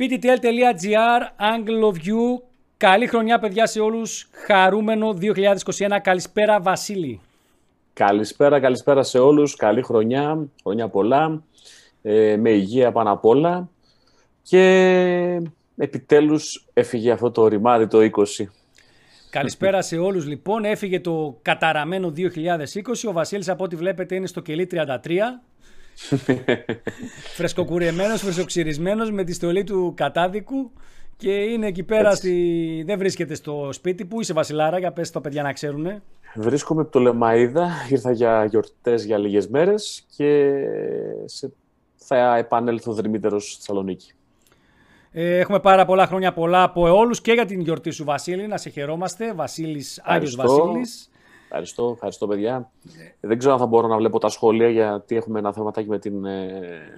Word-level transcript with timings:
pttl.gr, 0.00 1.22
Angle 1.38 1.82
of 1.92 2.08
You. 2.08 2.42
Καλή 2.76 3.06
χρονιά 3.06 3.38
παιδιά 3.38 3.66
σε 3.66 3.80
όλους. 3.80 4.28
Χαρούμενο 4.46 5.18
2021. 5.20 6.00
Καλησπέρα 6.02 6.60
Βασίλη. 6.60 7.20
Καλησπέρα, 7.92 8.60
καλησπέρα 8.60 9.02
σε 9.02 9.18
όλους. 9.18 9.56
Καλή 9.56 9.82
χρονιά, 9.82 10.48
χρονιά 10.62 10.88
πολλά. 10.88 11.42
Ε, 12.02 12.36
με 12.36 12.50
υγεία 12.50 12.92
πάνω 12.92 13.12
απ' 13.12 13.24
όλα. 13.24 13.68
Και 14.42 15.42
επιτέλους 15.76 16.66
έφυγε 16.72 17.10
αυτό 17.10 17.30
το 17.30 17.46
ρημάδι 17.46 17.86
το 17.86 17.98
20. 18.00 18.48
Καλησπέρα 19.30 19.82
σε 19.82 19.96
όλους 19.96 20.26
λοιπόν. 20.26 20.64
Έφυγε 20.64 21.00
το 21.00 21.38
καταραμένο 21.42 22.12
2020. 22.16 23.08
Ο 23.08 23.12
Βασίλης 23.12 23.48
από 23.48 23.64
ό,τι 23.64 23.76
βλέπετε 23.76 24.14
είναι 24.14 24.26
στο 24.26 24.40
κελί 24.40 24.68
33. 24.70 24.76
Φρεσκοκουρεμένος, 27.36 28.20
φρεσκοξυρισμένος 28.20 29.10
με 29.10 29.24
τη 29.24 29.32
στολή 29.32 29.64
του 29.64 29.92
κατάδικου 29.96 30.70
και 31.16 31.32
είναι 31.32 31.66
εκεί 31.66 31.82
πέρα, 31.82 32.14
στη... 32.14 32.82
δεν 32.86 32.98
βρίσκεται 32.98 33.34
στο 33.34 33.68
σπίτι. 33.72 34.04
Πού 34.04 34.20
είσαι 34.20 34.32
Βασιλάρα, 34.32 34.78
για 34.78 34.92
πες 34.92 35.10
το 35.10 35.20
παιδιά 35.20 35.42
να 35.42 35.52
ξέρουν. 35.52 36.02
Βρίσκομαι 36.34 36.80
από 36.80 36.90
το 36.90 37.00
Λεμαΐδα, 37.00 37.90
ήρθα 37.90 38.12
για 38.12 38.44
γιορτές 38.44 39.04
για 39.04 39.18
λίγες 39.18 39.48
μέρες 39.48 40.04
και 40.16 40.52
σε... 41.24 41.52
θα 41.96 42.36
επανέλθω 42.36 42.92
δρυμύτερος 42.92 43.44
στη 43.44 43.56
Θεσσαλονίκη. 43.56 44.12
Ε, 45.12 45.38
έχουμε 45.38 45.60
πάρα 45.60 45.84
πολλά 45.84 46.06
χρόνια 46.06 46.32
πολλά 46.32 46.62
από 46.62 46.96
όλους 46.96 47.20
και 47.20 47.32
για 47.32 47.44
την 47.44 47.60
γιορτή 47.60 47.90
σου, 47.90 48.04
Βασίλη. 48.04 48.46
Να 48.46 48.56
σε 48.56 48.70
χαιρόμαστε. 48.70 49.34
Βασίλης, 49.34 50.00
Άγιος 50.04 50.36
Βασίλης. 50.36 51.10
Ευχαριστώ, 51.52 51.90
ευχαριστώ 51.94 52.26
παιδιά. 52.26 52.70
Δεν 53.20 53.38
ξέρω 53.38 53.52
αν 53.52 53.58
θα 53.58 53.66
μπορώ 53.66 53.88
να 53.88 53.96
βλέπω 53.96 54.18
τα 54.18 54.28
σχόλια 54.28 54.68
γιατί 54.68 55.16
έχουμε 55.16 55.38
ένα 55.38 55.52
θέματάκι 55.52 55.88
με 55.88 55.98
την. 55.98 56.24
Ε, 56.24 56.48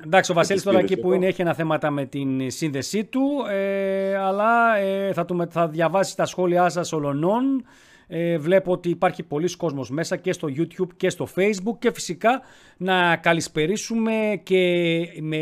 Εντάξει, 0.05 0.31
ο 0.31 0.35
Βασίλης 0.35 0.63
τώρα 0.63 0.79
εκεί 0.79 0.97
που 0.97 1.13
είναι 1.13 1.27
έχει 1.27 1.41
ένα 1.41 1.55
θέματα 1.55 1.91
με 1.91 2.05
την 2.05 2.51
σύνδεσή 2.51 3.05
του. 3.05 3.23
Ε, 3.51 4.17
αλλά 4.17 4.77
ε, 4.77 5.13
θα, 5.13 5.25
του, 5.25 5.47
θα 5.51 5.69
διαβάσει 5.69 6.17
τα 6.17 6.27
σχόλιά 6.27 6.69
σας 6.69 6.93
ολονών. 6.93 7.65
Ε, 8.07 8.39
βλέπω 8.39 8.73
ότι 8.73 8.89
υπάρχει 8.89 9.23
πολλοί 9.23 9.57
κόσμος 9.57 9.91
μέσα 9.91 10.17
και 10.17 10.33
στο 10.33 10.49
YouTube 10.57 10.95
και 10.97 11.11
στο 11.11 11.29
Facebook 11.37 11.79
και 11.79 11.93
φυσικά 11.93 12.41
να 12.77 13.17
καλησπερίσουμε 13.17 14.41
και 14.43 14.99
με 15.21 15.37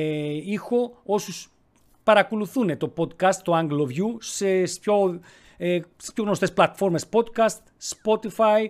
ήχο 0.44 0.92
όσους 1.04 1.50
παρακολουθούν 2.02 2.76
το 2.76 2.92
podcast, 2.96 3.34
το 3.44 3.58
Angle 3.58 3.80
of 3.80 3.96
View, 3.96 4.16
σε 4.18 4.62
πιο, 4.80 5.20
ε, 5.62 5.80
στις 5.96 6.12
πιο 6.12 6.24
γνωστές 6.24 6.52
πλατφόρμες 6.52 7.06
podcast, 7.12 7.58
Spotify, 7.94 8.66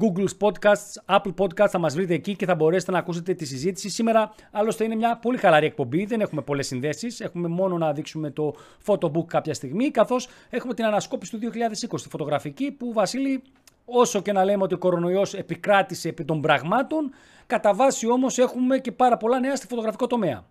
Google 0.00 0.26
Podcasts, 0.40 1.16
Apple 1.16 1.34
Podcasts, 1.38 1.68
θα 1.68 1.78
μας 1.78 1.94
βρείτε 1.94 2.14
εκεί 2.14 2.36
και 2.36 2.46
θα 2.46 2.54
μπορέσετε 2.54 2.92
να 2.92 2.98
ακούσετε 2.98 3.34
τη 3.34 3.44
συζήτηση. 3.44 3.88
Σήμερα 3.88 4.34
άλλωστε 4.50 4.84
είναι 4.84 4.94
μια 4.94 5.16
πολύ 5.16 5.36
χαλαρή 5.36 5.66
εκπομπή, 5.66 6.04
δεν 6.04 6.20
έχουμε 6.20 6.42
πολλές 6.42 6.66
συνδέσεις, 6.66 7.20
έχουμε 7.20 7.48
μόνο 7.48 7.78
να 7.78 7.92
δείξουμε 7.92 8.30
το 8.30 8.54
photobook 8.86 9.26
κάποια 9.26 9.54
στιγμή, 9.54 9.90
καθώς 9.90 10.28
έχουμε 10.50 10.74
την 10.74 10.84
ανασκόπηση 10.84 11.38
του 11.38 11.50
2020, 11.88 12.00
τη 12.02 12.08
φωτογραφική, 12.08 12.70
που 12.70 12.92
Βασίλη 12.92 13.42
όσο 13.84 14.22
και 14.22 14.32
να 14.32 14.44
λέμε 14.44 14.62
ότι 14.62 14.74
ο 14.74 14.78
κορονοϊός 14.78 15.34
επικράτησε 15.34 16.08
επί 16.08 16.24
των 16.24 16.40
πραγμάτων, 16.40 17.10
κατά 17.46 17.74
βάση 17.74 18.10
όμως 18.10 18.38
έχουμε 18.38 18.78
και 18.78 18.92
πάρα 18.92 19.16
πολλά 19.16 19.40
νέα 19.40 19.56
στη 19.56 19.66
φωτογραφικό 19.66 20.06
τομέα. 20.06 20.44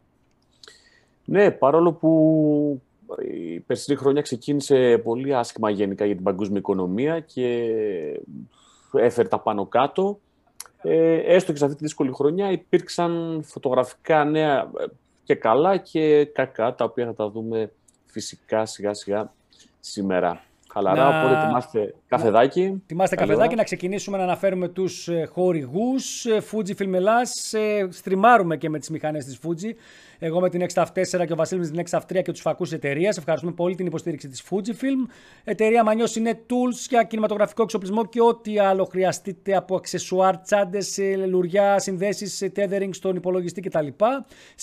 Ναι, 1.25 1.52
παρόλο 1.52 1.94
που 1.94 2.81
η 3.22 3.59
περσινή 3.59 3.97
χρονιά 3.97 4.22
ξεκίνησε 4.22 5.02
πολύ 5.03 5.36
άσχημα 5.36 5.69
γενικά 5.69 6.06
για 6.06 6.16
την 6.16 6.23
παγκόσμια 6.23 6.59
οικονομία 6.59 7.19
και 7.19 7.72
έφερε 8.92 9.28
τα 9.28 9.39
πάνω 9.39 9.66
κάτω. 9.66 10.19
Ε, 10.81 11.16
έστω 11.16 11.52
και 11.52 11.58
σε 11.58 11.66
αυτή 11.66 11.78
τη 11.78 11.84
δύσκολη 11.84 12.11
χρονιά 12.14 12.52
υπήρξαν 12.52 13.44
φωτογραφικά 13.45 14.23
νέα 14.23 14.72
και 15.23 15.36
καλά 15.36 15.78
και 15.78 16.25
κακά, 16.25 16.75
τα 16.75 16.86
οποία 16.86 17.06
θα 17.06 17.14
τα 17.14 17.30
δούμε 17.30 17.72
φυσικά 18.06 18.66
σιγά 18.66 18.94
σιγά 18.94 19.34
σήμερα. 19.80 20.44
Χαλαρά, 20.73 21.09
να... 21.09 21.19
οπότε 21.19 21.41
ετοιμάστε 21.41 21.93
καφεδάκι. 22.07 22.81
Ετοιμάστε 22.83 23.16
καφεδάκι, 23.16 23.55
να 23.55 23.63
ξεκινήσουμε 23.63 24.17
να 24.17 24.23
αναφέρουμε 24.23 24.67
τους 24.67 25.07
ε, 25.07 25.25
χορηγούς. 25.25 26.25
Ε, 26.25 26.41
Fuji 26.51 26.81
Film 26.81 26.94
Ελλάς, 26.94 27.53
στριμάρουμε 27.89 28.57
και 28.57 28.69
με 28.69 28.79
τις 28.79 28.89
μηχανές 28.89 29.25
της 29.25 29.39
Fuji. 29.44 29.75
Εγώ 30.19 30.39
με 30.39 30.50
την 30.50 30.66
X4 30.73 31.25
και 31.25 31.34
ο 31.34 31.35
Βασίλης 31.35 31.72
με 31.72 31.84
την 31.84 32.00
X3 32.00 32.22
και 32.23 32.31
τους 32.31 32.41
φακούς 32.41 32.72
εταιρείας. 32.72 33.17
Ευχαριστούμε 33.17 33.53
πολύ 33.53 33.75
την 33.75 33.85
υποστήριξη 33.85 34.28
της 34.28 34.44
Fujifilm. 34.50 35.09
Εταιρεία 35.44 35.84
Μανιός 35.84 36.16
είναι 36.16 36.39
tools 36.50 36.85
για 36.90 37.03
κινηματογραφικό 37.03 37.63
εξοπλισμό 37.63 38.05
και 38.05 38.22
ό,τι 38.22 38.59
άλλο 38.59 38.85
χρειαστείτε 38.85 39.55
από 39.55 39.75
αξεσουάρ, 39.75 40.38
τσάντες, 40.38 41.00
λουριά, 41.28 41.79
συνδέσεις, 41.79 42.44
tethering 42.55 42.90
στον 42.91 43.16
υπολογιστή 43.16 43.61
κτλ. 43.61 43.88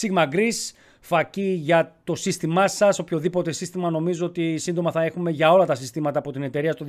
Sigma 0.01 0.29
Greece 0.33 0.73
φακή 1.01 1.61
για 1.63 1.97
το 2.05 2.15
σύστημά 2.15 2.69
σας. 2.69 2.99
Οποιοδήποτε 2.99 3.53
σύστημα 3.53 3.91
νομίζω 3.91 4.27
ότι 4.27 4.59
σύντομα 4.59 4.91
θα 4.91 5.03
έχουμε 5.03 5.31
για 5.31 5.53
όλα 5.53 5.67
τα 5.67 5.75
συστήματα 5.75 6.19
από 6.19 6.33
την 6.33 6.43
εταιρεία 6.43 6.75
το 6.75 6.85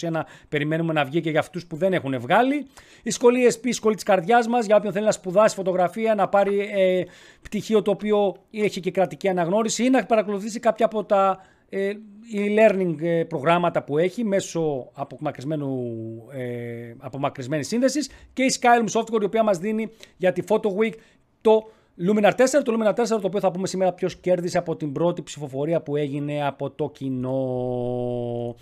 2021. 0.00 0.22
Περιμένουμε 0.48 0.92
να 0.92 1.04
βγει 1.04 1.20
και 1.20 1.30
για 1.30 1.40
αυτούς 1.40 1.66
που 1.66 1.76
δεν 1.76 1.92
έχουν 1.92 2.20
βγάλει. 2.20 2.66
Η 3.02 3.10
σχολή 3.10 3.48
ESP, 3.50 3.66
η 3.66 3.72
σχολή 3.72 3.94
της 3.94 4.04
καρδιάς 4.04 4.48
μας, 4.48 4.66
για 4.66 4.76
όποιον 4.76 4.92
θέλει 4.92 5.04
να 5.04 5.12
σπουδάσει 5.12 5.54
φωτογραφία, 5.54 6.14
να 6.14 6.28
πάρει 6.28 6.60
ε, 6.74 7.02
πτυχίο 7.42 7.82
το 7.82 7.90
οποίο 7.90 8.36
έχει 8.50 8.80
και 8.80 8.90
κρατική 8.90 9.28
αναγνώριση 9.28 9.84
ή 9.84 9.90
να 9.90 10.06
παρακολουθήσει 10.06 10.60
κάποια 10.60 10.86
από 10.86 11.04
τα 11.04 11.40
ε, 11.68 11.92
e-learning 12.34 12.94
ε, 13.00 13.24
προγράμματα 13.24 13.82
που 13.82 13.98
έχει 13.98 14.24
μέσω 14.24 14.90
απομακρυσμένου, 14.92 15.94
ε, 16.32 16.94
απομακρυσμένης 16.98 17.66
σύνδεσης 17.66 18.10
και 18.32 18.42
η 18.42 18.52
Skylum 18.60 19.00
Software 19.00 19.20
η 19.20 19.24
οποία 19.24 19.42
μας 19.42 19.58
δίνει 19.58 19.90
για 20.16 20.32
τη 20.32 20.42
Photo 20.48 20.68
Week 20.80 20.92
το 21.40 21.70
Luminar 22.06 22.30
4, 22.30 22.34
το 22.64 22.76
Luminar 22.78 22.94
4 22.94 23.06
το 23.06 23.20
οποίο 23.22 23.40
θα 23.40 23.50
πούμε 23.50 23.66
σήμερα 23.66 23.92
ποιος 23.92 24.16
κέρδισε 24.16 24.58
από 24.58 24.76
την 24.76 24.92
πρώτη 24.92 25.22
ψηφοφορία 25.22 25.80
που 25.80 25.96
έγινε 25.96 26.46
από 26.46 26.70
το 26.70 26.90
κοινό. 26.90 28.56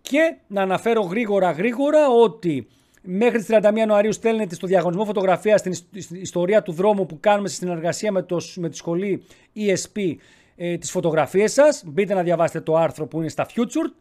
Και 0.00 0.36
να 0.46 0.62
αναφέρω 0.62 1.00
γρήγορα 1.00 1.50
γρήγορα 1.50 2.08
ότι 2.08 2.66
μέχρι 3.02 3.38
τις 3.38 3.46
31 3.50 3.72
Ιανουαρίου 3.76 4.12
στέλνετε 4.12 4.54
στο 4.54 4.66
διαγωνισμό 4.66 5.04
φωτογραφίας 5.04 5.60
στην 5.60 5.74
ιστορία 6.20 6.62
του 6.62 6.72
δρόμου 6.72 7.06
που 7.06 7.20
κάνουμε 7.20 7.48
στη 7.48 7.56
συνεργασία 7.56 8.12
με, 8.12 8.22
το, 8.22 8.40
με 8.56 8.68
τη 8.68 8.76
σχολή 8.76 9.24
ESP 9.56 10.14
ε, 10.56 10.78
τις 10.78 10.90
φωτογραφίες 10.90 11.52
σας. 11.52 11.82
Μπείτε 11.86 12.14
να 12.14 12.22
διαβάσετε 12.22 12.60
το 12.60 12.76
άρθρο 12.76 13.06
που 13.06 13.18
είναι 13.18 13.28
στα 13.28 13.46
Future 13.46 13.92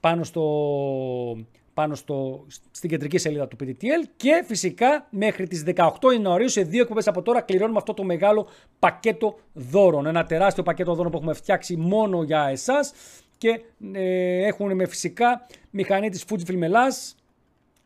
πάνω 0.00 0.24
στο 0.24 0.42
πάνω 1.78 1.94
στο, 1.94 2.46
στην 2.70 2.90
κεντρική 2.90 3.18
σελίδα 3.18 3.48
του 3.48 3.56
PDTL 3.60 4.08
και 4.16 4.44
φυσικά 4.46 5.06
μέχρι 5.10 5.46
τις 5.46 5.64
18 5.74 5.90
Ιανουαρίου 6.12 6.48
σε 6.48 6.62
δύο 6.62 6.82
εκπομπές 6.82 7.08
από 7.08 7.22
τώρα 7.22 7.40
κληρώνουμε 7.40 7.78
αυτό 7.78 7.94
το 7.94 8.04
μεγάλο 8.04 8.48
πακέτο 8.78 9.38
δώρων. 9.52 10.06
Ένα 10.06 10.24
τεράστιο 10.24 10.62
πακέτο 10.62 10.94
δώρων 10.94 11.10
που 11.10 11.16
έχουμε 11.16 11.34
φτιάξει 11.34 11.76
μόνο 11.76 12.22
για 12.22 12.48
εσάς 12.50 12.92
και 13.38 13.60
ε, 13.92 14.46
έχουν 14.46 14.74
με 14.74 14.86
φυσικά 14.86 15.46
μηχανή 15.70 16.10
της 16.10 16.24
Fujifilm 16.28 16.60
Ελλάς, 16.60 17.14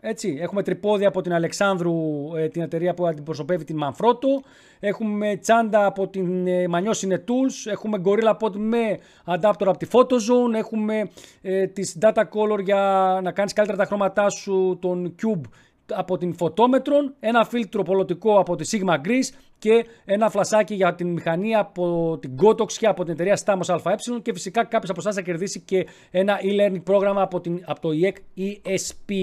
έτσι, 0.04 0.38
έχουμε 0.40 0.62
τρυπόδια 0.62 1.08
από 1.08 1.20
την 1.20 1.32
Αλεξάνδρου, 1.32 1.92
ε, 2.36 2.48
την 2.48 2.62
εταιρεία 2.62 2.94
που 2.94 3.06
αντιπροσωπεύει 3.06 3.64
την 3.64 3.78
Manfrotto. 3.82 4.44
Έχουμε 4.80 5.36
τσάντα 5.36 5.86
από 5.86 6.08
την 6.08 6.46
ε, 6.46 6.64
Manio 6.70 7.08
Tools. 7.10 7.70
Έχουμε 7.70 8.02
Gorilla 8.04 8.36
Pod 8.38 8.52
με 8.56 8.98
adapter 9.24 9.66
από 9.66 9.76
τη 9.76 9.86
PhotoZone. 9.92 10.54
Έχουμε 10.54 11.10
ε, 11.42 11.66
τις 11.66 11.98
Data 12.00 12.22
Color 12.22 12.62
για 12.62 13.20
να 13.22 13.32
κάνεις 13.32 13.52
καλύτερα 13.52 13.78
τα 13.78 13.84
χρώματά 13.84 14.30
σου, 14.30 14.78
τον 14.80 15.14
Cube 15.22 15.48
από 15.90 16.18
την 16.18 16.34
φωτόμετρον, 16.34 17.14
ένα 17.20 17.44
φίλτρο 17.44 17.82
πολιτικό 17.82 18.38
από 18.38 18.56
τη 18.56 18.68
Sigma 18.72 18.94
Grease 18.94 19.36
και 19.58 19.86
ένα 20.04 20.30
φλασάκι 20.30 20.74
για 20.74 20.94
την 20.94 21.08
μηχανή 21.08 21.54
από 21.54 22.18
την 22.20 22.34
Gotox 22.42 22.72
και 22.72 22.86
από 22.86 23.04
την 23.04 23.12
εταιρεία 23.12 23.38
Stamos 23.44 23.80
ΑΕ 23.84 24.20
και 24.22 24.32
φυσικά 24.32 24.64
κάποιος 24.64 24.90
από 24.90 25.00
εσάς 25.00 25.14
θα 25.14 25.22
κερδίσει 25.22 25.60
και 25.60 25.86
ένα 26.10 26.38
e-learning 26.42 26.82
πρόγραμμα 26.84 27.22
από, 27.22 27.40
την, 27.40 27.62
από 27.66 27.80
το 27.80 27.88
EEC 27.88 28.40
ESP. 28.40 29.14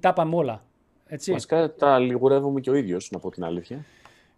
Τα 0.00 0.08
είπαμε 0.08 0.36
όλα. 0.36 0.62
Έτσι. 1.06 1.32
Βασικά 1.32 1.74
τα 1.74 1.98
λιγουρεύουμε 1.98 2.60
και 2.60 2.70
ο 2.70 2.74
ίδιος, 2.74 3.08
να 3.10 3.18
πω 3.18 3.30
την 3.30 3.44
αλήθεια. 3.44 3.84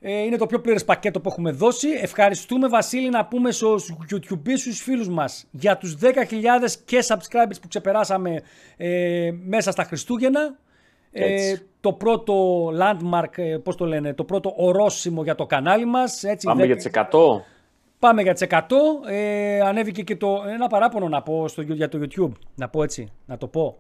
Ε, 0.01 0.23
είναι 0.23 0.37
το 0.37 0.47
πιο 0.47 0.61
πλήρες 0.61 0.85
πακέτο 0.85 1.21
που 1.21 1.29
έχουμε 1.29 1.51
δώσει. 1.51 1.89
Ευχαριστούμε 1.89 2.69
Βασίλη 2.69 3.09
να 3.09 3.27
πούμε 3.27 3.51
στους 3.51 3.97
YouTube 4.11 4.51
στους 4.57 4.81
φίλους 4.83 5.09
μας 5.09 5.47
για 5.51 5.77
τους 5.77 5.97
10.000 6.01 6.11
και 6.85 7.05
subscribers 7.09 7.57
που 7.61 7.69
ξεπεράσαμε 7.69 8.43
ε, 8.77 9.31
μέσα 9.45 9.71
στα 9.71 9.85
Χριστούγεννα. 9.85 10.59
Ε, 11.17 11.55
το 11.81 11.93
πρώτο 11.93 12.67
landmark, 12.69 13.39
ε, 13.39 13.57
πώς 13.57 13.77
το 13.77 13.87
λένε, 13.87 14.15
το 14.15 14.25
πρώτο 14.25 14.53
ορόσημο 14.57 15.23
για 15.23 15.35
το 15.35 15.47
κανάλι 15.47 15.85
μας. 15.85 16.25
Έτσι, 16.25 16.47
Πάμε 16.47 16.65
για 16.65 16.77
τις 16.77 16.91
100. 16.93 17.03
Πάμε 17.99 18.23
για 18.23 18.33
τις 18.33 18.43
100. 18.43 18.77
Ε, 19.07 19.61
ανέβηκε 19.61 20.03
και 20.03 20.17
το, 20.17 20.43
ένα 20.49 20.67
παράπονο 20.67 21.09
να 21.09 21.23
πω 21.23 21.49
στο, 21.49 21.63
για 21.63 21.89
το 21.89 21.99
YouTube. 22.03 22.33
Να 22.55 22.69
πω 22.69 22.83
έτσι, 22.83 23.13
να 23.27 23.37
το 23.37 23.47
πω. 23.47 23.77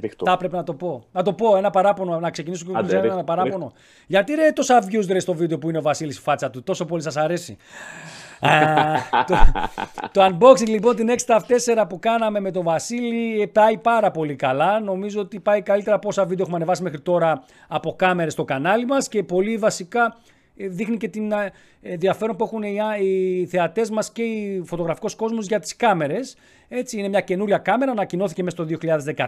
Ρίχτω. 0.00 0.24
Τα 0.24 0.36
πρέπει 0.36 0.54
να 0.54 0.64
το 0.64 0.74
πω. 0.74 1.04
Να 1.12 1.22
το 1.22 1.32
πω, 1.32 1.56
ένα 1.56 1.70
παράπονο, 1.70 2.20
να 2.20 2.30
ξεκινήσω 2.30 2.64
και 2.64 2.96
ένα 2.96 3.24
παράπονο. 3.24 3.72
Γιατί 4.06 4.34
ρε 4.34 4.52
τόσα 4.52 4.84
views 4.84 5.06
ρε 5.08 5.18
στο 5.18 5.34
βίντεο 5.34 5.58
που 5.58 5.68
είναι 5.68 5.78
ο 5.78 5.82
Βασίλης 5.82 6.18
φάτσα 6.18 6.50
του, 6.50 6.62
τόσο 6.62 6.84
πολύ 6.84 7.02
σας 7.02 7.16
αρέσει 7.16 7.56
το, 9.26 9.36
το 10.12 10.26
unboxing 10.26 10.68
λοιπόν 10.68 10.96
την 10.96 11.08
X 11.10 11.36
4 11.36 11.84
που 11.88 11.98
κάναμε 11.98 12.40
με 12.40 12.50
τον 12.50 12.64
Βασίλη 12.64 13.46
πάει 13.46 13.78
πάρα 13.78 14.10
πολύ 14.10 14.36
καλά. 14.36 14.80
Νομίζω 14.80 15.20
ότι 15.20 15.40
πάει 15.40 15.62
καλύτερα 15.62 15.96
από 15.96 16.08
όσα 16.08 16.24
βίντεο 16.24 16.40
έχουμε 16.40 16.56
ανεβάσει 16.56 16.82
μέχρι 16.82 17.00
τώρα 17.00 17.42
από 17.68 17.94
κάμερες 17.96 18.32
στο 18.32 18.44
κανάλι 18.44 18.86
μας 18.86 19.08
και 19.08 19.22
πολύ 19.22 19.56
βασικά 19.56 20.16
ε, 20.56 20.68
δείχνει 20.68 20.96
και 20.96 21.08
την 21.08 21.32
ε, 21.32 21.52
ενδιαφέρον 21.82 22.36
που 22.36 22.44
έχουν 22.44 22.62
οι, 22.62 22.78
οι 23.00 23.46
θεατές 23.46 23.90
μας 23.90 24.12
και 24.12 24.22
οι 24.22 24.62
φωτογραφικός 24.64 25.14
κόσμος 25.14 25.46
για 25.46 25.58
τις 25.58 25.76
κάμερες. 25.76 26.36
Έτσι, 26.68 26.98
είναι 26.98 27.08
μια 27.08 27.20
καινούρια 27.20 27.58
κάμερα, 27.58 27.90
ανακοινώθηκε 27.90 28.42
μέσα 28.42 28.56
στο 28.56 28.76
2014 28.82 29.26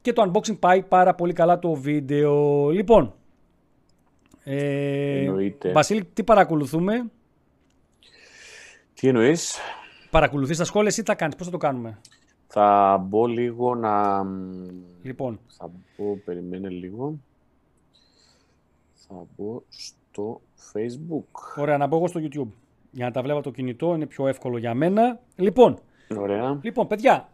και 0.00 0.12
το 0.12 0.30
unboxing 0.30 0.58
πάει 0.58 0.82
πάρα 0.82 1.14
πολύ 1.14 1.32
καλά 1.32 1.58
το 1.58 1.74
βίντεο. 1.74 2.68
Λοιπόν, 2.70 3.14
ε, 4.44 5.26
Βασίλη, 5.72 6.04
τι 6.12 6.22
παρακολουθούμε; 6.22 7.04
Τι 9.02 9.08
εννοείς; 9.08 9.58
Παρακολουθείς 10.10 10.56
τα 10.56 10.64
σχόλια 10.64 10.92
ή 10.98 11.02
τα 11.02 11.14
κάνεις, 11.14 11.36
πώς 11.36 11.46
θα 11.46 11.52
το 11.52 11.58
κάνουμε; 11.58 11.98
Θα 12.46 12.98
μπω 13.08 13.26
λίγο 13.26 13.74
να... 13.74 14.24
Λοιπόν. 15.02 15.40
Θα 15.46 15.70
μπω, 15.96 16.16
περιμένε 16.24 16.68
λίγο. 16.68 17.18
Θα 18.92 19.14
μπω 19.36 19.62
στο 19.68 20.40
Facebook. 20.72 21.56
Ωραία, 21.56 21.76
να 21.76 21.86
μπω 21.86 21.96
εγώ 21.96 22.06
στο 22.06 22.20
YouTube. 22.22 22.48
Για 22.90 23.04
να 23.04 23.10
τα 23.10 23.22
βλέπω 23.22 23.42
το 23.42 23.50
κινητό, 23.50 23.94
είναι 23.94 24.06
πιο 24.06 24.26
εύκολο 24.26 24.58
για 24.58 24.74
μένα. 24.74 25.20
Λοιπόν, 25.36 25.78
Ωραία. 26.18 26.58
λοιπόν 26.62 26.86
παιδιά, 26.86 27.28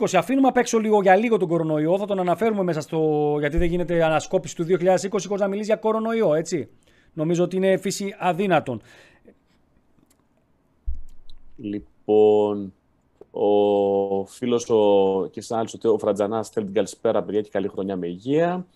2020 0.00 0.12
ε, 0.12 0.18
αφήνουμε 0.18 0.48
απ' 0.48 0.56
έξω 0.56 0.78
λίγο 0.78 1.02
για 1.02 1.16
λίγο 1.16 1.36
τον 1.36 1.48
κορονοϊό. 1.48 1.98
Θα 1.98 2.06
τον 2.06 2.18
αναφέρουμε 2.18 2.62
μέσα 2.62 2.80
στο. 2.80 3.36
Γιατί 3.38 3.56
δεν 3.56 3.68
γίνεται 3.68 4.04
ανασκόπηση 4.04 4.56
του 4.56 4.66
2020 4.68 4.96
χωρίς 5.10 5.40
να 5.40 5.48
μιλήσει 5.48 5.66
για 5.66 5.76
κορονοϊό, 5.76 6.34
έτσι. 6.34 6.68
Νομίζω 7.12 7.44
ότι 7.44 7.56
είναι 7.56 7.76
φύση 7.76 8.14
αδύνατον. 8.18 8.82
Λοιπόν, 11.64 12.72
ο 13.30 14.24
φίλος 14.24 14.70
ο 14.70 15.28
Κισάλης, 15.30 15.78
ο 15.82 15.98
Φρατζανά, 15.98 16.44
θέλει 16.44 16.66
την 16.66 16.74
καλησπέρα, 16.74 17.22
παιδιά, 17.22 17.40
και 17.40 17.48
καλή 17.52 17.68
χρονιά 17.68 17.96
με 17.96 18.06
υγεία. 18.06 18.66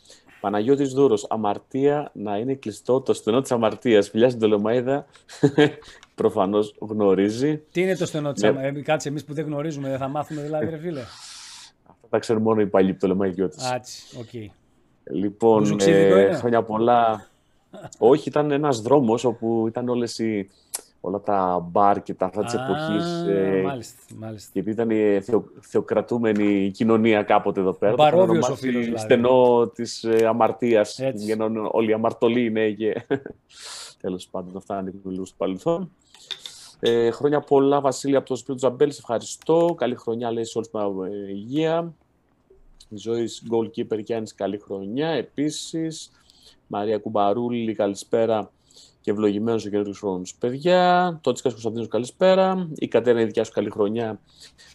Παναγιώτης 0.41 0.93
Δούρος, 0.93 1.27
αμαρτία 1.29 2.11
να 2.15 2.37
είναι 2.37 2.55
κλειστό 2.55 3.01
το 3.01 3.13
στενό 3.13 3.41
της 3.41 3.53
αμαρτίας. 3.53 4.09
Φιλιά 4.09 4.29
στην 4.29 4.41
Τολεμαίδα, 4.41 5.07
προφανώς 6.15 6.75
γνωρίζει. 6.79 7.63
Τι 7.73 7.81
είναι 7.81 7.97
το 7.97 8.07
στενό 8.07 8.33
της 8.33 8.43
ναι. 8.43 8.49
αμαρτία, 8.49 8.83
κάτσε 8.83 9.09
εμείς 9.09 9.25
που 9.25 9.35
δεν 9.35 9.45
γνωρίζουμε, 9.45 9.89
δεν 9.89 9.99
θα 9.99 10.09
μάθουμε 10.09 10.43
δηλαδή, 10.43 10.71
ρε 10.71 10.79
φίλε. 10.79 11.01
Αυτά 11.87 12.07
τα 12.09 12.19
ξέρουν 12.19 12.43
μόνο 12.43 12.61
οι 12.61 12.67
παλιοί 12.67 12.93
Πτολεμαϊδιώτες. 12.95 13.57
Α, 13.73 13.85
έτσι, 13.85 14.17
OK. 14.19 14.27
Okay. 14.33 14.47
Λοιπόν, 15.11 15.77
ε, 15.81 16.35
χρόνια 16.35 16.63
πολλά. 16.63 17.27
Όχι, 17.99 18.29
ήταν 18.29 18.51
ένας 18.51 18.81
δρόμος 18.81 19.25
όπου 19.25 19.65
ήταν 19.67 19.89
όλες 19.89 20.19
οι 20.19 20.51
όλα 21.09 21.21
τα 21.21 21.69
μπαρ 21.71 22.03
και 22.03 22.15
τα 22.15 22.27
αυτά 22.27 22.45
της 22.45 22.57
εποχής. 22.57 23.27
Ε, 23.29 23.63
μάλιστα, 23.65 24.03
μάλιστα. 24.17 24.51
Γιατί 24.53 24.71
ήταν 24.71 24.91
η 24.91 25.21
θεο, 25.21 25.45
θεοκρατούμενη 25.61 26.71
κοινωνία 26.71 27.23
κάποτε 27.23 27.61
εδώ 27.61 27.73
πέρα. 27.73 27.95
Παρόβιο 27.95 28.41
ο 28.51 28.55
φίλος. 28.55 28.85
Δηλαδή. 28.85 29.03
Στενό 29.03 29.71
της 29.75 30.05
ε, 30.05 30.27
αμαρτίας. 30.27 31.01
Όλοι 31.71 31.91
οι 31.91 31.93
αμαρτωλοί 31.93 32.45
είναι 32.45 32.71
και. 32.71 33.07
Τέλος 34.01 34.29
πάντων, 34.31 34.57
αυτά 34.57 34.81
είναι 34.81 34.93
λίγο 35.05 35.25
στο 35.25 35.35
παρελθόν. 35.39 35.91
Ε, 36.81 37.11
χρόνια 37.11 37.41
πολλά, 37.41 37.81
Βασίλη, 37.81 38.17
από 38.17 38.27
το 38.27 38.37
Σπίτι 38.37 38.59
Τζαμπέλ. 38.59 38.93
Σε 38.93 38.99
ευχαριστώ. 38.99 39.75
Καλή 39.77 39.95
χρονιά, 39.95 40.33
λέει 40.33 40.45
σε 40.45 40.59
όλους 40.59 40.71
με 40.97 41.09
υγεία. 41.29 41.93
Ζωής 42.91 43.43
Goalkeeper 43.51 43.99
Γιάννης, 43.99 44.35
καλή 44.35 44.59
χρονιά. 44.59 45.09
Επίσης, 45.09 46.11
Μαρία 46.67 46.99
Κουμπαρούλη, 46.99 47.75
καλησπέρα 47.75 48.51
και 49.09 49.15
ευλογημένος 49.15 49.65
ο 49.65 49.69
καινούριο 49.69 49.93
χρόνο. 49.93 50.23
Παιδιά, 50.39 51.19
τότε 51.21 51.41
Κωνσταντίνος, 51.43 51.89
καλησπέρα. 51.89 52.69
Η 52.75 52.89
Κατέρινα, 52.89 53.23
η 53.23 53.25
δικιά 53.25 53.45
σου 53.45 53.53
καλή 53.53 53.71
χρονιά. 53.71 54.21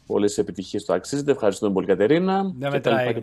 Πολλές 0.05 0.37
επιτυχίες 0.37 0.85
το 0.85 0.93
αξίζετε. 0.93 1.31
Ευχαριστούμε 1.31 1.73
πολύ, 1.73 1.85
Κατερίνα. 1.85 2.53
Δεν 2.59 2.71
μετράει. 2.71 3.13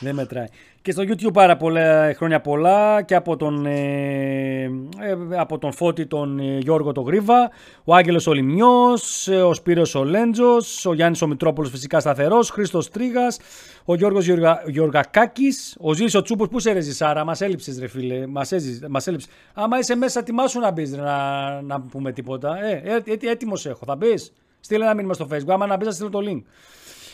Δεν 0.00 0.14
μετράει. 0.14 0.46
Και 0.82 0.92
στο 0.92 1.02
YouTube 1.02 1.32
πάρα 1.32 1.56
πολλά 1.56 2.14
χρόνια 2.14 2.40
πολλά 2.40 3.02
και 3.02 3.14
από 3.14 3.36
τον, 3.36 3.66
ε, 3.66 4.62
ε 4.62 5.16
από 5.36 5.58
τον 5.58 5.72
Φώτη 5.72 6.06
τον 6.06 6.38
ε, 6.38 6.58
Γιώργο 6.58 6.92
τον 6.92 7.04
Γρίβα, 7.04 7.50
ο 7.84 7.94
Άγγελος 7.94 8.26
ο 8.26 8.32
Λιμνιός, 8.32 9.28
ε, 9.28 9.42
ο 9.42 9.54
Σπύρος 9.54 9.94
ο 9.94 10.04
Λέντζος, 10.04 10.86
ο 10.86 10.94
Γιάννης 10.94 11.22
ο 11.22 11.26
Μητρόπουλος 11.26 11.70
φυσικά 11.70 12.00
σταθερός, 12.00 12.50
Χρήστος 12.50 12.88
Τρίγας, 12.90 13.38
ο 13.84 13.94
Γιώργος 13.94 14.24
Γιωργα, 14.24 14.62
Γιωργακάκης, 14.66 15.76
ο 15.80 15.92
Ζήλης 15.92 16.14
ο 16.14 16.22
Τσούπος, 16.22 16.48
πού 16.48 16.58
σε 16.58 16.72
ρε 16.72 16.80
Σάρα, 16.80 17.24
μας 17.24 17.40
έλειψες 17.40 17.78
ρε 17.78 17.86
φίλε, 17.86 18.26
μας, 18.26 18.52
έζης, 18.52 18.80
μας 18.88 19.06
έλειψες. 19.06 19.30
Άμα 19.54 19.78
είσαι 19.78 19.94
μέσα 19.94 20.22
τιμάσου 20.22 20.60
να 20.60 20.70
μπεις 20.70 20.90
να, 20.90 21.60
να 21.62 21.80
πούμε 21.80 22.12
τίποτα, 22.12 22.64
ε, 22.64 23.02
ε, 23.04 23.30
έτοιμος 23.30 23.66
έχω, 23.66 23.84
θα 23.86 23.96
μπεις. 23.96 24.32
Στείλε 24.60 24.84
ένα 24.84 24.94
μήνυμα 24.94 25.14
στο 25.14 25.28
facebook, 25.32 25.48
άμα 25.48 25.66
να 25.66 25.76
μπεις 25.76 25.86
θα 25.86 25.92
στείλω 25.92 26.10
το 26.10 26.18
link. 26.22 26.42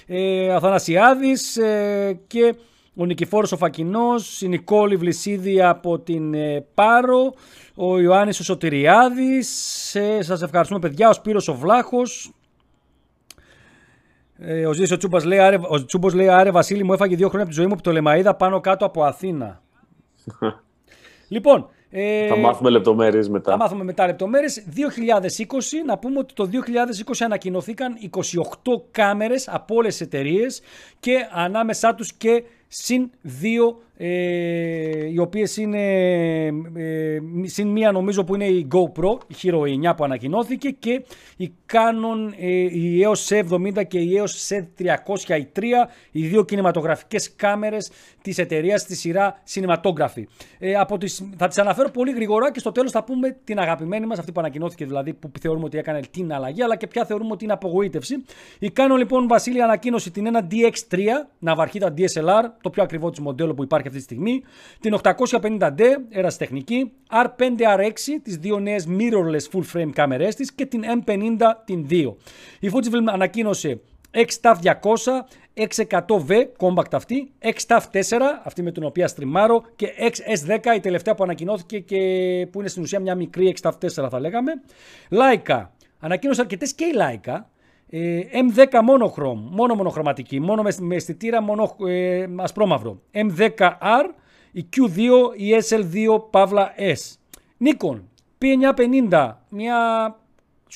Ε, 0.07 0.53
Αθανασιάδης 0.55 1.57
ε, 1.57 2.21
και 2.27 2.55
ο 2.95 3.05
Νικηφόρος 3.05 3.53
ο 3.53 3.57
Φακινός, 3.57 4.43
η 4.43 4.49
Νικόλη 4.49 4.97
Βλυσίδη 4.97 5.63
από 5.63 5.99
την 5.99 6.35
ε, 6.35 6.67
Πάρο, 6.75 7.35
ο 7.75 8.01
Ιωάννης 8.01 8.41
ο 8.41 8.45
Σωτηριάδης, 8.45 9.95
ε, 9.95 10.23
σας 10.23 10.43
ευχαριστούμε 10.43 10.81
παιδιά, 10.81 11.09
ο 11.09 11.13
Σπύρος 11.13 11.49
ο 11.49 11.55
Βλάχος, 11.55 12.33
ε, 14.39 14.67
ο 14.67 14.73
Ζήσης 14.73 14.93
ο 14.93 14.97
Τσούμπας 14.97 15.25
λέει, 15.25 15.39
άρε, 15.39 15.59
ο 15.69 15.85
Τσούμπος 15.85 16.15
λέει, 16.15 16.29
άρε 16.29 16.51
Βασίλη 16.51 16.85
μου 16.85 16.93
έφαγε 16.93 17.17
δύο 17.17 17.29
χρόνια 17.29 17.47
από 17.47 17.55
τη 17.55 17.61
ζωή 17.61 17.67
μου 17.67 17.73
από 17.73 17.83
το 17.83 17.93
Λεμαΐδα 17.95 18.39
πάνω 18.39 18.61
κάτω 18.61 18.85
από 18.85 19.05
Αθήνα. 19.05 19.63
λοιπόν, 21.29 21.69
ε, 21.91 22.27
θα 22.27 22.37
μάθουμε 22.37 22.71
λεπτομέρειες 22.71 23.29
μετά. 23.29 23.51
Θα 23.51 23.57
μάθουμε 23.57 23.85
μετά 23.85 24.07
λεπτομέρειες. 24.07 24.65
2020, 24.77 25.51
να 25.87 25.99
πούμε 25.99 26.19
ότι 26.19 26.35
το 26.35 26.49
2020 26.53 27.13
ανακοινωθήκαν 27.25 27.95
28 28.11 28.21
κάμερες 28.91 29.49
από 29.49 29.75
όλες 29.75 29.97
τις 29.97 30.07
εταιρείες 30.07 30.61
και 31.01 31.29
ανάμεσά 31.33 31.95
τους 31.95 32.13
και 32.13 32.45
συν 32.69 33.11
δύο 33.21 33.83
ε, 34.01 35.07
οι 35.13 35.19
οποίες 35.19 35.57
είναι 35.57 35.79
ε, 36.77 37.19
συν 37.43 37.69
μία 37.69 37.93
νομίζω 37.93 38.25
που 38.25 38.35
είναι 38.35 38.47
η 38.47 38.69
GoPro, 38.73 39.19
η 39.27 39.35
Hero 39.43 39.91
9 39.91 39.97
που 39.97 40.05
ανακοινώθηκε 40.05 40.71
και 40.71 41.05
η 41.37 41.53
Canon 41.73 42.33
ε, 42.39 42.49
η 42.49 43.05
EOS 43.05 43.43
C70 43.43 43.87
και 43.89 43.99
η 43.99 44.21
EOS 44.21 44.57
C300 44.57 45.39
η 45.39 45.47
3, 45.57 45.63
οι 46.11 46.27
δύο 46.27 46.45
κινηματογραφικές 46.45 47.35
κάμερες 47.37 47.91
της 48.23 48.39
εταιρείας 48.39 48.81
στη 48.81 48.97
σειρά 48.97 49.43
Cinematography. 49.55 50.23
Ε, 50.59 50.75
από 50.75 50.99
τις, 50.99 51.29
θα 51.37 51.49
τις 51.49 51.59
αναφέρω 51.59 51.91
πολύ 51.91 52.13
γρήγορα 52.13 52.53
και 52.53 52.59
στο 52.59 52.73
τέλος 52.73 52.91
θα 52.91 53.05
πούμε 53.05 53.37
την 53.45 53.59
αγαπημένη 53.59 54.07
μας, 54.07 54.19
αυτή 54.19 54.33
που 54.33 54.41
ανακοινώθηκε 54.41 54.85
δηλαδή 54.85 55.13
που 55.13 55.31
θεωρούμε 55.41 55.65
ότι 55.65 55.79
έκανε 55.79 56.01
την 56.11 56.33
αλλαγή 56.33 56.63
αλλά 56.63 56.77
και 56.77 56.87
ποια 56.87 57.05
θεωρούμε 57.05 57.33
ότι 57.33 57.45
είναι 57.45 57.53
απογοήτευση. 57.53 58.25
Η 58.59 58.73
Canon 58.77 58.97
λοιπόν 58.99 59.29
Βασίλη 59.29 59.63
ανακοίνωσε 59.63 60.11
την 60.11 60.27
ένα 60.27 60.47
DX3, 60.51 60.99
ναυαρχίδα 61.39 61.95
DSLR, 61.97 62.43
το 62.63 62.71
πιο 62.71 62.83
ακριβό 62.83 63.11
της 63.11 63.21
μοντέλο 63.21 63.55
που 63.55 63.63
υπάρχει 63.63 63.88
αυτή 63.89 63.99
τη 63.99 64.05
στιγμή, 64.05 64.43
την 64.81 64.97
850D 65.03 65.81
ερασιτεχνική, 66.09 66.93
R5R6, 67.11 68.19
τις 68.23 68.37
δύο 68.37 68.59
νέες 68.59 68.87
mirrorless 68.89 69.59
full 69.59 69.63
frame 69.73 69.91
κάμερές 69.93 70.35
της 70.35 70.53
και 70.53 70.67
την 70.67 70.83
M50 71.05 71.39
την 71.65 71.87
2. 71.91 72.17
Η 72.61 72.71
Fujifilm 72.73 73.07
ανακοίνωσε 73.07 73.81
X-TAF 74.15 74.55
200, 74.63 74.73
X100V, 75.55 76.45
compact 76.59 76.93
αυτή, 76.93 77.33
X-TAF 77.43 77.81
4, 77.93 78.01
αυτή 78.45 78.63
με 78.63 78.73
την 78.73 78.85
οποία 78.85 79.09
στριμάρω 79.09 79.65
και 79.77 79.89
XS10, 79.99 80.77
η 80.77 80.81
τελευταία 80.81 81.15
που 81.15 81.23
ανακοινώθηκε 81.23 81.79
και 81.79 81.97
που 82.53 82.61
είναι 82.61 82.69
στην 82.69 82.83
ουσία 82.83 83.01
μια 83.01 83.15
μικρή 83.15 83.57
X-TAF 83.61 83.73
4 84.05 84.09
θα 84.11 84.21
λέγαμε. 84.21 84.53
Leica, 85.11 85.67
ανακοίνωσε 85.99 86.41
αρκετές 86.41 86.75
και 86.75 86.85
η 86.85 86.93
Leica, 86.95 87.41
ε, 87.91 88.21
M10 88.33 88.81
μονοχρώμ, 88.85 89.49
μόνο 89.51 89.75
μονοχρωματική, 89.75 90.41
μόνο 90.41 90.63
με 90.81 90.95
αισθητήρα 90.95 91.43
μόνο 91.43 91.77
ε, 91.87 92.27
ασπρόμαυρο. 92.37 93.01
M10R, 93.13 94.05
η 94.53 94.69
Q2, 94.77 94.99
η 95.37 95.49
SL2 95.69 96.31
Παύλα 96.31 96.75
S. 96.77 97.17
Nikon 97.65 98.01
P950, 98.43 99.33
μια 99.49 99.77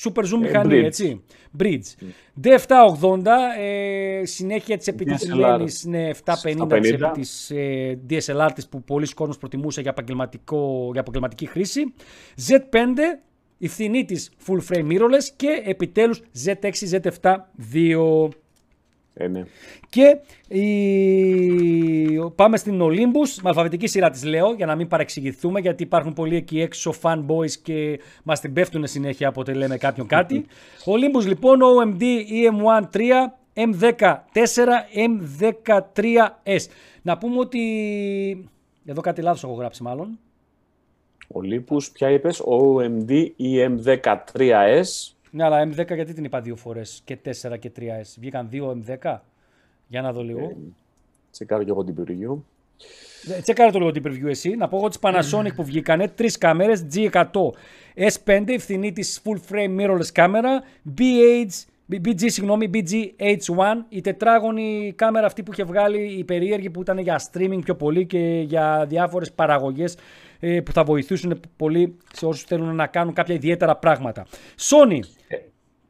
super 0.03 0.21
zoom 0.21 0.33
ε, 0.33 0.37
μηχανή, 0.37 0.77
έτσι. 0.77 1.23
Bridge. 1.59 2.05
D780, 2.43 3.25
ε, 3.59 4.25
συνέχεια 4.25 4.77
της 4.77 4.87
επί 4.87 5.05
της 5.05 5.33
Λένης, 5.33 5.85
ναι, 5.85 6.09
750 6.09 7.11
της, 7.13 7.51
ε, 7.51 7.99
DSLR 8.09 8.49
της 8.55 8.67
που 8.67 8.83
πολλοί 8.83 9.13
κόσμος 9.13 9.37
προτιμούσε 9.37 9.81
για, 9.81 9.93
για 10.91 10.99
επαγγελματική 10.99 11.45
χρήση. 11.45 11.93
Z5, 12.47 12.77
η 13.63 13.67
φθηνή 13.67 14.05
της 14.05 14.31
full 14.47 14.59
frame 14.69 14.87
mirrorless 14.91 15.23
και 15.35 15.61
επιτέλους 15.65 16.21
Z6, 16.45 16.71
Z7 16.91 17.35
2. 17.73 18.27
Ε, 19.13 19.27
ναι. 19.27 19.43
Και 19.89 20.17
η... 20.57 20.69
πάμε 22.35 22.57
στην 22.57 22.79
Olympus, 22.81 23.41
με 23.41 23.49
αλφαβητική 23.49 23.87
σειρά 23.87 24.09
της 24.09 24.23
λέω 24.23 24.53
για 24.53 24.65
να 24.65 24.75
μην 24.75 24.87
παρεξηγηθούμε 24.87 25.59
γιατί 25.59 25.83
υπάρχουν 25.83 26.13
πολλοί 26.13 26.35
εκεί 26.35 26.61
έξω 26.61 26.93
fanboys 27.01 27.51
και 27.63 27.99
μας 28.23 28.39
την 28.39 28.53
πέφτουν 28.53 28.87
συνέχεια 28.87 29.27
όποτε 29.27 29.53
λέμε 29.53 29.77
κάποιον 29.77 30.07
κάτι. 30.07 30.45
Olympus 30.93 31.25
λοιπόν 31.25 31.59
OMD 31.61 32.01
EM1 32.01 32.89
3 32.93 33.01
M14 33.53 34.13
M13S. 35.07 36.65
Να 37.01 37.17
πούμε 37.17 37.39
ότι... 37.39 37.59
Εδώ 38.85 39.01
κάτι 39.01 39.21
λάθος 39.21 39.43
έχω 39.43 39.53
γράψει 39.53 39.83
μάλλον. 39.83 40.19
Ολύπους, 41.27 41.91
ποια 41.91 42.09
είπες, 42.09 42.43
OMD 42.45 43.27
EM13S. 43.39 45.13
Ναι, 45.31 45.43
αλλά 45.43 45.67
M10 45.67 45.95
γιατί 45.95 46.13
την 46.13 46.23
είπα 46.23 46.41
δύο 46.41 46.55
φορές 46.55 47.01
και 47.05 47.17
4 47.25 47.57
και 47.59 47.71
3S. 47.79 48.15
Βγήκαν 48.19 48.49
δύο 48.49 48.83
M10. 48.85 49.19
Για 49.87 50.01
να 50.01 50.13
δω 50.13 50.23
λίγο. 50.23 50.39
Ε, 50.39 50.55
τσεκάρω 51.31 51.63
και 51.63 51.69
εγώ 51.69 51.83
την 51.83 51.95
πυργίου. 51.95 52.45
Ε, 53.37 53.41
τσέκαρε 53.41 53.71
το 53.71 53.79
λογοτύπο 53.79 54.09
review 54.09 54.29
εσύ. 54.29 54.55
Να 54.55 54.67
πω 54.67 54.77
εγώ 54.77 54.87
τις 54.87 54.99
Panasonic 55.01 55.55
που 55.55 55.63
βγήκανε. 55.63 56.07
Τρεις 56.07 56.37
κάμερες 56.37 56.85
G100 56.93 57.23
S5, 57.95 58.43
η 58.47 58.57
φθηνή 58.57 58.91
της 58.91 59.21
full 59.23 59.51
frame 59.51 59.79
mirrorless 59.79 60.11
κάμερα. 60.13 60.63
BH, 60.97 61.65
BG, 61.91 62.23
συγγνώμη, 62.25 62.69
BG-H1, 62.73 63.85
η 63.89 64.01
τετράγωνη 64.01 64.93
κάμερα 64.95 65.25
αυτή 65.25 65.43
που 65.43 65.51
είχε 65.51 65.63
βγάλει 65.63 66.17
η 66.17 66.23
περίεργη 66.23 66.69
που 66.69 66.81
ήταν 66.81 66.97
για 66.97 67.21
streaming 67.31 67.59
πιο 67.63 67.75
πολύ 67.75 68.05
και 68.05 68.43
για 68.47 68.85
διάφορες 68.89 69.31
παραγωγές 69.31 69.97
ε, 70.45 70.61
που 70.61 70.71
θα 70.71 70.83
βοηθήσουν 70.83 71.39
πολύ 71.57 71.97
σε 72.13 72.25
όσους 72.25 72.43
θέλουν 72.43 72.75
να 72.75 72.87
κάνουν 72.87 73.13
κάποια 73.13 73.35
ιδιαίτερα 73.35 73.75
πράγματα. 73.75 74.25
Sony, 74.57 74.99
ε, 75.27 75.37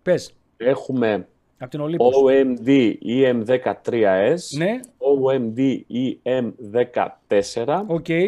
πες. 0.01 0.33
Έχουμε 0.57 1.27
από 1.57 1.69
την 1.69 1.81
OMD 1.99 2.93
EM13S, 3.05 4.37
ναι. 4.57 4.79
OMD 4.97 5.79
EM14 6.23 7.65
okay. 7.87 8.27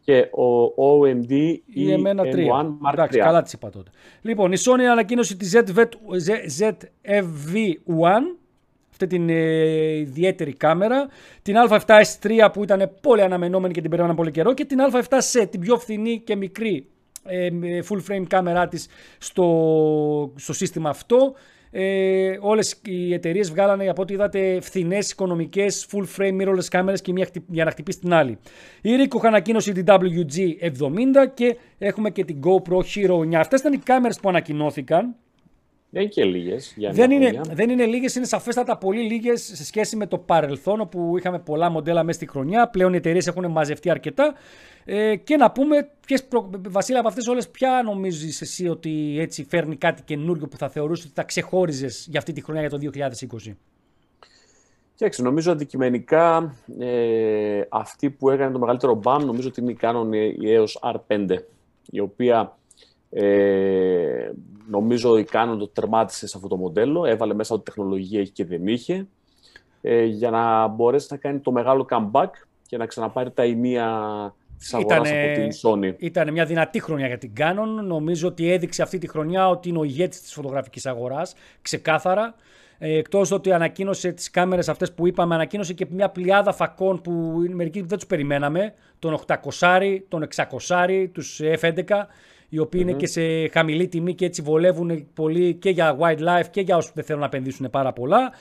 και 0.00 0.28
ο 0.32 0.74
OMD 0.98 1.32
EM1 1.76 2.20
Mark 2.84 2.92
Εντάξει, 2.92 3.18
καλά 3.18 3.42
τις 3.42 3.52
είπα 3.52 3.70
τότε. 3.70 3.90
Λοιπόν, 4.22 4.52
η 4.52 4.56
Sony 4.58 4.82
ανακοίνωσε 4.90 5.36
τη 5.36 5.50
ZV-1 5.52 5.62
αυτή 9.00 9.06
την 9.06 9.28
ε, 9.28 9.96
ιδιαίτερη 9.96 10.52
κάμερα, 10.52 11.08
την 11.42 11.54
α7S3 11.68 12.48
που 12.52 12.62
ήταν 12.62 12.90
πολύ 13.00 13.22
αναμενόμενη 13.22 13.72
και 13.72 13.80
την 13.80 13.90
περιμέναμε 13.90 14.18
πολύ 14.18 14.30
καιρό 14.30 14.54
και 14.54 14.64
την 14.64 14.78
α7C, 14.92 15.46
την 15.50 15.60
πιο 15.60 15.78
φθηνή 15.78 16.20
και 16.24 16.36
μικρή 16.36 16.86
ε, 17.24 17.48
full 17.88 17.98
frame 18.10 18.24
κάμερά 18.28 18.68
της 18.68 18.88
στο, 19.18 20.32
στο 20.36 20.52
σύστημα 20.52 20.88
αυτό 20.88 21.34
ε, 21.70 22.38
Όλες 22.40 22.80
οι 22.84 23.14
εταιρείες 23.14 23.50
βγάλανε 23.50 23.88
από 23.88 24.02
ό,τι 24.02 24.12
είδατε 24.12 24.60
φθηνές 24.60 25.10
οικονομικές 25.10 25.86
full 25.90 26.04
frame 26.16 26.42
mirrorless 26.42 26.64
κάμερες 26.70 27.00
και 27.00 27.12
μία 27.12 27.28
για 27.46 27.64
να 27.64 27.70
χτυπήσει 27.70 27.98
την 27.98 28.12
άλλη. 28.12 28.38
Η 28.82 28.90
Ricoh 28.98 29.20
ανακοίνωσε 29.22 29.72
την 29.72 29.84
WG70 29.88 31.26
και 31.34 31.56
έχουμε 31.78 32.10
και 32.10 32.24
την 32.24 32.40
GoPro 32.44 32.76
Hero 32.76 33.18
9. 33.18 33.34
Αυτές 33.34 33.60
ήταν 33.60 33.72
οι 33.72 33.78
κάμερες 33.78 34.20
που 34.20 34.28
ανακοινώθηκαν. 34.28 35.14
Δεν 35.96 36.04
είναι 36.04 36.12
και 36.14 36.24
λίγες. 36.24 36.74
Δεν, 36.90 37.10
είναι, 37.10 37.40
δεν 37.52 37.70
είναι 37.70 37.84
λίγες, 37.84 38.14
είναι 38.14 38.24
σαφέστατα 38.24 38.78
πολύ 38.78 39.02
λίγες 39.02 39.42
σε 39.54 39.64
σχέση 39.64 39.96
με 39.96 40.06
το 40.06 40.18
παρελθόν 40.18 40.80
όπου 40.80 41.18
είχαμε 41.18 41.38
πολλά 41.38 41.70
μοντέλα 41.70 42.02
μέσα 42.02 42.18
στη 42.18 42.28
χρονιά. 42.28 42.68
Πλέον 42.68 42.92
οι 42.92 42.96
εταιρείες 42.96 43.26
έχουν 43.26 43.50
μαζευτεί 43.50 43.90
αρκετά. 43.90 44.34
Ε, 44.84 45.16
και 45.16 45.36
να 45.36 45.50
πούμε, 45.50 45.90
ποιες 46.06 46.24
προ... 46.24 46.50
Βασίλη, 46.68 46.98
από 46.98 47.08
αυτές 47.08 47.26
όλες, 47.26 47.48
ποια 47.48 47.82
νομίζεις 47.84 48.40
εσύ 48.40 48.68
ότι 48.68 49.16
έτσι 49.18 49.46
φέρνει 49.48 49.76
κάτι 49.76 50.02
καινούριο 50.02 50.48
που 50.48 50.56
θα 50.56 50.68
θεωρούσες 50.68 51.04
ότι 51.04 51.14
θα 51.14 51.22
ξεχώριζες 51.22 52.06
για 52.10 52.18
αυτή 52.18 52.32
τη 52.32 52.42
χρονιά 52.42 52.66
για 52.66 52.70
το 52.70 52.78
2020. 53.48 53.52
Κοιτάξτε, 54.94 55.22
νομίζω 55.22 55.52
αντικειμενικά 55.52 56.54
ε, 56.78 57.60
αυτή 57.68 58.10
που 58.10 58.30
έκανε 58.30 58.52
το 58.52 58.58
μεγαλύτερο 58.58 58.94
μπαμ 58.94 59.24
νομίζω 59.24 59.48
ότι 59.48 59.60
είναι 59.60 59.70
η 59.70 59.78
Canon 59.80 60.08
EOS 60.44 60.94
R5 60.94 61.36
η 61.90 62.00
οποία 62.00 62.56
ε, 63.18 64.32
νομίζω 64.68 65.18
η 65.18 65.26
Canon 65.32 65.56
το 65.58 65.68
τερμάτισε 65.68 66.26
σε 66.26 66.36
αυτό 66.36 66.48
το 66.48 66.56
μοντέλο, 66.56 67.04
έβαλε 67.04 67.34
μέσα 67.34 67.54
ότι 67.54 67.64
τεχνολογία 67.64 68.20
έχει 68.20 68.30
και 68.30 68.44
δεν 68.44 68.66
είχε 68.66 69.06
ε, 69.80 70.04
για 70.04 70.30
να 70.30 70.66
μπορέσει 70.66 71.06
να 71.10 71.16
κάνει 71.16 71.38
το 71.38 71.52
μεγάλο 71.52 71.86
comeback 71.90 72.30
και 72.66 72.76
να 72.76 72.86
ξαναπάρει 72.86 73.30
τα 73.30 73.44
ημεία 73.44 73.86
από 74.72 75.02
την 75.34 75.48
Sony. 75.62 75.94
Ήταν 75.98 76.32
μια 76.32 76.44
δυνατή 76.44 76.80
χρονιά 76.80 77.06
για 77.06 77.18
την 77.18 77.32
Canon. 77.36 77.84
Νομίζω 77.84 78.28
ότι 78.28 78.52
έδειξε 78.52 78.82
αυτή 78.82 78.98
τη 78.98 79.08
χρονιά 79.08 79.48
ότι 79.48 79.68
είναι 79.68 79.78
ο 79.78 79.84
ηγέτης 79.84 80.20
της 80.20 80.32
φωτογραφικής 80.32 80.86
αγοράς, 80.86 81.34
ξεκάθαρα. 81.62 82.34
Ε, 82.78 82.96
Εκτός 82.96 83.30
ότι 83.30 83.52
ανακοίνωσε 83.52 84.12
τις 84.12 84.30
κάμερες 84.30 84.68
αυτές 84.68 84.92
που 84.92 85.06
είπαμε, 85.06 85.34
ανακοίνωσε 85.34 85.72
και 85.72 85.86
μια 85.90 86.08
πλειάδα 86.08 86.52
φακών 86.52 87.00
που 87.00 87.12
μερικοί 87.52 87.80
δεν 87.80 87.98
τους 87.98 88.06
περιμέναμε. 88.06 88.74
Τον 88.98 89.18
800, 89.26 89.98
τον 90.08 90.22
600, 90.22 91.08
τους 91.12 91.40
F11, 91.60 92.06
οι 92.48 92.58
οποιοι 92.58 92.80
είναι 92.82 92.92
και 92.92 93.06
σε 93.06 93.48
χαμηλή 93.48 93.88
τιμή 93.88 94.14
και 94.14 94.24
έτσι 94.24 94.42
βολεύουν 94.42 95.08
πολύ 95.14 95.54
και 95.54 95.70
για 95.70 95.96
wildlife 96.00 96.46
και 96.50 96.60
για 96.60 96.76
όσους 96.76 96.92
δεν 96.94 97.04
θέλουν 97.04 97.20
να 97.20 97.26
επενδύσουν 97.26 97.70
πάρα 97.70 97.92
πολλά. 97.92 98.32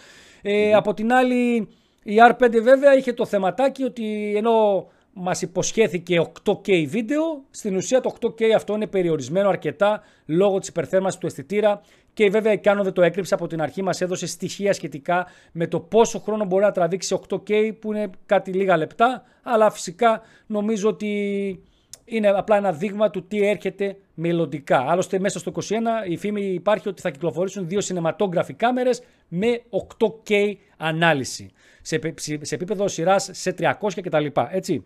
Ε, 0.41 0.73
Από 0.73 0.93
την 0.93 1.13
άλλη, 1.13 1.67
η 2.03 2.15
R5 2.31 2.61
βέβαια 2.63 2.95
είχε 2.95 3.13
το 3.13 3.25
θεματάκι 3.25 3.83
ότι 3.83 4.33
ενώ 4.35 4.87
Μας 5.17 5.41
υποσχέθηκε 5.41 6.31
8K 6.43 6.87
βίντεο. 6.87 7.43
Στην 7.49 7.75
ουσία 7.75 8.01
το 8.01 8.15
8K 8.21 8.43
αυτό 8.55 8.73
είναι 8.73 8.87
περιορισμένο 8.87 9.49
αρκετά 9.49 10.01
λόγω 10.25 10.59
της 10.59 10.67
υπερθέρμανσης 10.67 11.19
του 11.19 11.25
αισθητήρα 11.25 11.81
και 12.13 12.29
βέβαια 12.29 12.53
η 12.53 12.59
Canon 12.63 12.79
δεν 12.81 12.93
το 12.93 13.01
έκρυψε 13.01 13.33
από 13.33 13.47
την 13.47 13.61
αρχή. 13.61 13.81
Μας 13.81 14.01
έδωσε 14.01 14.27
στοιχεία 14.27 14.73
σχετικά 14.73 15.27
με 15.51 15.67
το 15.67 15.79
πόσο 15.79 16.19
χρόνο 16.19 16.45
μπορεί 16.45 16.63
να 16.63 16.71
τραβήξει 16.71 17.19
8K 17.29 17.71
που 17.79 17.93
είναι 17.93 18.09
κάτι 18.25 18.51
λίγα 18.51 18.77
λεπτά. 18.77 19.23
Αλλά 19.43 19.69
φυσικά 19.71 20.21
νομίζω 20.45 20.89
ότι 20.89 21.63
είναι 22.05 22.27
απλά 22.27 22.57
ένα 22.57 22.71
δείγμα 22.71 23.09
του 23.09 23.27
τι 23.27 23.47
έρχεται 23.47 23.97
μελλοντικά. 24.13 24.79
Άλλωστε 24.79 25.19
μέσα 25.19 25.39
στο 25.39 25.51
21 25.55 25.61
η 26.09 26.17
φήμη 26.17 26.41
υπάρχει 26.41 26.89
ότι 26.89 27.01
θα 27.01 27.09
κυκλοφορήσουν 27.09 27.67
δύο 27.67 27.79
cinematography 27.83 28.53
κάμερες 28.55 29.01
με 29.27 29.61
8K 29.97 30.53
ανάλυση 30.77 31.51
σε, 31.81 31.99
σε 32.41 32.55
επίπεδο 32.55 32.87
σειράς 32.87 33.29
σε 33.33 33.55
300 33.59 33.71
κτλ. 34.01 34.25
Έτσι. 34.49 34.85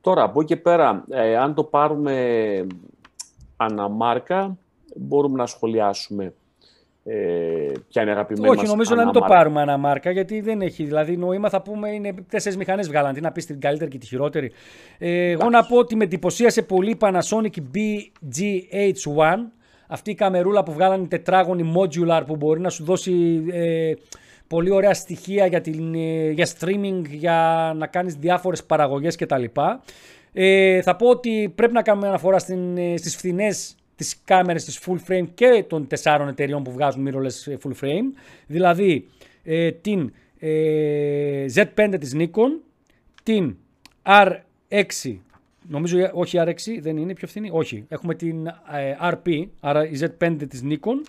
Τώρα, 0.00 0.22
από 0.22 0.40
εκεί 0.40 0.54
και 0.54 0.60
πέρα, 0.60 1.04
ε, 1.08 1.36
αν 1.36 1.54
το 1.54 1.64
πάρουμε 1.64 2.66
αναμάρκα, 3.56 4.58
μπορούμε 4.96 5.36
να 5.36 5.46
σχολιάσουμε 5.46 6.34
ε, 7.08 7.72
ποια 7.88 8.02
είναι 8.02 8.10
αγαπημένη 8.10 8.48
Όχι, 8.48 8.66
νομίζω 8.66 8.94
να 8.94 9.04
μην 9.04 9.12
το 9.12 9.20
πάρουμε 9.20 9.60
αναμάρκα, 9.60 10.10
γιατί 10.10 10.40
δεν 10.40 10.60
έχει 10.60 10.84
δηλαδή 10.84 11.16
νόημα. 11.16 11.48
Θα 11.48 11.62
πούμε 11.62 11.90
είναι 11.90 12.14
τέσσερις 12.28 12.58
μηχανές 12.58 12.88
βγάλαν. 12.88 13.14
Τι 13.14 13.20
να 13.20 13.32
πεις 13.32 13.46
την 13.46 13.60
καλύτερη 13.60 13.90
και 13.90 13.98
τη 13.98 14.06
χειρότερη. 14.06 14.52
Ε, 14.98 15.30
εγώ 15.30 15.50
να 15.50 15.64
πω 15.64 15.76
ότι 15.76 15.96
με 15.96 16.04
εντυπωσίασε 16.04 16.62
πολύ 16.62 16.90
η 16.90 16.96
Panasonic 17.00 17.56
BGH1. 17.74 19.36
Αυτή 19.88 20.10
η 20.10 20.14
καμερούλα 20.14 20.62
που 20.62 20.72
βγάλανε 20.72 21.06
τετράγωνη 21.06 21.74
modular 21.76 22.22
που 22.26 22.36
μπορεί 22.36 22.60
να 22.60 22.70
σου 22.70 22.84
δώσει 22.84 23.44
ε, 23.52 23.92
πολύ 24.46 24.70
ωραία 24.70 24.94
στοιχεία 24.94 25.46
για, 25.46 25.60
την, 25.60 25.94
ε, 25.94 26.30
για 26.30 26.48
streaming, 26.58 27.02
για 27.10 27.72
να 27.76 27.86
κάνεις 27.86 28.14
διάφορες 28.14 28.64
παραγωγές 28.64 29.16
κτλ. 29.16 29.44
Ε, 30.32 30.82
θα 30.82 30.96
πω 30.96 31.08
ότι 31.08 31.52
πρέπει 31.54 31.72
να 31.72 31.82
κάνουμε 31.82 32.06
αναφορά 32.06 32.38
στην, 32.38 32.76
ε, 32.76 32.96
στις 32.96 33.16
φθηνές 33.16 33.76
τις 33.96 34.16
κάμερες 34.24 34.64
της 34.64 34.80
full 34.86 34.98
frame 35.08 35.26
και 35.34 35.64
των 35.68 35.86
τεσσάρων 35.86 36.28
εταιριών 36.28 36.62
που 36.62 36.72
βγάζουν 36.72 37.08
mirrorless 37.08 37.52
ε, 37.52 37.56
full 37.64 37.84
frame. 37.84 38.20
Δηλαδή 38.46 39.08
ε, 39.42 39.70
την 39.72 40.12
ε, 40.38 41.44
Z5 41.54 41.96
της 42.00 42.14
Nikon, 42.16 42.60
την 43.22 43.56
R6 44.02 45.16
Νομίζω 45.68 46.10
όχι 46.12 46.38
R6 46.40 46.78
δεν 46.80 46.96
είναι 46.96 47.14
πιο 47.14 47.28
φθηνή. 47.28 47.50
Όχι. 47.52 47.84
Έχουμε 47.88 48.14
την 48.14 48.46
RP, 49.10 49.46
άρα 49.60 49.88
η 49.88 49.92
Z5 50.00 50.36
της 50.48 50.62
Nikon 50.64 51.00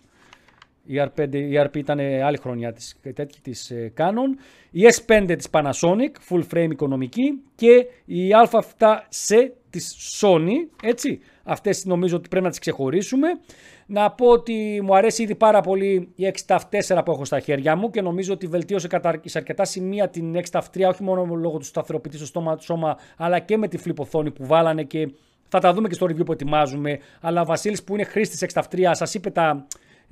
η 0.88 1.02
R5, 1.16 1.34
η 1.34 1.60
RP 1.66 1.76
ήταν 1.76 2.00
άλλη 2.00 2.38
χρονιά 2.38 2.74
της, 2.74 2.96
τέτοια 3.02 3.40
της 3.42 3.72
ε, 3.72 3.94
Canon. 3.98 4.40
Η 4.72 4.82
S5 4.96 5.34
της 5.38 5.48
Panasonic, 5.52 6.12
full 6.30 6.44
frame 6.54 6.70
οικονομική. 6.72 7.42
Και 7.56 7.88
η 8.06 8.30
Α7C 8.46 9.36
της 9.70 10.20
Sony, 10.22 10.56
έτσι. 10.84 11.20
Αυτές 11.44 11.86
νομίζω 11.86 12.16
ότι 12.16 12.28
πρέπει 12.30 12.44
να 12.44 12.50
τις 12.50 12.60
ξεχωρίσουμε. 12.60 13.28
Να 13.86 14.12
πω 14.12 14.28
ότι 14.28 14.82
μου 14.84 14.96
αρέσει 14.96 15.24
ήδη 15.24 15.36
πάρα 15.36 15.62
πολύ 15.62 16.10
η 16.16 16.34
6TAF4 16.46 17.02
που 17.06 17.12
έχω 17.12 17.26
στα 17.26 17.40
χέρια 17.40 17.76
μου 17.76 17.90
και 17.90 18.02
νομίζω 18.02 18.34
ότι 18.34 18.48
βελτίωσε 18.48 18.88
κατά, 18.88 19.22
σε 19.26 19.38
αρκετά 19.38 19.66
σημεία 19.66 20.10
την 20.10 20.36
6TAF3 20.52 20.88
όχι 20.90 21.04
μόνο 21.04 21.36
λόγω 21.36 21.58
του 21.58 21.66
σταθεροποιητή 21.66 22.18
στο 22.18 22.26
στόμα, 22.26 22.58
σώμα 22.60 22.98
αλλά 23.18 23.40
και 23.40 23.58
με 23.58 23.68
τη 23.68 23.78
φλιποθόνη 23.78 24.32
που 24.32 24.46
βάλανε 24.46 24.84
και 24.84 25.12
θα 25.48 25.60
τα 25.60 25.74
δούμε 25.74 25.88
και 25.88 25.94
στο 25.94 26.06
review 26.06 26.26
που 26.26 26.32
ετοιμάζουμε. 26.32 27.00
Αλλά 27.22 27.42
ο 27.42 27.46
Βασίλης 27.46 27.84
που 27.84 27.94
είναι 27.94 28.04
χρήστης 28.04 28.54
6TAF3 28.54 28.90
σας 28.92 29.14
είπε 29.14 29.30
τα, 29.30 29.68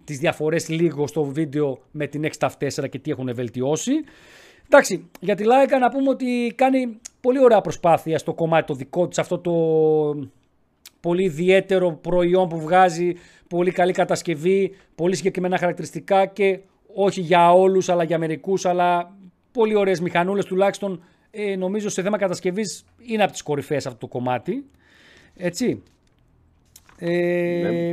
τις 0.05 0.19
διαφορές 0.19 0.69
λίγο 0.69 1.07
στο 1.07 1.23
βίντεο 1.23 1.79
με 1.91 2.07
την 2.07 2.25
X 2.37 2.47
4 2.47 2.89
και 2.89 2.99
τι 2.99 3.11
έχουν 3.11 3.33
βελτιώσει. 3.33 3.93
Εντάξει, 4.65 5.09
για 5.19 5.35
τη 5.35 5.43
Leica 5.47 5.79
να 5.79 5.89
πούμε 5.89 6.09
ότι 6.09 6.53
κάνει 6.55 6.97
πολύ 7.21 7.39
ωραία 7.39 7.61
προσπάθεια 7.61 8.17
στο 8.17 8.33
κομμάτι 8.33 8.65
το 8.65 8.73
δικό 8.73 9.07
της, 9.07 9.17
αυτό 9.17 9.39
το 9.39 9.53
πολύ 10.99 11.23
ιδιαίτερο 11.23 11.91
προϊόν 11.91 12.47
που 12.47 12.59
βγάζει, 12.59 13.13
πολύ 13.47 13.71
καλή 13.71 13.91
κατασκευή, 13.91 14.75
πολύ 14.95 15.15
συγκεκριμένα 15.15 15.57
χαρακτηριστικά 15.57 16.25
και 16.25 16.59
όχι 16.93 17.21
για 17.21 17.51
όλους 17.51 17.89
αλλά 17.89 18.03
για 18.03 18.17
μερικούς, 18.17 18.65
αλλά 18.65 19.15
πολύ 19.51 19.75
ωραίες 19.75 19.99
μηχανούλες 19.99 20.45
τουλάχιστον 20.45 21.03
ε, 21.31 21.55
νομίζω 21.55 21.89
σε 21.89 22.01
θέμα 22.01 22.17
κατασκευής 22.17 22.85
είναι 22.97 23.23
από 23.23 23.31
τις 23.31 23.41
κορυφαίες 23.41 23.85
αυτό 23.85 23.97
το 23.97 24.07
κομμάτι. 24.07 24.65
Έτσι. 25.35 25.83
Ε, 26.97 27.09
ναι. 27.61 27.89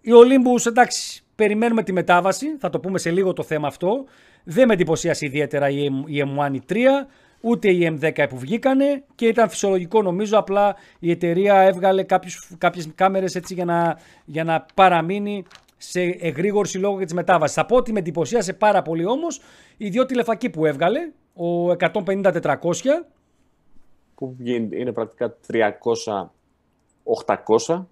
Η 0.00 0.10
Olympus 0.10 0.66
εντάξει 0.66 1.21
Περιμένουμε 1.34 1.82
τη 1.82 1.92
μετάβαση, 1.92 2.56
θα 2.58 2.70
το 2.70 2.80
πούμε 2.80 2.98
σε 2.98 3.10
λίγο 3.10 3.32
το 3.32 3.42
θέμα 3.42 3.66
αυτό. 3.66 4.04
Δεν 4.44 4.66
με 4.66 4.74
εντυπωσίασε 4.74 5.26
ιδιαίτερα 5.26 5.68
η 5.68 5.88
M1 6.06 6.54
η 6.54 6.62
3, 6.68 6.76
ούτε 7.40 7.70
η 7.70 7.98
M10 8.00 8.26
που 8.28 8.38
βγήκανε 8.38 9.04
και 9.14 9.26
ήταν 9.26 9.48
φυσιολογικό 9.48 10.02
νομίζω, 10.02 10.38
απλά 10.38 10.76
η 10.98 11.10
εταιρεία 11.10 11.54
έβγαλε 11.54 12.02
κάποιους, 12.02 12.50
κάποιες 12.58 12.88
κάμερες 12.94 13.34
έτσι 13.34 13.54
για 13.54 13.64
να, 13.64 13.98
για 14.24 14.44
να 14.44 14.66
παραμείνει 14.74 15.44
σε 15.76 16.00
εγρήγορση 16.00 16.78
λόγω 16.78 16.98
και 16.98 17.04
της 17.04 17.14
μετάβασης. 17.14 17.56
Θα 17.56 17.66
πω 17.66 17.76
ότι 17.76 17.92
με 17.92 17.98
εντυπωσίασε 17.98 18.52
πάρα 18.52 18.82
πολύ 18.82 19.06
όμως 19.06 19.40
οι 19.76 19.88
δύο 19.88 20.06
τηλεφακοί 20.06 20.50
που 20.50 20.66
έβγαλε, 20.66 21.00
ο 21.34 21.70
150-400 21.70 22.56
που 24.14 24.36
είναι 24.40 24.92
πρακτικά 24.92 25.36
300-800. 27.66 27.84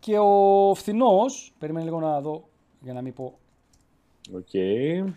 Και 0.00 0.18
ο 0.18 0.72
φθηνός, 0.74 1.52
περιμένει 1.58 1.84
λίγο 1.84 2.00
να 2.00 2.20
δω 2.20 2.48
για 2.80 2.92
να 2.92 3.02
μην 3.02 3.12
πω. 3.12 3.38
OK. 4.34 4.46
Okay. 4.52 5.12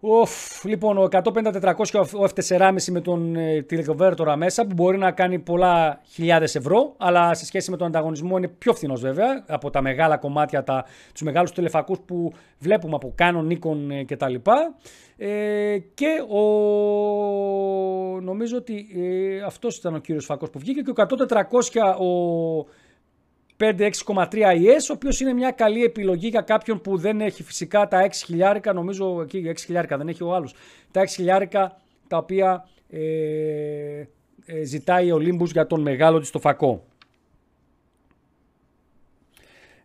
Οφ, 0.00 0.64
λοιπόν, 0.64 0.98
ο 0.98 1.08
150-400 1.10 1.74
ο 2.20 2.24
F4,5 2.34 2.84
με 2.90 3.00
τον 3.00 3.36
ε, 3.36 3.62
teleconverter 3.62 4.36
μέσα 4.36 4.66
που 4.66 4.74
μπορεί 4.74 4.98
να 4.98 5.10
κάνει 5.10 5.38
πολλά 5.38 6.00
χιλιάδες 6.04 6.54
ευρώ, 6.54 6.94
αλλά 6.96 7.34
σε 7.34 7.44
σχέση 7.44 7.70
με 7.70 7.76
τον 7.76 7.86
ανταγωνισμό 7.86 8.36
είναι 8.36 8.48
πιο 8.48 8.74
φθηνός 8.74 9.00
βέβαια 9.00 9.44
από 9.46 9.70
τα 9.70 9.82
μεγάλα 9.82 10.16
κομμάτια, 10.16 10.64
τα, 10.64 10.84
τους 11.12 11.22
μεγάλους 11.22 11.52
τηλεφακούς 11.52 11.98
που 12.06 12.32
βλέπουμε 12.58 12.94
από 12.94 13.14
Canon, 13.18 13.52
Nikon 13.52 13.90
ε, 13.90 14.04
κτλ. 14.04 14.34
Ε, 15.16 15.78
και 15.94 16.34
ο, 16.34 16.40
νομίζω 18.20 18.56
ότι 18.56 18.86
ε, 18.96 19.40
αυτός 19.40 19.76
ήταν 19.76 19.94
ο 19.94 19.98
κύριος 19.98 20.24
φακός 20.24 20.50
που 20.50 20.58
βγήκε 20.58 20.80
και 20.80 20.90
ο 20.90 20.94
100-400 20.96 22.00
ο 22.00 22.66
5-6,3 23.60 23.90
ES, 24.14 24.84
ο 24.90 24.92
οποίος 24.92 25.20
είναι 25.20 25.32
μια 25.32 25.50
καλή 25.50 25.84
επιλογή 25.84 26.28
για 26.28 26.40
κάποιον 26.40 26.80
που 26.80 26.96
δεν 26.96 27.20
έχει 27.20 27.42
φυσικά 27.42 27.88
τα 27.88 28.06
6 28.06 28.10
χιλιάρικα, 28.12 28.72
νομίζω 28.72 29.20
εκεί 29.22 29.44
6 29.50 29.54
χιλιάρικα 29.58 29.96
δεν 29.96 30.08
έχει 30.08 30.22
ο 30.22 30.34
άλλος, 30.34 30.54
τα 30.90 31.02
6 31.02 31.06
χιλιάρικα 31.08 31.80
τα 32.08 32.16
οποία 32.16 32.68
ε, 32.90 32.98
ε, 34.46 34.64
ζητάει 34.64 35.12
ο 35.12 35.16
Olympus 35.16 35.46
για 35.46 35.66
τον 35.66 35.80
μεγάλο 35.80 36.18
της 36.18 36.30
το 36.30 36.38
φακό. 36.38 36.84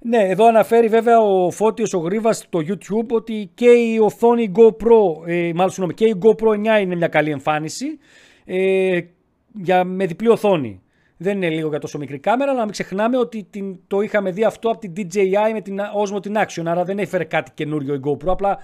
Ναι, 0.05 0.17
εδώ 0.17 0.45
αναφέρει 0.45 0.87
βέβαια 0.87 1.19
ο 1.19 1.51
Φώτιος 1.51 1.93
ο 1.93 1.97
Γρίβας 1.97 2.37
στο 2.37 2.59
YouTube 2.59 3.07
ότι 3.07 3.51
και 3.53 3.69
η 3.69 3.97
οθόνη 3.99 4.51
GoPro, 4.55 5.27
ε, 5.27 5.51
μάλλον 5.53 5.69
συγγνώμη, 5.69 5.93
και 5.93 6.05
η 6.05 6.15
GoPro 6.21 6.77
9 6.77 6.81
είναι 6.81 6.95
μια 6.95 7.07
καλή 7.07 7.31
εμφάνιση 7.31 7.85
ε, 8.45 8.99
για, 9.53 9.83
με 9.83 10.05
διπλή 10.05 10.27
οθόνη 10.27 10.82
δεν 11.17 11.35
είναι 11.35 11.49
λίγο 11.49 11.69
για 11.69 11.79
τόσο 11.79 11.97
μικρή 11.97 12.19
κάμερα, 12.19 12.49
αλλά 12.49 12.59
να 12.59 12.63
μην 12.63 12.73
ξεχνάμε 12.73 13.17
ότι 13.17 13.47
την, 13.49 13.79
το 13.87 14.01
είχαμε 14.01 14.31
δει 14.31 14.43
αυτό 14.43 14.69
από 14.69 14.79
την 14.79 14.93
DJI 14.97 15.51
με 15.53 15.61
την 15.61 15.79
Osmo 16.03 16.21
την 16.21 16.35
Action, 16.37 16.63
άρα 16.65 16.83
δεν 16.83 16.99
έφερε 16.99 17.23
κάτι 17.23 17.51
καινούριο 17.53 17.93
η 17.93 17.99
GoPro, 18.03 18.27
απλά 18.27 18.57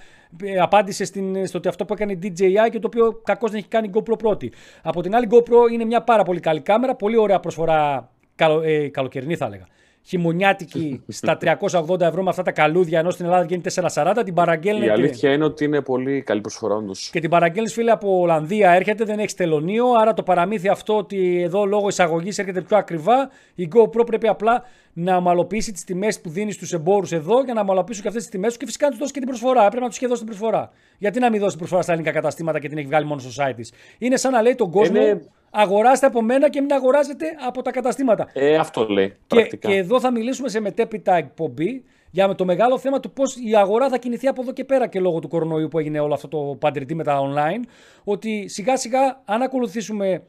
ε, 0.44 0.60
απάντησε 0.60 1.06
στην, 1.06 1.48
στο 1.48 1.58
ότι 1.58 1.68
αυτό 1.68 1.86
που 1.86 1.94
έκανε 1.94 2.12
η 2.12 2.20
DJI 2.24 2.70
και 2.72 2.80
το 2.80 2.88
οποίο 2.88 3.22
κακώς 3.24 3.52
δεν 3.52 3.60
έχει 3.60 3.70
κάνει 3.70 3.88
η 3.88 3.92
GoPro 3.94 4.18
πρώτη. 4.18 4.52
Από 4.82 5.02
την 5.02 5.16
άλλη 5.16 5.28
GoPro 5.32 5.72
είναι 5.72 5.86
μια 5.86 6.02
πάρα 6.02 6.24
πολύ 6.24 6.40
καλή 6.40 6.62
κάμερα, 6.62 6.96
πολύ 6.96 7.18
ωραία 7.18 7.40
προσφορά, 7.40 8.12
καλο, 8.36 8.62
ε, 8.62 8.88
καλοκαιρινή 8.88 9.36
θα 9.36 9.46
έλεγα 9.46 9.66
χειμωνιάτικη 10.04 11.04
στα 11.08 11.38
380 11.42 12.02
ευρώ 12.02 12.24
με 12.24 12.30
αυτά 12.30 12.44
τα 12.44 12.52
καλούδια, 12.52 13.00
ενώ 13.00 13.10
στην 13.10 13.26
Ελλάδα 13.26 13.46
γίνει 13.46 13.62
440, 13.94 14.22
την 14.26 14.34
παραγγέλνει. 14.34 14.86
Η 14.86 14.90
αλήθεια 14.90 15.34
είναι 15.34 15.44
ότι 15.44 15.64
είναι 15.66 15.82
πολύ 15.82 16.22
καλή 16.22 16.42
προσφορά 16.42 16.76
όντω. 16.76 16.92
Και 17.12 17.20
την 17.20 17.30
παραγγέλνεις, 17.30 17.74
φίλε, 17.74 17.92
από 17.92 18.20
Ολλανδία 18.20 18.72
έρχεται, 18.72 19.04
δεν 19.04 19.20
έχεις 19.20 19.34
τελωνίο. 19.34 19.86
Άρα 20.00 20.14
το 20.14 20.24
παραμύθι 20.24 20.68
αυτό 20.68 20.98
ότι 20.98 21.42
εδώ 21.42 21.66
λόγω 21.66 21.88
εισαγωγής 21.88 22.40
έρχεται 22.40 22.62
πιο 22.62 22.78
ακριβά, 22.78 23.30
η 23.56 23.68
GoPro 23.76 24.06
πρέπει 24.06 24.28
απλά 24.28 24.64
να 24.94 25.16
ομαλοποιήσει 25.16 25.72
τις 25.72 25.84
τιμές 25.84 26.22
που 26.22 26.30
δίνεις 26.30 26.56
στους 26.56 26.74
εμπόρους 26.74 27.12
εδώ 27.12 27.44
για 27.44 27.54
να 27.54 27.62
ομαλοποιήσουν 27.62 28.02
και 28.02 28.08
αυτές 28.08 28.24
τις 28.24 28.32
τιμές 28.32 28.58
και 28.58 28.66
φυσικά 28.66 28.86
να 28.86 28.90
τους 28.90 29.00
δώσεις 29.00 29.14
και 29.14 29.20
την 29.20 29.28
προσφορά. 29.28 29.68
Πρέπει 29.68 29.82
να 29.84 29.88
τους 29.88 29.98
είχε 29.98 30.08
δώσει 30.08 30.20
την 30.26 30.30
προσφορά. 30.30 30.72
Γιατί 30.98 31.20
να 31.20 31.30
μην 31.30 31.40
δώσει 31.40 31.50
την 31.50 31.60
προσφορά 31.60 31.82
στα 31.82 31.92
ελληνικά 31.92 32.14
καταστήματα 32.14 32.60
και 32.60 32.68
την 32.68 32.78
έχει 32.78 32.88
βγάλει 32.88 33.06
μόνο 33.06 33.20
στο 33.20 33.44
site 33.44 33.54
της. 33.56 33.72
Είναι 33.98 34.18
σαν 34.18 34.32
να 34.32 34.42
λέει 34.42 34.56
τον 34.56 34.72
κόσμο. 34.72 35.02
Είναι... 35.02 35.22
Αγοράστε 35.52 36.06
από 36.06 36.22
μένα 36.22 36.50
και 36.50 36.62
μην 36.62 36.74
αγοράζετε 36.74 37.26
από 37.48 37.62
τα 37.62 37.72
καταστήματα. 37.72 38.30
Ε, 38.34 38.56
αυτό 38.56 38.88
λέει. 38.88 39.14
Και, 39.28 39.44
και 39.44 39.76
εδώ 39.76 40.00
θα 40.00 40.12
μιλήσουμε 40.12 40.50
σε 40.50 40.60
μετέπειτα 40.60 41.16
εκπομπή 41.16 41.84
για 42.12 42.36
το 42.36 42.46
μεγάλο 42.46 42.78
θέμα 42.78 43.00
του 43.00 43.12
πώς 43.12 43.36
η 43.36 43.56
αγορά 43.56 43.90
θα 43.90 43.98
κινηθεί 43.98 44.28
από 44.28 44.42
εδώ 44.42 44.52
και 44.54 44.64
πέρα 44.64 44.88
και 44.88 45.00
λόγω 45.00 45.20
του 45.20 45.28
κορονοϊού 45.28 45.68
που 45.68 45.80
έγινε 45.80 46.00
όλο 46.00 46.14
αυτό 46.14 46.28
το 46.28 46.56
παντρετή 46.60 46.96
με 46.96 47.04
τα 47.04 47.20
online. 47.22 47.64
Ότι 48.04 48.48
σιγά 48.48 48.78
σιγά, 48.78 49.22
αν 49.26 49.42
ακολουθήσουμε 49.42 50.24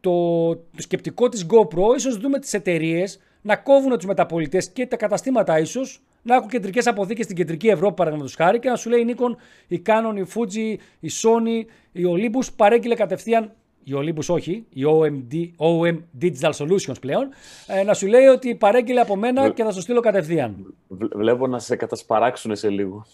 το, 0.00 0.48
το 0.54 0.82
σκεπτικό 0.82 1.28
της 1.28 1.46
GoPro, 1.50 1.96
ίσως 1.96 2.16
δούμε 2.16 2.38
τις 2.38 2.54
εταιρείες 2.54 3.20
να 3.42 3.56
κόβουν 3.56 3.96
τους 3.96 4.06
μεταπολιτές 4.06 4.70
και 4.70 4.86
τα 4.86 4.96
καταστήματα 4.96 5.58
ίσως 5.58 6.02
να 6.22 6.34
έχουν 6.34 6.48
κεντρικές 6.48 6.86
αποθήκες 6.86 7.24
στην 7.24 7.36
κεντρική 7.36 7.68
Ευρώπη, 7.68 7.94
παραδείγματος 7.94 8.34
χάρη, 8.34 8.58
και 8.58 8.68
να 8.68 8.76
σου 8.76 8.90
λέει 8.90 9.00
η 9.00 9.14
Nikon, 9.16 9.36
η 9.68 9.82
Canon, 9.86 10.16
η 10.16 10.26
Fuji, 10.34 10.76
η 11.00 11.10
Sony, 11.22 11.64
η 11.92 12.02
Olympus 12.06 12.46
παρέγγειλε 12.56 12.94
κατευθείαν. 12.94 13.52
Η 13.88 13.92
Olympus 13.96 14.26
όχι, 14.26 14.64
η 14.68 14.82
OMD, 14.86 15.34
OM 15.56 15.98
Digital 16.22 16.50
Solutions 16.50 17.00
πλέον, 17.00 17.28
ε, 17.66 17.82
να 17.82 17.94
σου 17.94 18.06
λέει 18.06 18.24
ότι 18.24 18.54
παρέγγειλε 18.54 19.00
από 19.00 19.16
μένα 19.16 19.50
και 19.50 19.62
θα 19.62 19.72
σου 19.72 19.80
στείλω 19.80 20.00
κατευθείαν. 20.00 20.74
Βλέπω 21.14 21.46
να 21.46 21.58
σε 21.58 21.76
κατασπαράξουν 21.76 22.56
σε 22.56 22.68
λίγο. 22.68 23.06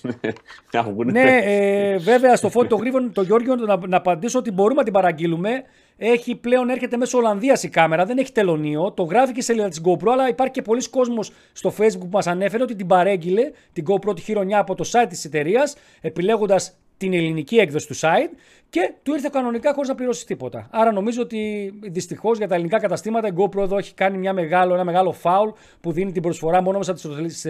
ναι, 1.04 1.38
ε, 1.42 1.96
βέβαια 1.96 2.36
στο 2.36 2.50
φώτι 2.50 2.68
το 2.68 2.76
γρήγορο 2.76 3.08
το 3.12 3.22
Γιώργιο 3.22 3.54
να, 3.54 3.86
να 3.86 3.96
απαντήσω 3.96 4.38
ότι 4.38 4.50
μπορούμε 4.50 4.74
να 4.74 4.84
την 4.84 4.92
παραγγείλουμε. 4.92 5.62
Έχει 5.96 6.34
πλέον 6.36 6.68
έρχεται 6.68 6.96
μέσω 6.96 7.18
Ολλανδίας 7.18 7.62
η 7.62 7.68
κάμερα, 7.68 8.04
δεν 8.04 8.18
έχει 8.18 8.32
τελωνίο. 8.32 8.92
Το 8.92 9.02
γράφει 9.02 9.32
και 9.32 9.40
σε 9.40 9.46
σελίδα 9.46 9.68
της 9.68 9.80
GoPro, 9.84 10.08
αλλά 10.12 10.28
υπάρχει 10.28 10.52
και 10.52 10.62
πολλοί 10.62 10.88
κόσμος 10.88 11.32
στο 11.52 11.72
Facebook 11.78 12.00
που 12.00 12.08
μας 12.12 12.26
ανέφερε 12.26 12.62
ότι 12.62 12.74
την 12.74 12.86
παρέγγειλε 12.86 13.50
την 13.72 13.84
GoPro 13.88 14.14
τη 14.14 14.20
χειρονιά 14.20 14.58
από 14.58 14.74
το 14.74 14.90
site 14.92 15.06
της 15.08 15.24
εταιρείας, 15.24 15.76
επιλέγοντας 16.00 16.76
την 17.02 17.12
ελληνική 17.12 17.56
έκδοση 17.56 17.86
του 17.86 17.96
site 17.96 18.30
και 18.70 18.92
του 19.02 19.12
ήρθε 19.12 19.28
κανονικά 19.32 19.72
χωρίς 19.72 19.88
να 19.88 19.94
πληρώσεις 19.94 20.24
τίποτα. 20.24 20.68
Άρα 20.70 20.92
νομίζω 20.92 21.22
ότι 21.22 21.72
δυστυχώς 21.82 22.38
για 22.38 22.48
τα 22.48 22.54
ελληνικά 22.54 22.78
καταστήματα 22.78 23.28
η 23.28 23.32
GoPro 23.36 23.62
εδώ 23.62 23.78
έχει 23.78 23.94
κάνει 23.94 24.18
μια 24.18 24.32
μεγάλο, 24.32 24.74
ένα 24.74 24.84
μεγάλο 24.84 25.12
φάουλ 25.12 25.50
που 25.80 25.92
δίνει 25.92 26.12
την 26.12 26.22
προσφορά 26.22 26.62
μόνο 26.62 26.78
μέσα 26.78 26.96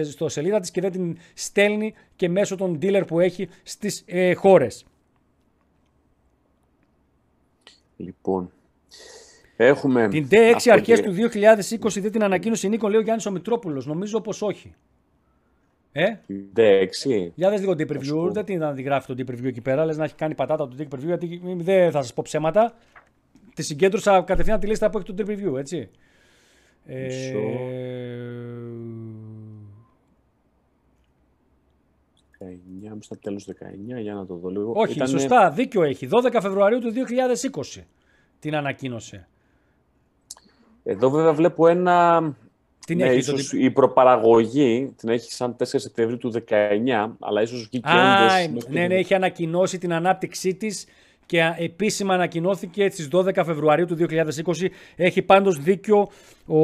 στο 0.03 0.29
σελίδα 0.29 0.59
της 0.59 0.71
και 0.71 0.81
δεν 0.81 0.91
την 0.91 1.17
στέλνει 1.33 1.93
και 2.15 2.29
μέσω 2.29 2.55
των 2.55 2.79
dealer 2.81 3.03
που 3.07 3.19
έχει 3.19 3.49
στις 3.63 4.03
ε, 4.05 4.33
χώρες. 4.33 4.85
Λοιπόν, 7.97 8.51
έχουμε... 9.57 10.07
Την 10.07 10.27
D6 10.31 10.69
αρχές 10.71 11.01
του 11.01 11.13
2020 11.33 12.01
δεν 12.01 12.11
την 12.11 12.23
ανακοίνωσε 12.23 12.67
η 12.67 12.69
Νίκο, 12.69 12.87
λέει 12.87 12.99
ο 12.99 13.03
Γιάννης 13.03 13.25
ο 13.25 13.31
Μητρόπουλος. 13.31 13.85
Νομίζω 13.85 14.21
πως 14.21 14.41
όχι. 14.41 14.75
Ε; 15.95 16.05
D6. 16.55 17.31
Για 17.35 17.49
δες 17.49 17.59
λίγο 17.59 17.71
deep 17.71 17.87
preview. 17.87 18.31
Δεν 18.31 18.45
την 18.45 18.63
αντιγράφει 18.63 19.15
το 19.15 19.23
deep 19.23 19.31
preview 19.31 19.45
εκεί 19.45 19.61
πέρα. 19.61 19.85
Λες 19.85 19.97
να 19.97 20.03
έχει 20.03 20.15
κάνει 20.15 20.35
πατάτα 20.35 20.67
το 20.67 20.75
deep 20.79 20.95
preview 20.95 21.05
γιατί 21.05 21.41
δεν 21.55 21.91
θα 21.91 22.01
σας 22.01 22.13
πω 22.13 22.21
ψέματα. 22.25 22.73
Τη 23.53 23.63
συγκέντρωσα 23.63 24.21
κατευθείαν 24.21 24.59
τη 24.59 24.67
λίστα 24.67 24.89
που 24.89 24.97
έχει 24.97 25.13
το 25.13 25.23
deep 25.23 25.29
preview, 25.29 25.57
έτσι. 25.57 25.89
Ε... 26.85 27.33
στα 32.99 33.17
τέλος 33.17 33.47
19, 33.97 34.01
για 34.01 34.13
να 34.13 34.25
το 34.25 34.35
δω 34.35 34.49
λίγο. 34.49 34.71
Όχι, 34.75 34.93
Ήτανε... 34.93 35.09
σωστά, 35.09 35.51
δίκιο 35.51 35.83
έχει. 35.83 36.07
12 36.11 36.37
Φεβρουαρίου 36.41 36.79
του 36.79 36.93
2020 37.75 37.81
την 38.39 38.55
ανακοίνωσε. 38.55 39.27
Εδώ 40.83 41.09
βέβαια 41.09 41.33
βλέπω 41.33 41.67
ένα... 41.67 42.21
Την 42.85 42.97
ναι, 42.97 43.03
έχει 43.03 43.17
ίσως 43.17 43.53
η 43.53 43.71
προπαραγωγή 43.71 44.93
την 44.97 45.09
έχει 45.09 45.31
σαν 45.31 45.55
4 45.59 45.63
Σεπτεμβρίου 45.63 46.17
του 46.17 46.31
19, 46.49 47.09
αλλά 47.19 47.41
ίσως 47.41 47.67
βγήκε 47.69 47.89
όντως... 47.89 48.67
Ναι, 48.67 48.87
ναι, 48.87 48.95
έχει 48.95 49.13
ανακοινώσει 49.13 49.77
την 49.77 49.93
ανάπτυξή 49.93 50.55
της 50.55 50.85
και 51.25 51.53
επίσημα 51.57 52.13
ανακοινώθηκε 52.13 52.89
στις 52.89 53.07
12 53.11 53.41
Φεβρουαρίου 53.45 53.85
του 53.85 53.97
2020. 53.99 54.67
Έχει 54.95 55.21
πάντως 55.21 55.59
δίκιο 55.59 56.09
ο 56.47 56.61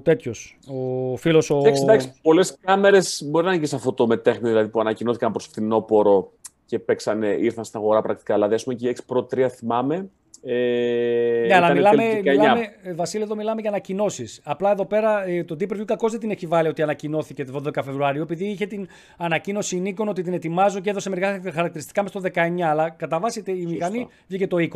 τέτοιος, 0.00 0.58
ο 0.66 1.16
φίλος 1.16 1.50
ο... 1.50 1.58
Εντάξει, 1.58 1.82
εντάξει, 1.82 2.12
πολλές 2.22 2.56
κάμερες 2.60 3.22
μπορεί 3.26 3.44
να 3.44 3.52
είναι 3.52 3.60
και 3.60 3.66
σε 3.66 3.76
αυτό 3.76 3.92
το 3.92 4.06
μετέχνη, 4.06 4.48
δηλαδή 4.48 4.68
που 4.68 4.80
ανακοινώθηκαν 4.80 5.32
προς 5.32 5.46
φθινόπωρο 5.46 6.32
και 6.66 6.78
παίξανε, 6.78 7.26
ήρθαν 7.26 7.64
στην 7.64 7.78
αγορά 7.80 8.02
πρακτικά. 8.02 8.34
Δηλαδή, 8.34 8.54
ας 8.54 8.64
πούμε 8.64 8.76
και 8.76 8.88
η 8.88 8.96
X 8.96 9.14
Pro 9.14 9.44
3 9.44 9.48
θυμάμαι, 9.50 10.08
ε, 10.44 11.44
ναι, 11.46 11.54
αλλά 11.54 11.72
μιλάμε, 11.72 12.20
μιλάμε, 12.24 12.72
ε, 12.82 12.94
Βασίλη, 12.94 13.22
εδώ 13.22 13.34
μιλάμε 13.34 13.60
για 13.60 13.70
ανακοινώσεις. 13.70 14.40
Απλά 14.44 14.70
εδώ 14.70 14.84
πέρα 14.84 15.26
ε, 15.26 15.44
το 15.44 15.56
Deep 15.60 15.72
Review 15.72 15.84
κακώς 15.84 16.10
δεν 16.10 16.20
την 16.20 16.30
έχει 16.30 16.46
βάλει 16.46 16.68
ότι 16.68 16.82
ανακοινώθηκε 16.82 17.44
το 17.44 17.62
12 17.66 17.82
Φεβρουαρίου, 17.84 18.22
επειδή 18.22 18.44
είχε 18.44 18.66
την 18.66 18.88
ανακοίνωση 19.16 19.76
η 19.76 19.82
Nikon 19.86 20.06
ότι 20.06 20.22
την 20.22 20.32
ετοιμάζω 20.32 20.80
και 20.80 20.90
έδωσε 20.90 21.08
μερικά 21.08 21.40
χαρακτηριστικά 21.52 22.02
μες 22.02 22.10
στο 22.10 22.20
19. 22.34 22.60
Αλλά 22.60 22.90
κατά 22.90 23.18
βάση 23.18 23.42
η 23.46 23.66
μηχανή 23.66 24.08
βγήκε 24.26 24.46
το 24.46 24.56
20. 24.56 24.66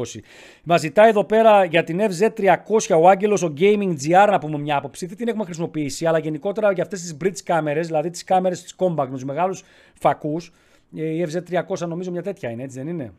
Μας 0.63 0.81
ζητάει 0.81 1.09
εδώ 1.09 1.25
πέρα 1.25 1.65
για 1.65 1.85
την 1.85 2.01
FZ300 2.01 3.01
ο 3.01 3.09
Άγγελος, 3.09 3.43
ο 3.43 3.53
Gaming 3.59 3.95
GR, 4.07 4.29
να 4.31 4.39
πούμε 4.39 4.59
μια 4.59 4.77
άποψη. 4.77 5.07
Δεν 5.07 5.17
την 5.17 5.29
έχουμε 5.29 5.45
χρησιμοποιήσει, 5.45 6.07
αλλά 6.07 6.19
γενικότερα 6.19 6.73
για 6.73 6.83
αυτές 6.83 7.01
τις 7.01 7.17
bridge 7.25 7.41
κάμερες, 7.45 7.87
δηλαδή 7.87 8.11
τις 8.11 8.25
κάμερες 8.25 8.63
της 8.63 8.75
Compact 8.79 9.07
με 9.09 9.15
τους 9.15 9.25
μεγάλους 9.25 9.63
φακούς. 10.01 10.53
Ε, 10.97 11.05
η 11.05 11.27
FZ300 11.29 11.79
νομίζω 11.79 12.11
μια 12.11 12.23
τέτοια 12.23 12.51
είναι, 12.51 12.63
έτσι 12.63 12.79
δεν 12.79 12.89
είναι; 12.89 13.13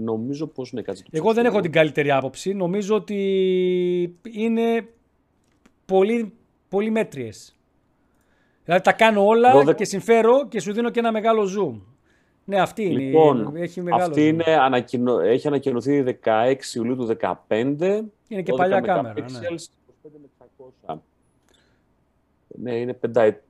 Νομίζω 0.00 0.46
πως 0.46 0.70
είναι 0.70 0.82
κάτι 0.82 1.02
Εγώ 1.10 1.32
δεν 1.32 1.44
έχω 1.44 1.60
την 1.60 1.72
καλύτερη 1.72 2.10
άποψη. 2.10 2.54
Νομίζω 2.54 2.94
ότι 2.94 4.16
είναι 4.22 4.88
πολύ, 5.84 6.32
πολύ 6.68 6.90
μέτριες. 6.90 7.56
Δηλαδή 8.64 8.82
τα 8.82 8.92
κάνω 8.92 9.26
όλα 9.26 9.74
και 9.74 9.84
συμφέρω 9.84 10.48
και 10.48 10.60
σου 10.60 10.72
δίνω 10.72 10.90
και 10.90 10.98
ένα 10.98 11.12
μεγάλο 11.12 11.42
zoom. 11.42 11.80
Ναι, 12.44 12.60
αυτή 12.60 12.82
είναι. 12.82 13.00
Λοιπόν, 13.00 13.56
έχει 13.56 13.80
μεγάλο 13.80 14.02
αυτή 14.02 14.28
είναι, 14.28 14.44
ανακοινω... 14.44 15.20
έχει 15.20 15.46
ανακοινωθεί 15.46 16.04
16 16.24 16.54
Ιουλίου 16.74 16.96
του 16.96 17.16
2015. 17.20 18.02
Είναι 18.28 18.42
και 18.42 18.52
παλιά 18.52 18.80
κάμερα. 18.80 19.14
Ναι. 19.14 19.38
25 19.48 20.10
με 20.20 20.46
600. 20.88 20.96
Ναι, 22.46 22.74
είναι 22.74 22.94
πενταετή 22.94 23.43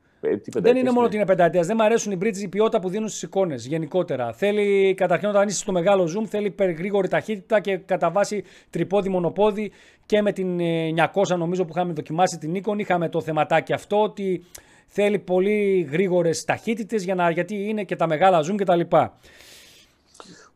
δεν 0.52 0.76
είναι 0.76 0.90
μόνο 0.90 1.06
ότι 1.06 1.16
είναι 1.16 1.26
πενταετίας. 1.26 1.66
Δεν 1.66 1.76
μου 1.78 1.84
αρέσουν 1.84 2.12
οι 2.12 2.18
bridges 2.20 2.36
η 2.36 2.48
ποιότητα 2.48 2.80
που 2.80 2.88
δίνουν 2.88 3.08
στις 3.08 3.22
εικόνες 3.22 3.66
γενικότερα. 3.66 4.32
Θέλει 4.32 4.94
καταρχήν 4.94 5.28
όταν 5.28 5.48
είσαι 5.48 5.58
στο 5.58 5.72
μεγάλο 5.72 6.04
zoom, 6.04 6.26
θέλει 6.28 6.54
γρήγορη 6.58 7.08
ταχύτητα 7.08 7.60
και 7.60 7.76
κατά 7.76 8.10
βάση 8.10 8.44
τρυπόδι 8.70 9.08
μονοπόδι 9.08 9.72
και 10.06 10.22
με 10.22 10.32
την 10.32 10.58
900 10.58 11.30
ε, 11.30 11.34
νομίζω 11.34 11.64
που 11.64 11.72
είχαμε 11.74 11.92
δοκιμάσει 11.92 12.38
την 12.38 12.52
Nikon 12.56 12.78
είχαμε 12.78 13.08
το 13.08 13.20
θεματάκι 13.20 13.72
αυτό 13.72 14.02
ότι 14.02 14.44
θέλει 14.86 15.18
πολύ 15.18 15.88
γρήγορες 15.90 16.44
ταχύτητες 16.44 17.04
για 17.04 17.30
γιατί 17.30 17.68
είναι 17.68 17.84
και 17.84 17.96
τα 17.96 18.06
μεγάλα 18.06 18.40
zoom 18.40 18.54
κτλ. 18.56 18.80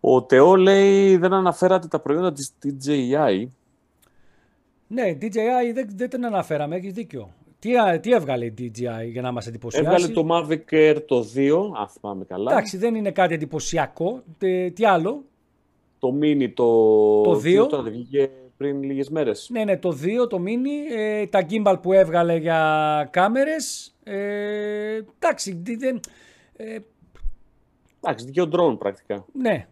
Ο 0.00 0.22
Τεό 0.22 0.56
λέει 0.56 1.16
δεν 1.16 1.32
αναφέρατε 1.32 1.88
τα 1.88 2.00
προϊόντα 2.00 2.32
της 2.32 2.52
DJI. 2.64 3.48
Ναι, 4.86 5.16
DJI 5.20 5.72
δεν, 5.74 5.88
δεν 5.94 6.08
την 6.08 6.26
αναφέραμε, 6.26 6.76
έχεις 6.76 6.92
δίκιο. 6.92 7.30
Τι, 7.58 7.70
τι 8.00 8.12
έβγαλε 8.12 8.44
η 8.44 8.54
DJI 8.58 9.10
για 9.10 9.22
να 9.22 9.32
μας 9.32 9.46
εντυπωσιάσει; 9.46 9.86
Έβγαλε 9.86 10.08
το 10.08 10.26
Mavic 10.30 10.74
Air 10.74 10.96
το 11.06 11.26
2, 11.34 11.50
αν 11.78 11.88
θυμάμαι 11.88 12.24
καλά. 12.24 12.52
Εντάξει, 12.52 12.76
δεν 12.76 12.94
είναι 12.94 13.10
κάτι 13.10 13.34
εντυπωσιακό. 13.34 14.22
τι 14.74 14.84
άλλο; 14.84 15.24
Το 15.98 16.18
Mini 16.22 16.52
το, 16.54 17.22
το 17.22 17.40
2. 17.44 17.68
Το 17.68 17.82
βγήκε 17.82 18.30
πριν 18.56 18.82
λίγες 18.82 19.08
μέρες. 19.08 19.48
Ναι, 19.52 19.64
ναι, 19.64 19.76
το 19.76 19.98
2, 20.24 20.28
το 20.28 20.42
Mini. 20.44 20.96
Ε, 20.96 21.26
τα 21.26 21.46
gimbal 21.50 21.76
που 21.82 21.92
έβγαλε 21.92 22.36
για 22.36 23.08
κάμερες. 23.12 23.94
Ε, 24.04 25.00
εντάξει, 25.18 25.62
δεν... 25.78 26.00
Ε, 26.56 26.78
εντάξει, 28.02 28.24
δικαιό 28.24 28.48
drone 28.52 28.78
πρακτικά. 28.78 29.24
Ναι. 29.32 29.66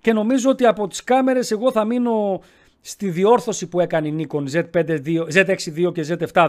Και 0.00 0.12
νομίζω 0.12 0.50
ότι 0.50 0.66
από 0.66 0.86
τις 0.86 1.04
κάμερες 1.04 1.50
εγώ 1.50 1.72
θα 1.72 1.84
μείνω 1.84 2.40
στη 2.88 3.10
διόρθωση 3.10 3.68
που 3.68 3.80
έκανε 3.80 4.08
η 4.08 4.26
Nikon 4.28 4.44
Z5 4.52 5.00
Z6 5.34 5.92
και 5.92 6.06
Z7 6.08 6.48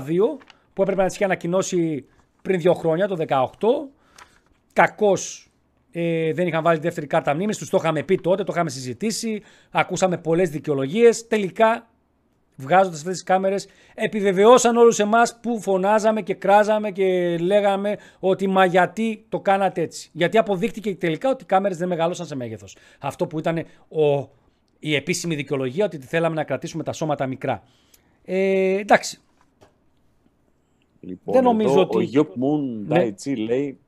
που 0.74 0.82
έπρεπε 0.82 1.02
να 1.02 1.08
τις 1.08 1.16
είχε 1.16 1.24
ανακοινώσει 1.24 2.06
πριν 2.42 2.60
δύο 2.60 2.74
χρόνια, 2.74 3.08
το 3.08 3.16
18. 3.28 3.48
Κακώς 4.74 5.50
ε, 5.92 6.34
δεν 6.34 6.48
είχαν 6.48 6.64
βάλει 6.64 6.80
δεύτερη 6.80 7.08
κάρτα 7.08 7.34
μνήμης, 7.34 7.58
τους 7.58 7.70
το 7.70 7.78
είχαμε 7.82 8.04
πει 8.04 8.16
τότε, 8.16 8.44
το 8.44 8.52
είχαμε 8.54 8.70
συζητήσει, 8.70 9.42
ακούσαμε 9.72 10.18
πολλές 10.18 10.50
δικαιολογίες. 10.50 11.28
Τελικά, 11.28 11.88
βγάζοντας 12.56 12.98
αυτές 13.00 13.14
τις 13.14 13.24
κάμερες, 13.24 13.68
επιβεβαιώσαν 13.96 14.78
όλους 14.78 15.00
εμάς 15.00 15.40
που 15.42 15.62
φωνάζαμε 15.62 16.22
και 16.22 16.34
κράζαμε 16.34 16.92
και 16.92 17.38
λέγαμε 17.38 17.98
ότι 18.20 18.48
μα 18.48 18.66
γιατί 18.66 19.26
το 19.30 19.40
κάνατε 19.40 19.82
έτσι. 19.82 20.10
Γιατί 20.14 20.38
αποδείχτηκε 20.38 20.96
τελικά 20.96 21.30
ότι 21.30 21.44
οι 21.44 21.46
κάμερες 21.46 21.78
δεν 21.78 21.88
μεγαλώσαν 21.88 22.26
σε 22.26 22.36
μέγεθος. 22.36 22.78
Αυτό 23.00 23.28
που 23.28 23.40
ήταν 23.40 23.58
ο 23.90 24.38
η 24.80 24.96
επίσημη 24.96 25.36
δικαιολογία 25.36 25.86
ότι 25.86 25.98
θέλαμε 25.98 26.36
να 26.36 26.44
κρατήσουμε 26.44 26.84
τα 26.84 26.94
σώματα 26.94 27.28
μικρά. 27.28 27.64
Ε, 28.26 28.78
εντάξει. 28.80 29.20
Λοιπόν, 31.00 31.34
Δεν 31.34 31.44
νομίζω 31.44 31.72
εδώ, 31.72 31.82
ότι... 31.82 31.98
Ο 31.98 32.02
Γιώπ 32.02 32.36
Μουν 32.36 32.86
ναι. 32.88 33.36
λέει 33.36 33.80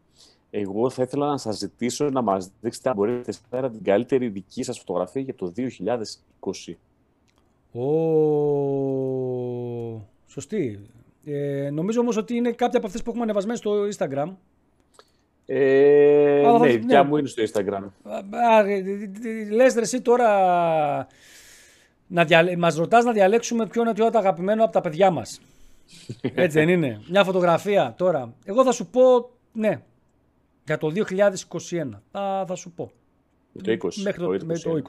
εγώ 0.49 0.89
θα 0.89 1.03
ήθελα 1.03 1.27
να 1.27 1.37
σας 1.37 1.57
ζητήσω 1.57 2.09
να 2.09 2.21
μας 2.21 2.51
δείξετε 2.61 2.89
αν 2.89 2.95
μπορείτε 2.95 3.33
να 3.49 3.69
την 3.69 3.83
καλύτερη 3.83 4.27
δική 4.27 4.63
σας 4.63 4.77
φωτογραφία 4.79 5.21
για 5.21 5.35
το 5.35 5.53
2020. 5.55 6.73
Ω, 7.71 7.87
σωστή. 10.27 10.79
Ε, 11.25 11.69
νομίζω 11.69 11.99
όμως 11.99 12.17
ότι 12.17 12.35
είναι 12.35 12.51
κάποια 12.51 12.77
από 12.77 12.87
αυτές 12.87 13.03
που 13.03 13.09
έχουμε 13.09 13.23
ανεβασμένες 13.23 13.59
στο 13.59 13.71
Instagram. 13.97 14.33
Ε, 15.45 16.57
ναι, 16.59 16.71
η 16.71 16.77
δικιά 16.77 17.03
μου 17.03 17.17
είναι 17.17 17.27
στο 17.27 17.43
Instagram. 17.43 17.83
Λες 19.51 19.73
ρε 19.73 19.81
εσύ 19.81 20.01
τώρα 20.01 21.07
να 22.07 22.25
διαλέ... 22.25 22.55
μας 22.55 22.75
ρωτάς 22.75 23.03
να 23.03 23.11
διαλέξουμε 23.11 23.67
ποιο 23.67 23.81
είναι 23.81 23.93
το 23.93 24.17
αγαπημένο 24.17 24.63
από 24.63 24.73
τα 24.73 24.81
παιδιά 24.81 25.11
μας. 25.11 25.41
Έτσι 26.21 26.59
δεν 26.59 26.69
είναι; 26.69 27.01
Μια 27.09 27.23
φωτογραφία 27.23 27.93
τώρα. 27.97 28.33
Εγώ 28.45 28.63
θα 28.63 28.71
σου 28.71 28.87
πω 28.87 29.29
ναι. 29.51 29.81
Για 30.65 30.77
το 30.77 30.91
2021. 30.95 31.89
Θα, 32.11 32.45
θα 32.47 32.55
σου 32.55 32.71
πω. 32.71 32.91
Το 33.63 33.71
20. 33.71 33.93
Μέχρι 34.03 34.21
το, 34.21 34.37
το, 34.37 34.71
20. 34.73 34.81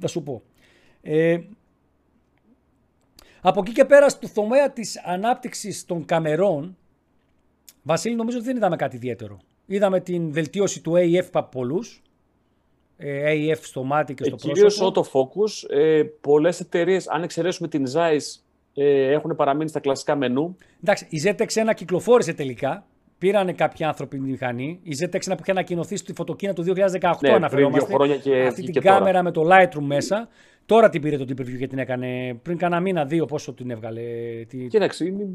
Θα 0.00 0.06
σου 0.06 0.22
πω. 0.22 0.42
Ε, 1.02 1.40
από 3.40 3.60
εκεί 3.60 3.72
και 3.72 3.84
πέρα 3.84 4.08
στο 4.08 4.32
τομέα 4.34 4.70
της 4.70 4.98
ανάπτυξης 5.04 5.84
των 5.84 6.04
καμερών 6.04 6.76
Βασίλη 7.82 8.14
νομίζω 8.14 8.36
ότι 8.36 8.46
δεν 8.46 8.56
είδαμε 8.56 8.76
κάτι 8.76 8.96
ιδιαίτερο. 8.96 9.38
Είδαμε 9.66 10.00
την 10.00 10.32
βελτίωση 10.32 10.80
του 10.80 10.92
AF 10.96 11.28
από 11.32 11.48
πολλούς. 11.58 12.02
Ε, 12.96 13.32
AF 13.34 13.58
στο 13.60 13.82
μάτι 13.82 14.14
και 14.14 14.24
στο 14.24 14.34
ε, 14.34 14.38
πρόσωπο. 14.38 14.54
Κυρίως 14.54 14.80
autofocus. 14.82 15.76
Ε, 15.76 16.02
πολλές 16.20 16.60
εταιρείες, 16.60 17.08
αν 17.08 17.22
εξαιρέσουμε 17.22 17.68
την 17.68 17.84
Zeiss, 17.94 18.42
ε, 18.74 19.12
έχουν 19.12 19.36
παραμείνει 19.36 19.68
στα 19.68 19.80
κλασικά 19.80 20.16
μενού. 20.16 20.56
Εντάξει, 20.82 21.06
η 21.10 21.22
ZX1 21.24 21.74
κυκλοφόρησε 21.74 22.32
τελικά. 22.32 22.86
Πήρανε 23.18 23.52
κάποιοι 23.52 23.84
άνθρωποι 23.84 24.18
τη 24.18 24.22
μηχανή. 24.22 24.80
Η 24.82 24.96
ZX1 25.00 25.08
που 25.26 25.36
είχε 25.40 25.50
ανακοινωθεί 25.50 25.96
στη 25.96 26.12
φωτοκίνα 26.12 26.52
του 26.52 26.62
2018 26.62 27.12
ναι, 27.20 27.32
αναφερόμαστε. 27.32 27.86
Δύο 27.86 27.96
χρόνια 27.96 28.16
και 28.16 28.42
Αυτή 28.46 28.62
την 28.62 28.82
κάμερα 28.82 29.22
με 29.22 29.30
το 29.30 29.42
Lightroom 29.50 29.82
μέσα. 29.82 30.28
Τώρα 30.66 30.88
την 30.88 31.02
πήρε 31.02 31.16
το 31.16 31.24
Deep 31.28 31.40
Review 31.40 31.58
και 31.58 31.66
την 31.66 31.78
έκανε 31.78 32.40
πριν 32.42 32.56
κάνα 32.56 32.80
μήνα, 32.80 33.04
δύο 33.04 33.26
πόσο 33.26 33.52
την 33.52 33.70
έβγαλε. 33.70 34.02
Τη... 34.48 34.66
Κοίταξε, 34.66 35.04
είναι 35.04 35.26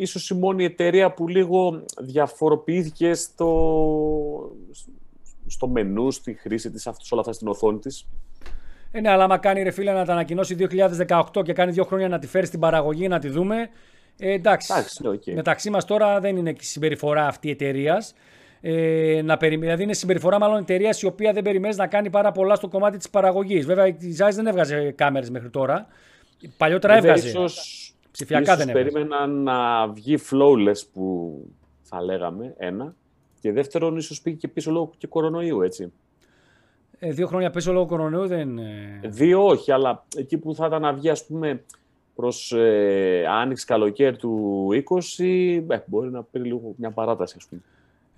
ίσως 0.00 0.30
η 0.30 0.34
μόνη 0.34 0.64
εταιρεία 0.64 1.12
που 1.12 1.28
λίγο 1.28 1.84
διαφοροποιήθηκε 2.00 3.14
στο, 3.14 4.56
στο 5.46 5.68
μενού, 5.68 6.10
στη 6.10 6.34
χρήση 6.34 6.70
της, 6.70 6.86
αυτό, 6.86 7.04
όλα 7.10 7.20
αυτά 7.20 7.32
στην 7.32 7.48
οθόνη 7.48 7.78
της. 7.78 8.06
Ε, 8.90 9.00
ναι, 9.00 9.10
αλλά 9.10 9.24
άμα 9.24 9.38
κάνει 9.38 9.62
ρε 9.62 9.70
φίλε 9.70 9.92
να 9.92 10.04
τα 10.04 10.12
ανακοινώσει 10.12 10.56
2018 11.08 11.44
και 11.44 11.52
κάνει 11.52 11.72
δύο 11.72 11.84
χρόνια 11.84 12.08
να 12.08 12.18
τη 12.18 12.26
φέρει 12.26 12.46
στην 12.46 12.60
παραγωγή 12.60 13.08
να 13.08 13.18
τη 13.18 13.28
δούμε. 13.28 13.68
Ε, 14.18 14.32
εντάξει, 14.32 14.72
εντάξει 14.72 15.02
okay. 15.04 15.34
μεταξύ 15.34 15.70
μας 15.70 15.84
τώρα 15.84 16.20
δεν 16.20 16.36
είναι 16.36 16.54
συμπεριφορά 16.60 17.26
αυτή 17.26 17.48
η 17.48 17.50
εταιρείας 17.50 18.14
ε, 18.60 19.20
να 19.24 19.36
περι... 19.36 19.56
Δηλαδή 19.56 19.82
είναι 19.82 19.92
συμπεριφορά 19.92 20.38
μάλλον 20.38 20.58
εταιρείας 20.58 21.02
η 21.02 21.06
οποία 21.06 21.32
δεν 21.32 21.42
περιμένεις 21.42 21.76
να 21.76 21.86
κάνει 21.86 22.10
πάρα 22.10 22.32
πολλά 22.32 22.54
στο 22.54 22.68
κομμάτι 22.68 22.96
της 22.96 23.10
παραγωγής. 23.10 23.66
Βέβαια 23.66 23.86
η 23.86 23.96
Zeiss 24.18 24.32
δεν 24.34 24.46
έβγαζε 24.46 24.90
κάμερες 24.90 25.30
μέχρι 25.30 25.50
τώρα. 25.50 25.86
Παλιότερα 26.56 26.94
Βέβαια, 26.94 27.10
έβγαζε. 27.10 27.28
Ίσως, 27.28 27.94
Ψηφιακά 28.10 28.42
ίσως 28.42 28.56
δεν 28.56 28.68
έβγαζε. 28.68 28.90
περίμεναν 28.90 29.42
να 29.42 29.88
βγει 29.88 30.18
flawless 30.30 30.86
που 30.92 31.34
θα 31.82 32.02
λέγαμε, 32.02 32.54
ένα. 32.56 32.94
Και 33.40 33.52
δεύτερον, 33.52 33.96
ίσως 33.96 34.20
πήγε 34.20 34.36
και 34.36 34.48
πίσω 34.48 34.70
λόγω 34.70 34.90
και 34.98 35.06
κορονοϊού, 35.06 35.62
έτσι. 35.62 35.92
Ε, 36.98 37.10
δύο 37.12 37.26
χρόνια 37.26 37.50
πίσω 37.50 37.72
λόγω 37.72 37.86
κορονοϊού 37.86 38.26
δεν. 38.26 38.58
Δύο 39.02 39.46
όχι, 39.46 39.72
αλλά 39.72 40.04
εκεί 40.16 40.38
που 40.38 40.54
θα 40.54 40.66
ήταν 40.66 40.82
να 40.82 40.92
βγει, 40.92 41.08
ας 41.08 41.26
πούμε, 41.26 41.64
προς 42.14 42.52
ε, 42.52 43.24
άνοιξη 43.28 43.66
καλοκαίρι 43.66 44.16
του 44.16 44.68
20, 45.18 45.64
ε, 45.68 45.78
μπορεί 45.86 46.10
να 46.10 46.22
παίρνει 46.22 46.46
λίγο 46.46 46.74
μια 46.76 46.90
παράταση, 46.90 47.34
ας 47.38 47.46
πούμε. 47.46 47.60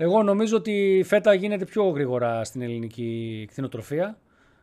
Εγώ 0.01 0.23
νομίζω 0.23 0.57
ότι 0.57 1.03
φέτα 1.07 1.35
γίνεται 1.35 1.65
πιο 1.65 1.85
γρήγορα 1.89 2.45
στην 2.45 2.63
ελληνική 2.63 3.45
κτηνοτροφία. 3.51 4.19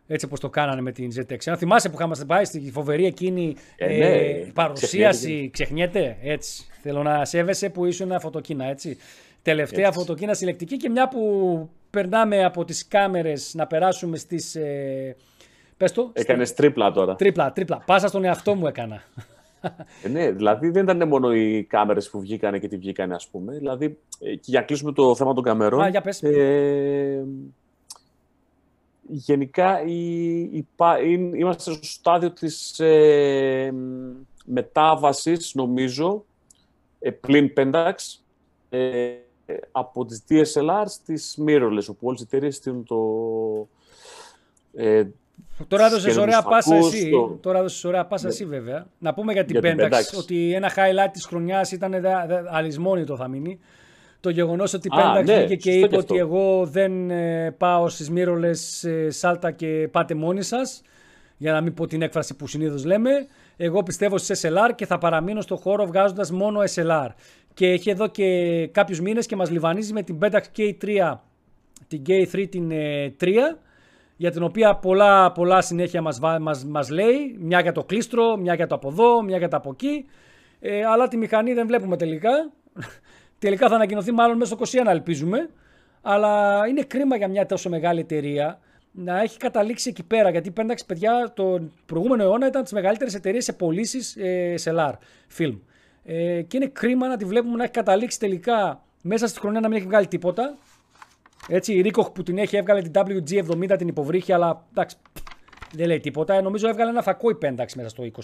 Έτσι 0.08 0.26
όπως 0.26 0.40
το 0.40 0.50
κάνανε 0.50 0.82
με 0.82 0.92
την 0.92 1.12
ZX. 1.16 1.38
Αν 1.46 1.58
θυμάσαι 1.58 1.90
που 1.90 1.96
είχαμε 1.96 2.16
πάει 2.28 2.46
στη 2.46 2.72
φοβερή 2.72 3.06
εκείνη 3.06 3.56
ε, 3.78 3.98
ναι, 3.98 4.06
ε, 4.06 4.52
παρουσίαση, 4.54 5.50
ξεχνιέται. 5.54 6.18
Έτσι. 6.22 6.66
Θέλω 6.82 7.04
να 7.04 7.26
σέβεσαι 7.26 7.70
που 7.70 7.86
ήσουν 7.86 8.20
φωτοκίνα, 8.20 8.66
έτσι. 8.66 8.98
Τελευταία 9.42 9.88
έτσι. 9.88 10.00
φωτοκίνα 10.00 10.34
συλλεκτική 10.34 10.78
και 10.78 10.90
μια 10.90 11.08
που 11.08 11.70
περνάμε 11.90 12.44
από 12.44 12.66
τις 12.66 12.88
κάμερες 12.88 13.54
να 13.54 13.68
περάσουμε 13.68 14.18
στις... 14.18 14.56
Ε, 14.56 15.16
πες 15.78 15.92
το. 15.92 16.10
Έκανες 16.14 16.54
τρίπλα 16.54 16.92
τώρα. 16.92 17.16
Τρίπλα, 17.16 17.52
τρίπλα. 17.52 17.84
Πάσα 17.86 18.08
στον 18.08 18.24
εαυτό 18.24 18.56
μου 18.56 18.68
έκανα. 18.68 19.02
Ε, 20.04 20.08
ναι, 20.08 20.32
δηλαδή 20.32 20.70
δεν 20.70 20.84
ήταν 20.84 21.08
μόνο 21.08 21.34
οι 21.34 21.64
κάμερες 21.64 22.10
που 22.10 22.20
βγήκανε 22.20 22.60
και 22.60 22.68
τι 22.68 22.78
βγήκανε, 22.78 23.14
ας 23.16 23.28
πούμε. 23.28 23.58
Δηλαδή, 23.58 23.98
ε, 24.20 24.36
και 24.36 24.42
για 24.46 24.60
να 24.60 24.66
κλείσουμε 24.66 24.92
το 24.92 25.16
θέμα 25.16 25.34
των 25.34 25.44
καμερών. 25.44 25.82
Α, 25.82 25.88
για 25.88 26.02
πες. 26.02 26.24
Ε, 26.24 27.26
γενικά, 29.08 29.84
η, 29.86 30.40
η, 30.40 30.68
είμαστε 31.36 31.74
στο 31.74 31.86
στάδιο 31.86 32.32
της 32.32 32.80
ε, 32.80 33.74
μετάβασης, 34.46 35.54
νομίζω, 35.54 36.26
ε, 37.00 37.12
πλην 37.12 37.54
Pentax, 37.58 37.94
ε, 38.70 39.14
από 39.72 40.06
τις 40.06 40.24
DSLR 40.30 40.84
στις 40.86 41.38
mirrorless, 41.46 41.86
όπου 41.90 42.08
όλες 42.08 42.20
οι 42.20 42.24
εταιρείες 42.24 42.56
στείλουν 42.56 42.84
το, 42.84 42.98
ε, 44.74 45.04
Τώρα 45.68 45.86
έδωσες 45.86 46.18
ωραία 46.18 46.42
πάσα 46.42 46.76
εσύ. 46.76 47.10
Τώρα 47.42 47.60
έδωσες 47.60 47.84
ωραία 47.84 48.06
πάσα 48.06 48.28
εσύ, 48.28 48.46
βέβαια. 48.46 48.88
Να 48.98 49.14
πούμε 49.14 49.34
για 49.34 49.46
την 49.46 49.60
Pentax 49.64 50.18
ότι 50.18 50.54
ένα 50.54 50.72
highlight 50.76 51.10
της 51.12 51.26
χρονιάς 51.26 51.72
ήταν 51.72 51.94
αλυσμόνητο 52.52 53.16
θα 53.16 53.28
μείνει. 53.28 53.60
Το 54.20 54.30
γεγονός 54.30 54.74
ότι 54.74 54.88
η 54.88 54.92
Pentax 54.96 55.24
ναι, 55.26 55.38
βγήκε 55.38 55.56
και 55.56 55.72
είπε 55.72 55.98
ότι 55.98 56.18
εγώ 56.18 56.66
δεν 56.66 57.10
ε, 57.10 57.52
πάω 57.52 57.90
στις 57.90 58.10
μύρολες 58.10 58.86
σάλτα 59.08 59.52
και 59.52 59.88
πάτε 59.92 60.14
μόνοι 60.14 60.42
σας. 60.42 60.82
Για 61.38 61.52
να 61.52 61.62
μην 61.62 61.74
πω 61.74 61.88
την 61.88 62.02
έκφραση 62.02 62.36
που 62.36 62.48
συνήθως 62.48 62.86
λέμε. 62.86 63.10
Εγώ 63.58 63.84
πιστεύω 63.84 64.18
στις 64.18 64.46
SLR 64.46 64.72
και 64.76 64.86
θα 64.86 64.98
παραμείνω 64.98 65.42
στο 65.42 65.56
χώρο 65.56 65.86
βγάζοντας 65.86 66.32
μόνο 66.32 66.60
SLR. 66.76 67.08
Και 67.54 67.68
έχει 67.68 67.90
εδώ 67.90 68.08
και 68.08 68.68
κάποιους 68.68 69.02
μήνες 69.02 69.26
και 69.26 69.36
μας 69.36 69.50
λιβανίζει 69.50 69.94
με 69.94 70.02
την 70.02 70.18
Pentax 70.22 70.42
K3, 70.58 71.18
την 71.88 72.02
K3 72.08 72.46
την 72.50 72.70
3 72.70 72.72
ε, 72.72 73.10
για 74.16 74.32
την 74.32 74.44
οποία 74.44 74.76
πολλά, 74.76 75.32
πολλά 75.32 75.62
συνέχεια 75.62 76.02
μας, 76.02 76.20
μας, 76.20 76.66
μας 76.66 76.90
λέει, 76.90 77.36
μια 77.40 77.60
για 77.60 77.72
το 77.72 77.84
κλίστρο, 77.84 78.38
μια 78.38 78.54
για 78.54 78.68
το 78.68 78.76
από 78.76 78.88
εδώ, 78.88 79.22
μια 79.24 79.38
για 79.38 79.48
το 79.48 79.58
από 79.58 79.70
εκεί, 79.72 80.06
ε, 80.60 80.86
αλλά 80.86 81.08
τη 81.08 81.18
μηχανή 81.18 81.54
δεν 81.54 81.68
βλέπουμε 81.68 81.98
τελικά. 81.98 82.52
Τελικά 83.40 83.68
θα 83.68 83.76
ανακοινωθεί 83.76 84.12
μάλλον 84.12 84.38
μέσα 84.38 84.56
στο 84.56 84.82
2021, 84.84 84.88
ελπίζουμε. 84.88 85.50
Αλλά 86.02 86.62
είναι 86.68 86.82
κρίμα 86.82 87.16
για 87.16 87.28
μια 87.28 87.46
τόσο 87.46 87.70
μεγάλη 87.70 88.00
εταιρεία 88.00 88.60
να 88.92 89.22
έχει 89.22 89.38
καταλήξει 89.38 89.90
εκεί 89.90 90.04
πέρα. 90.04 90.30
Γιατί 90.30 90.52
πένταξε 90.52 90.86
παιδιά, 90.86 91.32
τον 91.36 91.72
προηγούμενο 91.86 92.24
αιώνα 92.24 92.48
ήταν 92.48 92.64
τις 92.64 92.72
μεγαλύτερες 92.72 93.14
εταιρείες 93.14 93.44
σε 93.44 93.54
πωλήσεις 93.54 94.16
ε, 94.16 94.58
σε 94.58 94.72
LAR 94.78 94.92
film. 95.38 95.60
Ε, 96.04 96.42
και 96.42 96.58
είναι 96.58 96.68
κρίμα 96.68 97.08
να 97.08 97.18
τη 97.18 97.26
βλέπουμε 97.26 97.56
να 97.56 97.64
έχει 97.64 97.72
καταλήξει 97.72 98.20
τελικά 98.20 98.84
μέσα 99.02 99.28
στη 99.28 99.40
χρονιά 99.40 99.60
να 99.60 99.68
μην 99.68 99.78
έχει 99.78 99.86
βγάλει 99.86 100.08
τίποτα. 100.08 100.58
Έτσι, 101.48 101.74
η 101.74 101.82
Ρίκοχ 101.82 102.12
που 102.12 102.24
την 102.24 102.38
έχει 102.38 102.58
έβγαλε 102.58 102.82
την 102.82 102.92
WG70 102.96 103.76
την 103.78 103.88
υποβρύχη, 103.88 104.34
αλλά 104.34 104.66
εντάξει, 104.72 104.98
δεν 105.76 105.88
λέει 105.88 106.00
τίποτα. 106.00 106.34
Ε, 106.34 106.42
νομίζω 106.42 106.68
έβγαλε 106.68 106.90
ένα 106.90 107.02
φακό 107.02 107.30
η 107.30 107.36
πένταξη 107.36 107.78
μέσα 107.78 107.90
στο 107.90 108.04
20. 108.04 108.20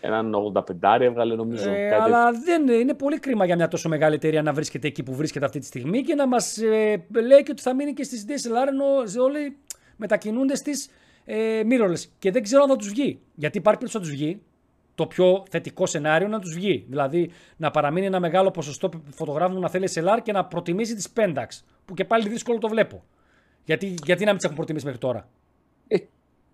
Έναν 0.00 0.34
85 0.80 1.00
έβγαλε 1.00 1.34
νομίζω. 1.34 1.70
Ε, 1.70 1.94
αλλά 1.94 2.32
δεν, 2.32 2.68
είναι 2.68 2.94
πολύ 2.94 3.18
κρίμα 3.18 3.44
για 3.44 3.56
μια 3.56 3.68
τόσο 3.68 3.88
μεγάλη 3.88 4.14
εταιρεία 4.14 4.42
να 4.42 4.52
βρίσκεται 4.52 4.86
εκεί 4.86 5.02
που 5.02 5.14
βρίσκεται 5.14 5.44
αυτή 5.44 5.58
τη 5.58 5.66
στιγμή 5.66 6.02
και 6.02 6.14
να 6.14 6.26
μας 6.26 6.58
ε, 6.58 7.06
λέει 7.26 7.42
και 7.42 7.50
ότι 7.50 7.62
θα 7.62 7.74
μείνει 7.74 7.92
και 7.92 8.04
στις 8.04 8.24
DSLR 8.28 8.68
ενώ 8.68 9.22
όλοι 9.22 9.56
μετακινούνται 9.96 10.56
στις 10.56 10.90
ε, 11.24 11.62
mirrorless. 11.70 12.04
Και 12.18 12.30
δεν 12.30 12.42
ξέρω 12.42 12.62
αν 12.62 12.68
θα 12.68 12.76
τους 12.76 12.88
βγει. 12.88 13.20
Γιατί 13.34 13.58
υπάρχει 13.58 13.80
περίπτωση 13.80 13.96
να 13.96 14.02
τους 14.02 14.10
βγει. 14.10 14.42
Το 14.94 15.06
πιο 15.06 15.42
θετικό 15.50 15.86
σενάριο 15.86 16.28
να 16.28 16.38
τους 16.38 16.54
βγει. 16.54 16.84
Δηλαδή 16.88 17.30
να 17.56 17.70
παραμείνει 17.70 18.06
ένα 18.06 18.20
μεγάλο 18.20 18.50
ποσοστό 18.50 18.90
φωτογράφων 19.10 19.60
να 19.60 19.68
θέλει 19.68 19.88
SLR 19.94 20.18
και 20.22 20.32
να 20.32 20.44
προτιμήσει 20.44 20.94
τις 20.94 21.08
Pentax. 21.16 21.46
Που 21.84 21.94
και 21.94 22.04
πάλι 22.04 22.28
δύσκολο 22.28 22.58
το 22.58 22.68
βλέπω. 22.68 23.04
Γιατί, 23.64 23.94
γιατί 24.04 24.20
να 24.20 24.28
μην 24.28 24.36
τις 24.36 24.44
έχουν 24.44 24.56
προτιμήσει 24.56 24.84
μέχρι 24.84 25.00
τώρα; 25.00 25.28
Ε, 25.88 25.96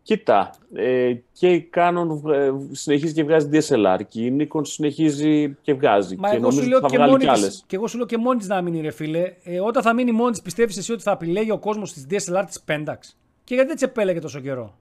Κοίτα, 0.03 0.55
ε, 0.75 1.15
και 1.33 1.49
η 1.53 1.71
Canon 1.75 2.33
ε, 2.33 2.51
συνεχίζει 2.71 3.13
και 3.13 3.25
βγάζει 3.25 3.49
DSLR 3.53 3.99
και 4.09 4.21
η 4.21 4.37
Nikon 4.41 4.61
συνεχίζει 4.63 5.57
και 5.63 5.75
βγάζει. 5.75 6.17
Μα 6.17 6.31
και 6.31 6.37
εγώ 6.37 6.51
σου 6.51 6.69
λέω 6.69 6.81
θα 6.81 6.87
και 6.87 6.97
βγάλει 6.97 7.11
μόνη, 7.11 7.25
κι 7.25 7.31
της, 7.31 7.39
άλλες. 7.39 7.65
και 7.67 7.77
εγώ 7.77 7.87
σου 7.87 7.97
λέω 7.97 8.07
και 8.07 8.17
μόνη 8.17 8.39
της 8.39 8.49
να 8.49 8.63
μείνει 8.63 8.81
ρε 8.81 8.91
φίλε. 8.91 9.33
Ε, 9.43 9.61
όταν 9.61 9.83
θα 9.83 9.95
μείνει 9.95 10.13
μόνη 10.13 10.31
της 10.31 10.43
πιστεύεις 10.43 10.77
εσύ 10.77 10.93
ότι 10.93 11.03
θα 11.03 11.11
επιλέγει 11.11 11.51
ο 11.51 11.59
κόσμος 11.59 11.93
της 11.93 12.07
DSLR 12.11 12.43
της 12.47 12.65
Pentax. 12.69 12.99
Και 13.45 13.55
γιατί 13.55 13.69
δεν 13.69 13.77
τις 13.77 13.83
επέλεγε 13.83 14.19
τόσο 14.19 14.41
καιρό; 14.41 14.79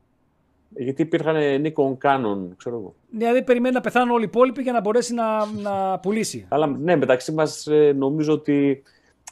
Ε, 0.75 0.83
Γιατί 0.83 1.01
υπήρχαν 1.01 1.35
Nikon 1.63 1.97
Canon, 2.03 2.37
ξέρω 2.57 2.75
εγώ. 2.75 2.93
Δηλαδή 3.09 3.43
περιμένει 3.43 3.73
να 3.73 3.81
πεθάνουν 3.81 4.11
όλοι 4.11 4.23
οι 4.23 4.27
υπόλοιποι 4.27 4.61
για 4.61 4.71
να 4.71 4.81
μπορέσει 4.81 5.13
να, 5.13 5.25
να 5.69 5.99
πουλήσει. 5.99 6.45
Αλλά 6.49 6.67
ναι, 6.67 6.95
μεταξύ 6.95 7.31
μας 7.31 7.67
ε, 7.67 7.93
νομίζω 7.97 8.33
ότι 8.33 8.83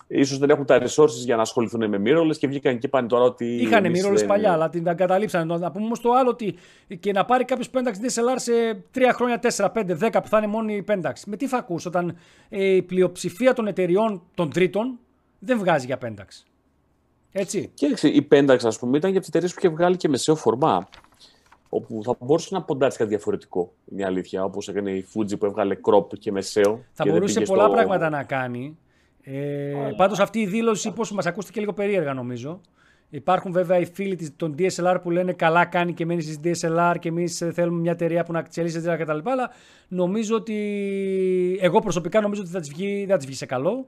ίσως 0.07 0.37
δεν 0.37 0.49
έχουν 0.49 0.65
τα 0.65 0.81
resources 0.81 1.23
για 1.25 1.35
να 1.35 1.41
ασχοληθούν 1.41 1.89
με 1.89 2.01
mirrorless 2.05 2.37
και 2.37 2.47
βγήκαν 2.47 2.77
και 2.77 2.87
πάνε 2.87 3.07
τώρα 3.07 3.23
ότι... 3.23 3.55
Είχαν 3.55 3.85
εμείς 3.85 4.07
mirrorless 4.07 4.15
δεν- 4.15 4.27
παλιά, 4.27 4.51
αλλά 4.51 4.69
την 4.69 4.87
εγκαταλείψανε. 4.87 5.57
Να 5.57 5.71
πούμε 5.71 5.85
όμως 5.85 5.99
το 5.99 6.11
άλλο 6.11 6.29
ότι 6.29 6.55
και 6.99 7.11
να 7.11 7.25
πάρει 7.25 7.45
κάποιος 7.45 7.69
Pentax 7.73 7.77
DSLR 7.91 8.35
σε 8.35 8.51
3 8.95 9.01
χρόνια, 9.13 9.39
4, 9.55 9.67
5, 9.73 9.97
10 9.99 10.09
που 10.21 10.27
θα 10.27 10.37
είναι 10.37 10.47
μόνο 10.47 10.71
η 10.71 10.83
Pentax. 10.87 11.13
Με 11.25 11.35
τι 11.35 11.47
θα 11.47 11.57
ακούς 11.57 11.85
όταν 11.85 12.17
ε, 12.49 12.63
η 12.63 12.81
πλειοψηφία 12.81 13.53
των 13.53 13.67
εταιριών 13.67 14.21
των 14.35 14.49
τρίτων 14.49 14.99
δεν 15.39 15.57
βγάζει 15.57 15.85
για 15.85 15.97
Pentax. 16.05 16.43
Έτσι. 17.31 17.71
Κοίταξε, 17.73 18.07
η 18.07 18.27
Pentax, 18.31 18.57
ας 18.63 18.79
πούμε, 18.79 18.97
ήταν 18.97 19.11
για 19.11 19.19
τις 19.19 19.29
εταιρείες 19.29 19.53
που 19.53 19.59
είχε 19.63 19.69
βγάλει 19.69 19.97
και 19.97 20.07
μεσαίο 20.09 20.35
φορμά. 20.35 20.87
Όπου 21.75 22.01
θα 22.03 22.15
μπορούσε 22.19 22.49
να 22.51 22.61
ποντάρεις 22.63 22.97
κάτι 22.97 23.09
διαφορετικό. 23.09 23.73
Είναι 23.91 24.01
η 24.01 24.03
αλήθεια. 24.05 24.43
Όπως 24.43 24.67
έκανε 24.67 24.91
η 24.91 25.05
Fuji 25.13 25.39
που 25.39 25.45
έβγαλε 25.45 25.77
crop 25.81 26.19
και 26.19 26.31
μεσαίο. 26.31 26.83
Θα 26.91 27.03
και 27.03 27.09
δεν 27.09 27.13
μπορούσε 27.19 27.39
πήγε 27.39 27.45
πολλά 27.51 27.63
στο- 27.63 27.71
πράγματα 27.73 28.09
να 28.09 28.23
κάνει. 28.23 28.77
Ε, 29.21 29.73
Πάντως 29.97 30.19
αυτή 30.19 30.39
η 30.39 30.45
δήλωση 30.45 30.91
πώς 30.91 31.11
μας 31.11 31.25
ακούστηκε 31.25 31.59
λίγο 31.59 31.73
περίεργα 31.73 32.13
νομίζω. 32.13 32.61
Υπάρχουν 33.09 33.51
βέβαια 33.51 33.77
οι 33.79 33.85
φίλοι 33.85 34.15
της- 34.15 34.35
των 34.35 34.55
DSLR 34.59 34.97
που 35.01 35.11
λένε 35.11 35.33
καλά 35.33 35.65
κάνει 35.65 35.93
και 35.93 36.05
μένεις 36.05 36.23
στις 36.23 36.39
DSLR 36.43 36.95
και 36.99 37.09
εμείς 37.09 37.41
ε, 37.41 37.51
θέλουμε 37.51 37.79
μια 37.79 37.91
εταιρεία 37.91 38.23
που 38.23 38.31
να 38.31 38.39
εξελίσσει 38.39 38.81
etc. 38.85 38.95
κτλ. 38.99 39.29
Αλλά 39.29 39.51
νομίζω 39.87 40.35
ότι 40.35 40.55
εγώ 41.61 41.79
προσωπικά 41.79 42.21
νομίζω 42.21 42.41
ότι 42.41 42.49
θα 42.51 42.59
της 42.59 42.69
βγει, 42.69 42.97
δεν 42.99 43.07
θα 43.07 43.17
της 43.17 43.25
βγει 43.25 43.35
σε 43.35 43.45
καλό. 43.45 43.87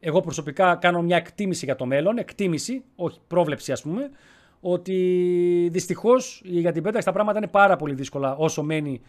Εγώ 0.00 0.20
προσωπικά 0.20 0.74
κάνω 0.74 1.02
μια 1.02 1.16
εκτίμηση 1.16 1.64
για 1.64 1.76
το 1.76 1.86
μέλλον, 1.86 2.18
εκτίμηση, 2.18 2.82
όχι 2.96 3.18
πρόβλεψη 3.26 3.72
ας 3.72 3.82
πούμε, 3.82 4.10
ότι 4.60 5.68
δυστυχώς 5.72 6.42
για 6.44 6.72
την 6.72 6.82
Pentax 6.86 7.00
τα 7.04 7.12
πράγματα 7.12 7.38
είναι 7.38 7.46
πάρα 7.46 7.76
πολύ 7.76 7.94
δύσκολα 7.94 8.36
όσο 8.36 8.62
μένει 8.62 9.00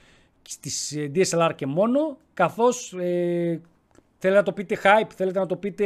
στις 0.41 0.91
ε, 0.91 1.11
DSLR 1.15 1.51
και 1.55 1.65
μόνο, 1.65 2.17
καθώς 2.33 2.93
ε, 2.93 3.61
θέλετε 4.17 4.39
να 4.39 4.43
το 4.43 4.51
πείτε 4.51 4.77
hype, 4.83 5.09
θέλετε 5.15 5.39
να 5.39 5.45
το 5.45 5.55
πείτε 5.55 5.85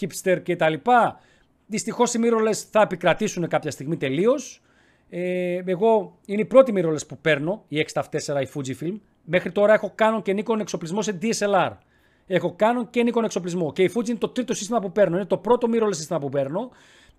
hipster 0.00 0.40
και 0.42 0.56
τα 0.56 0.68
λοιπά. 0.68 1.20
Δυστυχώς 1.66 2.14
οι 2.14 2.18
mirrorless 2.22 2.64
θα 2.70 2.80
επικρατήσουν 2.80 3.48
κάποια 3.48 3.70
στιγμή 3.70 3.96
τελείως. 3.96 4.62
Ε, 5.08 5.62
εγώ 5.64 6.18
είναι 6.26 6.40
η 6.40 6.44
πρώτη 6.44 6.72
mirrorless 6.76 7.06
που 7.08 7.18
παίρνω, 7.18 7.64
η 7.68 7.86
X-Taft 7.92 8.36
4, 8.36 8.42
η 8.42 8.48
Fujifilm. 8.54 9.00
Μέχρι 9.24 9.52
τώρα 9.52 9.72
έχω 9.72 9.94
Canon 9.98 10.22
και 10.22 10.34
Nikon 10.36 10.60
εξοπλισμό 10.60 11.02
σε 11.02 11.18
DSLR. 11.22 11.70
Έχω 12.26 12.56
Canon 12.58 12.86
και 12.90 13.04
Nikon 13.06 13.22
εξοπλισμό. 13.24 13.72
Και 13.72 13.82
η 13.82 13.92
Fuji 13.94 14.08
είναι 14.08 14.18
το 14.18 14.28
τρίτο 14.28 14.54
σύστημα 14.54 14.80
που 14.80 14.92
παίρνω. 14.92 15.16
Είναι 15.16 15.26
το 15.26 15.38
πρώτο 15.38 15.68
mirrorless 15.72 15.94
σύστημα 15.94 16.18
που 16.18 16.28
παίρνω. 16.28 16.70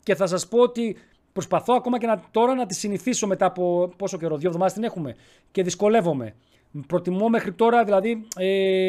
Και 0.04 0.16
θα 0.16 0.28
σας 0.28 0.48
πω 0.48 0.60
ότι 0.60 0.98
προσπαθώ 1.36 1.74
ακόμα 1.74 1.98
και 2.00 2.06
να, 2.08 2.22
τώρα 2.32 2.54
να 2.56 2.66
τη 2.66 2.74
συνηθίσω 2.74 3.28
μετά 3.28 3.46
από 3.46 3.94
πόσο 3.98 4.18
καιρό, 4.18 4.38
δύο 4.38 4.48
εβδομάδες 4.48 4.74
την 4.74 4.84
έχουμε. 4.84 5.16
Και 5.52 5.64
δυσκολεύομαι. 5.64 6.34
Προτιμώ 6.88 7.30
μέχρι 7.30 7.52
τώρα, 7.54 7.84
δηλαδή, 7.84 8.28
ε, 8.38 8.46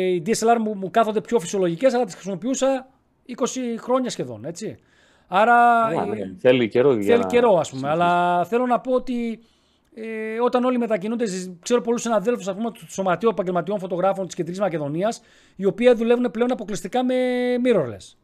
οι 0.06 0.22
DSLR 0.26 0.56
μου, 0.60 0.74
μου 0.74 0.90
κάθονται 0.90 1.20
πιο 1.20 1.38
φυσιολογικές, 1.38 1.94
αλλά 1.94 2.04
τις 2.04 2.14
χρησιμοποιούσα 2.14 2.88
20 3.26 3.76
χρόνια 3.78 4.10
σχεδόν, 4.10 4.44
έτσι. 4.44 4.76
Άρα 5.28 5.54
Α, 5.84 5.92
ε, 5.92 6.04
ναι, 6.04 6.34
Θέλει 6.38 6.68
καιρό 6.68 6.92
για 6.94 7.02
θέλει 7.04 7.18
να 7.18 7.26
καιρό, 7.26 7.58
ας 7.58 7.70
πούμε. 7.70 7.80
συνηθίσεις. 7.80 8.04
Αλλά 8.10 8.44
θέλω 8.44 8.66
να 8.66 8.80
πω 8.80 8.92
ότι 8.92 9.38
ε, 9.94 10.40
όταν 10.44 10.64
όλοι 10.64 10.78
μετακινούνται, 10.78 11.26
στις- 11.26 11.50
ξέρω 11.62 11.80
πολλούς 11.80 12.02
συναδέλφους 12.02 12.46
του 12.46 12.92
Σωματείου 12.92 13.28
Επαγγελματιών 13.28 13.78
Φωτογράφων 13.78 14.26
της 14.26 14.34
Κεντρικής 14.34 14.60
Μακεδονίας, 14.60 15.20
οι 15.56 15.64
οποίοι 15.64 15.92
δουλεύουν 15.94 16.30
πλέον 16.30 16.52
αποκλειστικά 16.52 17.04
με 17.04 17.14
mirrorless. 17.64 18.14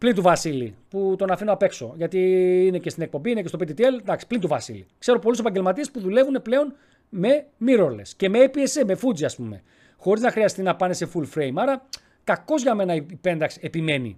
Πλην 0.00 0.14
του 0.14 0.22
Βασίλη, 0.22 0.74
που 0.88 1.14
τον 1.18 1.30
αφήνω 1.30 1.52
απ' 1.52 1.62
έξω. 1.62 1.94
Γιατί 1.96 2.18
είναι 2.66 2.78
και 2.78 2.90
στην 2.90 3.02
εκπομπή, 3.02 3.30
είναι 3.30 3.42
και 3.42 3.48
στο 3.48 3.58
PTTL. 3.60 3.98
Εντάξει, 4.00 4.26
πλην 4.26 4.40
του 4.40 4.48
Βασίλη. 4.48 4.86
Ξέρω 4.98 5.18
πολλούς 5.18 5.38
επαγγελματίες 5.38 5.90
που 5.90 6.00
δουλεύουν 6.00 6.42
πλέον 6.42 6.74
με 7.08 7.46
mirrorless 7.66 8.08
και 8.16 8.28
με 8.28 8.38
APS-C, 8.44 8.84
με 8.86 8.98
Fuji, 9.02 9.24
ας 9.24 9.36
πούμε. 9.36 9.62
Χωρίς 9.96 10.22
να 10.22 10.30
χρειαστεί 10.30 10.62
να 10.62 10.76
πάνε 10.76 10.92
σε 10.92 11.08
full 11.14 11.24
frame. 11.34 11.52
Άρα, 11.54 11.86
κακός 12.24 12.62
για 12.62 12.74
μένα 12.74 12.94
η 12.94 13.06
Pentax 13.24 13.48
επιμένει. 13.60 14.16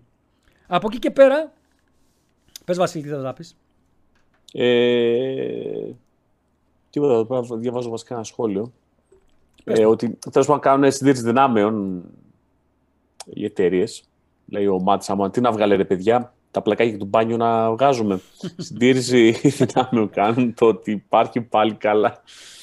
Από 0.66 0.86
εκεί 0.90 0.98
και 0.98 1.10
πέρα. 1.10 1.52
Πες 2.64 2.76
Βασίλη, 2.76 3.02
τι 3.02 3.08
θα 3.08 3.16
να 3.16 3.32
πεις; 3.32 3.56
Ε, 4.52 5.92
τίποτα, 6.90 7.12
εδώ 7.12 7.24
πέρα 7.24 7.58
διαβάζω 7.58 7.90
βασικά 7.90 8.14
ένα 8.14 8.24
σχόλιο. 8.24 8.72
Ε, 9.64 9.86
ότι 9.86 10.18
τέλος 10.30 10.46
πάντων 10.46 10.62
κάνουν 10.62 10.92
συντήρηση 10.92 11.22
δυνάμεων 11.22 12.04
οι 13.26 13.44
εταιρείες. 13.44 14.04
Λέει 14.46 14.66
ο 14.66 14.80
Μάτ 14.80 15.02
Σαμάν, 15.02 15.30
τι 15.30 15.40
να 15.40 15.52
βγάλε 15.52 15.74
ρε 15.74 15.84
παιδιά, 15.84 16.32
τα 16.50 16.62
πλακάκια 16.62 16.98
του 16.98 17.04
μπάνιου 17.04 17.36
να 17.36 17.70
βγάζουμε. 17.70 18.20
συντήρηση 18.56 19.30
δυνάμεων 19.58 20.10
κάνουν 20.10 20.54
το 20.54 20.66
ότι 20.66 20.90
υπάρχει 20.90 21.40
πάλι 21.40 21.74
καλά. 21.74 22.22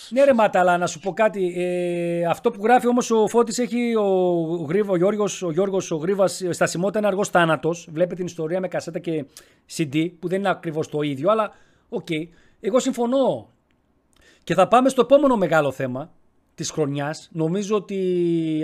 Ναι, 0.09 0.23
ρε 0.23 0.33
Μάτα, 0.33 0.59
αλλά 0.59 0.77
να 0.77 0.87
σου 0.87 0.99
πω 0.99 1.13
κάτι. 1.13 1.53
Ε, 1.57 2.25
αυτό 2.25 2.51
που 2.51 2.63
γράφει 2.63 2.87
όμως 2.87 3.11
ο 3.11 3.27
Φώτης 3.27 3.57
έχει 3.59 3.95
ο, 3.95 4.03
ο, 4.51 4.65
Γρήβα, 4.69 4.91
ο 4.91 4.95
Γιώργος, 4.95 5.41
ο, 5.41 5.51
Γιώργος, 5.51 5.91
ο 5.91 5.95
Γρήβας, 5.95 6.39
η 6.39 6.51
στασιμότητα 6.51 6.99
είναι 6.99 7.07
αργός 7.07 7.29
θάνατος. 7.29 7.87
Βλέπετε 7.91 8.15
την 8.15 8.25
ιστορία 8.25 8.59
με 8.59 8.67
κασέτα 8.67 8.99
και 8.99 9.25
CD, 9.77 10.11
που 10.19 10.27
δεν 10.27 10.39
είναι 10.39 10.49
ακριβώς 10.49 10.89
το 10.89 11.01
ίδιο, 11.01 11.31
αλλά 11.31 11.51
οκ. 11.89 12.07
Εγώ 12.59 12.79
συμφωνώ. 12.79 13.49
Και 14.43 14.53
θα 14.53 14.67
πάμε 14.67 14.89
στο 14.89 15.01
επόμενο 15.01 15.35
μεγάλο 15.35 15.71
θέμα 15.71 16.11
της 16.55 16.71
χρονιάς. 16.71 17.29
Νομίζω 17.31 17.75
ότι 17.75 17.97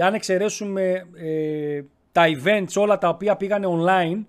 αν 0.03 0.13
εξαιρέσουμε 0.13 1.07
ε, 1.15 1.81
τα 2.15 2.23
events 2.27 2.73
όλα 2.81 2.97
τα 2.97 3.07
οποία 3.09 3.35
πήγανε 3.35 3.67
online, 3.69 4.25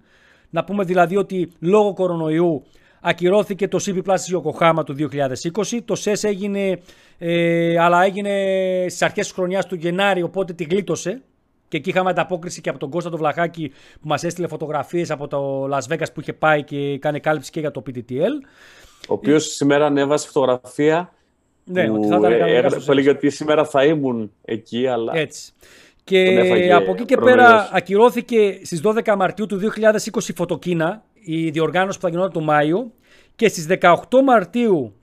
να 0.51 0.65
πούμε 0.65 0.85
δηλαδή 0.85 1.17
ότι 1.17 1.51
λόγω 1.61 1.93
κορονοϊού 1.93 2.63
ακυρώθηκε 3.01 3.69
το 3.69 3.79
CP 3.87 3.97
Plus 4.11 4.15
της 4.15 4.35
Yokohama 4.37 4.83
του 4.85 4.95
2020. 4.99 5.79
Το 5.85 6.01
SES 6.05 6.25
έγινε, 6.25 6.81
ε, 7.19 7.79
αλλά 7.79 8.03
έγινε 8.05 8.31
στις 8.89 9.03
αρχές 9.03 9.25
της 9.27 9.35
χρονιάς 9.35 9.67
του 9.67 9.75
Γενάρη, 9.75 10.23
οπότε 10.23 10.53
τη 10.53 10.65
γλίτωσε. 10.65 11.23
Και 11.69 11.77
εκεί 11.77 11.89
είχαμε 11.91 12.11
ανταπόκριση 12.11 12.61
και 12.61 12.69
από 12.69 12.79
τον 12.79 12.91
Κώστα 12.91 13.11
τον 13.11 13.19
Βλαχάκη 13.19 13.69
που 14.01 14.09
μας 14.09 14.25
έστειλε 14.25 14.47
φωτογραφίες 14.49 15.11
από 15.11 15.29
το 15.29 15.65
Las 15.73 15.93
Vegas 15.93 16.13
που 16.15 16.21
είχε 16.21 16.33
πάει 16.33 16.63
και 16.65 16.99
κάνει 16.99 17.21
κάλυψη 17.21 17.51
και 17.51 17.61
για 17.61 17.71
το 17.71 17.83
PTTL. 17.87 18.33
Ο 19.09 19.13
οποίος 19.13 19.45
σήμερα 19.55 19.87
ανέβασε 19.87 20.27
φωτογραφία 20.27 21.13
Ναι, 21.65 21.87
που, 21.87 21.95
ότι 21.95 22.07
θα 22.07 22.17
ήταν 22.17 22.25
ε, 22.33 22.35
κανονικά 22.37 22.47
έγραψε- 22.57 22.81
στο 22.81 22.87
που 22.87 22.93
έλεγε 22.99 23.11
ότι 23.11 23.31
σήμερα 23.31 23.65
θα 23.65 23.85
ήμουν 23.85 24.33
εκεί, 24.45 24.87
αλλά 24.87 25.13
Έτσι. 25.17 25.53
Και 26.07 26.25
Τον 26.25 26.37
έφαγε 26.39 26.73
από 26.73 26.93
εκεί 26.93 27.05
και 27.05 27.15
κορονοϊός. 27.15 27.41
πέρα 27.47 27.69
ακυρώθηκε 27.73 28.61
στις 28.63 28.81
12 28.85 29.15
Μαρτίου 29.17 29.47
του 29.47 29.59
2020 29.59 30.29
η 30.29 30.33
Φωτοκίνα, 30.35 31.05
η 31.15 31.51
διοργάνωση 31.51 31.99
που 31.99 32.05
θα 32.05 32.11
γινόταν 32.11 32.33
το 32.33 32.41
Μάιο 32.41 32.93
και 33.37 33.49
στις 33.49 33.67
18 33.81 33.95
Μαρτίου 34.25 34.95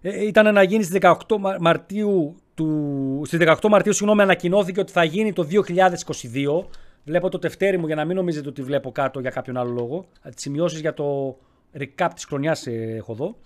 ε, 0.00 0.26
ήταν 0.26 0.54
να 0.54 0.62
γίνει 0.62 0.82
στις 0.82 0.98
18 1.02 1.14
Μα- 1.38 1.56
Μαρτίου 1.60 2.36
του, 2.54 3.22
στις 3.26 3.38
18 3.42 3.68
Μαρτίου 3.68 3.92
συγγνώμη, 3.92 4.22
ανακοινώθηκε 4.22 4.80
ότι 4.80 4.92
θα 4.92 5.04
γίνει 5.04 5.32
το 5.32 5.46
2022. 5.50 6.64
Βλέπω 7.04 7.28
το 7.28 7.38
τευτέρι 7.38 7.78
μου 7.78 7.86
για 7.86 7.94
να 7.94 8.04
μην 8.04 8.16
νομίζετε 8.16 8.48
ότι 8.48 8.62
βλέπω 8.62 8.92
κάτω 8.92 9.20
για 9.20 9.30
κάποιον 9.30 9.56
άλλο 9.56 9.70
λόγο. 9.70 10.06
Τις 10.22 10.42
σημειώσεις 10.42 10.80
για 10.80 10.94
το 10.94 11.36
recap 11.78 12.08
της 12.14 12.24
χρονιάς 12.24 12.66
ε, 12.66 12.94
έχω 12.96 13.12
εδώ. 13.12 13.36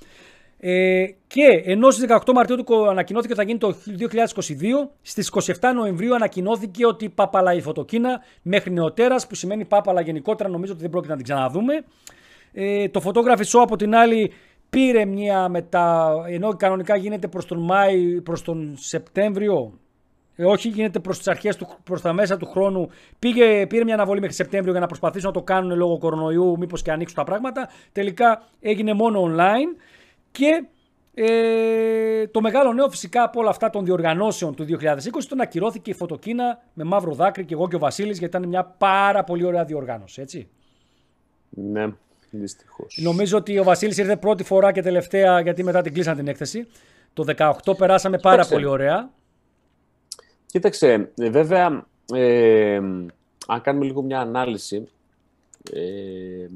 Ε, 0.63 1.07
και 1.27 1.63
ενώ 1.65 1.91
στις 1.91 2.07
18 2.09 2.33
Μαρτίου 2.33 2.65
του 2.65 2.89
ανακοινώθηκε 2.89 3.33
ότι 3.33 3.43
θα 3.43 3.47
γίνει 3.47 3.59
το 3.59 3.75
2022, 4.85 4.91
στις 5.03 5.33
27 5.61 5.73
Νοεμβρίου 5.75 6.15
ανακοινώθηκε 6.15 6.87
ότι 6.87 7.09
πάπαλα 7.09 7.55
η 7.55 7.61
φωτοκίνα 7.61 8.21
μέχρι 8.43 8.73
νεοτέρας, 8.73 9.27
που 9.27 9.35
σημαίνει 9.35 9.65
πάπαλα 9.65 10.01
γενικότερα, 10.01 10.49
νομίζω 10.49 10.73
ότι 10.73 10.81
δεν 10.81 10.91
πρόκειται 10.91 11.13
να 11.13 11.19
την 11.19 11.27
ξαναδούμε. 11.29 11.85
Ε, 12.53 12.89
το 12.89 13.03
Photography 13.05 13.45
Show 13.45 13.61
από 13.63 13.77
την 13.77 13.95
άλλη 13.95 14.33
πήρε 14.71 15.05
μια 15.05 15.49
μετά, 15.49 16.15
ενώ 16.29 16.57
κανονικά 16.57 16.97
γίνεται 16.97 17.29
προς 17.29 17.47
τον 17.47 17.65
Μάη, 17.65 18.21
προς 18.21 18.43
τον 18.43 18.75
Σεπτέμβριο, 18.79 19.79
ε, 20.37 20.45
όχι 20.45 20.69
γίνεται 20.69 20.99
προς 20.99 21.19
τις 21.19 21.29
αρχές, 21.29 21.57
του, 21.57 21.69
προς 21.85 22.01
τα 22.01 22.13
μέσα 22.13 22.37
του 22.37 22.47
χρόνου, 22.47 22.89
πήγε, 23.19 23.67
πήρε 23.67 23.85
μια 23.85 23.95
αναβολή 23.95 24.21
μέχρι 24.21 24.35
Σεπτέμβριο 24.35 24.73
για 24.73 24.81
να 24.81 24.87
προσπαθήσουν 24.87 25.29
να 25.29 25.35
το 25.35 25.43
κάνουν 25.43 25.77
λόγω 25.77 25.99
κορονοϊού, 25.99 26.57
μήπως 26.59 26.83
και 26.83 26.91
ανοίξουν 26.91 27.17
τα 27.17 27.25
πράγματα. 27.25 27.69
Τελικά 27.93 28.43
έγινε 28.61 28.95
μόνο 28.95 29.25
online 29.25 29.81
και 30.31 30.65
ε, 31.15 32.27
το 32.27 32.41
μεγάλο 32.41 32.73
νέο 32.73 32.91
φυσικά 32.91 33.23
από 33.23 33.41
όλα 33.41 33.51
αυτά 33.51 33.71
των 33.71 33.85
διοργανώσεων 33.85 34.55
του 34.55 34.65
2020 34.65 34.75
τον 35.29 35.41
ακυρώθηκε 35.41 35.91
η 35.91 35.95
φωτοκίνα 35.95 36.63
με 36.75 36.85
μαύρο 36.85 37.15
δάκρυ 37.15 37.45
και 37.45 37.55
εγώ 37.55 37.69
και 37.69 37.77
ο 37.77 37.79
Βασίλης 37.79 38.19
γιατί 38.19 38.37
ήταν 38.37 38.49
μια 38.49 38.65
πάρα 38.65 39.25
πολύ 39.25 39.45
ωραία 39.45 39.65
διοργάνωση, 39.65 40.21
έτσι. 40.21 40.49
Ναι, 41.51 41.87
δυστυχώς. 42.31 42.99
Νομίζω 43.03 43.39
ότι 43.39 43.59
ο 43.59 43.65
Βασίλης 43.65 43.99
ήρθε 43.99 44.17
πρώτη 44.17 44.45
φορά 44.45 44.73
και 44.73 44.83
τελευταία 44.83 45.41
γιατί 45.41 45.63
μετά 45.63 45.83
την 45.83 45.93
κλείσαν 45.93 46.17
την 46.17 46.29
έκθεση. 46.29 46.67
Το 47.15 47.25
18 47.65 47.77
περάσαμε 47.77 48.19
πάρα 48.19 48.47
πολύ 48.47 48.67
ωραία. 48.67 49.11
Κοίταξε, 50.47 51.11
ε, 51.17 51.31
βέβαια, 51.31 51.87
ε, 52.15 52.81
αν 53.47 53.61
κάνουμε 53.63 53.85
λίγο 53.85 54.03
μια 54.03 54.21
ανάλυση, 54.21 54.89
ε, 55.73 56.47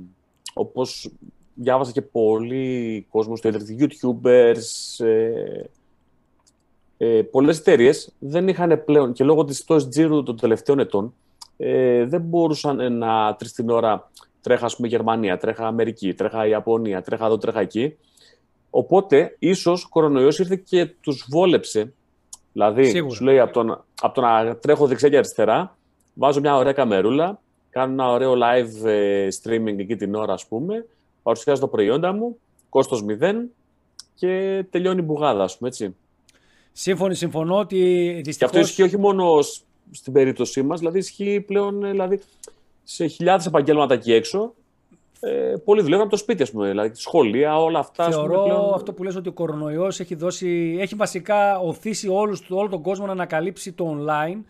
όπως 0.55 1.11
διάβασα 1.55 1.93
και 1.93 2.03
πολύ 2.03 3.07
κόσμο 3.11 3.37
στο 3.37 3.49
ίντερνετ, 3.49 3.81
YouTubers, 3.81 5.05
ε, 5.05 5.65
ε, 6.97 7.23
πολλές 7.23 7.59
εταιρείες 7.59 8.13
δεν 8.19 8.49
είχαν 8.49 8.83
πλέον 8.85 9.13
και 9.13 9.25
λόγω 9.25 9.45
της 9.45 9.65
πτώσης 9.65 9.89
τζίρου 9.89 10.23
των 10.23 10.37
τελευταίων 10.37 10.79
ετών 10.79 11.15
ε, 11.57 12.05
δεν 12.05 12.21
μπορούσαν 12.21 12.97
να 12.99 13.35
τρεις 13.35 13.53
την 13.53 13.71
ώρα 13.71 14.11
τρέχα 14.41 14.65
ας 14.65 14.77
πούμε 14.77 14.89
Γερμανία, 14.89 15.39
τρέχα 15.39 15.67
Αμερική, 15.67 16.15
τρέχα 16.15 16.47
Ιαπωνία, 16.47 17.03
τρέχα 17.03 17.27
εδώ, 17.27 17.39
τρέχα 17.39 17.61
εκεί. 17.61 17.97
Οπότε 18.71 19.37
ίσως 19.39 19.85
ο 19.85 19.89
κορονοϊός 19.89 20.39
ήρθε 20.39 20.57
και 20.57 20.87
τους 21.01 21.27
βόλεψε. 21.31 21.93
Δηλαδή, 22.53 22.85
Σίγουρα. 22.85 23.15
σου 23.15 23.25
λέει 23.25 23.39
από 23.39 23.53
το, 23.53 23.85
από 24.01 24.15
το 24.15 24.21
να 24.21 24.57
τρέχω 24.57 24.87
δεξιά 24.87 25.09
και 25.09 25.17
αριστερά, 25.17 25.77
βάζω 26.15 26.41
μια 26.41 26.57
ωραία 26.57 26.73
καμερούλα, 26.73 27.41
κάνω 27.71 27.93
ένα 27.93 28.11
ωραίο 28.11 28.35
live 28.35 28.87
ε, 28.87 29.29
streaming 29.43 29.79
εκεί 29.79 29.97
την 29.97 30.15
ώρα, 30.15 30.33
ας 30.33 30.47
πούμε, 30.47 30.87
παρουσιάζω 31.25 31.61
το 31.61 31.69
προϊόντα 31.69 32.13
μου, 32.13 32.39
κόστος 32.69 33.03
μηδέν 33.03 33.51
και 34.15 34.65
τελειώνει 34.71 35.01
η 35.01 35.05
μπουγάδα, 35.05 35.43
ας 35.43 35.57
πούμε, 35.57 35.69
έτσι. 35.69 35.97
Σύμφωνοι, 36.73 37.15
συμφωνώ 37.15 37.59
ότι 37.59 37.77
δυστυχώς... 38.25 38.37
Και 38.37 38.45
αυτό 38.45 38.59
ισχύει 38.59 38.83
όχι 38.83 38.99
μόνο 38.99 39.25
στην 39.91 40.13
περίπτωσή 40.13 40.63
μας, 40.63 40.79
δηλαδή 40.79 40.99
ισχύει 40.99 41.41
πλέον 41.41 41.81
δηλαδή, 41.81 42.21
σε 42.83 43.07
χιλιάδες 43.07 43.47
επαγγέλματα 43.47 43.95
εκεί 43.95 44.13
έξω. 44.13 44.55
Ε, 45.21 45.55
πολλοί 45.65 45.81
δουλεύουν 45.81 46.03
από 46.03 46.11
το 46.11 46.17
σπίτι, 46.17 46.43
ας 46.43 46.51
πούμε, 46.51 46.69
δηλαδή 46.69 46.91
σχολεία, 46.95 47.57
όλα 47.57 47.79
αυτά. 47.79 48.11
Θεωρώ 48.11 48.43
πλέον... 48.43 48.75
αυτό 48.75 48.93
που 48.93 49.03
λες 49.03 49.17
ότι 49.17 49.29
ο 49.29 49.33
κορονοϊός 49.33 50.01
έχει, 50.01 50.15
δώσει, 50.15 50.77
έχει 50.81 50.95
βασικά 50.95 51.59
οθήσει 51.59 52.09
όλους, 52.09 52.43
όλο 52.51 52.69
τον 52.69 52.83
κόσμο 52.83 53.07
να 53.07 53.13
ανακαλύψει 53.13 53.73
το 53.73 53.97
online 53.99 54.37
ε, 54.37 54.43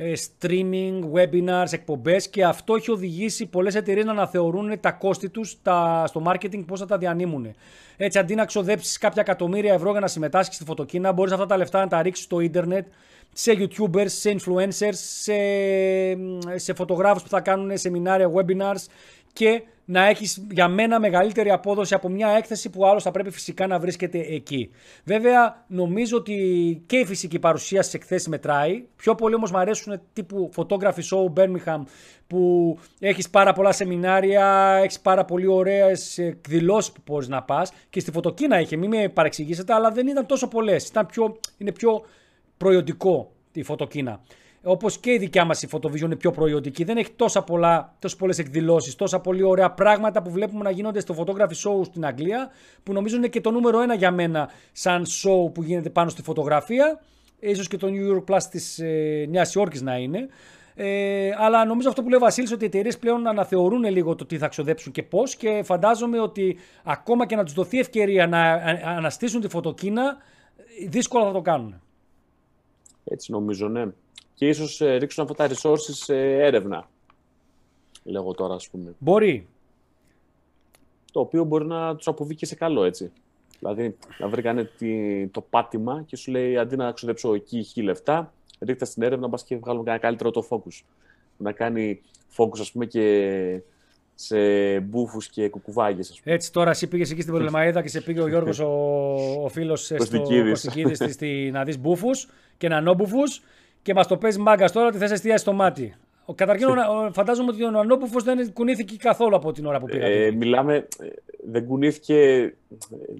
streaming, 0.00 1.00
webinars, 1.12 1.72
εκπομπές 1.72 2.28
και 2.28 2.44
αυτό 2.44 2.74
έχει 2.74 2.90
οδηγήσει 2.90 3.46
πολλές 3.46 3.74
εταιρείες 3.74 4.04
να 4.04 4.10
αναθεωρούν 4.10 4.80
τα 4.80 4.92
κόστη 4.92 5.28
τους 5.28 5.56
τα, 5.62 6.04
στο 6.06 6.22
marketing 6.26 6.64
πώς 6.66 6.80
θα 6.80 6.86
τα 6.86 6.98
διανύμουν. 6.98 7.54
Έτσι 7.96 8.18
αντί 8.18 8.34
να 8.34 8.44
ξοδέψεις 8.44 8.98
κάποια 8.98 9.22
εκατομμύρια 9.22 9.72
ευρώ 9.72 9.90
για 9.90 10.00
να 10.00 10.06
συμμετάσχεις 10.06 10.56
στη 10.56 10.64
φωτοκίνα 10.64 11.12
μπορείς 11.12 11.32
αυτά 11.32 11.46
τα 11.46 11.56
λεφτά 11.56 11.80
να 11.80 11.86
τα 11.88 12.02
ρίξεις 12.02 12.24
στο 12.24 12.40
ίντερνετ 12.40 12.86
σε 13.32 13.52
youtubers, 13.58 14.06
σε 14.06 14.36
influencers, 14.38 14.92
σε, 14.92 15.34
σε 16.54 16.74
φωτογράφους 16.74 17.22
που 17.22 17.28
θα 17.28 17.40
κάνουν 17.40 17.78
σεμινάρια, 17.78 18.30
webinars 18.34 18.84
και 19.32 19.62
να 19.90 20.06
έχεις 20.06 20.46
για 20.50 20.68
μένα 20.68 21.00
μεγαλύτερη 21.00 21.50
απόδοση 21.50 21.94
από 21.94 22.08
μια 22.08 22.28
έκθεση 22.28 22.70
που 22.70 22.86
άλλος 22.86 23.02
θα 23.02 23.10
πρέπει 23.10 23.30
φυσικά 23.30 23.66
να 23.66 23.78
βρίσκεται 23.78 24.18
εκεί. 24.18 24.70
Βέβαια, 25.04 25.64
νομίζω 25.68 26.16
ότι 26.16 26.34
και 26.86 26.96
η 26.96 27.04
φυσική 27.04 27.38
παρουσία 27.38 27.82
στις 27.82 27.94
εκθέσεις 27.94 28.28
μετράει. 28.28 28.84
Πιο 28.96 29.14
πολύ 29.14 29.34
όμως 29.34 29.50
μου 29.50 29.58
αρέσουν 29.58 30.00
τύπου 30.12 30.50
Photography 30.56 31.02
Show 31.10 31.32
Birmingham 31.36 31.82
που 32.26 32.78
έχεις 33.00 33.30
πάρα 33.30 33.52
πολλά 33.52 33.72
σεμινάρια, 33.72 34.78
έχεις 34.82 35.00
πάρα 35.00 35.24
πολύ 35.24 35.46
ωραίες 35.46 36.18
εκδηλώσεις 36.18 36.92
που 36.92 37.00
μπορείς 37.06 37.28
να 37.28 37.42
πας. 37.42 37.72
Και 37.90 38.00
στη 38.00 38.10
φωτοκίνα 38.10 38.60
είχε, 38.60 38.76
μην 38.76 38.90
με 38.90 39.08
παρεξηγήσετε, 39.08 39.72
αλλά 39.72 39.90
δεν 39.90 40.06
ήταν 40.06 40.26
τόσο 40.26 40.48
πολλές. 40.48 40.92
Είναι 41.58 41.72
πιο 41.72 42.04
προϊόντικό 42.56 43.32
η 43.52 43.62
φωτοκίνα. 43.62 44.20
Όπως 44.62 44.98
και 44.98 45.12
η 45.12 45.18
δικιά 45.18 45.44
μας 45.44 45.62
η 45.62 45.68
Photovision 45.72 46.00
είναι 46.00 46.16
πιο 46.16 46.30
προϊόντικη, 46.30 46.84
δεν 46.84 46.96
έχει 46.96 47.10
τόσα 47.10 47.42
πολλά, 47.42 47.94
τόσες 47.98 48.18
πολλές 48.18 48.38
εκδηλώσεις, 48.38 48.96
τόσα 48.96 49.20
πολύ 49.20 49.42
ωραία 49.42 49.70
πράγματα 49.70 50.22
που 50.22 50.30
βλέπουμε 50.30 50.62
να 50.62 50.70
γίνονται 50.70 51.00
στο 51.00 51.14
Photography 51.18 51.68
Show 51.68 51.84
στην 51.84 52.06
Αγγλία, 52.06 52.50
που 52.82 52.92
νομίζω 52.92 53.16
είναι 53.16 53.28
και 53.28 53.40
το 53.40 53.50
νούμερο 53.50 53.80
ένα 53.80 53.94
για 53.94 54.10
μένα 54.10 54.50
σαν 54.72 55.04
show 55.04 55.52
που 55.54 55.62
γίνεται 55.62 55.90
πάνω 55.90 56.10
στη 56.10 56.22
φωτογραφία. 56.22 57.00
ίσως 57.38 57.68
και 57.68 57.76
το 57.76 57.86
New 57.90 58.14
York 58.14 58.34
Plus 58.34 58.42
της 58.50 58.78
ε, 58.78 59.26
Νέας 59.28 59.54
Υόρκης 59.54 59.82
να 59.82 59.96
είναι. 59.96 60.28
Ε, 60.74 61.30
αλλά 61.38 61.64
νομίζω 61.64 61.88
αυτό 61.88 62.02
που 62.02 62.08
λέει 62.08 62.18
ο 62.18 62.20
Βασίλης 62.20 62.52
ότι 62.52 62.64
οι 62.64 62.66
εταιρείες 62.66 62.98
πλέον 62.98 63.26
αναθεωρούν 63.26 63.84
λίγο 63.84 64.14
το 64.14 64.26
τι 64.26 64.38
θα 64.38 64.48
ξοδέψουν 64.48 64.92
και 64.92 65.02
πώς 65.02 65.36
και 65.36 65.62
φαντάζομαι 65.64 66.20
ότι 66.20 66.58
ακόμα 66.84 67.26
και 67.26 67.36
να 67.36 67.44
τους 67.44 67.54
δοθεί 67.54 67.78
ευκαιρία 67.78 68.26
να 68.26 68.52
αναστήσουν 68.96 69.40
τη 69.40 69.48
φωτοκίνα, 69.48 70.16
δύσκολα 70.88 71.24
θα 71.24 71.32
το 71.32 71.40
κάνουν. 71.40 71.80
Έτσι 73.04 73.32
νομίζω, 73.32 73.68
ναι 73.68 73.86
και 74.40 74.48
ίσως 74.48 74.80
ε, 74.80 74.96
ρίξουν 74.96 75.24
αυτά 75.24 75.34
τα 75.34 75.54
resources 75.54 75.78
σε 75.78 76.16
έρευνα. 76.16 76.88
Λέγω 78.04 78.32
τώρα, 78.32 78.54
ας 78.54 78.68
πούμε. 78.68 78.94
Μπορεί. 78.98 79.46
Το 81.12 81.20
οποίο 81.20 81.44
μπορεί 81.44 81.66
να 81.66 81.96
τους 81.96 82.06
αποβεί 82.08 82.34
και 82.34 82.46
σε 82.46 82.54
καλό, 82.54 82.84
έτσι. 82.84 83.12
Δηλαδή, 83.58 83.96
να 84.18 84.28
βρήκανε 84.28 84.70
το 85.30 85.40
πάτημα 85.40 86.02
και 86.06 86.16
σου 86.16 86.30
λέει, 86.30 86.56
αντί 86.56 86.76
να 86.76 86.92
ξοδέψω 86.92 87.34
εκεί 87.34 87.62
χι 87.62 87.82
λεφτά, 87.82 88.32
ρίχτα 88.60 88.84
στην 88.84 89.02
έρευνα, 89.02 89.28
μπας 89.28 89.44
και 89.44 89.56
βγάλουμε 89.56 89.90
ένα 89.90 90.00
καλύτερο 90.00 90.30
το 90.30 90.46
focus. 90.50 90.82
Να 91.36 91.52
κάνει 91.52 92.00
focus, 92.36 92.60
ας 92.60 92.72
πούμε, 92.72 92.86
και 92.86 93.62
σε 94.22 94.80
μπούφους 94.80 95.28
και 95.28 95.48
κουκουβάγες. 95.48 96.10
Ας 96.10 96.20
πούμε. 96.20 96.34
Έτσι 96.34 96.52
τώρα 96.52 96.70
εσύ 96.70 96.86
πήγες 96.86 97.10
εκεί 97.10 97.20
στην 97.20 97.32
Πολεμαίδα 97.32 97.82
και 97.82 97.88
σε 97.88 98.00
πήγε 98.00 98.20
ο 98.20 98.28
Γιώργος 98.28 98.58
ο, 98.58 98.68
ο 99.42 99.48
φίλος 99.48 99.84
στο 99.84 99.96
Κωστικίδης 99.96 101.18
να 101.52 101.64
δεις 101.64 101.78
μπούφους 101.78 102.28
και 102.58 102.68
να 102.68 102.80
νόμπουφους 102.80 103.42
και 103.82 103.94
μας 103.94 104.06
το 104.06 104.16
παίζει 104.16 104.38
μάγκας 104.38 104.72
τώρα 104.72 104.86
ότι 104.86 104.98
θες 104.98 105.10
εστιάσεις 105.10 105.44
το 105.44 105.52
μάτι. 105.52 105.94
Καταρχήν, 106.34 106.68
φαντάζομαι 107.12 107.50
ότι 107.50 107.64
ο 107.64 107.70
Νανόπουφο 107.70 108.20
δεν 108.20 108.52
κουνήθηκε 108.52 108.96
καθόλου 108.96 109.36
από 109.36 109.52
την 109.52 109.66
ώρα 109.66 109.78
που 109.78 109.86
πήγα. 109.86 110.06
Ε, 110.06 110.30
μιλάμε, 110.30 110.74
ε, 110.76 111.06
δεν 111.50 111.66
κουνήθηκε. 111.66 112.52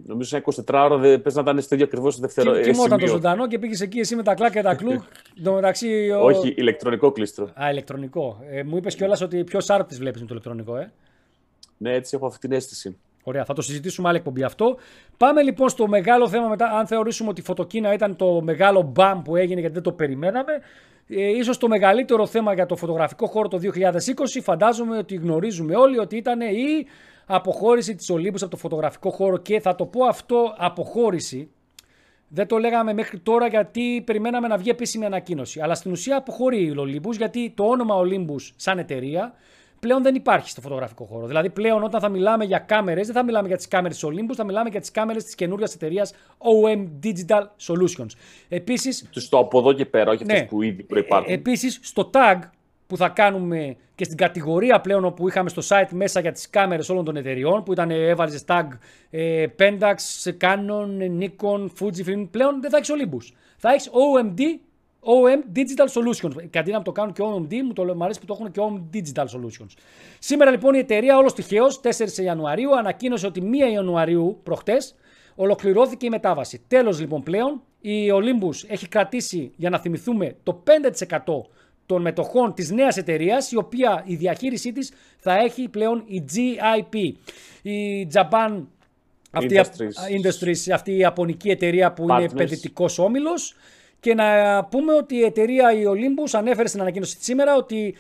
Νομίζω 0.06 0.36
ένα 0.36 0.44
24 0.68 0.90
ώρα 0.90 0.96
δεν 0.96 1.22
πες 1.22 1.34
να 1.34 1.40
ήταν 1.40 1.60
στο 1.60 1.74
ίδιο 1.74 1.86
ακριβώς 1.86 2.20
δεύτερο. 2.20 2.52
Και 2.52 2.70
κοιμόταν 2.70 2.98
το 2.98 3.06
ζωντανό 3.06 3.46
και 3.46 3.58
πήγες 3.58 3.80
εκεί 3.80 3.98
εσύ 3.98 4.16
με 4.16 4.22
τα 4.22 4.34
κλάκ 4.34 4.52
και 4.52 4.62
τα 4.62 4.74
κλουκ. 4.74 5.02
μεταξύ, 5.54 6.10
ο... 6.10 6.24
Όχι, 6.24 6.54
ηλεκτρονικό 6.56 7.12
κλίστρο. 7.12 7.50
Α, 7.62 7.70
ηλεκτρονικό. 7.70 8.44
Ε, 8.50 8.62
μου 8.62 8.76
είπες 8.76 8.94
κιόλας 8.94 9.20
ότι 9.20 9.44
πιο 9.44 9.60
σάρπ 9.60 9.88
τη 9.88 9.94
βλέπεις 9.94 10.20
με 10.20 10.26
το 10.26 10.34
ηλεκτρονικό, 10.34 10.76
ε. 10.76 10.92
Ναι, 11.76 11.94
έτσι 11.94 12.16
έχω 12.16 12.26
αυτή 12.26 12.38
την 12.38 12.52
αίσθηση. 12.52 12.96
Ωραία, 13.22 13.44
θα 13.44 13.54
το 13.54 13.62
συζητήσουμε 13.62 14.08
άλλη 14.08 14.16
εκπομπή 14.16 14.42
αυτό. 14.42 14.76
Πάμε 15.16 15.42
λοιπόν 15.42 15.68
στο 15.68 15.88
μεγάλο 15.88 16.28
θέμα 16.28 16.48
μετά. 16.48 16.66
Αν 16.66 16.86
θεωρήσουμε 16.86 17.28
ότι 17.28 17.40
η 17.40 17.44
φωτοκίνα 17.44 17.92
ήταν 17.92 18.16
το 18.16 18.40
μεγάλο 18.42 18.82
μπαμ 18.82 19.22
που 19.22 19.36
έγινε 19.36 19.60
γιατί 19.60 19.74
δεν 19.74 19.82
το 19.82 19.92
περιμέναμε, 19.92 20.52
ε, 21.10 21.28
ίσως 21.28 21.58
το 21.58 21.68
μεγαλύτερο 21.68 22.26
θέμα 22.26 22.54
για 22.54 22.66
το 22.66 22.76
φωτογραφικό 22.76 23.26
χώρο 23.26 23.48
το 23.48 23.60
2020 23.62 24.40
φαντάζομαι 24.42 24.96
ότι 24.98 25.14
γνωρίζουμε 25.14 25.76
όλοι 25.76 25.98
ότι 25.98 26.16
ήταν 26.16 26.40
η 26.40 26.86
αποχώρηση 27.26 27.94
της 27.94 28.10
Ολύμπους 28.10 28.42
από 28.42 28.50
το 28.50 28.56
φωτογραφικό 28.56 29.10
χώρο 29.10 29.36
και 29.36 29.60
θα 29.60 29.74
το 29.74 29.86
πω 29.86 30.04
αυτό 30.04 30.54
αποχώρηση 30.56 31.50
δεν 32.32 32.46
το 32.46 32.58
λέγαμε 32.58 32.92
μέχρι 32.92 33.18
τώρα 33.18 33.46
γιατί 33.46 34.02
περιμέναμε 34.06 34.48
να 34.48 34.56
βγει 34.56 34.70
επίσημη 34.70 35.04
ανακοίνωση. 35.04 35.60
Αλλά 35.60 35.74
στην 35.74 35.90
ουσία 35.90 36.16
αποχωρεί 36.16 36.62
η 36.62 36.74
Olympus 36.78 37.16
γιατί 37.16 37.52
το 37.56 37.64
όνομα 37.64 37.94
Olympus 38.00 38.52
σαν 38.56 38.78
εταιρεία 38.78 39.34
πλέον 39.80 40.02
δεν 40.02 40.14
υπάρχει 40.14 40.48
στο 40.50 40.60
φωτογραφικό 40.60 41.04
χώρο. 41.04 41.26
Δηλαδή, 41.26 41.50
πλέον 41.50 41.82
όταν 41.82 42.00
θα 42.00 42.08
μιλάμε 42.08 42.44
για 42.44 42.58
κάμερες, 42.58 43.06
δεν 43.06 43.14
θα 43.14 43.24
μιλάμε 43.24 43.48
για 43.48 43.56
τις 43.56 43.68
κάμερες 43.68 43.98
τη 43.98 44.08
Olympus, 44.10 44.34
θα 44.36 44.44
μιλάμε 44.44 44.68
για 44.68 44.80
τις 44.80 44.90
κάμερες 44.90 45.24
της 45.24 45.34
καινούργια 45.34 45.68
εταιρείας 45.74 46.12
OM 46.38 46.86
Digital 47.02 47.42
Solutions. 47.42 48.10
Επίσης. 48.48 49.08
Στο 49.10 49.38
από 49.38 49.58
εδώ 49.58 49.72
και 49.72 49.86
πέρα, 49.86 50.10
όχι 50.10 50.24
ναι, 50.24 50.32
αυτέ 50.32 50.44
που 50.44 50.62
ήδη 50.62 50.82
προπάρχουν. 50.82 51.30
Ε, 51.32 51.34
Επίσης, 51.34 51.78
στο 51.82 52.10
tag 52.12 52.38
που 52.86 52.96
θα 52.96 53.08
κάνουμε 53.08 53.76
και 53.94 54.04
στην 54.04 54.16
κατηγορία 54.16 54.80
πλέον 54.80 55.14
που 55.14 55.28
είχαμε 55.28 55.48
στο 55.48 55.62
site 55.68 55.90
μέσα 55.90 56.20
για 56.20 56.32
τις 56.32 56.50
κάμερες 56.50 56.88
όλων 56.88 57.04
των 57.04 57.16
εταιριών 57.16 57.62
που 57.62 57.72
ήταν 57.72 57.90
έβαλες 57.90 58.44
tag 58.46 58.66
ε, 59.10 59.46
Pentax, 59.58 59.94
Canon, 60.40 61.20
Nikon, 61.20 61.66
Fujifilm 61.80 62.28
πλέον 62.30 62.60
δεν 62.60 62.70
θα 62.70 62.76
έχεις 62.76 62.90
Olympus. 62.92 63.34
Θα 63.56 63.72
έχεις 63.72 63.90
OMD 63.90 64.40
OM 65.00 65.58
Digital 65.58 65.86
Solutions. 65.86 66.48
Αντί 66.56 66.70
να 66.70 66.82
το 66.82 66.92
κάνουν 66.92 67.12
και 67.12 67.22
OMD, 67.24 67.62
μου 67.62 67.72
το 67.72 67.94
μου 67.96 68.04
αρέσει 68.04 68.20
που 68.20 68.26
το 68.26 68.36
έχουν 68.38 68.50
και 68.50 68.60
OM 68.62 68.96
Digital 68.96 69.24
Solutions. 69.24 69.74
Σήμερα 70.18 70.50
λοιπόν 70.50 70.74
η 70.74 70.78
εταιρεία 70.78 71.16
όλος 71.16 71.34
τυχαίως 71.34 71.80
4 71.82 72.22
Ιανουαρίου 72.22 72.76
ανακοίνωσε 72.76 73.26
ότι 73.26 73.42
1 73.68 73.72
Ιανουαρίου 73.72 74.40
προχτές 74.42 74.94
Ολοκληρώθηκε 75.34 76.06
η 76.06 76.08
μετάβαση. 76.08 76.60
Τέλος 76.68 77.00
λοιπόν 77.00 77.22
πλέον 77.22 77.62
η 77.80 78.10
Olympus 78.12 78.68
έχει 78.68 78.88
κρατήσει, 78.88 79.52
για 79.56 79.70
να 79.70 79.78
θυμηθούμε, 79.78 80.36
το 80.42 80.62
5% 80.64 81.40
των 81.86 82.02
μετοχών 82.02 82.54
της 82.54 82.70
νέας 82.70 82.96
εταιρείας, 82.96 83.52
η 83.52 83.56
οποία 83.56 84.02
η 84.06 84.14
διαχείρισή 84.14 84.72
της 84.72 84.92
θα 85.18 85.38
έχει 85.38 85.68
πλέον 85.68 86.02
η 86.06 86.24
GIP. 86.34 87.12
Η 87.62 88.08
Japan 88.12 88.62
αυτή 89.30 89.60
Industries. 89.60 90.20
Industries, 90.20 90.72
αυτή 90.72 90.92
η 90.92 90.96
ιαπωνική 90.96 91.50
εταιρεία 91.50 91.92
που 91.92 92.02
είναι 92.02 92.24
επενδυτικός 92.24 92.98
όμιλος. 92.98 93.54
Και 94.00 94.14
να 94.14 94.24
πούμε 94.64 94.94
ότι 94.94 95.14
η 95.14 95.22
εταιρεία 95.24 95.72
η 95.72 95.82
Olympus 95.86 96.30
ανέφερε 96.32 96.68
στην 96.68 96.80
ανακοίνωση 96.80 97.16
σήμερα 97.20 97.56
ότι 97.56 97.94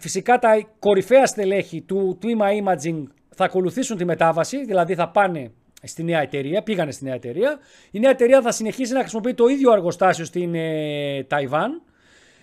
φυσικά 0.00 0.38
τα 0.38 0.66
κορυφαία 0.78 1.26
στελέχη 1.26 1.80
του 1.80 2.16
τμήμα 2.20 2.46
Imaging 2.50 3.02
θα 3.34 3.44
ακολουθήσουν 3.44 3.96
τη 3.96 4.04
μετάβαση, 4.04 4.64
δηλαδή 4.64 4.94
θα 4.94 5.08
πάνε 5.08 5.52
στη 5.82 6.02
νέα 6.02 6.20
εταιρεία, 6.20 6.62
πήγανε 6.62 6.90
στη 6.90 7.04
νέα 7.04 7.14
εταιρεία. 7.14 7.58
Η 7.90 7.98
νέα 7.98 8.10
εταιρεία 8.10 8.42
θα 8.42 8.52
συνεχίσει 8.52 8.92
να 8.92 9.00
χρησιμοποιεί 9.00 9.34
το 9.34 9.46
ίδιο 9.46 9.70
αργοστάσιο 9.70 10.24
στην 10.24 10.54
ε, 10.54 11.24
Ταϊβάν 11.24 11.82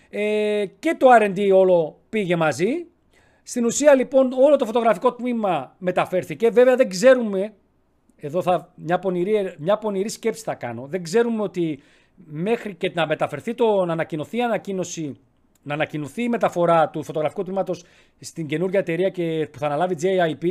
ε, 0.10 0.66
και 0.80 0.96
το 0.98 1.08
R&D 1.22 1.50
όλο 1.54 2.00
πήγε 2.10 2.36
μαζί. 2.36 2.86
Στην 3.44 3.66
ουσία 3.66 3.96
λοιπόν 3.96 4.32
όλο 4.34 4.56
το 4.56 4.66
φωτογραφικό 4.66 5.14
τμήμα 5.14 5.76
μεταφέρθηκε. 5.78 6.50
Βέβαια 6.50 6.76
δεν 6.76 6.90
ξέρουμε, 6.90 7.54
εδώ 8.18 8.42
θα 8.42 8.74
μια 8.76 9.00
πονηρή, 9.00 9.56
μια 9.58 9.78
πονηρή 9.78 10.10
σκέψη 10.10 10.44
θα 10.44 10.54
κάνω, 10.54 10.86
δεν 10.88 11.04
ξέρουμε 11.04 11.42
ότι 11.42 11.80
μέχρι 12.16 12.76
και 12.76 12.92
να 12.94 13.08
μεταφερθεί 13.08 13.54
το, 13.54 13.86
να 13.86 13.94
ανακοινωθεί 13.94 14.38
η 14.38 14.42
ανακοίνωση 14.42 15.20
να 15.64 15.74
ανακοινωθεί 15.74 16.24
η 16.24 16.30
μεταφορά 16.30 16.90
του 16.90 17.04
φωτογραφικού 17.04 17.44
τμήματος 17.44 17.84
στην 18.20 18.48
καινούργια 18.48 18.80
εταιρεία 18.80 19.10
και 19.10 19.48
που 19.52 19.60
θα 19.60 19.66
αναλάβει 19.66 19.96
JIP, 20.02 20.48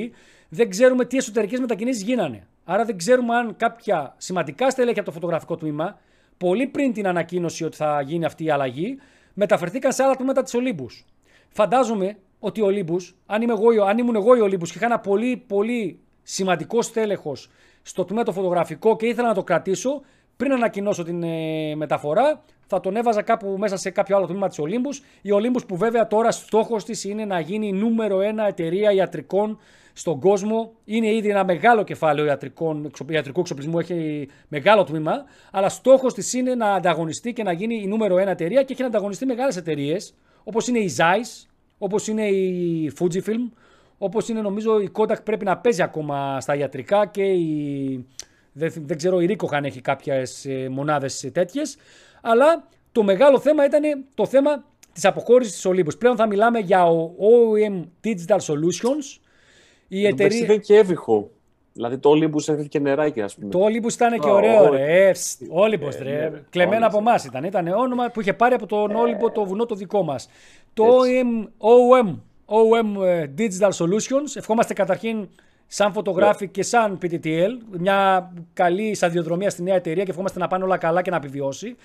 δεν 0.48 0.70
ξέρουμε 0.70 1.04
τι 1.04 1.16
εσωτερικές 1.16 1.60
μετακινήσεις 1.60 2.02
γίνανε. 2.02 2.46
Άρα 2.64 2.84
δεν 2.84 2.96
ξέρουμε 2.96 3.36
αν 3.36 3.56
κάποια 3.56 4.14
σημαντικά 4.16 4.70
στελέχη 4.70 4.98
από 4.98 5.08
το 5.08 5.14
φωτογραφικό 5.14 5.56
τμήμα, 5.56 5.98
πολύ 6.38 6.66
πριν 6.66 6.92
την 6.92 7.06
ανακοίνωση 7.06 7.64
ότι 7.64 7.76
θα 7.76 8.00
γίνει 8.00 8.24
αυτή 8.24 8.44
η 8.44 8.50
αλλαγή, 8.50 8.98
μεταφερθήκαν 9.34 9.92
σε 9.92 10.02
άλλα 10.02 10.16
τμήματα 10.16 10.42
της 10.42 10.54
Ολύμπους. 10.54 11.04
Φαντάζομαι 11.48 12.16
ότι 12.38 12.60
ο 12.60 12.64
Ολύμπους, 12.64 13.16
αν, 13.26 13.42
αν 13.88 13.98
ήμουν 13.98 14.14
εγώ 14.14 14.36
η 14.36 14.40
Ολύμπους 14.40 14.70
και 14.70 14.78
είχα 14.78 14.86
ένα 14.86 14.98
πολύ 14.98 15.44
πολύ 15.46 16.00
σημαντικό 16.22 16.82
στέλεχος 16.82 17.50
στο 17.82 18.04
τμήμα 18.04 18.22
το 18.22 18.32
φωτογραφικό 18.32 18.96
και 18.96 19.06
ήθελα 19.06 19.28
να 19.28 19.34
το 19.34 19.42
κρατήσω, 19.42 20.00
πριν 20.40 20.52
ανακοινώσω 20.52 21.02
την 21.02 21.22
ε, 21.22 21.74
μεταφορά, 21.76 22.42
θα 22.66 22.80
τον 22.80 22.96
έβαζα 22.96 23.22
κάπου 23.22 23.56
μέσα 23.58 23.76
σε 23.76 23.90
κάποιο 23.90 24.16
άλλο 24.16 24.26
τμήμα 24.26 24.48
της 24.48 24.58
Ολύμπους. 24.58 25.02
Η 25.22 25.30
Ολύμπους 25.30 25.66
που 25.66 25.76
βέβαια 25.76 26.06
τώρα 26.06 26.30
στόχος 26.30 26.84
της 26.84 27.04
είναι 27.04 27.24
να 27.24 27.40
γίνει 27.40 27.72
νούμερο 27.72 28.20
ένα 28.20 28.46
εταιρεία 28.46 28.92
ιατρικών 28.92 29.58
στον 29.92 30.20
κόσμο. 30.20 30.72
Είναι 30.84 31.14
ήδη 31.14 31.28
ένα 31.28 31.44
μεγάλο 31.44 31.82
κεφάλαιο 31.82 32.26
ιατρικών, 32.26 32.90
ιατρικού 33.08 33.40
εξοπλισμού, 33.40 33.78
έχει 33.78 34.28
μεγάλο 34.48 34.84
τμήμα. 34.84 35.24
Αλλά 35.50 35.68
στόχος 35.68 36.14
της 36.14 36.32
είναι 36.32 36.54
να 36.54 36.74
ανταγωνιστεί 36.74 37.32
και 37.32 37.42
να 37.42 37.52
γίνει 37.52 37.74
η 37.82 37.86
νούμερο 37.86 38.18
ένα 38.18 38.30
εταιρεία 38.30 38.62
και 38.62 38.72
έχει 38.72 38.82
να 38.82 38.88
ανταγωνιστεί 38.88 39.26
μεγάλες 39.26 39.56
εταιρείες 39.56 40.14
όπως 40.44 40.68
είναι 40.68 40.78
η 40.78 40.94
Zeiss, 40.96 41.48
όπως 41.78 42.08
είναι 42.08 42.26
η 42.26 42.92
Fujifilm, 42.98 43.52
όπως 43.98 44.28
είναι 44.28 44.40
νομίζω 44.40 44.80
η 44.80 44.90
Kodak 44.94 45.24
πρέπει 45.24 45.44
να 45.44 45.58
παίζει 45.58 45.82
ακόμα 45.82 46.40
στα 46.40 46.54
ιατρικά 46.54 47.06
και 47.06 47.22
η. 47.22 48.06
Δεν, 48.52 48.72
δεν 48.76 48.96
ξέρω, 48.96 49.20
η 49.20 49.26
Ricoh 49.36 49.48
αν 49.50 49.64
έχει 49.64 49.80
κάποιες 49.80 50.46
μονάδες 50.70 51.30
τέτοιες. 51.32 51.76
Αλλά 52.22 52.68
το 52.92 53.02
μεγάλο 53.02 53.40
θέμα 53.40 53.64
ήταν 53.64 54.04
το 54.14 54.26
θέμα 54.26 54.64
της 54.92 55.04
αποχώρησης 55.04 55.54
της 55.54 55.66
Olympus. 55.68 55.98
Πλέον 55.98 56.16
θα 56.16 56.26
μιλάμε 56.26 56.58
για 56.58 56.86
ο 56.86 57.10
OEM 57.18 57.84
Digital 58.04 58.38
Solutions. 58.38 59.20
Η 59.88 60.06
εταιρεία... 60.06 60.38
ήταν 60.38 60.60
και 60.60 60.76
έβυχο. 60.76 61.30
Δηλαδή 61.72 61.98
το 61.98 62.10
Olympus 62.10 62.48
έφυγε 62.48 62.68
και 62.68 62.78
νεράκι, 62.78 63.20
ας 63.20 63.34
πούμε. 63.34 63.50
Το 63.50 63.64
Olympus 63.64 63.92
ήταν 63.92 64.18
και 64.18 64.28
ωραίο, 64.28 64.68
oh, 64.68 64.70
ρε. 64.70 65.12
Olympus, 65.64 65.94
ε, 66.00 66.02
ρε. 66.02 66.20
Ναι, 66.20 66.28
ναι, 66.28 66.42
Κλεμμένο 66.50 66.86
από 66.86 66.98
εμάς 66.98 67.24
ήταν. 67.24 67.44
Ήταν 67.44 67.68
όνομα 67.68 68.10
που 68.10 68.20
είχε 68.20 68.32
πάρει 68.32 68.54
από 68.54 68.66
τον 68.66 68.90
Olympus 68.90 69.32
το 69.34 69.44
βουνό 69.44 69.66
το 69.66 69.74
δικό 69.74 70.02
μας. 70.02 70.28
Το 70.74 70.84
OEM, 70.84 71.48
OEM, 71.58 72.16
OEM 72.46 72.98
Digital 73.38 73.70
Solutions. 73.70 74.36
Ευχόμαστε 74.36 74.74
καταρχήν 74.74 75.28
σαν 75.72 75.92
φωτογράφοι 75.92 76.48
και 76.48 76.62
σαν 76.62 76.98
PTTL. 77.02 77.50
Μια 77.78 78.30
καλή 78.52 78.94
σταδιοδρομία 78.94 79.50
στη 79.50 79.62
νέα 79.62 79.74
εταιρεία 79.74 80.04
και 80.04 80.10
ευχόμαστε 80.10 80.38
να 80.38 80.46
πάνε 80.46 80.64
όλα 80.64 80.76
καλά 80.76 81.02
και 81.02 81.10
να 81.10 81.16
επιβιώσει. 81.16 81.76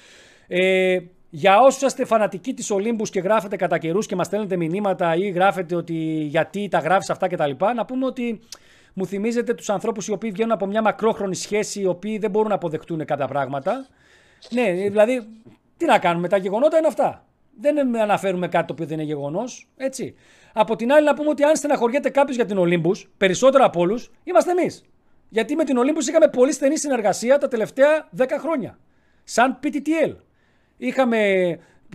Ε, 0.48 0.98
για 1.30 1.60
όσους 1.60 1.82
είστε 1.82 2.06
φανατικοί 2.06 2.54
της 2.54 2.72
Ολύμπου 2.72 3.04
και 3.04 3.20
γράφετε 3.20 3.56
κατά 3.56 3.78
καιρούς 3.78 4.06
και 4.06 4.16
μας 4.16 4.26
στέλνετε 4.26 4.56
μηνύματα 4.56 5.16
ή 5.16 5.30
γράφετε 5.30 5.76
ότι 5.76 5.94
γιατί 6.30 6.68
τα 6.68 6.80
γράφεις 6.80 7.10
αυτά 7.10 7.28
κτλ., 7.28 7.52
να 7.76 7.86
πούμε 7.86 8.06
ότι 8.06 8.40
μου 8.94 9.06
θυμίζετε 9.06 9.54
τους 9.54 9.70
ανθρώπους 9.70 10.08
οι 10.08 10.12
οποίοι 10.12 10.32
βγαίνουν 10.32 10.52
από 10.52 10.66
μια 10.66 10.82
μακρόχρονη 10.82 11.36
σχέση, 11.36 11.82
οι 11.82 11.86
οποίοι 11.86 12.18
δεν 12.18 12.32
μπορούν 12.32 12.50
να 12.50 12.56
αποδεχτούν 12.56 13.06
κάποια 13.06 13.28
πράγματα. 13.28 13.88
Ναι, 14.52 14.72
δηλαδή, 14.72 15.28
τι 15.78 15.86
να 15.86 16.00
κάνουμε, 16.00 16.28
τα 16.28 16.38
γεγονότα 16.38 16.78
είναι 16.78 16.88
αυτά. 16.88 17.26
Δεν 17.60 17.98
αναφέρουμε 17.98 18.48
κάτι 18.48 18.68
το 18.68 18.74
οποίο 18.74 18.86
δεν 18.86 19.00
είναι 19.00 19.08
γεγονός. 19.08 19.68
Έτσι. 19.78 20.16
Από 20.58 20.76
την 20.76 20.92
άλλη, 20.92 21.06
να 21.06 21.14
πούμε 21.14 21.30
ότι 21.30 21.44
αν 21.44 21.56
στεναχωριέται 21.56 22.10
κάποιος 22.10 22.36
για 22.36 22.46
την 22.46 22.58
Ολύμπους, 22.58 23.10
περισσότερο 23.18 23.66
από 23.66 23.80
όλους, 23.80 24.12
είμαστε 24.24 24.52
εμείς. 24.52 24.86
Γιατί 25.30 25.56
με 25.56 25.64
την 25.64 25.78
Ολύμπους 25.78 26.08
είχαμε 26.08 26.28
πολύ 26.28 26.52
στενή 26.52 26.78
συνεργασία 26.78 27.38
τα 27.38 27.48
τελευταία 27.48 28.10
10 28.18 28.24
χρόνια. 28.40 28.78
Σαν 29.24 29.60
PTTL. 29.64 30.16
Είχαμε 30.78 31.20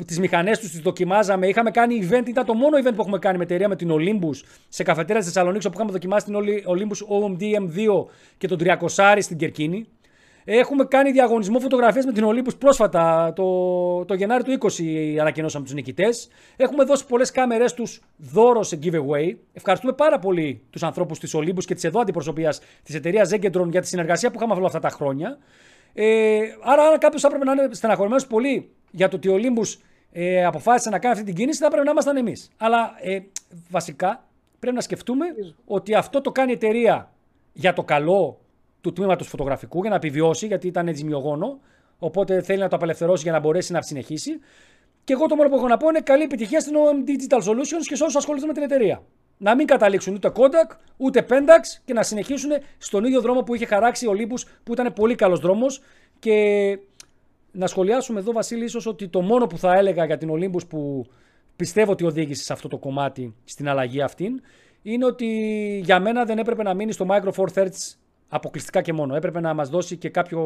τις 0.07 0.19
μηχανές 0.19 0.59
τους, 0.59 0.71
τις 0.71 0.81
δοκιμάζαμε. 0.81 1.47
Είχαμε 1.47 1.71
κάνει 1.71 2.09
event, 2.11 2.29
ήταν 2.29 2.45
το 2.45 2.55
μόνο 2.55 2.77
event 2.77 2.95
που 2.95 3.01
έχουμε 3.01 3.19
κάνει 3.19 3.37
με 3.37 3.43
εταιρεία 3.43 3.69
με 3.69 3.77
την 3.77 3.91
Olympus 3.93 4.43
σε 4.69 4.83
καφετέρα 4.83 5.19
τη 5.19 5.25
Θεσσαλονίκη 5.25 5.67
όπου 5.67 5.77
είχαμε 5.77 5.93
δοκιμάσει 5.93 6.25
την 6.25 6.35
Olympus 6.67 7.21
OMD 7.21 7.43
M2 7.43 8.07
και 8.39 8.49
τον 8.49 8.59
300 8.61 9.17
στην 9.21 9.37
Κερκίνη. 9.37 9.87
Έχουμε 10.53 10.85
κάνει 10.85 11.11
διαγωνισμό 11.11 11.61
φωτογραφίε 11.61 12.03
με 12.05 12.13
την 12.13 12.25
Olympus 12.27 12.59
πρόσφατα. 12.59 13.33
Το, 13.37 14.05
το 14.05 14.15
Γενάρη 14.15 14.43
του 14.43 14.71
20 14.77 15.17
ανακοινώσαμε 15.21 15.65
τους 15.65 15.75
νικητές. 15.75 16.29
Έχουμε 16.57 16.85
δώσει 16.85 17.07
πολλές 17.07 17.31
κάμερές 17.31 17.75
τους 17.75 18.03
δώρο 18.17 18.63
σε 18.63 18.79
giveaway. 18.83 19.35
Ευχαριστούμε 19.53 19.93
πάρα 19.93 20.19
πολύ 20.19 20.63
τους 20.71 20.83
ανθρώπους 20.83 21.19
της 21.19 21.37
Olympus 21.37 21.65
και 21.65 21.75
της 21.75 21.85
εδώ 21.85 22.01
αντιπροσωπείας 22.01 22.61
της 22.83 22.95
εταιρείας 22.95 23.31
Zegetron 23.33 23.69
για 23.71 23.81
τη 23.81 23.87
συνεργασία 23.87 24.31
που 24.31 24.37
είχαμε 24.37 24.55
όλα 24.55 24.67
αυτά 24.67 24.79
τα 24.79 24.89
χρόνια. 24.89 25.39
Ε, 25.95 26.39
άρα, 26.63 26.83
αν 26.83 26.99
κάποιος 26.99 27.23
θα 27.23 27.29
έπρεπε 27.29 27.45
να 27.45 27.53
είναι 27.53 27.75
στεναχωρημένος 27.75 28.27
πολύ 28.27 28.71
για 28.91 29.09
το 29.09 29.17
ότι 29.17 29.29
ο 29.29 29.33
Ολύμπου 29.33 29.63
ε, 30.13 30.45
αποφάσισε 30.45 30.91
να 30.91 30.99
κάνει 30.99 31.13
αυτή 31.15 31.25
την 31.25 31.35
κίνηση, 31.35 31.59
θα 31.59 31.67
έπρεπε 31.67 31.85
να 31.85 31.91
ήμασταν 31.91 32.17
εμείς. 32.17 32.51
Αλλά 32.57 32.93
ε, 33.01 33.19
βασικά 33.71 34.25
πρέπει 34.59 34.77
να 34.77 34.83
σκεφτούμε 34.83 35.27
ότι 35.67 35.95
αυτό 35.95 36.21
το 36.21 36.31
κάνει 36.31 36.51
η 36.51 36.55
εταιρεία 36.55 37.13
για 37.53 37.73
το 37.73 37.83
καλό 37.83 38.41
του 38.81 38.93
τμήματος 38.93 39.29
φωτογραφικού, 39.29 39.81
για 39.81 39.91
να 39.91 39.97
επιβιώσει, 39.97 40.47
γιατί 40.47 40.67
ήταν 40.67 40.95
ζημιογόνο. 40.95 41.61
Οπότε 41.99 42.43
θέλει 42.43 42.59
να 42.59 42.69
το 42.69 42.77
απελευθερώσει 42.77 43.23
για 43.23 43.33
να 43.33 43.41
μπορέσει 43.41 43.73
να 43.73 43.83
συνεχίσει. 43.83 44.39
Και 45.05 45.13
εγώ 45.13 45.27
το 45.27 45.37
μόνο 45.37 45.49
που 45.49 45.57
έχω 45.57 45.69
να 45.69 45.77
πω 45.77 45.89
είναι 45.89 46.01
καλή 46.01 46.23
επιτυχία 46.23 46.61
στην 46.61 46.75
OM 46.75 47.09
Digital 47.09 47.39
Solutions 47.39 47.85
και 47.87 47.97
σε 47.97 48.03
όσους 48.03 48.17
ασχολούνται 48.17 48.47
με 48.47 48.53
την 48.53 48.63
εταιρεία 48.63 49.03
να 49.41 49.55
μην 49.55 49.67
καταλήξουν 49.67 50.15
ούτε 50.15 50.33
Kodak 50.35 50.77
ούτε 50.97 51.27
Pentax 51.29 51.81
και 51.85 51.93
να 51.93 52.03
συνεχίσουν 52.03 52.51
στον 52.79 53.05
ίδιο 53.05 53.21
δρόμο 53.21 53.43
που 53.43 53.55
είχε 53.55 53.67
χαράξει 53.67 54.07
ο 54.07 54.13
Olympus 54.13 54.47
που 54.63 54.73
ήταν 54.73 54.93
πολύ 54.93 55.15
καλός 55.15 55.41
δρόμος 55.41 55.81
και 56.19 56.35
να 57.53 57.67
σχολιάσουμε 57.67 58.21
εδώ 58.21 58.33
Βασίλη 58.33 58.65
ίσως 58.65 58.87
ότι 58.87 59.09
το 59.09 59.21
μόνο 59.21 59.47
που 59.47 59.59
θα 59.59 59.75
έλεγα 59.75 60.05
για 60.05 60.17
την 60.17 60.31
Olympus 60.33 60.69
που 60.69 61.07
πιστεύω 61.57 61.93
ότι 61.93 62.05
οδήγησε 62.05 62.43
σε 62.43 62.53
αυτό 62.53 62.69
το 62.69 62.79
κομμάτι 62.79 63.35
στην 63.45 63.69
αλλαγή 63.69 64.03
αυτήν 64.03 64.41
είναι 64.83 65.05
ότι 65.05 65.27
για 65.85 66.01
μένα 66.01 66.25
δεν 66.25 66.39
έπρεπε 66.39 66.63
να 66.63 66.75
μείνει 66.75 66.93
στο 66.93 67.07
Micro 67.11 67.31
Four 67.33 67.47
Thirds 67.55 67.95
αποκλειστικά 68.31 68.83
και 68.83 68.93
μόνο. 68.93 69.15
Έπρεπε 69.15 69.41
να 69.41 69.55
μας 69.55 69.69
δώσει 69.69 69.97
και 69.97 70.09
κάποιο 70.09 70.41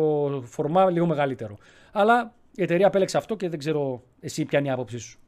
φορμά 0.47 0.91
λίγο 0.91 1.07
μεγαλύτερο. 1.07 1.59
Αλλά 1.93 2.35
η 2.55 2.63
εταιρεία 2.63 2.87
απέλεξε 2.87 3.17
αυτό 3.17 3.37
και 3.37 3.49
δεν 3.49 3.59
ξέρω 3.59 4.03
εσύ 4.21 4.45
ποια 4.45 4.59
είναι 4.59 4.69
η 4.69 4.71
άποψή 4.71 4.99
σου. 4.99 5.19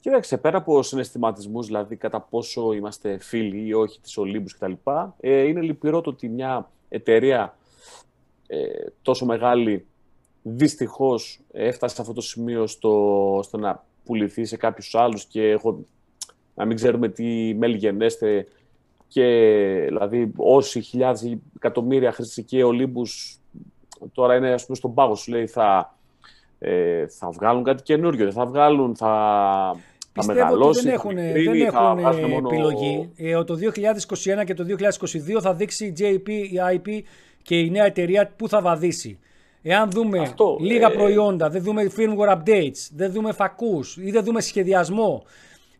Κοίταξε, 0.00 0.36
πέρα 0.36 0.58
από 0.58 0.82
συναισθηματισμούς, 0.82 1.66
δηλαδή 1.66 1.96
κατά 1.96 2.20
πόσο 2.20 2.72
είμαστε 2.72 3.18
φίλοι 3.18 3.66
ή 3.66 3.72
όχι 3.72 4.00
της 4.00 4.16
Ολύμπου 4.16 4.48
κτλ., 4.58 4.72
ε, 5.20 5.42
είναι 5.42 5.60
λυπηρό 5.60 6.00
το 6.00 6.10
ότι 6.10 6.28
μια 6.28 6.70
εταιρεία 6.88 7.56
ε, 8.46 8.66
τόσο 9.02 9.26
μεγάλη 9.26 9.86
δυστυχώς 10.42 11.40
έφτασε 11.52 11.94
σε 11.94 12.00
αυτό 12.00 12.12
το 12.12 12.20
σημείο 12.20 12.66
στο, 12.66 13.40
στο 13.42 13.56
να 13.58 13.84
πουληθεί 14.04 14.44
σε 14.44 14.56
κάποιους 14.56 14.94
άλλους 14.94 15.24
και 15.24 15.50
έχω, 15.50 15.84
να 16.54 16.64
μην 16.64 16.76
ξέρουμε 16.76 17.08
τι 17.08 17.54
μέλη 17.54 17.76
γενέστε 17.76 18.46
και 19.14 19.84
δηλαδή 19.86 20.32
όσοι 20.36 20.80
χιλιάδες 20.80 21.36
εκατομμύρια 21.56 22.12
χρηστικοί 22.12 22.62
Ολύμπους 22.62 23.38
τώρα 24.12 24.36
είναι 24.36 24.52
ας 24.52 24.64
πούμε 24.64 24.76
στον 24.76 24.94
πάγο 24.94 25.14
σου 25.14 25.30
λέει 25.30 25.46
θα, 25.46 25.96
ε, 26.58 27.06
θα 27.06 27.30
βγάλουν 27.30 27.64
κάτι 27.64 27.82
καινούριο, 27.82 28.24
δεν 28.24 28.32
θα 28.32 28.46
βγάλουν, 28.46 28.96
θα, 28.96 29.76
Πιστεύω 30.12 30.68
ότι 30.68 30.80
δεν 30.80 30.92
έχουν, 30.92 31.14
δεν 31.14 32.30
έχουν 32.30 32.46
επιλογή. 32.46 33.12
Ε, 33.16 33.44
το 33.44 33.58
2021 34.40 34.44
και 34.44 34.54
το 34.54 34.64
2022 35.36 35.40
θα 35.40 35.54
δείξει 35.54 35.86
η 35.86 35.94
JP, 35.98 36.28
η 36.28 36.58
IP 36.70 37.02
και 37.42 37.58
η 37.58 37.70
νέα 37.70 37.84
εταιρεία 37.84 38.32
που 38.36 38.48
θα 38.48 38.60
βαδίσει. 38.60 39.18
Εάν 39.62 39.90
δούμε 39.90 40.34
λίγα 40.60 40.86
ε... 40.86 40.94
προϊόντα, 40.94 41.48
δεν 41.50 41.62
δούμε 41.62 41.90
firmware 41.96 42.36
updates, 42.36 42.88
δεν 42.94 43.12
δούμε 43.12 43.32
φακούς 43.32 43.96
ή 43.96 44.10
δεν 44.10 44.24
δούμε 44.24 44.40
σχεδιασμό, 44.40 45.24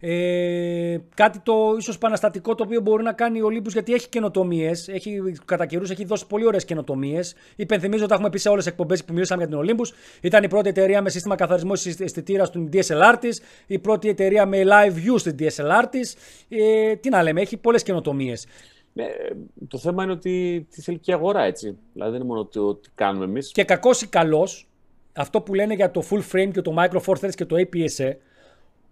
Ε, 0.07 1.01
κάτι 1.15 1.39
το 1.39 1.75
ίσως 1.79 1.99
παναστατικό 1.99 2.55
το 2.55 2.65
οποίο 2.65 2.81
μπορεί 2.81 3.03
να 3.03 3.13
κάνει 3.13 3.43
ο 3.43 3.47
Olympus 3.47 3.69
γιατί 3.69 3.95
έχει 3.95 4.09
καινοτομίες. 4.09 4.89
Έχει, 4.89 5.23
κατά 5.45 5.67
καιρούς 5.67 5.91
έχει 5.91 6.05
δώσει 6.05 6.27
πολύ 6.27 6.47
ωραίες 6.47 6.65
καινοτομίες. 6.65 7.35
Υπενθυμίζω 7.57 8.05
ότι 8.05 8.13
έχουμε 8.13 8.31
πει 8.31 8.39
σε 8.39 8.49
όλες 8.49 8.65
τις 8.65 8.73
εκπομπές 8.73 9.05
που 9.05 9.13
μιλήσαμε 9.13 9.45
για 9.45 9.57
την 9.57 9.77
Olympus. 9.77 9.89
Ήταν 10.21 10.43
η 10.43 10.49
πρώτη 10.49 10.69
εταιρεία 10.69 11.03
με 11.03 11.11
σύστημα 11.11 11.35
καθαρισμού 11.35 11.73
αισθητήρας 11.99 12.49
στην 12.49 12.69
DSLR 12.73 13.17
τη. 13.21 13.29
Η 13.67 13.79
πρώτη 13.79 14.09
εταιρεία 14.09 14.47
με 14.47 14.63
live 14.65 14.93
view 14.93 15.15
στην 15.17 15.37
DSLR 15.39 15.85
τη. 15.91 16.01
Ε, 16.49 16.97
τι 16.97 17.09
να 17.09 17.23
λέμε, 17.23 17.41
έχει 17.41 17.57
πολλές 17.57 17.83
καινοτομίες. 17.83 18.47
Ναι, 18.93 19.07
το 19.69 19.79
θέμα 19.79 20.03
είναι 20.03 20.13
ότι 20.13 20.67
τι 20.71 20.83
θέλει 20.83 20.99
και 20.99 21.11
η 21.11 21.15
αγορά 21.15 21.43
έτσι. 21.43 21.77
Δηλαδή 21.93 22.13
δεν 22.13 22.21
είναι 22.21 22.29
μόνο 22.29 22.45
το 22.45 22.75
τι 22.75 22.89
κάνουμε 22.95 23.25
εμείς. 23.25 23.53
Και 23.53 23.65
κακός 23.65 24.03
ή 24.03 24.07
καλός, 24.07 24.69
αυτό 25.13 25.41
που 25.41 25.55
λένε 25.55 25.75
για 25.75 25.91
το 25.91 26.03
full 26.11 26.23
frame 26.33 26.51
και 26.53 26.63
το 26.63 26.75
micro 26.79 27.01
four 27.07 27.15
threads 27.21 27.35
και 27.35 27.45
το 27.45 27.57
APS-C, 27.59 28.13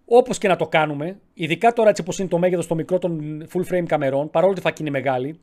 όπως 0.05 0.39
και 0.39 0.49
να 0.49 0.57
το 0.57 0.67
κάνουμε, 0.67 1.19
ειδικά 1.35 1.73
τώρα 1.73 1.89
έτσι 1.89 2.03
όπω 2.03 2.13
είναι 2.19 2.29
το 2.29 2.39
μέγεθος 2.39 2.67
το 2.67 2.75
μικρό 2.75 2.99
των 2.99 3.45
full 3.53 3.73
frame 3.73 3.85
καμερών, 3.87 4.31
παρόλο 4.31 4.51
ότι 4.51 4.61
η 4.61 4.63
φακή 4.63 4.83
είναι 4.83 4.91
μεγάλη, 4.91 5.41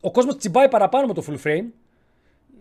ο 0.00 0.10
κόσμος 0.10 0.36
τσιμπάει 0.36 0.68
παραπάνω 0.68 1.06
με 1.06 1.14
το 1.14 1.24
full 1.28 1.46
frame, 1.46 1.64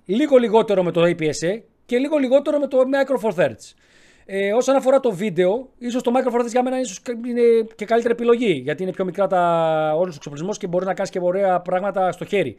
λίγο 0.06 0.38
λιγότερο 0.38 0.84
με 0.84 0.92
το 0.92 1.02
APS-C 1.02 1.62
και 1.86 1.98
λίγο 1.98 2.18
λιγότερο 2.18 2.60
με 2.60 2.68
το 2.68 2.78
micro 2.78 3.30
four 3.30 3.34
thirds. 3.36 3.74
Ε, 4.26 4.54
όσον 4.54 4.76
αφορά 4.76 5.00
το 5.00 5.12
βίντεο, 5.12 5.70
ίσως 5.78 6.04
το 6.04 6.12
Micro 6.16 6.34
Four 6.34 6.46
για 6.48 6.64
μένα 6.64 6.80
ίσως 6.80 7.02
είναι 7.28 7.42
και 7.76 7.86
καλύτερη 7.86 8.14
επιλογή. 8.14 8.52
Γιατί 8.52 8.84
είναι 8.84 8.92
πιο 8.92 9.06
μικρά 9.06 9.28
τα, 9.28 9.94
όλους 9.96 10.08
τους 10.08 10.16
εξοπλισμό 10.16 10.52
και 10.52 10.68
μπορεί 10.68 10.86
να 10.86 10.94
κάνεις 10.94 11.12
και 11.12 11.20
ωραία 11.22 11.60
πράγματα 11.60 12.12
στο 12.12 12.26
χέρι. 12.26 12.56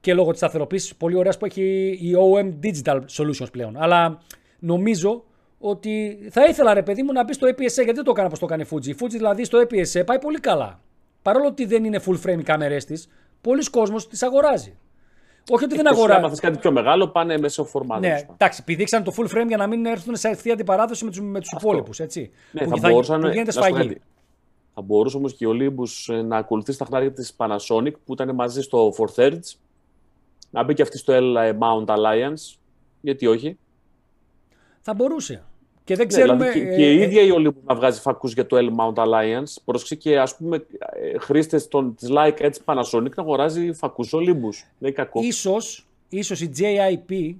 Και 0.00 0.14
λόγω 0.14 0.30
της 0.30 0.38
σταθεροποίησης 0.38 0.94
πολύ 0.94 1.16
ωραίας 1.16 1.38
που 1.38 1.44
έχει 1.44 1.62
η 2.00 2.12
OM 2.16 2.66
Digital 2.66 3.00
Solutions 3.16 3.50
πλέον. 3.52 3.76
Αλλά 3.76 4.18
νομίζω 4.58 5.24
ότι 5.58 6.18
θα 6.30 6.44
ήθελα 6.44 6.74
ρε 6.74 6.82
παιδί 6.82 7.02
μου 7.02 7.12
να 7.12 7.24
μπει 7.24 7.32
στο 7.32 7.48
APS-C 7.48 7.58
γιατί 7.58 7.92
δεν 7.92 8.04
το 8.04 8.10
έκανα 8.10 8.26
όπως 8.26 8.38
το 8.38 8.46
κάνει 8.46 8.62
η 8.62 8.66
Fuji. 8.70 8.86
Η 8.86 8.94
Fuji 9.00 9.10
δηλαδή 9.10 9.44
στο 9.44 9.60
APS-C 9.60 10.02
πάει 10.06 10.18
πολύ 10.18 10.40
καλά. 10.40 10.80
Παρόλο 11.22 11.46
ότι 11.46 11.64
δεν 11.64 11.84
είναι 11.84 12.00
full 12.06 12.20
frame 12.26 12.38
οι 12.38 12.42
κάμερές 12.42 12.84
της, 12.84 13.08
πολλοί 13.40 13.70
κόσμος 13.70 14.08
τις 14.08 14.22
αγοράζει. 14.22 14.76
Όχι 15.50 15.64
ότι 15.64 15.76
δεν 15.76 15.86
αγοράζουν. 15.86 16.24
Αν 16.24 16.36
κάτι 16.36 16.58
πιο 16.58 16.72
μεγάλο, 16.72 17.08
πάνε 17.08 17.38
μέσω 17.38 17.64
φορμάτων. 17.64 18.10
Ναι, 18.10 18.26
εντάξει, 18.32 18.64
πηδήξαν 18.64 19.02
το 19.02 19.12
full 19.16 19.24
frame 19.24 19.46
για 19.46 19.56
να 19.56 19.66
μην 19.66 19.86
έρθουν 19.86 20.16
σε 20.16 20.28
ευθεία 20.28 20.52
αντιπαράδοση 20.52 21.04
με 21.04 21.10
του 21.10 21.22
με 21.22 21.40
τους 21.40 21.50
υπόλοιπους. 21.52 21.98
Ναι, 21.98 22.06
που 22.06 22.68
θα, 22.68 22.76
θα 22.76 22.88
μπορούσαν, 22.88 23.20
που 23.20 23.28
γίνεται 23.28 23.50
σφαγή. 23.50 24.00
Θα 24.74 24.82
μπορούσε 24.82 25.16
όμως 25.16 25.34
και 25.34 25.46
ο 25.46 25.50
Olympus 25.50 26.14
ε, 26.14 26.22
να 26.22 26.36
ακολουθήσει 26.36 26.78
τα 26.78 26.84
χνάρια 26.84 27.12
της 27.12 27.36
Panasonic 27.36 27.92
που 28.04 28.12
ήταν 28.12 28.34
μαζί 28.34 28.62
στο 28.62 28.92
For 28.98 29.06
Thirds. 29.16 29.56
Να 30.50 30.62
μπει 30.62 30.74
και 30.74 30.82
αυτή 30.82 30.98
στο 30.98 31.14
L 31.16 31.58
Mount 31.58 31.86
Alliance. 31.86 32.56
Γιατί 33.00 33.26
όχι. 33.26 33.58
Θα 34.88 34.94
μπορούσε. 34.94 35.42
Και 35.84 35.96
δεν 35.96 36.06
ναι, 36.06 36.12
ξέρουμε. 36.12 36.44
Ναι, 36.44 36.50
δηλαδή 36.50 36.70
και, 36.70 36.76
και 36.76 36.92
η 36.92 37.00
ε, 37.00 37.04
ίδια 37.04 37.22
η 37.22 37.28
Olympus 37.38 37.62
να 37.64 37.74
βγάζει 37.74 38.00
φακούς 38.00 38.32
για 38.32 38.46
το 38.46 38.56
L 38.56 38.80
Mount 38.80 39.04
Alliance. 39.04 39.54
Πρόσεξε 39.64 39.94
και 39.94 40.18
ας 40.18 40.36
πούμε 40.36 40.66
ε, 40.92 41.18
χρήστες 41.18 41.68
τη 41.68 42.06
Leica 42.10 42.40
έτσι 42.40 42.60
Panasonic 42.64 43.14
να 43.14 43.22
αγοράζει 43.22 43.72
φακούς 43.72 44.12
Olympus. 44.14 44.56
Δεν 44.78 44.78
είναι 44.78 44.90
κακό. 44.90 45.20
Ίσως, 45.22 45.86
ίσως 46.08 46.40
η 46.40 46.50
JIP 46.58 47.34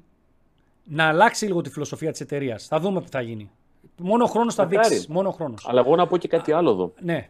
να 0.84 1.04
αλλάξει 1.04 1.46
λίγο 1.46 1.60
τη 1.60 1.70
φιλοσοφία 1.70 2.10
της 2.10 2.20
εταιρείας. 2.20 2.66
Θα 2.66 2.80
δούμε 2.80 3.00
τι 3.00 3.08
θα 3.10 3.20
γίνει. 3.20 3.50
Μόνο 3.96 4.26
χρόνος 4.26 4.54
θα 4.54 4.66
δείξεις. 4.66 5.06
Μόνο 5.06 5.30
χρόνος. 5.30 5.66
Αλλά 5.68 5.80
εγώ 5.80 5.96
να 5.96 6.06
πω 6.06 6.16
και 6.16 6.28
κάτι 6.28 6.52
άλλο 6.52 6.70
εδώ. 6.70 6.92
Ναι. 7.00 7.28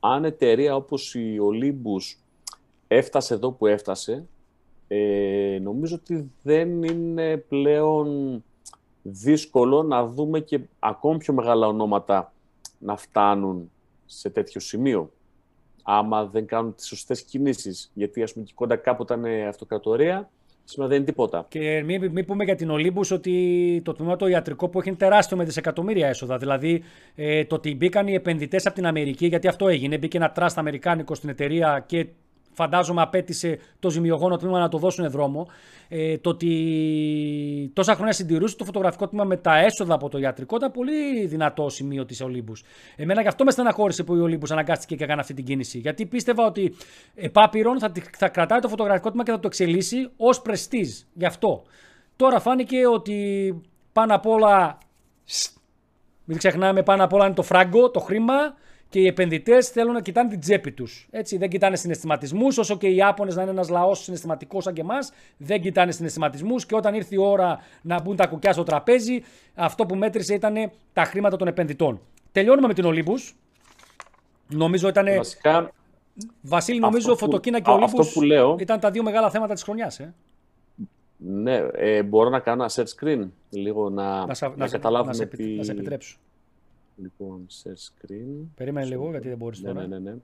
Αν 0.00 0.24
εταιρεία 0.24 0.76
όπως 0.76 1.14
η 1.14 1.36
Olympus 1.52 2.16
έφτασε 2.88 3.34
εδώ 3.34 3.50
που 3.50 3.66
έφτασε, 3.66 4.24
ε, 4.88 5.58
νομίζω 5.62 5.94
ότι 5.94 6.30
δεν 6.42 6.82
είναι 6.82 7.36
πλέον 7.36 8.42
δύσκολο 9.10 9.82
να 9.82 10.06
δούμε 10.06 10.40
και 10.40 10.60
ακόμη 10.78 11.18
πιο 11.18 11.34
μεγάλα 11.34 11.66
ονόματα 11.66 12.32
να 12.78 12.96
φτάνουν 12.96 13.70
σε 14.06 14.30
τέτοιο 14.30 14.60
σημείο. 14.60 15.10
Άμα 15.82 16.24
δεν 16.26 16.46
κάνουν 16.46 16.74
τις 16.74 16.86
σωστές 16.86 17.22
κινήσεις. 17.22 17.90
Γιατί 17.94 18.22
ας 18.22 18.32
πούμε 18.32 18.44
και 18.44 18.52
κοντά 18.54 18.76
κάπου 18.76 19.02
ήταν 19.02 19.24
αυτοκρατορία, 19.48 20.30
σήμερα 20.64 20.88
δεν 20.88 20.96
είναι 20.96 21.06
τίποτα. 21.06 21.46
Και 21.48 21.82
μην, 21.84 22.10
μην 22.10 22.24
πούμε 22.24 22.44
για 22.44 22.54
την 22.54 22.70
Ολύμπους 22.70 23.10
ότι 23.10 23.80
το 23.84 23.92
τμήμα 23.92 24.16
το 24.16 24.26
ιατρικό 24.26 24.68
που 24.68 24.78
έχει 24.78 24.88
είναι 24.88 24.98
τεράστιο 24.98 25.36
με 25.36 25.44
δισεκατομμύρια 25.44 26.08
έσοδα. 26.08 26.38
Δηλαδή 26.38 26.82
ε, 27.14 27.44
το 27.44 27.54
ότι 27.54 27.74
μπήκαν 27.74 28.08
οι 28.08 28.14
επενδυτές 28.14 28.66
από 28.66 28.74
την 28.74 28.86
Αμερική, 28.86 29.26
γιατί 29.26 29.48
αυτό 29.48 29.68
έγινε, 29.68 29.98
μπήκε 29.98 30.16
ένα 30.16 30.30
τραστ 30.30 30.58
αμερικάνικο 30.58 31.14
στην 31.14 31.28
εταιρεία 31.28 31.84
και 31.86 32.06
φαντάζομαι 32.56 33.02
απέτησε 33.02 33.58
το 33.78 33.90
ζημιογόνο 33.90 34.36
τμήμα 34.36 34.58
να 34.58 34.68
το 34.68 34.78
δώσουν 34.78 35.10
δρόμο. 35.10 35.48
Ε, 35.88 36.18
το 36.18 36.30
ότι 36.30 37.70
τόσα 37.74 37.94
χρόνια 37.94 38.12
συντηρούσε 38.12 38.56
το 38.56 38.64
φωτογραφικό 38.64 39.08
τμήμα 39.08 39.24
με 39.24 39.36
τα 39.36 39.58
έσοδα 39.58 39.94
από 39.94 40.08
το 40.08 40.18
ιατρικό 40.18 40.56
ήταν 40.56 40.70
πολύ 40.70 41.26
δυνατό 41.26 41.68
σημείο 41.68 42.04
της 42.04 42.20
Ολύμπους. 42.20 42.62
Εμένα 42.96 43.22
γι' 43.22 43.28
αυτό 43.28 43.44
με 43.44 43.50
στεναχώρησε 43.50 44.02
που 44.02 44.16
η 44.16 44.20
Ολύμπους 44.20 44.50
αναγκάστηκε 44.50 44.96
και 44.96 45.04
έκανε 45.04 45.20
αυτή 45.20 45.34
την 45.34 45.44
κίνηση. 45.44 45.78
Γιατί 45.78 46.06
πίστευα 46.06 46.46
ότι 46.46 46.74
επάπειρον 47.14 47.78
θα, 47.78 47.92
θα 48.16 48.28
κρατάει 48.28 48.60
το 48.60 48.68
φωτογραφικό 48.68 49.08
τμήμα 49.08 49.24
και 49.24 49.30
θα 49.30 49.40
το 49.40 49.46
εξελίσσει 49.46 50.10
ως 50.16 50.42
πρεστή. 50.42 50.86
Γι' 51.12 51.26
αυτό. 51.26 51.62
Τώρα 52.16 52.40
φάνηκε 52.40 52.86
ότι 52.86 53.60
πάνω 53.92 54.14
απ' 54.14 54.26
όλα. 54.26 54.78
Μην 56.24 56.38
ξεχνάμε, 56.38 56.82
πάνω 56.82 57.04
απ' 57.04 57.12
όλα 57.12 57.26
είναι 57.26 57.34
το 57.34 57.42
φράγκο, 57.42 57.90
το 57.90 58.00
χρήμα 58.00 58.34
και 58.88 59.00
οι 59.00 59.06
επενδυτές 59.06 59.68
θέλουν 59.68 59.92
να 59.92 60.00
κοιτάνε 60.00 60.28
την 60.28 60.40
τσέπη 60.40 60.72
τους. 60.72 61.08
Δεν 61.38 61.48
κοιτάνε 61.48 61.76
συναισθηματισμούς, 61.76 62.58
όσο 62.58 62.76
και 62.76 62.86
οι 62.86 62.96
Ιάπωνες 62.96 63.34
να 63.36 63.42
είναι 63.42 63.50
ένας 63.50 63.68
λαός 63.68 64.02
συναισθηματικός 64.02 64.64
σαν 64.64 64.74
και 64.74 64.80
εμάς, 64.80 65.12
δεν 65.36 65.60
κοιτάνε 65.60 65.92
συναισθηματισμούς. 65.92 66.66
Και 66.66 66.74
όταν 66.74 66.94
ήρθε 66.94 67.14
η 67.14 67.18
ώρα 67.18 67.58
να 67.82 68.00
μπουν 68.00 68.16
τα 68.16 68.26
κουκιά 68.26 68.52
στο 68.52 68.62
τραπέζι, 68.62 69.22
αυτό 69.54 69.86
που 69.86 69.94
μέτρησε 69.94 70.34
ήταν 70.34 70.54
τα 70.92 71.04
χρήματα 71.04 71.36
των 71.36 71.48
επενδυτών. 71.48 72.00
Τελειώνουμε 72.32 72.66
με 72.66 72.74
την 72.74 72.84
Ολύμπους. 72.84 73.36
Νομίζω 74.48 74.88
ήταν. 74.88 75.06
Βασικά, 75.16 75.72
Βασίλη, 76.40 76.78
νομίζω 76.78 77.12
που, 77.12 77.18
Φωτοκίνα 77.18 77.60
και 77.60 77.70
Ολύμπους 77.70 78.16
λέω... 78.16 78.56
ήταν 78.60 78.80
τα 78.80 78.90
δύο 78.90 79.02
μεγάλα 79.02 79.30
θέματα 79.30 79.54
της 79.54 79.62
χρονιάς. 79.62 80.00
Ε. 80.00 80.14
Ναι, 81.16 81.56
ε, 81.72 82.02
μπορώ 82.02 82.28
να 82.28 82.40
κάνω 82.40 82.62
ένα 82.62 82.72
set 82.74 83.04
screen 83.04 83.28
λίγο 83.50 83.90
να, 83.90 84.26
να, 84.26 84.34
να, 84.56 84.68
καταλάβουμε. 84.68 85.10
Να 85.10 85.16
σε, 85.16 85.26
τι... 85.26 85.44
να 85.44 85.62
σε 85.62 85.70
επιτρέψω. 85.70 86.18
Λοιπόν, 86.96 87.46
share 87.62 87.70
screen. 87.70 88.46
Περίμενε 88.54 88.86
λίγο, 88.86 89.10
γιατί 89.10 89.28
δεν 89.28 89.36
μπορείς 89.36 89.60
ναι, 89.60 89.72
τώρα. 89.72 89.86
Ναι, 89.86 89.98
ναι, 89.98 90.10
ναι. 90.10 90.16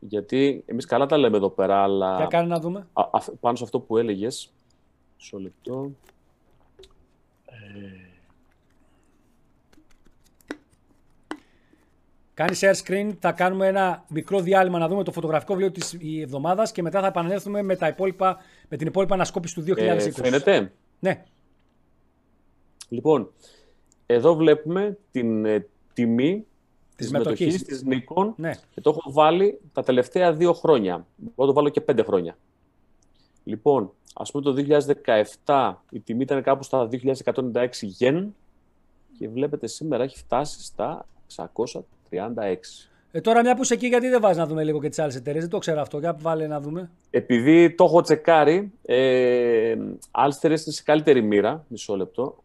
Γιατί 0.00 0.64
εμείς 0.66 0.86
καλά 0.86 1.06
τα 1.06 1.16
λέμε 1.16 1.36
εδώ 1.36 1.50
πέρα, 1.50 1.82
αλλά... 1.82 2.16
Για 2.16 2.26
κάνε 2.26 2.46
να 2.46 2.60
δούμε. 2.60 2.86
Α, 2.92 3.02
α, 3.02 3.20
πάνω 3.40 3.56
σε 3.56 3.64
αυτό 3.64 3.80
που 3.80 3.96
έλεγες, 3.96 4.52
μισό 5.16 5.38
λεπτό. 5.38 5.90
Ε... 7.46 8.10
Κάνει 12.34 12.56
share 12.60 12.74
screen, 12.84 13.10
θα 13.18 13.32
κάνουμε 13.32 13.66
ένα 13.66 14.04
μικρό 14.08 14.40
διάλειμμα 14.40 14.78
να 14.78 14.88
δούμε 14.88 15.04
το 15.04 15.12
φωτογραφικό 15.12 15.54
βιβλίο 15.54 15.72
της 15.72 15.96
εβδομάδας 16.22 16.72
και 16.72 16.82
μετά 16.82 17.00
θα 17.00 17.06
επανέλθουμε 17.06 17.62
με, 17.62 17.76
τα 17.76 17.86
υπόλοιπα, 17.86 18.38
με 18.70 18.76
την 18.76 18.86
υπόλοιπα 18.86 19.14
ανασκόπηση 19.14 19.54
του 19.54 19.62
2020. 19.66 19.76
Ε, 19.76 20.10
φαίνεται. 20.10 20.72
Ναι. 21.00 21.24
Λοιπόν, 22.88 23.32
εδώ 24.06 24.34
βλέπουμε 24.34 24.98
την 25.10 25.44
ε, 25.44 25.66
τιμή 25.92 26.46
της 26.96 27.06
συμμετοχής 27.06 27.62
της 27.62 27.84
Nikon 27.86 28.32
ναι. 28.36 28.50
και 28.74 28.80
το 28.80 28.90
έχω 28.90 29.12
βάλει 29.12 29.60
τα 29.72 29.82
τελευταία 29.82 30.32
δύο 30.32 30.52
χρόνια. 30.52 31.06
Μπορώ 31.16 31.34
να 31.36 31.46
το 31.46 31.52
βάλω 31.52 31.68
και 31.68 31.80
πέντε 31.80 32.02
χρόνια. 32.02 32.36
Λοιπόν, 33.44 33.92
ας 34.14 34.30
πούμε 34.30 34.44
το 34.44 34.80
2017 35.44 35.74
η 35.90 36.00
τιμή 36.00 36.22
ήταν 36.22 36.42
κάπου 36.42 36.62
στα 36.62 36.88
2.196 37.24 37.68
γεν 37.80 38.34
και 39.18 39.28
βλέπετε 39.28 39.66
σήμερα 39.66 40.02
έχει 40.02 40.18
φτάσει 40.18 40.64
στα 40.64 41.06
600 41.36 41.46
36. 42.10 42.56
Ε, 43.12 43.20
τώρα 43.20 43.40
μια 43.40 43.54
που 43.54 43.62
είσαι 43.62 43.74
εκεί, 43.74 43.86
γιατί 43.86 44.08
δεν 44.08 44.20
βάζεις 44.20 44.36
να 44.36 44.46
δούμε 44.46 44.64
λίγο 44.64 44.80
και 44.80 44.88
τις 44.88 44.98
άλλες 44.98 45.14
εταιρείες; 45.14 45.42
Δεν 45.42 45.52
το 45.52 45.58
ξέρω 45.58 45.80
αυτό. 45.80 45.98
Για 45.98 46.16
βάλε 46.20 46.46
να 46.46 46.60
δούμε. 46.60 46.90
Επειδή 47.10 47.70
το 47.70 47.84
έχω 47.84 48.00
τσεκάρει, 48.00 48.72
ε, 48.82 49.76
άλλες 50.10 50.36
εταιρείες 50.36 50.64
είναι 50.64 50.74
σε 50.74 50.82
καλύτερη 50.82 51.22
μοίρα. 51.22 51.64
Μισό 51.68 51.96
λεπτό. 51.96 52.42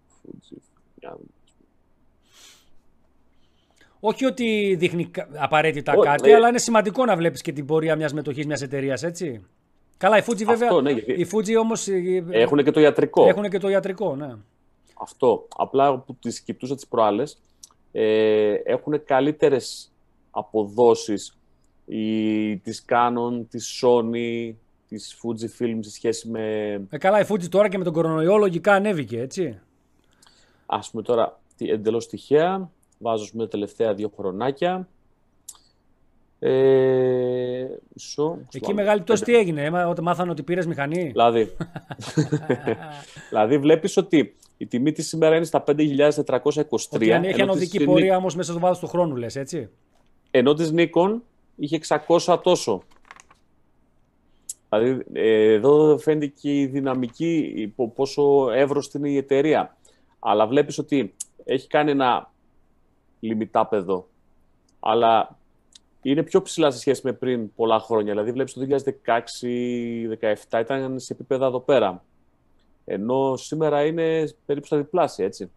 Όχι 3.99 4.25
ότι 4.25 4.75
δείχνει 4.79 5.11
απαραίτητα 5.35 5.93
κάτι, 5.99 6.29
ναι. 6.29 6.35
αλλά 6.35 6.47
είναι 6.47 6.57
σημαντικό 6.57 7.05
να 7.05 7.15
βλέπεις 7.15 7.41
και 7.41 7.51
την 7.51 7.65
πορεία 7.65 7.95
μιας 7.95 8.13
μετοχής 8.13 8.45
μιας 8.45 8.61
εταιρείας, 8.61 9.03
έτσι. 9.03 9.45
Καλά, 9.97 10.17
η 10.17 10.21
Fuji 10.27 10.43
βέβαια. 10.45 10.67
Αυτό, 10.67 10.81
ναι, 10.81 10.91
η 10.91 11.27
Fuji 11.31 11.55
όμως. 11.59 11.87
Ε, 11.87 12.23
έχουν 12.31 12.63
και 12.63 12.71
το 12.71 12.79
ιατρικό. 12.79 13.27
Έχουν 13.27 13.49
και 13.49 13.57
το 13.57 13.69
ιατρικό, 13.69 14.15
ναι. 14.15 14.35
Αυτό. 14.93 15.47
Απλά 15.57 15.97
που 15.97 16.15
τις 16.15 16.41
κοιτούσα 16.41 16.75
τις 16.75 16.87
προάλλες, 16.87 17.37
ε, 17.91 18.53
έχουν 18.53 19.03
καλύτερες 19.05 19.91
αποδόσεις 20.35 21.37
η, 21.85 22.57
της 22.57 22.85
Canon, 22.89 23.45
της 23.49 23.83
Sony, 23.83 24.53
της 24.87 25.17
Fujifilm 25.21 25.77
σε 25.79 25.91
σχέση 25.91 26.29
με... 26.29 26.73
Ε, 26.89 26.97
καλά, 26.97 27.19
η 27.19 27.25
Fuji 27.29 27.49
τώρα 27.49 27.69
και 27.69 27.77
με 27.77 27.83
τον 27.83 27.93
κορονοϊό 27.93 28.37
λογικά 28.37 28.73
ανέβηκε, 28.73 29.19
έτσι. 29.19 29.59
Ας 30.65 30.89
πούμε 30.89 31.03
τώρα, 31.03 31.39
εντελώς 31.57 32.07
τυχαία, 32.07 32.69
βάζω 32.99 33.27
πούμε, 33.31 33.43
τα 33.43 33.49
τελευταία 33.49 33.93
δύο 33.93 34.11
χρονάκια. 34.17 34.87
Ε, 36.39 37.65
μισό, 37.93 38.39
Εκεί 38.53 38.73
μεγάλη 38.73 39.01
πτώση 39.01 39.23
τι 39.23 39.35
έγινε, 39.35 39.85
όταν 39.87 40.03
μάθανε 40.03 40.31
ότι 40.31 40.43
πήρες 40.43 40.65
μηχανή; 40.65 41.03
Δηλαδή, 41.03 41.55
δηλαδή 43.29 43.57
βλέπεις 43.57 43.97
ότι 43.97 44.35
Η 44.57 44.67
τιμή 44.67 44.91
της 44.91 45.07
σήμερα 45.07 45.35
είναι 45.35 45.45
στα 45.45 45.63
5.423. 45.67 46.53
Ότι 46.89 47.13
αν 47.13 47.23
έχει 47.23 47.41
ανωδική 47.41 47.83
πορεία 47.83 48.17
όμως 48.17 48.35
μέσα 48.35 48.51
στο 48.51 48.59
βάθος 48.59 48.79
του 48.79 48.87
χρόνου 48.87 49.15
λες, 49.15 49.35
έτσι. 49.35 49.69
Ενώ 50.37 50.53
της 50.53 50.73
Nikon 50.75 51.19
είχε 51.55 51.79
600 52.07 52.39
τόσο. 52.43 52.83
Δηλαδή, 54.69 55.03
εδώ 55.53 55.97
φαίνεται 55.97 56.25
και 56.25 56.59
η 56.59 56.65
δυναμική, 56.65 57.73
πόσο 57.95 58.49
εύρωστη 58.51 58.97
είναι 58.97 59.09
η 59.09 59.17
εταιρεία. 59.17 59.77
Αλλά 60.19 60.47
βλέπεις 60.47 60.77
ότι 60.77 61.15
έχει 61.43 61.67
κάνει 61.67 61.91
ένα 61.91 62.31
λιμιτάπεδο. 63.19 64.07
Αλλά 64.79 65.37
είναι 66.01 66.23
πιο 66.23 66.41
ψηλά 66.41 66.71
σε 66.71 66.79
σχέση 66.79 67.01
με 67.03 67.13
πριν 67.13 67.53
πολλά 67.53 67.79
χρόνια. 67.79 68.11
Δηλαδή, 68.11 68.31
βλέπεις 68.31 68.53
το 68.53 68.61
2016-2017 70.49 70.59
ήταν 70.59 70.99
σε 70.99 71.13
επίπεδα 71.13 71.45
εδώ 71.45 71.59
πέρα. 71.59 72.03
Ενώ 72.85 73.35
σήμερα 73.35 73.85
είναι 73.85 74.33
περίπου 74.45 74.65
στα 74.65 74.77
διπλάσια, 74.77 75.25
έτσι. 75.25 75.51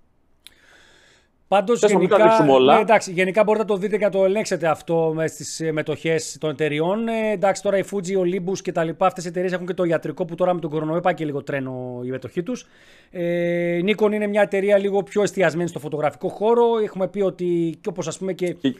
Πάντως, 1.48 1.82
γενικά, 1.82 2.18
ναι, 2.64 2.80
εντάξει, 2.80 3.12
γενικά 3.12 3.42
μπορείτε 3.44 3.64
να 3.64 3.70
το 3.70 3.76
δείτε 3.76 3.98
και 3.98 4.04
να 4.04 4.10
το 4.10 4.24
ελέγξετε 4.24 4.68
αυτό 4.68 5.12
μες 5.14 5.30
στις 5.30 5.62
μετοχές 5.72 6.36
των 6.40 6.50
εταιριών. 6.50 7.08
Ε, 7.08 7.30
εντάξει, 7.30 7.62
τώρα 7.62 7.78
η 7.78 7.84
Fuji, 7.90 8.16
ο 8.16 8.20
Olympus 8.20 8.58
και 8.62 8.72
τα 8.72 8.84
λοιπά, 8.84 9.06
αυτές 9.06 9.24
οι 9.24 9.28
εταιρείες 9.28 9.52
έχουν 9.52 9.66
και 9.66 9.74
το 9.74 9.84
ιατρικό 9.84 10.24
που 10.24 10.34
τώρα 10.34 10.54
με 10.54 10.60
τον 10.60 10.70
κορονοϊό 10.70 11.00
πάει 11.00 11.14
και 11.14 11.24
λίγο 11.24 11.42
τρένο 11.42 12.00
η 12.04 12.08
μετοχή 12.08 12.42
τους. 12.42 12.66
Ε, 13.10 13.76
η 13.76 13.84
Nikon 13.86 14.12
είναι 14.12 14.26
μια 14.26 14.42
εταιρεία 14.42 14.78
λίγο 14.78 15.02
πιο 15.02 15.22
εστιασμένη 15.22 15.68
στο 15.68 15.78
φωτογραφικό 15.78 16.28
χώρο. 16.28 16.78
Έχουμε 16.82 17.08
πει 17.08 17.20
ότι, 17.20 17.78
και 17.80 17.88
όπως 17.88 18.08
ας 18.08 18.18
πούμε 18.18 18.32
και. 18.32 18.52
και... 18.52 18.74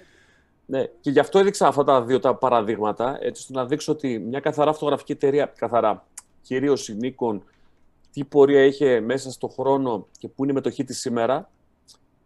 Ναι, 0.67 0.85
και 1.01 1.11
γι' 1.11 1.19
αυτό 1.21 1.39
έδειξα 1.39 1.67
αυτά 1.67 1.85
τα 1.85 2.03
δύο 2.03 2.19
τα 2.21 2.35
παραδείγματα, 2.35 3.19
έτσι 3.21 3.43
ώστε 3.43 3.53
να 3.53 3.67
δείξω 3.67 3.93
ότι 3.93 4.19
μια 4.19 4.41
καθαρά 4.41 4.73
φωτογραφική 4.73 5.13
εταιρεία, 5.13 5.53
καθαρά 5.57 6.07
κυρίως 6.43 6.89
η 6.89 6.97
Nikon, 7.03 7.39
τι 8.13 8.25
πορεία 8.25 8.65
είχε 8.65 9.01
μέσα 9.01 9.31
στον 9.31 9.51
χρόνο 9.51 10.07
και 10.19 10.29
πού 10.29 10.43
είναι 10.43 10.53
η 10.53 10.55
μετοχή 10.55 10.85
της 10.85 11.01
σήμερα, 11.01 11.49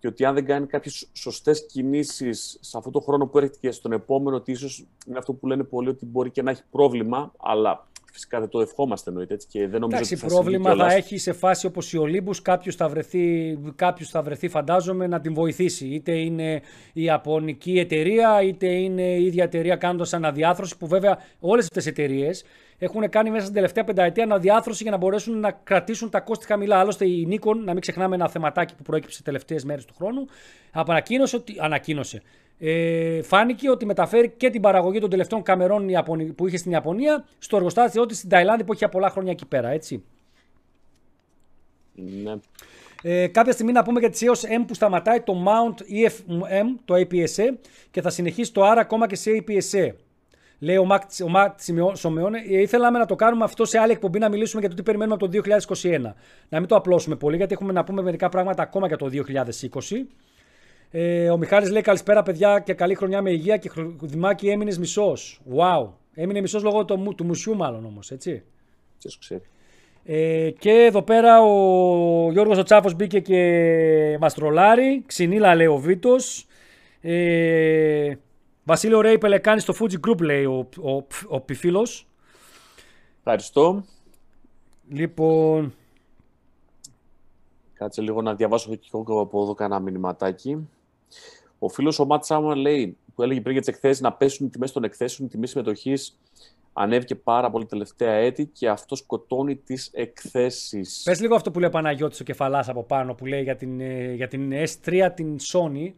και 0.03 0.09
ότι 0.09 0.25
αν 0.25 0.35
δεν 0.35 0.45
κάνει 0.45 0.67
κάποιες 0.67 1.09
σωστές 1.13 1.67
κινήσεις 1.67 2.59
σε 2.61 2.79
αυτό 2.79 2.91
το 2.91 3.01
χρόνο 3.01 3.27
που 3.27 3.39
έρχεται 3.39 3.57
και 3.61 3.71
στον 3.71 3.93
επόμενο, 3.93 4.37
ότι 4.37 4.51
ίσως 4.51 4.87
είναι 5.07 5.19
αυτό 5.19 5.33
που 5.33 5.47
λένε 5.47 5.65
πολλοί 5.65 5.89
ότι 5.89 6.07
μπορεί 6.07 6.31
και 6.31 6.43
να 6.43 6.51
έχει 6.51 6.63
πρόβλημα, 6.71 7.33
αλλά 7.39 7.87
φυσικά 8.13 8.41
δεν 8.41 8.49
το 8.49 8.61
ευχόμαστε 8.61 9.11
εννοείται 9.11 9.35
έτσι, 9.35 9.47
και 9.47 9.59
δεν 9.59 9.81
νομίζω 9.81 9.97
Εντάξει, 9.97 10.15
ότι 10.15 10.23
θα 10.23 10.29
πρόβλημα 10.29 10.75
θα 10.75 10.93
έχει 10.93 11.19
σε 11.19 11.33
φάση 11.33 11.67
όπως 11.67 11.93
η 11.93 11.99
Ολύμπους, 11.99 12.43
κάποιος 12.43 12.77
θα, 12.77 12.89
βρεθεί, 12.89 13.59
κάποιος 13.75 14.09
θα 14.09 14.23
βρεθεί, 14.23 14.49
φαντάζομαι, 14.49 15.07
να 15.07 15.21
την 15.21 15.35
βοηθήσει. 15.35 15.87
Είτε 15.87 16.13
είναι 16.13 16.61
η 16.93 17.03
Ιαπωνική 17.03 17.79
εταιρεία, 17.79 18.43
είτε 18.43 18.67
είναι 18.67 19.03
η 19.03 19.25
ίδια 19.25 19.45
εταιρεία 19.45 19.77
κάνοντας 19.77 20.13
αναδιάθρωση, 20.13 20.77
που 20.77 20.87
βέβαια 20.87 21.19
όλες 21.41 21.65
αυτές 21.65 21.87
οι 21.87 21.89
εταιρείες 21.89 22.45
έχουν 22.79 23.09
κάνει 23.09 23.31
μέσα 23.31 23.43
στην 23.43 23.55
τελευταία 23.55 23.85
πενταετία 23.85 24.25
αναδιάθρωση 24.25 24.83
για 24.83 24.93
να 24.93 24.97
μπορέσουν 24.97 25.41
να 25.41 25.51
κρατήσουν 25.51 26.11
τα 26.11 26.21
κόστη 26.21 26.47
χαμηλά. 26.47 26.79
Άλλωστε, 26.79 27.07
η 27.07 27.29
Nikon, 27.31 27.57
να 27.65 27.73
μην 27.73 27.81
ξεχνάμε 27.81 28.15
ένα 28.15 28.29
θεματάκι 28.29 28.75
που 28.75 28.83
προέκυψε 28.83 29.23
τελευταίες 29.23 29.65
μέρες 29.65 29.85
του 29.85 29.95
χρόνου, 29.95 30.27
ανακοίνωσε 30.73 31.37
ότι. 31.37 31.57
Ανακοίνωσε. 31.59 32.23
Ε, 32.65 33.23
φάνηκε 33.23 33.71
ότι 33.71 33.87
μεταφέρει 33.87 34.31
και 34.37 34.51
την 34.51 34.61
παραγωγή 34.61 34.99
των 34.99 35.11
τελευταίων 35.11 35.43
καμερών 35.43 35.87
που 36.35 36.47
είχε 36.47 36.57
στην 36.57 36.71
Ιαπωνία 36.73 37.25
στο 37.39 37.57
εργοστάσιο 37.57 38.07
της 38.07 38.17
στην 38.17 38.29
Ταϊλάνδη 38.29 38.65
που 38.65 38.73
έχει 38.73 38.89
πολλά 38.89 39.11
χρόνια 39.11 39.31
εκεί 39.31 39.47
πέρα, 39.47 39.69
έτσι. 39.69 40.05
Ναι. 41.95 42.35
Ε, 43.03 43.27
κάποια 43.27 43.53
στιγμή 43.53 43.73
να 43.73 43.83
πούμε 43.83 44.01
για 44.01 44.11
της 44.11 44.23
EOS 44.25 44.61
M 44.61 44.65
που 44.67 44.75
σταματάει 44.75 45.21
το 45.21 45.45
Mount 45.47 45.81
EFM, 45.81 46.65
το 46.85 46.95
APS-C 46.95 47.55
και 47.91 48.01
θα 48.01 48.11
συνεχίσει 48.11 48.53
το 48.53 48.73
R 48.73 48.77
ακόμα 48.79 49.07
και 49.07 49.17
σε 49.17 49.31
APS-C. 49.31 49.93
Λέει 50.59 50.77
ο 50.77 50.85
Μάκ 50.85 51.03
Σομεώνε, 51.95 52.39
ε, 52.51 52.61
ήθελα 52.61 52.91
να 52.91 53.07
το 53.07 53.17
κάνουμε 53.17 53.45
αυτό 53.45 53.65
σε 53.65 53.79
άλλη 53.79 53.93
εκπομπή 53.93 54.19
να 54.19 54.29
μιλήσουμε 54.29 54.61
για 54.61 54.71
το 54.71 54.77
τι 54.77 54.83
περιμένουμε 54.83 55.15
από 55.15 55.29
το 55.29 55.41
2021. 55.83 56.15
Να 56.49 56.59
μην 56.59 56.69
το 56.69 56.77
απλώσουμε 56.77 57.17
πολύ, 57.17 57.37
γιατί 57.37 57.53
έχουμε 57.53 57.73
να 57.73 57.85
πούμε 57.85 58.03
μερικά 58.03 58.29
πράγματα 58.29 58.63
ακόμα 58.63 58.87
για 58.87 58.97
το 58.97 59.11
2020. 59.13 60.07
Ε, 60.95 61.31
ο 61.31 61.37
Μιχάλης 61.37 61.71
λέει 61.71 61.83
καλησπέρα 61.83 62.23
παιδιά 62.23 62.61
και 62.61 62.75
καλή 62.75 62.95
χρονιά 62.95 63.23
με 63.23 63.31
υγεία 63.31 63.57
και 63.57 63.71
Δημάκη 64.01 64.49
έμεινες 64.49 64.79
μισός. 64.79 65.41
Wow. 65.57 65.89
Έμεινε 66.15 66.41
μισός 66.41 66.63
λόγω 66.63 66.85
του, 66.85 67.15
του 67.17 67.25
μουσιού 67.25 67.57
μάλλον 67.57 67.85
όμως, 67.85 68.11
έτσι. 68.11 68.45
Ποιος 68.99 69.19
ξέρει. 69.19 69.43
Ε, 70.05 70.51
και 70.59 70.71
εδώ 70.71 71.03
πέρα 71.03 71.41
ο 71.41 72.31
Γιώργος 72.33 72.59
ο 72.59 72.63
Τσάφος 72.63 72.95
μπήκε 72.95 73.21
και 73.21 74.17
μας 74.21 74.35
τρολάρει. 74.35 75.03
Ξυνήλα 75.07 75.55
λέει 75.55 75.67
ο 75.67 75.77
Βίτος. 75.77 76.47
Ε, 77.01 78.15
Βασίλειο 78.65 79.01
Ρέι 79.01 79.19
Πελεκάνη 79.19 79.61
στο 79.61 79.75
Fuji 79.81 80.09
Group 80.09 80.21
λέει 80.21 80.45
ο, 80.45 80.69
ο, 80.81 80.91
ο, 80.91 81.07
ο 81.29 81.41
Πιφίλος. 81.41 82.07
Ευχαριστώ. 83.19 83.85
Λοιπόν... 84.89 85.75
Κάτσε 87.75 88.03
λίγο 88.03 88.23
να 88.23 88.35
διαβάσω 88.35 88.75
και 88.75 88.89
εγώ 88.93 89.21
από 89.21 89.43
εδώ 89.43 89.55
κανένα 89.55 89.81
μηνυματάκι. 89.81 90.69
Ο 91.59 91.69
φίλος 91.69 91.99
ο 91.99 92.05
Ματ 92.05 92.25
Σάμον 92.25 92.57
λέει, 92.59 92.97
που 93.15 93.23
έλεγε 93.23 93.41
πριν 93.41 93.53
για 93.53 93.61
τις 93.61 93.75
εκθέσεις, 93.75 94.01
να 94.01 94.13
πέσουν 94.13 94.47
οι 94.47 94.51
τιμές 94.51 94.73
των 94.73 94.85
εκθέσεων, 94.85 95.29
η 95.29 95.31
τιμή 95.31 95.47
συμμετοχής 95.47 96.19
ανέβηκε 96.73 97.15
πάρα 97.15 97.51
πολύ 97.51 97.67
τελευταία 97.67 98.13
έτη 98.13 98.47
και 98.47 98.69
αυτό 98.69 98.97
σκοτώνει 98.97 99.57
τις 99.57 99.91
εκθέσεις. 99.93 101.03
Πες 101.05 101.21
λίγο 101.21 101.35
αυτό 101.35 101.51
που 101.51 101.59
λέει 101.59 101.69
ο 101.69 101.73
Παναγιώτης 101.73 102.21
ο 102.21 102.25
κεφαλάς 102.25 102.69
από 102.69 102.83
πάνω, 102.83 103.15
που 103.15 103.27
λέει 103.27 103.43
για 103.43 103.57
την, 103.57 103.81
ε, 103.81 104.13
για 104.13 104.29
την 104.29 104.53
S3 104.53 105.09
την 105.15 105.37
Sony. 105.53 105.93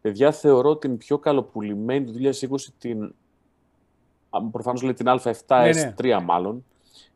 Παιδιά, 0.00 0.32
θεωρώ 0.32 0.76
την 0.76 0.96
πιο 0.96 1.18
καλοπουλημένη 1.18 2.04
του 2.04 2.12
2020 2.12 2.72
την. 2.78 3.14
Προφανώς 4.50 4.82
λέει 4.82 4.92
την 4.92 5.06
Α7S3 5.08 5.94
ναι, 6.02 6.14
ναι. 6.14 6.20
μάλλον. 6.20 6.64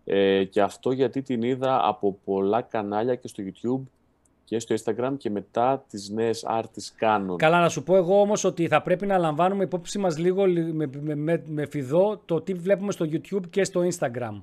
Ε, 0.05 0.45
και 0.45 0.63
αυτό 0.63 0.93
γιατί 0.93 1.23
την 1.23 1.43
είδα 1.43 1.89
από 1.89 2.19
πολλά 2.25 2.63
κανάλια 2.63 3.15
και 3.15 3.29
στο 3.29 3.43
YouTube 3.47 3.83
και 4.49 4.59
στο 4.59 4.75
Instagram 4.75 5.13
και 5.19 5.31
μετά 5.31 5.85
τις 5.89 6.09
νέες 6.11 6.47
artists 6.49 7.05
Canon. 7.05 7.37
Καλά 7.37 7.61
να 7.61 7.69
σου 7.69 7.83
πω 7.83 7.97
εγώ 7.97 8.21
όμως 8.21 8.45
ότι 8.45 8.69
θα 8.69 8.83
πρέπει 8.83 9.07
να 9.07 9.19
λαμβάνουμε 9.19 9.65
υπόψη 9.65 9.99
μας 9.99 10.19
λίγο 10.19 10.47
με, 10.47 10.91
με, 11.01 11.15
με, 11.15 11.43
με 11.47 11.67
φιδό 11.67 12.23
το 12.25 12.41
τι 12.41 12.53
βλέπουμε 12.55 12.93
στο 12.93 13.07
YouTube 13.13 13.49
και 13.51 13.65
στο 13.65 13.81
Instagram. 13.81 14.43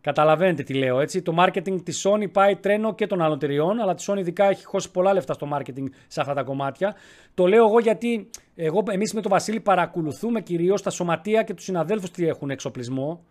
Καταλαβαίνετε 0.00 0.62
τι 0.62 0.74
λέω 0.74 1.00
έτσι. 1.00 1.22
Το 1.22 1.34
marketing 1.38 1.82
της 1.82 2.06
Sony 2.06 2.32
πάει 2.32 2.56
τρένο 2.56 2.94
και 2.94 3.06
των 3.06 3.22
άλλων 3.22 3.36
εταιριών, 3.36 3.80
αλλά 3.80 3.94
τη 3.94 4.04
Sony 4.06 4.18
ειδικά 4.18 4.44
έχει 4.44 4.64
χώσει 4.64 4.90
πολλά 4.90 5.12
λεφτά 5.12 5.32
στο 5.32 5.48
marketing 5.52 5.84
σε 6.06 6.20
αυτά 6.20 6.34
τα 6.34 6.42
κομμάτια. 6.42 6.94
Το 7.34 7.46
λέω 7.46 7.66
εγώ 7.66 7.80
γιατί 7.80 8.30
εγώ, 8.54 8.82
εμείς 8.90 9.14
με 9.14 9.20
τον 9.20 9.30
Βασίλη 9.30 9.60
παρακολουθούμε 9.60 10.40
κυρίως 10.40 10.82
τα 10.82 10.90
σωματεία 10.90 11.42
και 11.42 11.54
τους 11.54 11.64
συναδέλφους 11.64 12.10
τι 12.10 12.26
έχουν 12.26 12.50
εξοπλισμό 12.50 13.24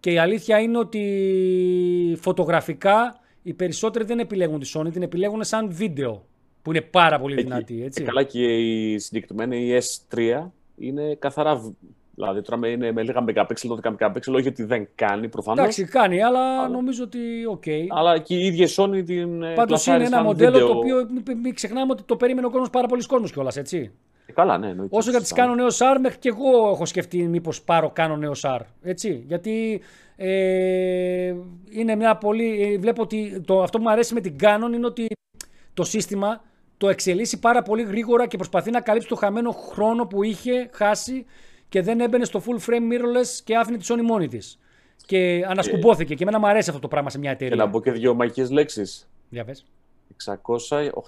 και 0.00 0.12
η 0.12 0.18
αλήθεια 0.18 0.58
είναι 0.58 0.78
ότι 0.78 2.18
φωτογραφικά 2.20 3.20
οι 3.48 3.54
περισσότεροι 3.54 4.04
δεν 4.04 4.18
επιλέγουν 4.18 4.60
τη 4.60 4.70
Sony, 4.74 4.92
την 4.92 5.02
επιλέγουν 5.02 5.44
σαν 5.44 5.72
βίντεο 5.72 6.24
που 6.62 6.70
είναι 6.70 6.80
πάρα 6.80 7.18
πολύ 7.18 7.42
δυνατή. 7.42 7.82
Έτσι. 7.82 8.00
Και 8.00 8.06
καλά 8.06 8.22
και 8.22 8.56
η 8.56 8.98
συγκεκριμένη 8.98 9.56
η 9.56 9.80
S3 9.82 10.46
είναι 10.76 11.14
καθαρά 11.14 11.74
Δηλαδή 12.14 12.42
τώρα 12.42 12.68
είναι 12.68 12.92
με 12.92 13.02
λίγα 13.02 13.24
megapixel, 13.28 13.80
12 13.82 13.96
megapixel, 13.96 14.34
όχι 14.34 14.48
ότι 14.48 14.64
δεν 14.64 14.88
κάνει 14.94 15.28
προφανώς. 15.28 15.58
Εντάξει, 15.58 15.84
κάνει, 15.84 16.22
αλλά, 16.22 16.58
αλλά... 16.58 16.68
νομίζω 16.68 17.04
ότι 17.04 17.18
OK. 17.48 17.62
Okay. 17.66 17.86
Αλλά 17.88 18.18
και 18.18 18.34
η 18.34 18.46
ίδια 18.46 18.68
Sony 18.76 19.02
την. 19.06 19.42
Ε, 19.42 19.54
Πάντως 19.54 19.86
είναι 19.86 20.04
ένα 20.04 20.22
μοντέλο 20.22 20.50
βίντεο... 20.50 20.66
το 20.66 20.78
οποίο 20.78 21.08
μην 21.42 21.54
ξεχνάμε 21.54 21.92
ότι 21.92 22.02
το 22.02 22.16
περίμενε 22.16 22.46
ο 22.46 22.50
κόσμος 22.50 22.70
πάρα 22.70 22.86
πολλοί 22.86 23.06
κόσμος 23.06 23.32
κιόλας, 23.32 23.56
έτσι. 23.56 23.92
Ε, 24.28 24.32
καλά, 24.32 24.58
ναι. 24.58 24.68
Εννοείται, 24.68 24.96
Όσο 24.96 25.10
για 25.10 25.20
τις 25.20 25.32
Canon 25.32 25.54
EOS 25.54 25.78
R, 25.82 25.96
μέχρι 26.00 26.18
και 26.18 26.28
εγώ 26.28 26.70
έχω 26.70 26.86
σκεφτεί 26.86 27.28
μήπως 27.28 27.62
πάρω 27.62 27.90
Canon 27.90 28.16
EOS 28.16 28.44
R. 28.46 28.60
Έτσι. 28.82 29.24
Γιατί 29.26 29.80
ε, 30.16 31.34
είναι 31.70 31.94
μια 31.96 32.16
πολύ. 32.16 32.62
Ε, 32.62 32.78
βλέπω 32.78 33.02
ότι 33.02 33.40
το, 33.46 33.62
αυτό 33.62 33.78
που 33.78 33.84
μου 33.84 33.90
αρέσει 33.90 34.14
με 34.14 34.20
την 34.20 34.36
Canon 34.40 34.74
είναι 34.74 34.86
ότι 34.86 35.06
το 35.74 35.84
σύστημα 35.84 36.42
το 36.76 36.88
εξελίσσει 36.88 37.38
πάρα 37.38 37.62
πολύ 37.62 37.82
γρήγορα 37.82 38.26
και 38.26 38.36
προσπαθεί 38.36 38.70
να 38.70 38.80
καλύψει 38.80 39.08
το 39.08 39.14
χαμένο 39.14 39.50
χρόνο 39.50 40.06
που 40.06 40.22
είχε 40.22 40.70
χάσει 40.72 41.26
και 41.68 41.82
δεν 41.82 42.00
έμπαινε 42.00 42.24
στο 42.24 42.42
full 42.46 42.70
frame 42.70 42.92
mirrorless 42.92 43.40
και 43.44 43.56
άφηνε 43.56 43.76
τη 43.76 43.86
Sony 43.88 44.02
μόνη 44.02 44.28
της. 44.28 44.58
Και 45.06 45.44
ανασκουμπόθηκε. 45.48 46.14
Και 46.14 46.22
εμένα 46.22 46.38
μου 46.38 46.46
αρέσει 46.46 46.68
αυτό 46.68 46.80
το 46.80 46.88
πράγμα 46.88 47.10
σε 47.10 47.18
μια 47.18 47.30
εταιρεία. 47.30 47.56
Και 47.56 47.62
να 47.62 47.70
πω 47.70 47.82
και 47.82 47.90
δύο 47.90 48.14
μαγικές 48.14 48.50
λέξεις. 48.50 49.08
Για 49.28 49.44
πες. 49.44 49.66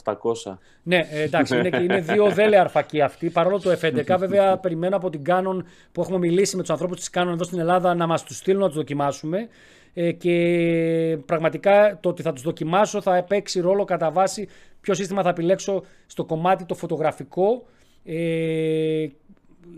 600-800. 0.04 0.58
Ναι, 0.82 1.08
ε, 1.10 1.22
εντάξει, 1.22 1.58
είναι, 1.58 1.78
είναι 1.82 2.00
δύο 2.00 2.30
δέλε 2.30 2.58
αρφακοί 2.58 3.00
αυτοί. 3.00 3.30
Παρόλο 3.30 3.60
το 3.60 3.70
F11, 3.80 4.16
βέβαια, 4.18 4.58
περιμένω 4.58 4.96
από 4.96 5.10
την 5.10 5.22
Canon 5.26 5.58
που 5.92 6.00
έχουμε 6.00 6.18
μιλήσει 6.18 6.56
με 6.56 6.62
τους 6.62 6.70
ανθρώπους 6.70 6.98
της 6.98 7.10
Canon 7.12 7.30
εδώ 7.32 7.44
στην 7.44 7.58
Ελλάδα 7.58 7.94
να 7.94 8.06
μας 8.06 8.24
τους 8.24 8.36
στείλουν 8.36 8.60
να 8.60 8.66
τους 8.66 8.76
δοκιμάσουμε. 8.76 9.48
Ε, 9.94 10.12
και 10.12 11.18
πραγματικά 11.26 11.98
το 12.00 12.08
ότι 12.08 12.22
θα 12.22 12.32
τους 12.32 12.42
δοκιμάσω 12.42 13.00
θα 13.00 13.24
παίξει 13.28 13.60
ρόλο 13.60 13.84
κατά 13.84 14.10
βάση 14.10 14.48
ποιο 14.80 14.94
σύστημα 14.94 15.22
θα 15.22 15.28
επιλέξω 15.28 15.82
στο 16.06 16.24
κομμάτι 16.24 16.64
το 16.64 16.74
φωτογραφικό 16.74 17.66
ε, 18.04 19.06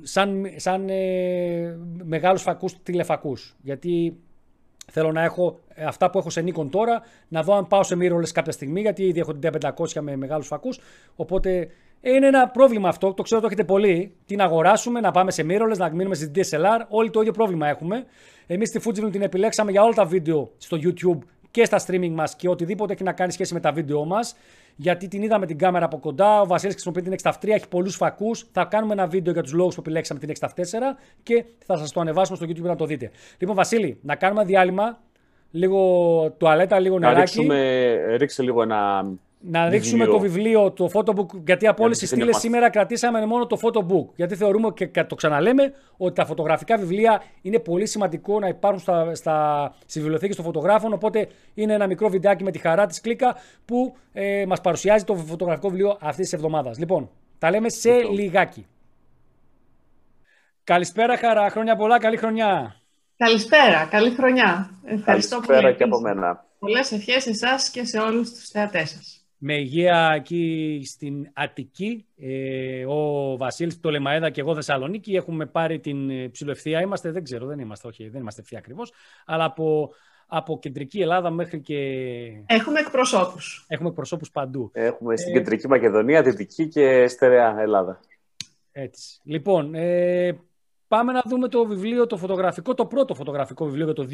σαν, 0.03 0.47
σαν 0.57 0.89
ε, 0.89 1.79
μεγάλους 2.05 2.43
φακούς 2.43 2.83
τηλεφακούς. 2.83 3.57
Γιατί 3.63 4.17
θέλω 4.93 5.13
να 5.13 5.23
έχω 5.23 5.61
ε, 5.75 5.85
αυτά 5.85 6.11
που 6.11 6.19
έχω 6.19 6.31
σε 6.31 6.45
Nikon 6.47 6.69
τώρα, 6.71 7.03
να 7.29 7.43
δω 7.43 7.55
αν 7.55 7.67
πάω 7.67 7.83
σε 7.83 7.97
mirrorless 8.01 8.31
κάποια 8.33 8.53
στιγμή, 8.53 8.81
γιατί 8.81 9.03
ήδη 9.03 9.21
έχω 9.21 9.35
την 9.35 9.51
D500 9.53 10.01
με 10.01 10.17
μεγάλους 10.17 10.47
φακούς. 10.47 10.81
Οπότε 11.17 11.69
είναι 12.01 12.27
ένα 12.27 12.49
πρόβλημα 12.49 12.89
αυτό, 12.89 13.13
το 13.13 13.23
ξέρω 13.23 13.41
το 13.41 13.47
έχετε 13.47 13.65
πολύ. 13.65 14.15
Τι 14.27 14.37
να 14.37 14.45
αγοράσουμε, 14.45 15.01
να 15.01 15.11
πάμε 15.11 15.31
σε 15.31 15.47
mirrorless, 15.49 15.77
να 15.77 15.91
μείνουμε 15.91 16.15
στη 16.15 16.31
DSLR. 16.35 16.85
Όλοι 16.89 17.11
το 17.11 17.21
ίδιο 17.21 17.33
πρόβλημα 17.33 17.69
έχουμε. 17.69 18.05
Εμείς 18.47 18.69
στη 18.69 18.81
Fujifilm 18.85 19.13
την 19.13 19.23
επιλέξαμε 19.23 19.71
για 19.71 19.83
όλα 19.83 19.95
τα 19.95 20.05
βίντεο 20.05 20.51
στο 20.59 20.79
YouTube 20.83 21.19
και 21.51 21.65
στα 21.65 21.81
streaming 21.87 22.11
μας 22.11 22.37
και 22.37 22.49
οτιδήποτε 22.49 22.93
έχει 22.93 23.03
να 23.03 23.13
κάνει 23.13 23.33
σχέση 23.33 23.55
με 23.55 23.61
τα 23.61 23.73
βίντεο 23.73 24.05
μας 24.05 24.35
γιατί 24.77 25.09
την 25.09 25.23
είδαμε 25.23 25.47
την 25.47 25.59
κάμερα 25.59 25.85
από 25.85 25.99
κοντά. 25.99 26.41
Ο 26.41 26.47
Βασίλης 26.47 26.75
χρησιμοποιεί 26.75 27.03
την 27.03 27.15
6 27.23 27.33
έχει 27.41 27.69
πολλούς 27.69 27.97
φακούς. 27.97 28.47
Θα 28.53 28.65
κάνουμε 28.65 28.93
ένα 28.93 29.07
βίντεο 29.07 29.33
για 29.33 29.43
τους 29.43 29.53
λόγους 29.53 29.75
που 29.75 29.81
επιλέξαμε 29.81 30.21
την 30.21 30.29
6 30.29 30.49
και 31.23 31.45
θα 31.67 31.77
σας 31.77 31.93
το 31.93 32.01
ανεβάσουμε 32.01 32.37
στο 32.37 32.47
YouTube 32.49 32.69
να 32.69 32.77
το 32.77 32.87
δείτε. 32.87 33.11
Λοιπόν, 33.39 33.55
Βασίλη, 33.55 33.99
να 34.03 34.17
κάνουμε 34.17 34.45
διάλειμμα. 34.45 35.01
Λίγο 35.51 36.31
τουαλέτα, 36.39 36.79
λίγο 36.79 36.99
νεράκι. 36.99 37.17
Να 37.17 37.25
ρίξουμε, 37.25 38.17
ρίξε 38.17 38.43
λίγο 38.43 38.63
ένα 38.63 39.05
να 39.45 39.69
ρίξουμε 39.69 40.07
το 40.07 40.19
βιβλίο, 40.19 40.71
το 40.71 40.91
photobook, 40.93 41.27
γιατί 41.45 41.67
από 41.67 41.85
όλες 41.85 41.99
τι 41.99 42.07
στήλες 42.07 42.37
σήμερα 42.37 42.71
κρατήσαμε 42.71 43.27
μόνο 43.27 43.47
το 43.47 43.59
photobook. 43.63 44.07
Γιατί 44.15 44.37
θεωρούμε 44.37 44.71
και 44.71 45.05
το 45.05 45.15
ξαναλέμε 45.15 45.73
ότι 45.97 46.15
τα 46.15 46.27
φωτογραφικά 46.27 46.77
βιβλία 46.77 47.23
είναι 47.43 47.59
πολύ 47.59 47.87
σημαντικό 47.87 48.39
να 48.39 48.49
υπάρχουν 48.49 48.81
στα, 48.81 49.15
στα, 49.15 49.75
στις 49.81 50.01
βιβλιοθήκες 50.01 50.37
των 50.37 50.45
φωτογράφων. 50.45 50.93
Οπότε 50.93 51.29
είναι 51.55 51.73
ένα 51.73 51.87
μικρό 51.87 52.09
βιντεάκι 52.09 52.45
με 52.45 52.51
τη 52.51 52.59
χαρά 52.59 52.87
της 52.87 53.01
κλίκα 53.01 53.37
που 53.65 53.97
ε, 54.13 54.45
μας 54.47 54.61
παρουσιάζει 54.61 55.05
το 55.05 55.15
φωτογραφικό 55.15 55.69
βιβλίο 55.69 55.97
αυτής 56.01 56.25
της 56.25 56.33
εβδομάδας. 56.33 56.79
Λοιπόν, 56.79 57.11
τα 57.39 57.51
λέμε 57.51 57.69
σε 57.69 57.93
λοιπόν. 57.93 58.15
λιγάκι. 58.15 58.67
Καλησπέρα, 60.65 61.17
χαρά. 61.17 61.51
Χρόνια 61.51 61.77
πολλά. 61.77 61.99
Καλή 61.99 62.17
χρονιά. 62.17 62.77
Καλησπέρα. 63.17 63.85
Καλή 63.91 64.11
χρονιά. 64.11 64.71
Ευχαριστώ 64.85 65.41
Καλησπέρα 65.41 65.73
και 65.73 65.85
από 65.85 66.01
μένα. 66.01 66.45
Πολλές 66.59 66.93
ευχές 66.93 67.23
σε 67.23 67.31
εσάς 67.31 67.71
και 67.71 67.85
σε 67.85 67.99
όλους 67.99 68.31
τους 68.31 68.49
θεατές 68.49 68.91
σας 68.91 69.22
με 69.45 69.55
υγεία 69.55 70.13
εκεί 70.15 70.83
στην 70.85 71.31
Αττική. 71.33 72.07
Ε, 72.17 72.87
ο 72.87 73.37
Βασίλης 73.37 73.79
Πτολεμαέδα 73.79 74.31
και 74.31 74.41
εγώ 74.41 74.55
Θεσσαλονίκη 74.55 75.15
έχουμε 75.15 75.47
πάρει 75.47 75.81
την 75.81 76.11
ε, 76.11 76.29
ψηλοευθεία. 76.29 76.81
Είμαστε, 76.81 77.11
δεν 77.11 77.25
ξέρω, 77.25 77.47
δεν 77.47 77.59
είμαστε, 77.59 77.89
όχι, 77.89 78.09
δεν 78.09 78.21
είμαστε 78.21 78.41
ευθεία 78.41 78.59
ακριβώς, 78.59 78.93
αλλά 79.27 79.45
από, 79.45 79.91
από 80.27 80.59
κεντρική 80.59 81.01
Ελλάδα 81.01 81.31
μέχρι 81.31 81.61
και... 81.61 81.77
Έχουμε 82.47 82.81
εκπροσώπους. 82.81 83.65
Έχουμε 83.69 83.89
εκπροσώπους 83.89 84.31
παντού. 84.31 84.71
Έχουμε 84.73 85.17
στην 85.17 85.31
ε, 85.31 85.39
κεντρική 85.39 85.69
Μακεδονία, 85.69 86.23
δυτική 86.23 86.69
και 86.69 87.09
στερεά 87.09 87.61
Ελλάδα. 87.61 88.01
Έτσι. 88.73 89.21
Λοιπόν, 89.25 89.75
ε, 89.75 90.41
πάμε 90.89 91.13
να 91.13 91.23
δούμε 91.27 91.49
το 91.49 91.67
βιβλίο, 91.67 92.07
το 92.07 92.17
φωτογραφικό, 92.17 92.75
το 92.75 92.87
πρώτο 92.87 93.15
φωτογραφικό 93.15 93.65
βιβλίο 93.65 93.85
για 93.85 93.95
το 93.95 94.09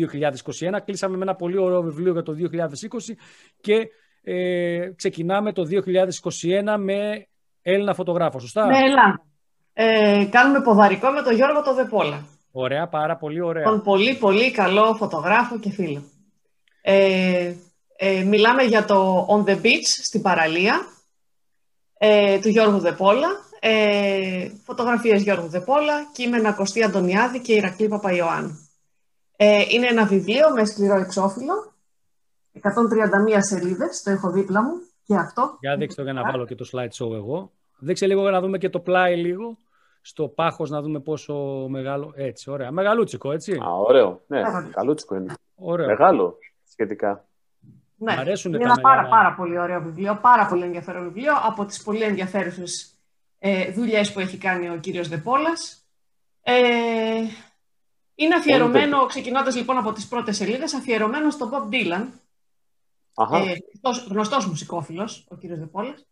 2021. 0.77 0.79
Κλείσαμε 0.85 1.17
με 1.17 1.23
ένα 1.23 1.35
πολύ 1.35 1.59
ωραίο 1.59 1.83
βιβλίο 1.83 2.13
για 2.13 2.23
το 2.23 2.37
2020 2.53 2.67
και 3.61 3.89
ε, 4.29 4.93
ξεκινάμε 4.97 5.53
το 5.53 5.67
2021 5.71 6.77
με 6.79 7.27
Έλληνα 7.63 7.95
φωτογράφο, 7.95 8.39
σωστά; 8.39 8.67
Με 8.67 8.79
Ελλάδα. 8.79 9.23
Ε, 9.73 10.27
κάνουμε 10.31 10.61
ποδαρικό 10.61 11.11
με 11.11 11.23
τον 11.23 11.35
Γιώργο 11.35 11.63
το 11.63 11.75
Δεπόλα. 11.75 12.27
Ωραία, 12.53 12.89
πάρα 12.89 13.17
πολύ 13.17 13.41
ωραία. 13.41 13.65
Τον 13.65 13.83
πολύ 13.83 14.15
πολύ 14.15 14.51
καλό 14.51 14.95
φωτογράφο 14.95 15.59
και 15.59 15.71
φίλο. 15.71 16.03
Ε, 16.81 17.55
ε, 17.97 18.23
μιλάμε 18.23 18.63
για 18.63 18.85
το 18.85 19.27
On 19.31 19.51
the 19.51 19.57
Beach 19.63 19.87
στην 20.03 20.23
παραλία 20.23 20.87
ε, 21.99 22.39
του 22.39 22.49
Γιώργου 22.49 22.79
Δεπόλα. 22.79 23.29
Ε, 23.61 24.51
φωτογραφίες 24.65 25.23
Γιώργου 25.23 25.49
Δεπόλα, 25.49 26.11
κείμενα 26.13 26.53
Κωστή 26.53 26.83
Αντωνιάδη 26.83 27.41
και 27.41 27.55
Ηρακλή 27.55 27.89
Παπαϊωάννου. 27.89 28.69
Ε, 29.37 29.65
είναι 29.69 29.87
ένα 29.87 30.05
βιβλίο 30.05 30.51
με 30.55 30.65
σκληρό 30.65 30.97
εξώφυλλο 30.97 31.73
131 32.53 33.39
σελίδες, 33.39 34.03
το 34.03 34.11
έχω 34.11 34.31
δίπλα 34.31 34.63
μου 34.63 34.73
και 35.05 35.15
αυτό. 35.15 35.57
Για 35.61 35.77
δείξτε 35.77 36.03
το 36.03 36.11
για 36.11 36.21
να 36.21 36.31
βάλω 36.31 36.47
και 36.47 36.55
το 36.55 36.69
slideshow 36.73 37.15
εγώ. 37.15 37.53
Δείξε 37.79 38.07
λίγο 38.07 38.21
για 38.21 38.31
να 38.31 38.41
δούμε 38.41 38.59
και 38.59 38.69
το 38.69 38.81
πλάι 38.81 39.17
λίγο. 39.17 39.59
Στο 40.01 40.29
πάχος 40.29 40.71
να 40.71 40.83
δούμε 40.83 41.01
πόσο 41.01 41.35
μεγάλο. 41.69 42.13
Έτσι, 42.17 42.51
ωραία. 42.51 42.71
Μεγαλούτσικο, 42.71 43.33
έτσι. 43.33 43.53
Α, 43.53 43.73
ωραίο. 43.87 44.21
Ναι, 44.27 44.41
μεγαλούτσικο 44.41 45.15
είναι. 45.15 45.35
Ωραίο. 45.55 45.87
Μεγάλο 45.87 46.39
σχετικά. 46.69 47.25
Ναι, 47.97 48.15
Αρέσουν 48.19 48.55
είναι 48.55 48.65
ένα 48.65 48.81
πάρα, 48.81 49.09
πάρα 49.09 49.35
πολύ 49.35 49.59
ωραίο 49.59 49.81
βιβλίο, 49.81 50.19
πάρα 50.23 50.47
πολύ 50.47 50.65
ενδιαφέρον 50.65 51.03
βιβλίο, 51.03 51.33
από 51.43 51.65
τις 51.65 51.83
πολύ 51.83 52.03
ενδιαφέρουσες 52.03 52.95
ε, 53.39 53.73
δουλειές 53.73 54.13
που 54.13 54.21
έχει 54.21 54.39
κάνει 54.39 54.71
ο 54.71 54.77
κύριος 54.81 55.09
Δεπόλας. 55.09 55.83
Ε, 56.43 56.55
είναι 58.15 58.35
αφιερωμένο, 58.35 59.07
ξεκινώντας 59.07 59.57
λοιπόν 59.57 59.79
από 59.79 59.93
τις 59.93 60.09
πρώτες 60.09 60.37
σελίδες, 60.37 60.75
αφιερωμένο 60.75 61.31
στον 61.31 61.51
Bob 61.53 61.75
Dylan, 61.75 62.07
ε, 63.19 63.57
γνωστός, 63.83 64.07
γνωστός 64.11 64.47
μουσικόφιλος, 64.47 65.27
ο 65.31 65.37
κύριος 65.37 65.59
Δεπόλας. 65.59 66.07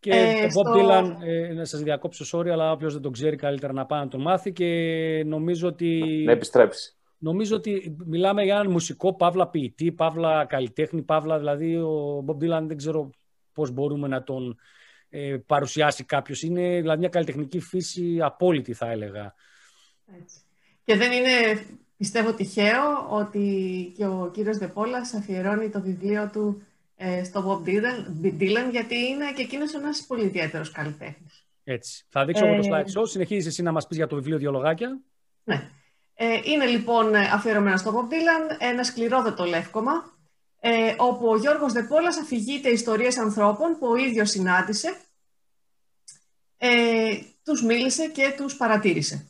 Και 0.00 0.10
ε, 0.10 0.44
ο 0.44 0.48
Bob 0.48 0.76
Dylan, 0.76 1.16
ε, 1.20 1.52
να 1.52 1.64
σας 1.64 1.82
διακόψω 1.82 2.38
sorry, 2.38 2.48
αλλά 2.48 2.72
όποιος 2.72 2.92
δεν 2.92 3.02
τον 3.02 3.12
ξέρει 3.12 3.36
καλύτερα 3.36 3.72
να 3.72 3.86
πάει 3.86 4.00
να 4.00 4.08
τον 4.08 4.20
μάθει 4.20 4.52
και 4.52 5.22
νομίζω 5.26 5.68
ότι... 5.68 6.22
Να 6.24 6.32
επιστρέψει. 6.32 6.92
Νομίζω 7.18 7.56
ότι 7.56 7.96
μιλάμε 8.04 8.42
για 8.42 8.54
έναν 8.54 8.70
μουσικό, 8.70 9.14
παύλα 9.14 9.48
ποιητή, 9.48 9.92
παύλα 9.92 10.44
καλλιτέχνη, 10.44 11.02
παύλα 11.02 11.38
δηλαδή 11.38 11.76
ο 11.76 12.24
Bob 12.26 12.34
Dylan 12.34 12.62
δεν 12.66 12.76
ξέρω 12.76 13.10
πώς 13.52 13.70
μπορούμε 13.70 14.08
να 14.08 14.22
τον 14.22 14.58
ε, 15.08 15.36
παρουσιάσει 15.46 16.04
κάποιος. 16.04 16.42
Είναι 16.42 16.80
δηλαδή 16.80 16.98
μια 16.98 17.08
καλλιτεχνική 17.08 17.60
φύση 17.60 18.18
απόλυτη 18.20 18.72
θα 18.72 18.90
έλεγα. 18.90 19.34
Έτσι. 20.20 20.40
Και 20.84 20.96
δεν 20.96 21.12
είναι 21.12 21.66
Πιστεύω 21.98 22.32
τυχαίο 22.32 23.06
ότι 23.10 23.92
και 23.96 24.06
ο 24.06 24.30
κύριος 24.34 24.58
Δεπόλας 24.58 25.14
αφιερώνει 25.14 25.68
το 25.68 25.80
βιβλίο 25.80 26.30
του 26.32 26.62
ε, 26.96 27.24
στο 27.24 27.62
Bob 27.64 27.68
Dylan, 28.22 28.70
γιατί 28.70 28.96
είναι 28.96 29.32
και 29.32 29.42
εκείνος 29.42 29.74
ένας 29.74 30.04
πολύ 30.06 30.24
ιδιαίτερος 30.24 30.70
καλλιτέχνης. 30.70 31.46
Έτσι. 31.64 32.04
Θα 32.08 32.24
δείξω 32.24 32.46
εγώ 32.46 32.62
το 32.62 32.74
ε, 32.74 32.84
slide 32.84 33.00
show. 33.00 33.02
Συνεχίζεις 33.08 33.46
εσύ 33.46 33.62
να 33.62 33.72
μας 33.72 33.86
πεις 33.86 33.96
για 33.96 34.06
το 34.06 34.16
βιβλίο 34.16 34.38
δύο 34.38 34.50
λογάκια. 34.50 35.00
Ναι. 35.44 35.70
Ε, 36.14 36.40
είναι 36.44 36.66
λοιπόν 36.66 37.14
αφιερωμένο 37.14 37.76
στο 37.76 37.92
Bob 37.94 38.12
Dylan 38.12 38.56
ένα 38.58 38.84
σκληρόδετο 38.84 39.44
λεύκομα, 39.44 39.92
ε, 40.60 40.94
όπου 40.96 41.28
ο 41.28 41.36
Γιώργος 41.36 41.72
Δεπόλας 41.72 42.18
αφηγείται 42.18 42.68
ιστορίες 42.68 43.18
ανθρώπων 43.18 43.78
που 43.78 43.86
ο 43.86 43.96
ίδιος 43.96 44.30
συνάντησε, 44.30 44.96
ε, 46.58 47.18
τους 47.44 47.62
μίλησε 47.62 48.08
και 48.08 48.34
τους 48.36 48.56
παρατήρησε. 48.56 49.28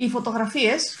Οι 0.00 0.08
φωτογραφίες... 0.08 0.98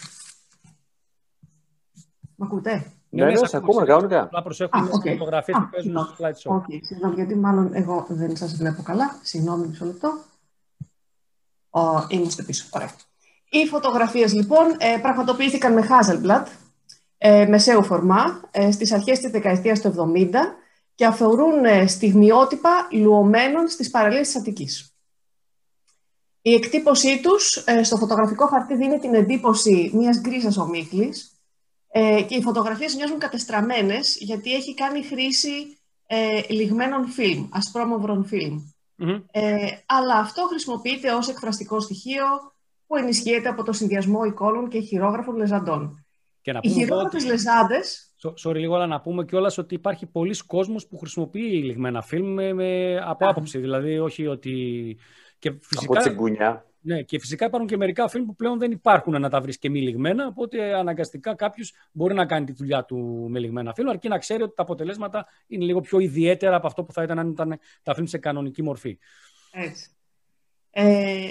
Μ' 2.36 2.42
ακούτε; 2.42 2.92
Ναι, 3.08 3.24
ναι, 3.24 3.46
σε 3.46 3.56
ακούμε 3.56 3.84
κανονικά. 3.84 4.22
Απλά 4.22 4.42
προσέχουμε 4.42 4.88
okay. 4.92 5.10
φωτογραφίες 5.10 5.58
που 5.58 5.68
παίζουν 5.70 5.98
στο 5.98 6.14
slideshow. 6.18 6.56
Okay, 6.56 6.78
συγγνώμη, 6.82 7.14
γιατί 7.14 7.34
μάλλον 7.36 7.74
εγώ 7.74 8.06
δεν 8.08 8.36
σας 8.36 8.56
βλέπω 8.56 8.82
καλά. 8.82 9.18
Συγγνώμη, 9.22 9.66
μισό 9.66 9.84
λεπτό. 9.84 10.18
Oh, 11.70 12.04
είμαστε 12.08 12.42
πίσω. 12.42 12.66
Ωραία. 12.70 12.90
Οι 13.50 13.66
φωτογραφίες, 13.66 14.32
λοιπόν, 14.32 14.66
ε, 14.78 14.98
πραγματοποιήθηκαν 15.02 15.72
με 15.72 15.88
Hasselblad, 15.88 16.46
ε, 17.18 17.46
μεσαίου 17.46 17.82
φορμά, 17.82 18.40
ε, 18.50 18.70
στις 18.70 18.92
αρχές 18.92 19.18
της 19.18 19.30
δεκαετίας 19.30 19.80
του 19.80 19.86
70 19.88 20.56
και 20.94 21.06
αφορούν 21.06 21.64
ε, 21.64 21.86
στιγμιότυπα 21.86 22.88
λουωμένων 22.92 23.68
στις 23.68 23.90
παραλίες 23.90 24.26
της 24.26 24.36
Αττικής. 24.36 24.97
Η 26.48 26.54
εκτύπωσή 26.54 27.20
τους 27.22 27.56
ε, 27.56 27.82
στο 27.82 27.96
φωτογραφικό 27.96 28.46
χαρτί 28.46 28.76
δίνει 28.76 28.98
την 28.98 29.14
εντύπωση 29.14 29.90
μιας 29.94 30.20
γκρίζας 30.20 30.56
ομίχλης 30.56 31.40
ε, 31.88 32.22
και 32.22 32.34
οι 32.34 32.42
φωτογραφίες 32.42 32.94
μοιάζουν 32.94 33.18
κατεστραμμένες 33.18 34.16
γιατί 34.20 34.54
έχει 34.54 34.74
κάνει 34.74 35.02
χρήση 35.02 35.78
ε, 36.06 36.40
λιγμένων 36.48 37.06
φιλμ, 37.06 37.48
ασπρόμαυρων 37.52 38.24
φιλμ. 38.24 38.58
Ε, 39.30 39.66
αλλά 39.86 40.14
αυτό 40.14 40.42
χρησιμοποιείται 40.42 41.12
ως 41.12 41.28
εκφραστικό 41.28 41.80
στοιχείο 41.80 42.24
που 42.86 42.96
ενισχύεται 42.96 43.48
από 43.48 43.62
το 43.62 43.72
συνδυασμό 43.72 44.24
εικόνων 44.24 44.68
και 44.68 44.80
χειρόγραφων 44.80 45.36
λεζαντών. 45.36 46.06
Και 46.40 46.52
να 46.52 46.60
Οι 46.62 46.68
χειρόγραφες 46.68 47.22
ότι... 47.22 47.30
λεζάντες... 47.32 48.12
Sorry, 48.44 48.54
λίγο, 48.54 48.74
αλλά 48.74 48.86
να 48.86 49.00
πούμε 49.00 49.24
κιόλας 49.24 49.58
ότι 49.58 49.74
υπάρχει 49.74 50.06
πολλοί 50.06 50.36
κόσμος 50.46 50.86
που 50.86 50.98
χρησιμοποιεί 50.98 51.62
λιγμένα 51.62 52.02
φιλμ 52.02 52.32
με, 52.32 52.52
με, 52.52 52.96
από 53.04 53.28
άποψη. 53.28 53.58
Δηλαδή, 53.58 53.98
όχι 53.98 54.26
ότι 54.26 54.96
και 55.38 55.52
φυσικά, 55.60 56.10
Από 56.10 56.28
Ναι, 56.80 57.02
και 57.02 57.18
φυσικά 57.18 57.46
υπάρχουν 57.46 57.68
και 57.68 57.76
μερικά 57.76 58.08
φιλμ 58.08 58.24
που 58.26 58.34
πλέον 58.34 58.58
δεν 58.58 58.70
υπάρχουν 58.70 59.20
να 59.20 59.30
τα 59.30 59.40
βρεις 59.40 59.58
και 59.58 59.70
μη 59.70 59.80
λιγμένα. 59.80 60.26
Οπότε 60.26 60.74
αναγκαστικά 60.74 61.34
κάποιος 61.34 61.72
μπορεί 61.92 62.14
να 62.14 62.26
κάνει 62.26 62.46
τη 62.46 62.52
δουλειά 62.52 62.84
του 62.84 63.26
με 63.30 63.38
λιγμένα 63.38 63.74
φιλμ, 63.74 63.88
αρκεί 63.88 64.08
να 64.08 64.18
ξέρει 64.18 64.42
ότι 64.42 64.54
τα 64.54 64.62
αποτελέσματα 64.62 65.26
είναι 65.46 65.64
λίγο 65.64 65.80
πιο 65.80 65.98
ιδιαίτερα 65.98 66.56
από 66.56 66.66
αυτό 66.66 66.84
που 66.84 66.92
θα 66.92 67.02
ήταν 67.02 67.18
αν 67.18 67.30
ήταν 67.30 67.58
τα 67.82 67.94
φιλμ 67.94 68.06
σε 68.06 68.18
κανονική 68.18 68.62
μορφή. 68.62 68.98
Έτσι. 69.52 69.90
Ε, 70.70 71.28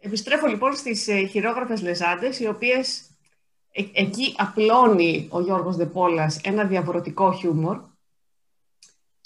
επιστρέφω 0.00 0.46
λοιπόν 0.46 0.74
στις 0.74 1.08
ε, 1.08 1.26
χειρόγραφες 1.26 1.82
λεζάντες, 1.82 2.40
οι 2.40 2.46
οποίες 2.46 3.10
ε, 3.72 3.82
εκεί 3.92 4.34
απλώνει 4.36 5.28
ο 5.30 5.40
Γιώργος 5.40 5.76
Δεπόλας 5.76 6.40
ένα 6.44 6.64
διαβροτικό 6.64 7.32
χιούμορ 7.32 7.80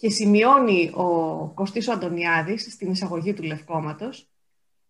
και 0.03 0.11
σημειώνει 0.11 0.90
ο 0.94 1.07
Κωστής 1.55 1.88
ο 1.88 1.92
Αντωνιάδης 1.92 2.72
στην 2.72 2.90
εισαγωγή 2.90 3.32
του 3.32 3.42
Λευκόματος 3.42 4.28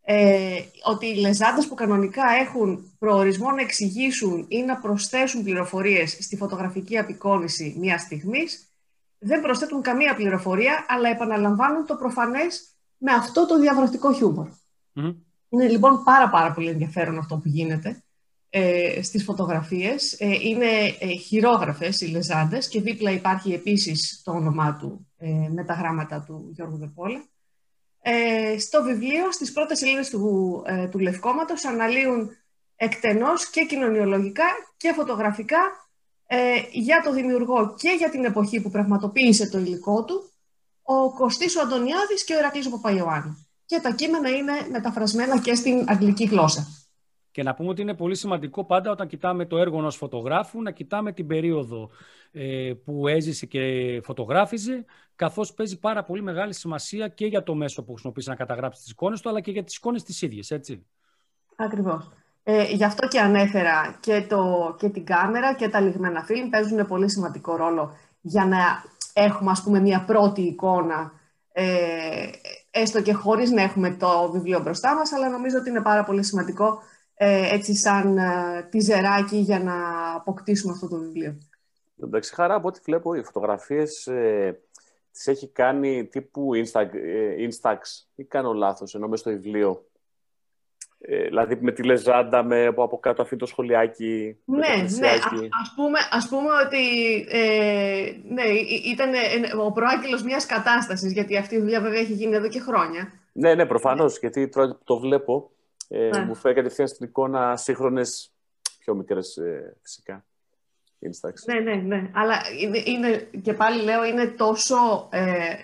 ε, 0.02 0.60
ότι 0.84 1.06
οι 1.06 1.14
λεζάντες 1.14 1.66
που 1.66 1.74
κανονικά 1.74 2.24
έχουν 2.40 2.94
προορισμό 2.98 3.50
να 3.50 3.60
εξηγήσουν 3.60 4.44
ή 4.48 4.62
να 4.62 4.76
προσθέσουν 4.76 5.42
πληροφορίες 5.42 6.10
στη 6.20 6.36
φωτογραφική 6.36 6.98
απεικόνηση 6.98 7.76
μιας 7.78 8.00
στιγμής 8.00 8.72
δεν 9.18 9.40
προσθέτουν 9.40 9.82
καμία 9.82 10.14
πληροφορία, 10.14 10.84
αλλά 10.88 11.08
επαναλαμβάνουν 11.08 11.86
το 11.86 11.96
προφανές 11.96 12.74
με 12.96 13.12
αυτό 13.12 13.46
το 13.46 13.60
διαβροτικό 13.60 14.12
χιούμορ. 14.12 14.48
Είναι 15.48 15.68
λοιπόν 15.68 16.02
πάρα 16.04 16.28
πάρα 16.28 16.52
πολύ 16.52 16.68
ενδιαφέρον 16.68 17.18
αυτό 17.18 17.36
που 17.36 17.48
γίνεται. 17.48 18.04
Ε, 18.54 19.02
στις 19.02 19.24
φωτογραφίες. 19.24 20.12
Ε, 20.18 20.26
είναι 20.26 20.66
ε, 20.98 21.06
χειρόγραφες 21.06 22.00
οι 22.00 22.06
λεζάντες 22.06 22.68
και 22.68 22.80
δίπλα 22.80 23.10
υπάρχει 23.10 23.52
επίσης 23.52 24.22
το 24.24 24.30
όνομά 24.32 24.76
του 24.76 25.06
ε, 25.18 25.28
με 25.28 25.64
τα 25.64 25.74
γράμματα 25.74 26.24
του 26.26 26.50
Γιώργου 26.54 26.76
Δεπόλα. 26.76 27.24
Ε, 28.02 28.58
στο 28.58 28.82
βιβλίο, 28.82 29.32
στις 29.32 29.52
πρώτες 29.52 29.78
σελίδες 29.78 30.10
του, 30.10 30.62
ε, 30.66 30.88
του 30.88 30.98
Λευκόματος, 30.98 31.64
αναλύουν 31.64 32.30
εκτενώς 32.76 33.50
και 33.50 33.64
κοινωνιολογικά 33.64 34.46
και 34.76 34.92
φωτογραφικά 34.92 35.60
ε, 36.26 36.38
για 36.72 37.00
το 37.04 37.12
δημιουργό 37.12 37.74
και 37.78 37.94
για 37.98 38.10
την 38.10 38.24
εποχή 38.24 38.60
που 38.60 38.70
πραγματοποίησε 38.70 39.48
το 39.48 39.58
υλικό 39.58 40.04
του, 40.04 40.30
ο 40.82 41.12
Κωστής 41.14 41.56
ο 41.56 41.60
Αντωνιάδης 41.60 42.24
και 42.24 42.34
ο 42.34 42.38
Ηρακλής 42.38 42.66
ο 42.66 42.70
Παπαϊωάννη. 42.70 43.46
Και 43.66 43.80
τα 43.80 43.90
κείμενα 43.90 44.28
είναι 44.28 44.52
μεταφρασμένα 44.70 45.40
και 45.40 45.54
στην 45.54 45.84
αγγλική 45.88 46.24
γλώσσα. 46.24 46.81
Και 47.32 47.42
να 47.42 47.54
πούμε 47.54 47.68
ότι 47.68 47.82
είναι 47.82 47.94
πολύ 47.94 48.14
σημαντικό 48.14 48.64
πάντα 48.64 48.90
όταν 48.90 49.06
κοιτάμε 49.06 49.46
το 49.46 49.58
έργο 49.58 49.78
ενός 49.78 49.96
φωτογράφου 49.96 50.62
να 50.62 50.70
κοιτάμε 50.70 51.12
την 51.12 51.26
περίοδο 51.26 51.90
ε, 52.32 52.72
που 52.84 53.08
έζησε 53.08 53.46
και 53.46 54.00
φωτογράφιζε, 54.04 54.84
καθώς 55.16 55.54
παίζει 55.54 55.78
πάρα 55.78 56.04
πολύ 56.04 56.22
μεγάλη 56.22 56.54
σημασία 56.54 57.08
και 57.08 57.26
για 57.26 57.42
το 57.42 57.54
μέσο 57.54 57.84
που 57.84 57.92
χρησιμοποίησε 57.92 58.30
να 58.30 58.36
καταγράψεις 58.36 58.82
τις 58.82 58.92
εικόνες 58.92 59.20
του, 59.20 59.28
αλλά 59.28 59.40
και 59.40 59.50
για 59.50 59.64
τις 59.64 59.76
εικόνες 59.76 60.02
τις 60.02 60.22
ίδιες, 60.22 60.50
έτσι. 60.50 60.86
Ακριβώς. 61.56 62.10
Ε, 62.42 62.62
γι' 62.62 62.84
αυτό 62.84 63.08
και 63.08 63.20
ανέφερα 63.20 63.98
και, 64.00 64.26
το, 64.28 64.74
και 64.78 64.88
την 64.88 65.04
κάμερα 65.04 65.54
και 65.54 65.68
τα 65.68 65.80
λιγμένα 65.80 66.22
φιλμ 66.22 66.48
παίζουν 66.48 66.86
πολύ 66.86 67.10
σημαντικό 67.10 67.56
ρόλο 67.56 67.96
για 68.20 68.46
να 68.46 68.58
έχουμε 69.12 69.50
ας 69.50 69.62
πούμε 69.62 69.80
μια 69.80 70.04
πρώτη 70.04 70.40
εικόνα 70.40 71.12
ε, 71.52 72.30
έστω 72.70 73.02
και 73.02 73.12
χωρίς 73.12 73.50
να 73.50 73.62
έχουμε 73.62 73.90
το 73.90 74.30
βιβλίο 74.32 74.60
μπροστά 74.60 74.94
μας, 74.94 75.12
αλλά 75.12 75.28
νομίζω 75.28 75.58
ότι 75.58 75.70
είναι 75.70 75.82
πάρα 75.82 76.04
πολύ 76.04 76.24
σημαντικό 76.24 76.66
ε, 76.66 76.76
έτσι 77.52 77.74
σαν 77.74 78.18
ε, 78.18 78.66
τυζεράκι 78.70 79.36
για 79.36 79.58
να 79.58 79.74
αποκτήσουμε 80.14 80.72
αυτό 80.72 80.88
το 80.88 80.96
βιβλίο. 80.96 81.38
Εντάξει, 82.02 82.34
χαρά 82.34 82.54
από 82.54 82.68
ό,τι 82.68 82.80
βλέπω, 82.84 83.14
οι 83.14 83.22
φωτογραφίες 83.22 84.06
ε, 84.06 84.60
τις 85.12 85.26
έχει 85.26 85.48
κάνει 85.48 86.04
τύπου 86.04 86.50
Insta, 86.54 86.86
ε, 86.92 87.48
Instax 87.48 87.78
ή 88.14 88.24
κάνω 88.24 88.52
λάθος, 88.52 88.94
ενώ 88.94 89.08
μες 89.08 89.20
στο 89.20 89.30
βιβλίο. 89.30 89.86
Ε, 91.04 91.24
δηλαδή 91.24 91.58
με 91.60 91.72
τη 91.72 91.82
λεζάντα, 91.82 92.42
με, 92.42 92.66
από, 92.66 92.82
από 92.82 92.98
κάτω 92.98 93.22
αφήνει 93.22 93.40
το 93.40 93.46
σχολιάκι. 93.46 94.36
Ναι, 94.44 94.58
ναι. 94.98 95.08
Ας, 95.60 95.72
πούμε, 95.76 95.98
ας 96.10 96.28
πούμε 96.28 96.48
ότι 96.66 97.14
ε, 97.28 98.12
ναι, 98.28 98.42
ήταν 98.84 99.10
ο 99.60 99.72
προάγγελος 99.72 100.22
μιας 100.22 100.46
κατάστασης, 100.46 101.12
γιατί 101.12 101.36
αυτή 101.36 101.54
η 101.54 101.60
δουλειά 101.60 101.80
βέβαια 101.80 102.00
έχει 102.00 102.12
γίνει 102.12 102.34
εδώ 102.34 102.48
και 102.48 102.60
χρόνια. 102.60 103.12
Ναι, 103.32 103.54
ναι, 103.54 103.66
προφανώς, 103.66 104.18
γιατί 104.18 104.48
τώρα 104.48 104.78
το 104.84 104.98
βλέπω, 104.98 105.50
ε, 105.94 106.08
ναι. 106.08 106.24
μου 106.24 106.34
φέρει 106.34 106.54
κατευθείαν 106.54 106.88
στην 106.88 107.06
εικόνα 107.06 107.56
σύγχρονες, 107.56 108.32
πιο 108.78 108.94
μικρές 108.94 109.36
ε, 109.36 109.76
φυσικά. 109.82 110.24
Instax. 111.00 111.32
Ναι, 111.46 111.60
ναι, 111.60 111.74
ναι. 111.74 112.10
Αλλά 112.14 112.34
είναι, 112.60 112.82
είναι, 112.84 113.28
και 113.42 113.52
πάλι 113.52 113.82
λέω, 113.82 114.04
είναι 114.04 114.26
τόσο... 114.26 115.08
Ε, 115.10 115.54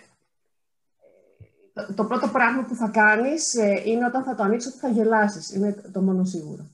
το 1.94 2.04
πρώτο 2.04 2.28
πράγμα 2.28 2.64
που 2.64 2.74
θα 2.74 2.88
κάνεις 2.88 3.54
ε, 3.54 3.82
είναι 3.84 4.06
όταν 4.06 4.24
θα 4.24 4.34
το 4.34 4.42
ανοίξεις 4.42 4.70
ότι 4.70 4.80
θα 4.80 4.88
γελάσεις. 4.88 5.54
Είναι 5.54 5.90
το 5.92 6.00
μόνο 6.00 6.24
σίγουρο. 6.24 6.70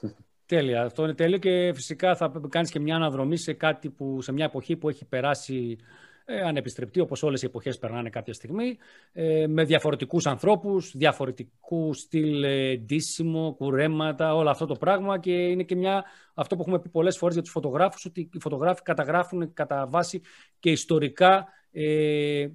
Τέλεια. 0.46 0.82
Αυτό 0.82 1.04
είναι 1.04 1.14
τέλειο 1.14 1.38
και 1.38 1.72
φυσικά 1.74 2.16
θα 2.16 2.32
κάνεις 2.48 2.70
και 2.70 2.80
μια 2.80 2.94
αναδρομή 2.94 3.36
σε, 3.36 3.52
κάτι 3.52 3.88
που, 3.90 4.22
σε 4.22 4.32
μια 4.32 4.44
εποχή 4.44 4.76
που 4.76 4.88
έχει 4.88 5.04
περάσει 5.04 5.78
ε, 6.30 6.40
ανεπιστρεπτή, 6.40 7.00
όπως 7.00 7.22
όλες 7.22 7.42
οι 7.42 7.46
εποχές 7.46 7.78
περνάνε 7.78 8.10
κάποια 8.10 8.32
στιγμή, 8.32 8.78
ε, 9.12 9.46
με 9.46 9.64
διαφορετικούς 9.64 10.26
ανθρώπους, 10.26 10.96
διαφορετικού 10.96 11.94
στυλ 11.94 12.42
ε, 12.42 12.76
ντύσιμο, 12.76 13.54
κουρέματα, 13.58 14.34
όλο 14.34 14.50
αυτό 14.50 14.66
το 14.66 14.74
πράγμα. 14.74 15.18
Και 15.18 15.32
είναι 15.32 15.62
και 15.62 15.76
μια, 15.76 16.04
αυτό 16.34 16.56
που 16.56 16.62
έχουμε 16.62 16.80
πει 16.80 16.88
πολλές 16.88 17.16
φορές 17.16 17.34
για 17.34 17.42
τους 17.42 17.52
φωτογράφους, 17.52 18.04
ότι 18.04 18.28
οι 18.32 18.40
φωτογράφοι 18.40 18.82
καταγράφουν 18.82 19.52
κατά 19.52 19.86
βάση 19.86 20.20
και 20.58 20.70
ιστορικά 20.70 21.48
ε, 21.72 22.48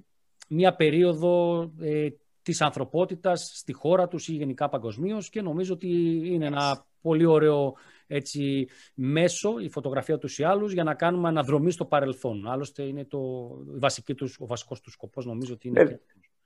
μια 0.48 0.74
περίοδο 0.74 1.62
ε, 1.80 2.08
της 2.42 2.60
ανθρωπότητας 2.60 3.50
στη 3.54 3.72
χώρα 3.72 4.08
τους 4.08 4.28
ή 4.28 4.32
γενικά 4.32 4.68
παγκοσμίως. 4.68 5.28
Και 5.28 5.42
νομίζω 5.42 5.74
ότι 5.74 5.88
είναι 6.24 6.46
ένα 6.46 6.85
πολύ 7.00 7.24
ωραίο 7.24 7.74
έτσι, 8.06 8.68
μέσο, 8.94 9.58
η 9.58 9.70
φωτογραφία 9.70 10.18
τους 10.18 10.38
ή 10.38 10.44
άλλους, 10.44 10.72
για 10.72 10.84
να 10.84 10.94
κάνουμε 10.94 11.28
αναδρομή 11.28 11.70
στο 11.70 11.84
παρελθόν. 11.84 12.46
Άλλωστε 12.48 12.82
είναι 12.82 13.04
το, 13.04 13.48
βασική 13.66 14.14
τους, 14.14 14.36
ο 14.40 14.46
βασικός 14.46 14.80
τους 14.80 14.92
σκοπός, 14.92 15.26
νομίζω 15.26 15.52
ότι 15.52 15.68
είναι... 15.68 15.82
Ναι, 15.82 15.98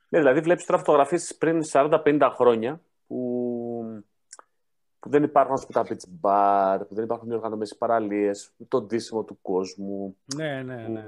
ναι 0.09 0.19
δηλαδή 0.19 0.41
βλέπεις 0.41 0.65
τώρα 0.65 0.79
φωτογραφίες 0.79 1.37
πριν 1.39 1.63
40-50 1.73 2.31
χρόνια 2.35 2.81
που, 3.07 4.05
που 4.99 5.09
δεν 5.11 5.23
υπάρχουν 5.23 5.55
ας 5.55 5.67
πούμε, 5.67 5.85
τα 5.85 5.95
beach 5.95 6.09
bar, 6.21 6.89
που 6.89 6.95
δεν 6.95 7.05
υπάρχουν 7.05 7.31
οι 7.31 7.35
οργανωμένες 7.35 7.77
παραλίες, 7.77 8.53
το 8.69 8.83
ντύσιμο 8.83 9.25
του 9.25 9.39
κόσμου. 9.43 10.17
Ναι, 10.37 10.63
ναι, 10.63 10.75
ναι. 10.75 10.89
ναι. 10.89 11.05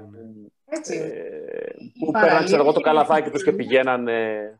Έτσι. 0.65 0.97
Ε, 0.97 1.73
που 1.99 2.11
πέραν, 2.11 2.45
ξέρω 2.45 2.61
εγώ, 2.61 2.71
το 2.71 2.79
καλαθάκι 2.79 3.29
τους 3.29 3.43
και 3.43 3.51
πηγαίνανε 3.51 4.59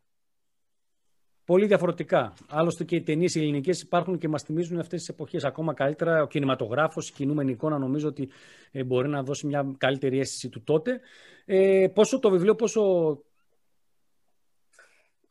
πολύ 1.45 1.65
διαφορετικά. 1.65 2.33
Άλλωστε 2.49 2.83
και 2.83 2.95
οι 2.95 3.01
ταινίες 3.01 3.35
ελληνικές 3.35 3.81
υπάρχουν 3.81 4.17
και 4.17 4.27
μας 4.27 4.43
θυμίζουν 4.43 4.79
αυτές 4.79 4.99
τις 4.99 5.09
εποχές 5.09 5.43
ακόμα 5.43 5.73
καλύτερα. 5.73 6.21
Ο 6.21 6.27
κινηματογράφος, 6.27 7.09
η 7.09 7.13
κινούμενη 7.13 7.51
εικόνα, 7.51 7.77
νομίζω 7.77 8.07
ότι 8.07 8.29
ε, 8.71 8.83
μπορεί 8.83 9.09
να 9.09 9.23
δώσει 9.23 9.47
μια 9.47 9.65
καλύτερη 9.77 10.19
αίσθηση 10.19 10.49
του 10.49 10.63
τότε. 10.63 10.99
Ε, 11.45 11.87
πόσο 11.93 12.19
το 12.19 12.29
βιβλίο, 12.29 12.55
πόσο. 12.55 12.81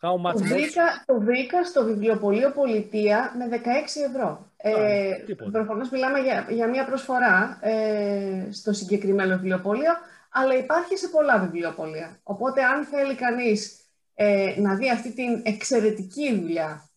How 0.05 0.27
much 0.27 0.33
το, 0.33 0.39
βρήκα, 0.39 1.05
το 1.07 1.21
βρήκα 1.21 1.65
στο 1.65 1.85
βιβλιοπωλείο 1.85 2.51
Πολιτεία 2.51 3.35
με 3.39 3.61
16 3.63 4.09
ευρώ. 4.09 4.51
Ε, 4.57 5.11
Προφανώς 5.53 5.91
μιλάμε 5.91 6.19
για, 6.19 6.47
για 6.51 6.69
μια 6.69 6.85
προσφορά 6.85 7.59
ε, 7.61 8.49
στο 8.51 8.73
συγκεκριμένο 8.73 9.37
βιβλιοπωλείο, 9.37 9.93
αλλά 10.31 10.55
υπάρχει 10.55 10.97
σε 10.97 11.09
πολλά 11.09 11.39
βιβλιοπωλεία. 11.39 12.19
Οπότε 12.23 12.65
αν 12.65 12.85
θέλει 12.85 13.15
κανείς 13.15 13.82
ε, 14.15 14.55
να 14.61 14.77
δει 14.77 14.91
αυτή 14.91 15.13
την 15.13 15.41
εξαιρετική 15.43 16.41
δουλειά 16.41 16.91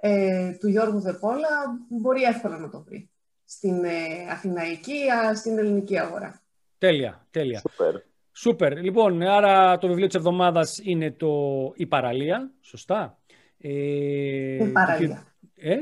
ε, 0.00 0.52
του 0.58 0.68
Γιώργου 0.68 1.00
Δεπόλα, 1.00 1.78
μπορεί 1.88 2.22
εύκολα 2.22 2.58
να 2.58 2.70
το 2.70 2.82
βρει 2.82 3.10
στην 3.44 3.84
ε, 3.84 4.30
αθηναϊκή, 4.30 4.98
στην 5.34 5.58
ελληνική 5.58 5.98
αγορά. 5.98 6.42
Τέλεια, 6.78 7.26
τέλεια. 7.30 7.58
Σούπερ. 7.58 7.94
Σούπερ. 8.32 8.82
Λοιπόν, 8.82 9.22
άρα 9.22 9.78
το 9.78 9.86
βιβλίο 9.86 10.06
της 10.06 10.16
εβδομάδας 10.16 10.80
είναι 10.82 11.10
το 11.10 11.32
«Η 11.76 11.86
παραλία», 11.86 12.52
σωστά; 12.60 13.18
Ε, 13.58 14.56
Στην 14.60 14.72
παραλία. 14.72 15.34
Ε; 15.54 15.76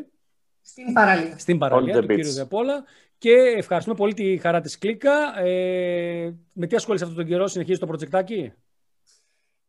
Στην 0.60 0.92
παραλία. 0.92 1.38
Στην 1.38 1.58
παραλία 1.58 2.00
του 2.00 2.06
κύριου 2.06 2.32
Δεπόλα. 2.32 2.84
Και 3.18 3.32
ευχαριστούμε 3.56 3.96
πολύ 3.96 4.14
τη 4.14 4.36
χαρά 4.36 4.60
της 4.60 4.78
Κλίκα. 4.78 5.40
Ε, 5.40 6.34
με 6.52 6.66
τι 6.66 6.76
ασχολείσαι 6.76 7.04
αυτόν 7.04 7.18
τον 7.18 7.28
καιρό, 7.28 7.46
συνεχίζεις 7.46 7.80
το 7.80 7.86
προτζεκτάκι; 7.86 8.52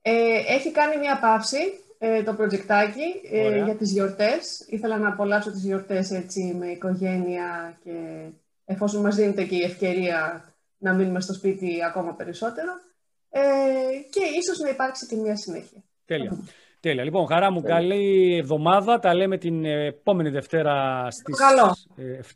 Ε, 0.06 0.14
έχει 0.48 0.72
κάνει 0.72 0.98
μια 0.98 1.20
παύση 1.20 1.84
ε, 1.98 2.24
το 2.24 2.34
προτζεκτάκι 2.34 3.22
ε, 3.32 3.64
για 3.64 3.76
τις 3.76 3.92
γιορτές. 3.92 4.66
Ήθελα 4.70 4.98
να 4.98 5.08
απολαύσω 5.08 5.52
τις 5.52 5.64
γιορτές 5.64 6.12
έτσι 6.12 6.56
με 6.60 6.68
οικογένεια 6.68 7.78
και 7.84 8.28
εφόσον 8.66 9.02
μας 9.02 9.16
δίνεται 9.16 9.44
και 9.44 9.56
η 9.56 9.64
ευκαιρία 9.64 10.44
να 10.78 10.94
μείνουμε 10.94 11.22
στο 11.22 11.34
σπίτι 11.34 11.84
ακόμα 11.84 12.14
περισσότερο. 12.14 12.72
Ε, 13.30 13.42
και 14.10 14.22
ίσως 14.40 14.60
να 14.60 14.70
υπάρξει 14.70 15.08
και 15.08 15.16
μια 15.16 15.36
συνέχεια. 15.36 15.84
Τέλεια. 16.06 16.38
Τέλεια. 16.80 17.04
Λοιπόν, 17.04 17.28
χαρά 17.28 17.52
μου, 17.52 17.62
καλή 17.62 18.38
εβδομάδα. 18.38 19.00
Τα 19.00 19.14
λέμε 19.14 19.38
την 19.38 19.66
επόμενη 19.66 20.30
Δευτέρα 20.30 21.08
στις 21.12 21.38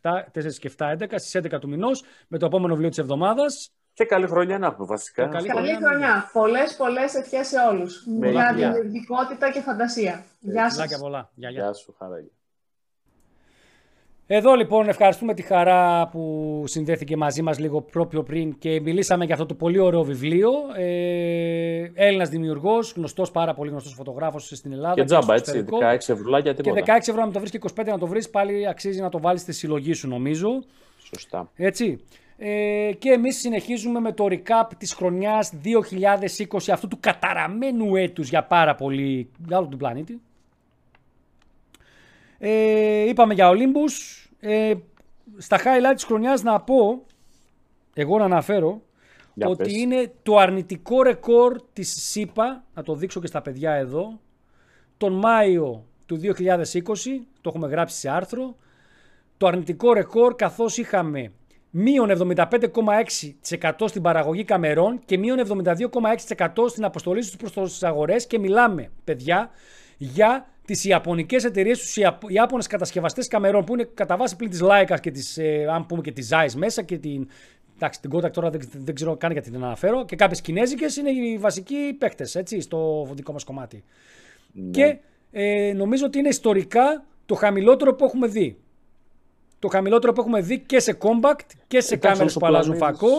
7, 0.01 0.09
4 0.34 0.59
και 0.59 0.72
7, 0.78 0.91
11, 0.99 1.05
στις 1.15 1.36
11 1.36 1.59
του 1.59 1.70
μηνός 1.70 2.03
με 2.28 2.38
το 2.38 2.45
επόμενο 2.45 2.72
βιβλίο 2.72 2.89
της 2.89 2.97
εβδομάδας. 2.97 3.72
Και 3.97 4.05
καλή 4.05 4.27
χρονιά 4.27 4.57
να 4.59 4.73
πούμε 4.73 4.87
βασικά. 4.87 5.27
καλή, 5.27 5.47
καλή 5.47 5.75
χρονιά. 5.75 6.29
Πολλές, 6.33 6.75
πολλές 6.75 7.15
ευχές 7.15 7.47
σε 7.47 7.55
όλους. 7.71 8.03
Για 8.31 8.53
δημιουργικότητα 8.53 9.51
και 9.51 9.61
φαντασία. 9.61 10.23
Γεια 10.39 10.69
σας. 10.69 10.99
πολλά. 10.99 11.29
Γεια, 11.35 11.49
γεια. 11.49 11.73
σου, 11.73 11.95
χαρά. 11.97 12.15
Εδώ 14.27 14.55
λοιπόν 14.55 14.89
ευχαριστούμε 14.89 15.33
τη 15.33 15.41
χαρά 15.41 16.07
που 16.07 16.63
συνδέθηκε 16.67 17.17
μαζί 17.17 17.41
μας 17.41 17.59
λίγο 17.59 17.81
πιο 17.81 18.23
πριν 18.23 18.57
και 18.57 18.81
μιλήσαμε 18.81 19.25
για 19.25 19.33
αυτό 19.33 19.45
το 19.45 19.53
πολύ 19.53 19.79
ωραίο 19.79 20.03
βιβλίο. 20.03 20.51
Ε, 20.75 21.91
Έλληνας 21.93 22.29
δημιουργός, 22.29 22.93
γνωστός, 22.95 23.31
πάρα 23.31 23.53
πολύ 23.53 23.69
γνωστός 23.69 23.93
φωτογράφος 23.93 24.51
στην 24.53 24.71
Ελλάδα. 24.71 24.93
Και 24.93 25.03
τζάμπα 25.03 25.33
έτσι, 25.33 25.65
16 25.69 26.13
ευρώ 26.13 26.37
για 26.37 26.53
τίποτα. 26.53 26.81
Και 26.81 26.91
16 26.91 27.11
ευρώ 27.11 27.25
να 27.25 27.31
το 27.31 27.39
βρεις 27.39 27.51
και 27.51 27.59
25 27.75 27.91
να 27.91 27.97
το 27.97 28.07
βρεις 28.07 28.29
πάλι 28.29 28.67
αξίζει 28.67 29.01
να 29.01 29.09
το 29.09 29.19
βάλεις 29.19 29.41
στη 29.41 29.53
συλλογή 29.53 29.93
σου 29.93 30.07
νομίζω. 30.07 30.63
Σωστά. 30.97 31.51
Έτσι. 31.55 32.01
Ε, 32.38 32.91
και 32.99 33.09
εμείς 33.09 33.39
συνεχίζουμε 33.39 33.99
με 33.99 34.11
το 34.11 34.25
recap 34.29 34.69
της 34.77 34.93
χρονιάς 34.93 35.53
2020 35.63 36.71
αυτού 36.71 36.88
του 36.88 36.97
καταραμένου 36.99 37.95
έτους 37.95 38.29
για 38.29 38.43
πάρα 38.43 38.75
πολύ 38.75 39.29
για 39.47 39.57
όλο 39.57 39.67
τον 39.67 39.77
πλανήτη. 39.77 40.21
Ε, 42.38 43.09
είπαμε 43.09 43.33
για 43.33 43.51
Olympus. 43.51 44.25
Ε, 44.39 44.73
στα 45.38 45.57
highlight 45.57 45.93
της 45.95 46.03
χρονιάς 46.03 46.43
να 46.43 46.61
πω, 46.61 47.05
εγώ 47.93 48.17
να 48.17 48.23
αναφέρω, 48.23 48.81
ότι 49.45 49.79
είναι 49.79 50.13
το 50.23 50.38
αρνητικό 50.38 51.01
ρεκόρ 51.01 51.61
της 51.73 52.09
ΣΥΠΑ, 52.09 52.63
να 52.73 52.83
το 52.83 52.95
δείξω 52.95 53.19
και 53.19 53.27
στα 53.27 53.41
παιδιά 53.41 53.71
εδώ, 53.71 54.19
τον 54.97 55.13
Μάιο 55.13 55.85
του 56.05 56.15
2020, 56.15 57.27
το 57.41 57.49
έχουμε 57.49 57.67
γράψει 57.67 57.99
σε 57.99 58.09
άρθρο, 58.09 58.55
το 59.38 59.47
αρνητικό 59.47 59.93
ρεκόρ 59.93 60.35
καθώς 60.35 60.77
είχαμε 60.77 61.31
μείον 61.70 62.09
75,6% 62.09 63.72
στην 63.86 64.01
παραγωγή 64.01 64.43
καμερών 64.43 64.99
και 65.05 65.18
μείον 65.18 65.63
72,6% 65.63 66.47
στην 66.68 66.86
αποστολή 66.86 67.20
τους 67.20 67.36
προς 67.36 67.72
τις 67.72 67.84
αγορές 67.84 68.28
και 68.28 68.39
μιλάμε, 68.39 68.91
παιδιά, 69.03 69.49
για 69.97 70.47
τις 70.65 70.86
ιαπωνικές 70.86 71.43
εταιρείες, 71.43 71.80
τους 71.80 71.97
Ιάπωνες 72.28 72.68
κατασκευαστές 72.68 73.28
καμερών 73.28 73.63
που 73.63 73.74
είναι 73.74 73.89
κατά 73.93 74.18
βάση 74.18 74.36
πλην 74.36 74.49
της 74.49 74.61
Leica 74.63 74.97
και 75.01 75.11
της, 75.11 75.38
ε, 75.38 75.65
αν 75.70 75.86
πούμε 75.86 76.01
και 76.01 76.11
της 76.11 76.30
Zeiss 76.34 76.53
μέσα 76.55 76.82
και 76.82 76.97
την, 76.97 77.28
εντάξει, 77.76 78.01
την 78.01 78.11
Kodak 78.13 78.32
τώρα 78.32 78.49
δεν, 78.49 78.61
δεν 78.72 78.95
ξέρω 78.95 79.18
καν 79.18 79.32
γιατί 79.32 79.51
την 79.51 79.63
αναφέρω 79.63 80.05
και 80.05 80.15
κάποιες 80.15 80.41
κινέζικες 80.41 80.97
είναι 80.97 81.09
οι 81.09 81.38
βασικοί 81.38 81.95
παίκτες 81.97 82.36
έτσι, 82.36 82.61
στο 82.61 83.07
δικό 83.13 83.32
μας 83.32 83.43
κομμάτι. 83.43 83.84
Ναι. 84.51 84.70
Και 84.70 84.97
ε, 85.32 85.74
νομίζω 85.76 86.05
ότι 86.05 86.20
είναι 86.20 86.28
ιστορικά 86.28 87.05
το 87.26 87.36
χαμηλότερο 87.36 87.95
που 87.95 88.05
έχουμε 88.05 88.28
δει 88.28 88.57
το 89.60 89.68
χαμηλότερο 89.68 90.14
που 90.14 90.22
έχουμε 90.22 90.41
δει 90.41 90.60
και 90.60 90.80
σε 90.80 90.97
compact 91.01 91.45
και 91.68 91.82
σε 91.82 91.95
κάμερες 91.95 92.34
που 92.34 92.45
αλλάζουν 92.45 92.78
φακό. 92.78 93.16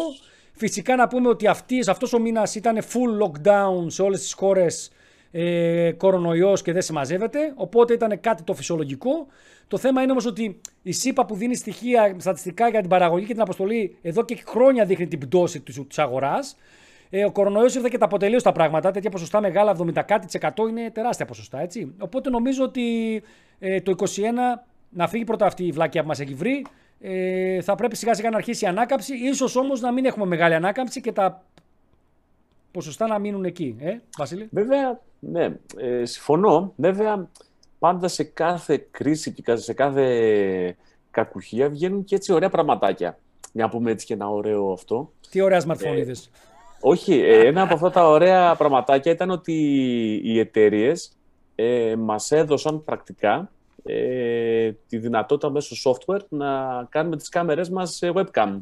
Φυσικά 0.53 0.97
να 0.97 1.09
πούμε 1.09 1.29
ότι 1.29 1.47
αυτής, 1.47 1.89
αυτός 1.89 2.13
ο 2.13 2.19
μήνας 2.19 2.55
ήταν 2.55 2.79
full 2.79 3.25
lockdown 3.25 3.85
σε 3.87 4.03
όλες 4.03 4.21
τις 4.21 4.33
χώρες 4.33 4.91
ε, 5.31 5.93
κορονοϊός 5.97 6.63
και 6.63 6.73
δεν 6.73 6.83
συμμαζεύεται, 6.83 7.53
οπότε 7.55 7.93
ήταν 7.93 8.21
κάτι 8.21 8.43
το 8.43 8.55
φυσιολογικό. 8.55 9.27
Το 9.69 9.79
θέμα 9.79 10.03
είναι 10.03 10.11
όμως 10.11 10.27
ότι 10.27 10.61
η 10.83 10.93
ΣΥΠΑ 10.93 11.27
που 11.27 11.35
δίνει 11.35 11.55
στοιχεία 11.55 12.17
στατιστικά 12.19 12.69
για 12.69 12.81
την 12.81 12.89
παραγωγή 12.89 13.27
και 13.27 13.33
την 13.33 13.43
αποστολή 13.43 13.97
εδώ 14.03 14.25
και 14.25 14.43
χρόνια 14.47 14.85
δείχνει 14.85 15.07
την 15.07 15.19
πτώση 15.19 15.61
της 15.61 15.99
αγοράς. 15.99 16.57
Ε, 17.11 17.25
ο 17.25 17.33
κορονοϊός 17.33 17.75
ήρθε 17.75 17.89
και 17.89 17.99
τα 17.99 18.05
αποτελείωσε 18.05 18.45
τα 18.45 18.53
πράγματα. 18.53 18.91
Τέτοια 18.91 19.11
ποσοστά 19.11 19.41
μεγάλα, 19.41 19.77
70 19.79 20.03
κάτι 20.07 20.39
είναι 20.69 20.91
τεράστια 20.91 21.27
ποσοστά. 21.27 21.61
Έτσι. 21.61 21.95
Οπότε 21.99 22.31
νομίζω 22.31 22.65
ότι 22.65 22.83
ε, 23.59 23.81
το 23.81 23.95
2021 23.99 24.05
να 24.91 25.09
φύγει 25.09 25.25
πρώτα 25.25 25.47
αυτή 25.47 25.67
η 25.67 25.73
βλάκια 25.73 26.03
που 26.03 26.09
μας 26.09 26.21
έχει 26.21 26.35
βρει. 26.35 26.67
Ε, 27.01 27.61
θα 27.61 27.75
πρέπει 27.75 27.97
σιγά 27.97 28.15
σιγά 28.15 28.31
να 28.31 28.37
αρχίσει 28.37 28.65
η 28.65 28.69
ανάκαμψη. 28.69 29.15
Ίσως 29.15 29.57
όμως 29.57 29.81
να 29.81 29.93
μην 29.93 30.05
έχουμε 30.05 30.27
μεγάλη 30.27 30.55
ανάκαμψη 30.55 31.01
και 31.01 31.13
τα 31.13 31.45
ποσοστά 32.71 33.07
να 33.07 33.19
μείνουν 33.19 33.45
εκεί. 33.45 33.77
Ε, 33.79 33.99
Βασίλη; 34.17 34.49
Βέβαια, 34.51 35.01
ναι, 35.19 35.57
ε, 35.77 36.05
συμφωνώ. 36.05 36.73
Βέβαια, 36.77 37.29
πάντα 37.79 38.09
σε 38.09 38.25
κάθε 38.25 38.87
κρίση 38.91 39.33
και 39.33 39.57
σε 39.57 39.73
κάθε 39.73 40.77
κακουχία 41.11 41.69
βγαίνουν 41.69 42.05
και 42.05 42.15
έτσι 42.15 42.33
ωραία 42.33 42.49
πραγματάκια. 42.49 43.19
Για 43.53 43.69
πούμε 43.69 43.91
έτσι 43.91 44.07
και 44.07 44.15
ένα 44.15 44.29
ωραίο 44.29 44.73
αυτό. 44.73 45.13
Τι 45.31 45.41
ωραία 45.41 45.63
smartphone 45.67 46.07
ε, 46.07 46.13
Όχι, 46.81 47.21
ε, 47.21 47.47
ένα 47.47 47.63
από 47.63 47.75
αυτά 47.75 47.91
τα 47.91 48.09
ωραία 48.09 48.55
πραγματάκια 48.55 49.13
ήταν 49.13 49.31
ότι 49.31 49.53
οι 50.25 50.39
εταιρείες 50.39 51.13
ε, 51.55 51.97
μας 51.97 52.31
έδωσαν 52.31 52.85
πρακτικά 52.85 53.51
ε, 53.83 54.73
τη 54.89 54.99
δυνατότητα 54.99 55.51
μέσω 55.51 55.91
software 55.91 56.25
να 56.29 56.85
κάνουμε 56.89 57.17
τις 57.17 57.29
κάμερες 57.29 57.71
μας 57.71 57.95
σε 57.95 58.13
webcam. 58.15 58.61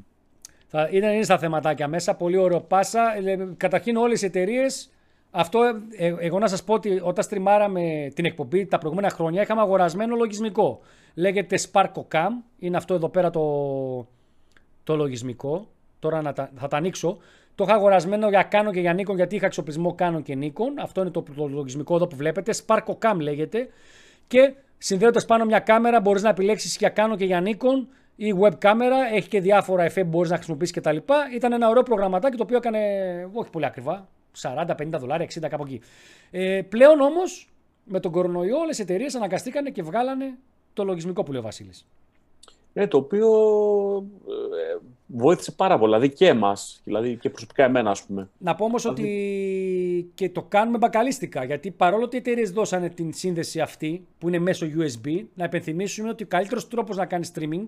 Θα, 0.67 0.89
είναι, 0.91 1.15
είναι 1.15 1.23
στα 1.23 1.39
θεματάκια 1.39 1.89
μέσα, 1.89 2.15
πολύ 2.15 2.37
ωραίο 2.37 2.61
πάσα. 2.61 3.17
Ε, 3.27 3.49
καταρχήν 3.57 3.97
όλες 3.97 4.23
οι 4.23 4.27
εταιρείες. 4.27 4.91
Αυτό, 5.31 5.63
ε, 5.97 6.15
εγώ 6.19 6.39
να 6.39 6.49
σας 6.49 6.65
πω 6.65 6.75
ότι 6.75 7.01
όταν 7.03 7.25
στριμάραμε 7.25 8.13
την 8.15 8.25
εκπομπή 8.25 8.67
τα 8.67 8.79
προηγούμενα 8.79 9.11
χρόνια 9.11 9.43
είχαμε 9.43 9.61
αγορασμένο 9.61 10.17
λογισμικό. 10.17 10.81
Λέγεται 11.15 11.59
SparkoCam, 11.73 12.29
είναι 12.59 12.77
αυτό 12.77 12.95
εδώ 12.95 13.09
πέρα 13.09 13.31
το, 13.31 14.07
το 14.85 14.97
λογισμικό. 14.97 15.67
Τώρα 15.99 16.23
να 16.23 16.33
τα, 16.33 16.51
θα 16.55 16.69
τα 16.69 16.77
ανοίξω. 16.77 17.19
Το 17.55 17.65
είχα 17.65 17.75
αγορασμένο 17.75 18.29
για 18.29 18.49
Canon 18.53 18.71
και 18.73 18.81
για 18.81 18.95
Nikon 18.95 19.15
γιατί 19.15 19.37
είχα 19.37 19.47
εξοπλισμό 19.47 19.95
Canon 19.99 20.21
και 20.23 20.39
Nikon. 20.41 20.81
Αυτό 20.83 21.01
είναι 21.01 21.11
το, 21.11 21.25
το 21.37 21.47
λογισμικό 21.47 21.95
εδώ 21.95 22.07
που 22.07 22.17
βλέπετε. 22.17 22.53
SparkoCam 22.67 23.17
λέγεται. 23.19 23.69
Και 24.27 24.55
Συνδέοντας 24.79 25.25
πάνω 25.25 25.45
μια 25.45 25.59
κάμερα, 25.59 26.01
μπορείς 26.01 26.23
να 26.23 26.29
επιλέξεις 26.29 26.77
για 26.77 26.93
Canon 26.97 27.15
και 27.17 27.25
για 27.25 27.43
Nikon 27.45 27.87
ή 28.17 28.35
web 28.43 28.59
κάμερα. 28.59 28.97
Έχει 29.15 29.29
και 29.29 29.41
διάφορα 29.41 29.83
εφέ 29.83 30.03
που 30.03 30.09
μπορείς 30.09 30.31
να 30.31 30.37
χρησιμοποιήσεις 30.37 30.75
κτλ. 30.75 30.97
Ήταν 31.35 31.53
ένα 31.53 31.69
ωραίο 31.69 31.83
προγραμματάκι 31.83 32.37
το 32.37 32.43
οποίο 32.43 32.57
έκανε 32.57 32.79
όχι 33.33 33.51
πολύ 33.51 33.67
ακριβά. 33.67 34.09
40-50 34.43 34.67
δολάρια, 34.91 35.27
60 35.27 35.49
κάπου 35.49 35.65
εκεί. 35.65 35.81
Ε, 36.31 36.63
πλέον 36.69 37.01
όμως 37.01 37.49
με 37.85 38.01
τον 38.01 38.13
κορονοϊό 38.13 38.59
όλες 38.59 38.79
οι 38.79 38.83
εταιρείες 38.83 39.15
αναγκαστήκανε 39.15 39.71
και 39.71 39.83
βγάλανε 39.83 40.39
το 40.73 40.85
λογισμικό 40.85 41.23
που 41.23 41.31
λέει 41.33 41.41
ο 41.41 41.45
Βασίλης. 41.45 41.87
Ναι, 42.77 42.87
το 42.87 42.97
οποίο 42.97 43.29
ε, 44.29 44.79
βοήθησε 45.07 45.53
πάρα 45.53 45.79
πολύ, 45.79 45.93
δηλαδή 45.95 46.15
και 46.15 46.27
εμάς, 46.27 46.81
δηλαδή 46.85 47.17
και 47.17 47.31
προσωπικά 47.31 47.65
εμένα, 47.65 47.91
ας 47.91 48.03
πούμε. 48.03 48.29
Να 48.39 48.55
πω 48.55 48.65
όμως 48.65 48.83
δηλαδή... 48.83 49.03
ότι 49.03 50.11
και 50.15 50.31
το 50.31 50.43
κάνουμε 50.43 50.79
μπακαλίστικα. 50.79 51.45
Γιατί 51.45 51.71
παρόλο 51.71 52.05
ότι 52.05 52.17
οι 52.17 52.19
εταιρείες 52.19 52.51
δώσανε 52.51 52.89
την 52.89 53.13
σύνδεση 53.13 53.61
αυτή, 53.61 54.07
που 54.19 54.29
είναι 54.29 54.39
μέσω 54.39 54.67
USB, 54.67 55.25
να 55.35 55.45
υπενθυμίσουμε 55.45 56.09
ότι 56.09 56.23
ο 56.23 56.27
καλύτερος 56.27 56.69
τρόπος 56.69 56.97
να 56.97 57.07
κάνεις 57.07 57.33
streaming 57.35 57.67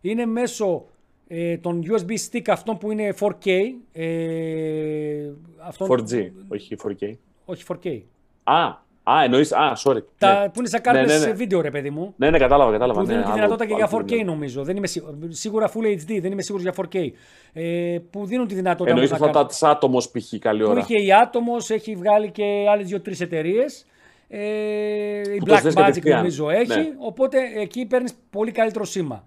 είναι 0.00 0.26
μέσω 0.26 0.86
ε, 1.28 1.58
των 1.58 1.82
USB 1.86 2.10
stick 2.30 2.44
αυτών 2.46 2.78
που 2.78 2.90
είναι 2.90 3.14
4K. 3.20 3.60
Ε, 3.92 5.30
αυτών... 5.58 5.88
4G, 5.90 6.30
όχι 6.48 6.76
4K. 6.82 7.12
Όχι 7.44 7.64
4K. 7.68 8.00
Α, 8.42 8.88
Α, 9.02 9.22
εννοεί. 9.24 9.40
Α, 9.40 9.72
sorry. 9.84 10.02
Τα, 10.18 10.40
ναι. 10.40 10.48
Που 10.48 10.58
είναι 10.58 10.68
σαν 10.68 10.80
κάρτες 10.80 11.06
ναι, 11.06 11.18
ναι, 11.18 11.26
ναι. 11.26 11.32
βίντεο, 11.32 11.60
ρε 11.60 11.70
παιδί 11.70 11.90
μου. 11.90 12.14
Ναι, 12.16 12.30
ναι, 12.30 12.38
κατάλαβα. 12.38 12.72
κατάλαβα 12.72 13.00
που 13.00 13.06
δίνουν 13.06 13.20
ναι, 13.20 13.26
τη 13.26 13.32
δυνατότητα 13.32 13.66
και 13.66 13.74
για 13.74 13.90
4K, 13.90 14.24
νομίζω. 14.24 14.64
Δεν 14.64 14.76
είμαι 14.76 14.86
σίγουρα 15.28 15.70
Full 15.72 15.86
HD, 15.86 16.18
δεν 16.20 16.32
είμαι 16.32 16.42
σίγουρος 16.42 16.66
για 16.66 16.86
4K. 16.86 17.10
Ε, 17.52 17.98
που 18.10 18.26
δίνουν 18.26 18.46
τη 18.46 18.54
δυνατότητα. 18.54 18.94
Εννοείς 18.94 19.12
αυτά 19.12 19.46
τη 19.46 19.58
άτομος 19.60 20.10
π.χ. 20.10 20.38
καλή 20.38 20.62
ώρα. 20.62 20.72
Που 20.72 20.78
είχε 20.78 21.02
η 21.02 21.12
άτομο, 21.12 21.56
έχει 21.68 21.94
βγάλει 21.94 22.30
και 22.30 22.66
άλλες 22.70 22.86
δύο-τρεις 22.86 23.20
εταιρείες. 23.20 23.86
Ε, 24.28 24.38
η 25.34 25.42
Black 25.46 25.72
Magic 25.74 26.04
νομίζω 26.04 26.50
έχει. 26.50 26.78
Ναι. 26.78 26.88
Οπότε 26.98 27.38
εκεί 27.56 27.86
παίρνεις 27.86 28.14
πολύ 28.30 28.50
καλύτερο 28.50 28.84
σήμα. 28.84 29.24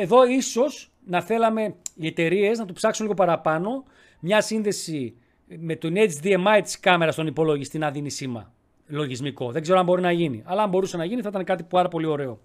Εδώ 0.00 0.26
ίσως 0.26 0.90
να 1.04 1.20
θέλαμε 1.22 1.74
οι 1.94 2.06
εταιρείες 2.06 2.58
να 2.58 2.64
το 2.64 2.72
ψάξουν 2.72 3.04
λίγο 3.04 3.16
παραπάνω. 3.16 3.84
Μια 4.20 4.40
σύνδεση 4.40 5.14
με 5.46 5.76
τον 5.76 5.94
HDMI 5.96 6.60
της 6.62 6.80
κάμερας 6.80 7.14
στον 7.14 7.26
υπολογιστή 7.26 7.78
να 7.78 7.90
δίνει 7.90 8.10
σήμα 8.10 8.52
λογισμικό. 8.92 9.50
Δεν 9.50 9.62
ξέρω 9.62 9.78
αν 9.78 9.84
μπορεί 9.84 10.02
να 10.02 10.12
γίνει. 10.12 10.42
Αλλά 10.46 10.62
αν 10.62 10.68
μπορούσε 10.68 10.96
να 10.96 11.04
γίνει 11.04 11.22
θα 11.22 11.28
ήταν 11.28 11.44
κάτι 11.44 11.62
πάρα 11.62 11.88
πολύ 11.88 12.06
ωραίο. 12.06 12.40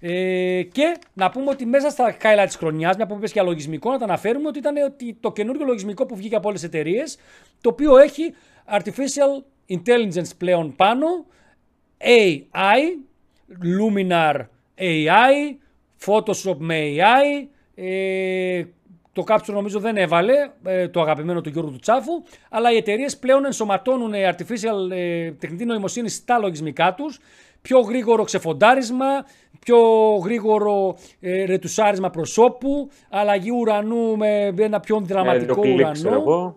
Ε, 0.00 0.62
και 0.62 0.96
να 1.12 1.30
πούμε 1.30 1.50
ότι 1.50 1.66
μέσα 1.66 1.90
στα 1.90 2.16
highlights 2.22 2.44
της 2.46 2.56
χρονιάς, 2.56 2.96
μια 2.96 3.06
που 3.06 3.14
είπες 3.14 3.32
για 3.32 3.42
λογισμικό, 3.42 3.90
να 3.90 3.98
τα 3.98 4.04
αναφέρουμε 4.04 4.48
ότι 4.48 4.58
ήταν 4.58 4.76
ότι 4.76 5.16
το 5.20 5.32
καινούργιο 5.32 5.66
λογισμικό 5.66 6.06
που 6.06 6.16
βγήκε 6.16 6.36
από 6.36 6.48
όλες 6.48 6.60
τις 6.60 6.68
εταιρείες, 6.68 7.18
το 7.60 7.68
οποίο 7.68 7.96
έχει 7.96 8.34
artificial 8.78 9.42
intelligence 9.68 10.30
πλέον 10.38 10.76
πάνω, 10.76 11.06
AI, 11.98 12.80
Luminar 13.62 14.34
AI, 14.78 15.56
Photoshop 16.06 16.56
με 16.58 16.78
AI, 16.96 17.48
ε, 17.74 18.64
το 19.12 19.24
Capture 19.28 19.52
νομίζω 19.52 19.78
δεν 19.78 19.96
έβαλε, 19.96 20.34
ε, 20.64 20.88
το 20.88 21.00
αγαπημένο 21.00 21.40
του 21.40 21.48
Γιώργου 21.48 21.70
του 21.70 21.78
Τσάφου, 21.78 22.22
αλλά 22.50 22.72
οι 22.72 22.76
εταιρείες 22.76 23.18
πλέον 23.18 23.44
ενσωματώνουν 23.44 24.14
ε, 24.14 24.34
artificial 24.34 24.90
ε, 24.90 25.30
τεχνητή 25.30 25.64
νοημοσύνη 25.64 26.08
στα 26.08 26.38
λογισμικά 26.38 26.94
τους, 26.94 27.18
πιο 27.62 27.80
γρήγορο 27.80 28.24
ξεφοντάρισμα, 28.24 29.26
πιο 29.58 29.78
γρήγορο 30.24 30.96
ε, 31.20 31.44
ρετουσάρισμα 31.44 32.10
προσώπου, 32.10 32.90
αλλαγή 33.10 33.50
ουρανού 33.50 34.16
με 34.16 34.54
ένα 34.56 34.80
πιο 34.80 35.00
δραματικό 35.00 35.60
ε, 35.64 35.72
ουρανό. 35.72 36.56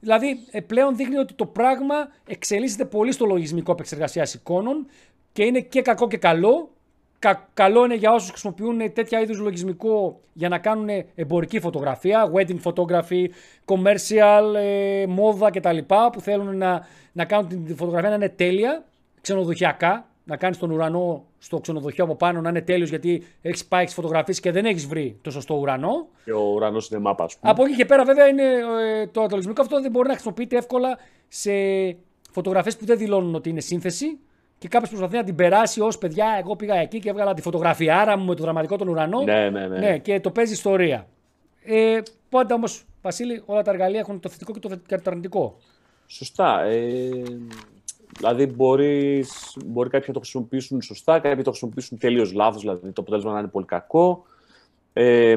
Δηλαδή, 0.00 0.38
πλέον 0.66 0.96
δείχνει 0.96 1.16
ότι 1.16 1.34
το 1.34 1.46
πράγμα 1.46 1.94
εξελίσσεται 2.26 2.84
πολύ 2.84 3.12
στο 3.12 3.24
λογισμικό 3.24 3.72
επεξεργασίας 3.72 4.34
εικόνων 4.34 4.86
και 5.32 5.44
είναι 5.44 5.60
και 5.60 5.82
κακό 5.82 6.08
και 6.08 6.16
καλό 6.16 6.70
καλό 7.54 7.84
είναι 7.84 7.94
για 7.94 8.12
όσους 8.12 8.30
χρησιμοποιούν 8.30 8.92
τέτοια 8.92 9.20
είδους 9.20 9.38
λογισμικό 9.38 10.20
για 10.32 10.48
να 10.48 10.58
κάνουν 10.58 10.88
εμπορική 11.14 11.60
φωτογραφία, 11.60 12.32
wedding 12.34 12.60
photography, 12.62 13.26
commercial, 13.64 14.54
ε, 14.56 15.06
μόδα 15.06 15.50
κτλ. 15.50 15.78
που 16.12 16.20
θέλουν 16.20 16.56
να, 16.56 16.86
να 17.12 17.24
κάνουν 17.24 17.48
την 17.48 17.76
φωτογραφία 17.76 18.08
να 18.08 18.14
είναι 18.14 18.28
τέλεια, 18.28 18.84
ξενοδοχειακά, 19.20 20.08
να 20.24 20.36
κάνεις 20.36 20.58
τον 20.58 20.70
ουρανό 20.70 21.24
στο 21.38 21.58
ξενοδοχείο 21.58 22.04
από 22.04 22.14
πάνω 22.14 22.40
να 22.40 22.48
είναι 22.48 22.60
τέλειος 22.60 22.88
γιατί 22.88 23.26
έχεις 23.42 23.64
πάει, 23.66 23.82
έχεις 23.82 23.94
φωτογραφίσει 23.94 24.40
και 24.40 24.50
δεν 24.50 24.64
έχεις 24.64 24.86
βρει 24.86 25.18
το 25.22 25.30
σωστό 25.30 25.54
ουρανό. 25.54 26.08
Και 26.24 26.32
ο 26.32 26.52
ουρανός 26.54 26.88
είναι 26.88 27.00
μάπα, 27.00 27.28
Από 27.40 27.64
εκεί 27.64 27.74
και 27.74 27.84
πέρα, 27.84 28.04
βέβαια, 28.04 28.26
είναι, 28.26 28.42
ε, 28.42 29.06
το, 29.06 29.20
το 29.20 29.28
λογισμικό 29.30 29.62
αυτό 29.62 29.80
δεν 29.80 29.90
μπορεί 29.90 30.06
να 30.06 30.12
χρησιμοποιείται 30.12 30.56
εύκολα 30.56 30.98
σε 31.28 31.52
φωτογραφίες 32.30 32.76
που 32.76 32.84
δεν 32.84 32.98
δηλώνουν 32.98 33.34
ότι 33.34 33.48
είναι 33.48 33.60
σύνθεση 33.60 34.18
και 34.60 34.68
κάποιος 34.68 34.90
προσπαθεί 34.90 35.16
να 35.16 35.24
την 35.24 35.34
περάσει 35.34 35.80
ως 35.80 35.98
παιδιά. 35.98 36.26
Εγώ 36.42 36.56
πήγα 36.56 36.74
εκεί 36.74 36.98
και 36.98 37.08
έβγαλα 37.08 37.34
τη 37.34 37.42
φωτογραφιάρα 37.42 38.16
μου 38.16 38.24
με 38.24 38.34
το 38.34 38.42
δραματικό 38.42 38.76
των 38.76 38.88
ουρανών. 38.88 39.24
Ναι, 39.24 39.50
ναι, 39.50 39.66
ναι. 39.66 39.78
ναι 39.78 39.98
και 39.98 40.20
το 40.20 40.30
παίζει 40.30 40.52
ιστορία. 40.52 41.06
Ε, 41.64 42.00
πάντα 42.28 42.54
όμως, 42.54 42.84
Βασίλη, 43.02 43.42
όλα 43.46 43.62
τα 43.62 43.70
εργαλεία 43.70 43.98
έχουν 43.98 44.20
το 44.20 44.28
θετικό 44.28 44.52
και 44.86 44.96
το 44.96 45.02
αρνητικό; 45.04 45.58
Σωστά. 46.06 46.62
Ε, 46.62 47.08
δηλαδή, 48.16 48.46
μπορείς, 48.46 49.56
μπορεί 49.66 49.88
κάποιοι 49.88 50.06
να 50.08 50.14
το 50.14 50.20
χρησιμοποιήσουν 50.20 50.82
σωστά, 50.82 51.14
κάποιοι 51.14 51.34
να 51.36 51.42
το 51.42 51.50
χρησιμοποιήσουν 51.50 51.98
τελείως 51.98 52.32
λάθος, 52.32 52.60
δηλαδή 52.60 52.90
το 52.92 53.00
αποτέλεσμα 53.00 53.32
να 53.32 53.38
είναι 53.38 53.48
πολύ 53.48 53.66
κακό. 53.66 54.24
Ε, 54.92 55.36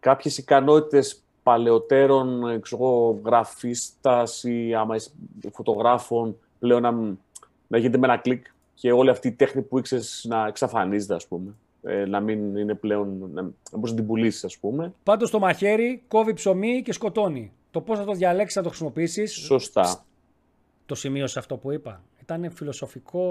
Κάποιες 0.00 0.38
ικανότητες 0.38 1.22
παλαιότερων 1.42 2.42
γραφίστας 3.24 4.44
ή 4.44 4.74
άμα 4.74 4.96
φωτογράφων 5.52 6.36
πλέον 6.58 6.82
να 6.82 7.16
να 7.72 7.78
γίνεται 7.78 7.98
με 7.98 8.06
ένα 8.06 8.16
κλικ 8.16 8.46
και 8.74 8.92
όλη 8.92 9.10
αυτή 9.10 9.28
η 9.28 9.32
τέχνη 9.32 9.62
που 9.62 9.78
ήξερες 9.78 10.24
να 10.28 10.46
εξαφανίζεται, 10.46 11.14
ας 11.14 11.26
πούμε. 11.26 11.54
ε, 11.82 12.04
να 12.04 12.20
μην 12.20 12.56
είναι 12.56 12.74
πλέον, 12.74 13.30
να, 13.32 13.42
να 13.42 13.50
να 13.70 13.94
την 13.94 14.06
πουλήσεις 14.06 14.44
ας 14.44 14.58
πούμε. 14.58 14.92
Πάντως 15.02 15.30
το 15.30 15.38
μαχαίρι 15.38 16.02
κόβει 16.08 16.32
ψωμί 16.32 16.82
και 16.82 16.92
σκοτώνει. 16.92 17.52
Το 17.70 17.80
πώς 17.80 17.98
θα 17.98 18.04
το 18.04 18.12
διαλέξεις 18.12 18.56
να 18.56 18.62
το 18.62 18.68
χρησιμοποιήσεις. 18.68 19.32
Σωστά. 19.32 20.04
Το 20.86 20.94
σημείωσε 20.94 21.38
αυτό 21.38 21.56
που 21.56 21.72
είπα. 21.72 22.02
Ήταν 22.22 22.50
φιλοσοφικό 22.50 23.22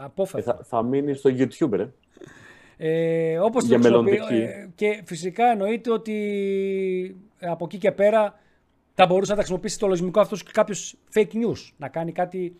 απόφευκτο. 0.00 0.50
Ε, 0.50 0.54
θα, 0.54 0.64
θα 0.64 0.82
μείνει 0.82 1.14
στο 1.14 1.30
YouTube, 1.30 1.70
ρε. 1.72 1.88
Ε, 2.76 3.38
όπως 3.38 3.64
Για 3.64 3.76
το 3.78 3.82
μελλοντική. 3.82 4.34
ε, 4.34 4.68
και 4.74 5.02
φυσικά 5.04 5.46
εννοείται 5.46 5.90
ότι 5.92 7.16
από 7.40 7.64
εκεί 7.64 7.78
και 7.78 7.92
πέρα 7.92 8.40
θα 8.94 9.06
μπορούσε 9.06 9.30
να 9.30 9.36
τα 9.36 9.42
χρησιμοποιήσει 9.42 9.78
το 9.78 9.86
λογισμικό 9.86 10.20
αυτός 10.20 10.42
και 10.42 10.50
κάποιος 10.52 10.96
fake 11.14 11.32
news. 11.32 11.72
Να 11.76 11.88
κάνει 11.88 12.12
κάτι 12.12 12.56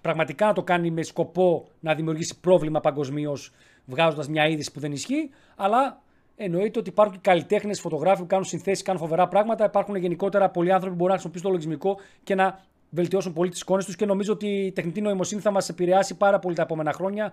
πραγματικά 0.00 0.46
να 0.46 0.52
το 0.52 0.62
κάνει 0.62 0.90
με 0.90 1.02
σκοπό 1.02 1.68
να 1.80 1.94
δημιουργήσει 1.94 2.40
πρόβλημα 2.40 2.80
παγκοσμίως, 2.80 3.52
βγάζοντας 3.84 4.28
μια 4.28 4.48
είδηση 4.48 4.72
που 4.72 4.80
δεν 4.80 4.92
ισχύει. 4.92 5.30
Αλλά 5.56 6.02
εννοείται 6.36 6.78
ότι 6.78 6.88
υπάρχουν 6.88 7.14
και 7.14 7.20
καλλιτέχνες, 7.22 7.80
φωτογράφοι 7.80 8.20
που 8.20 8.26
κάνουν 8.26 8.44
συνθέσεις, 8.44 8.82
κάνουν 8.82 9.00
φοβερά 9.00 9.28
πράγματα. 9.28 9.64
Υπάρχουν 9.64 9.96
γενικότερα 9.96 10.48
πολλοί 10.48 10.72
άνθρωποι 10.72 10.96
που 10.96 11.02
μπορούν 11.02 11.14
να 11.14 11.20
χρησιμοποιήσουν 11.20 11.50
το 11.50 11.54
λογισμικό 11.56 12.00
και 12.22 12.34
να 12.34 12.64
βελτιώσουν 12.90 13.32
πολύ 13.32 13.50
τις 13.50 13.60
εικόνες 13.60 13.84
τους. 13.84 13.96
Και 13.96 14.06
νομίζω 14.06 14.32
ότι 14.32 14.46
η 14.46 14.72
τεχνητή 14.72 15.00
νοημοσύνη 15.00 15.40
θα 15.40 15.50
μας 15.50 15.68
επηρεάσει 15.68 16.16
πάρα 16.16 16.38
πολύ 16.38 16.54
τα 16.54 16.62
επόμενα 16.62 16.92
χρόνια. 16.92 17.32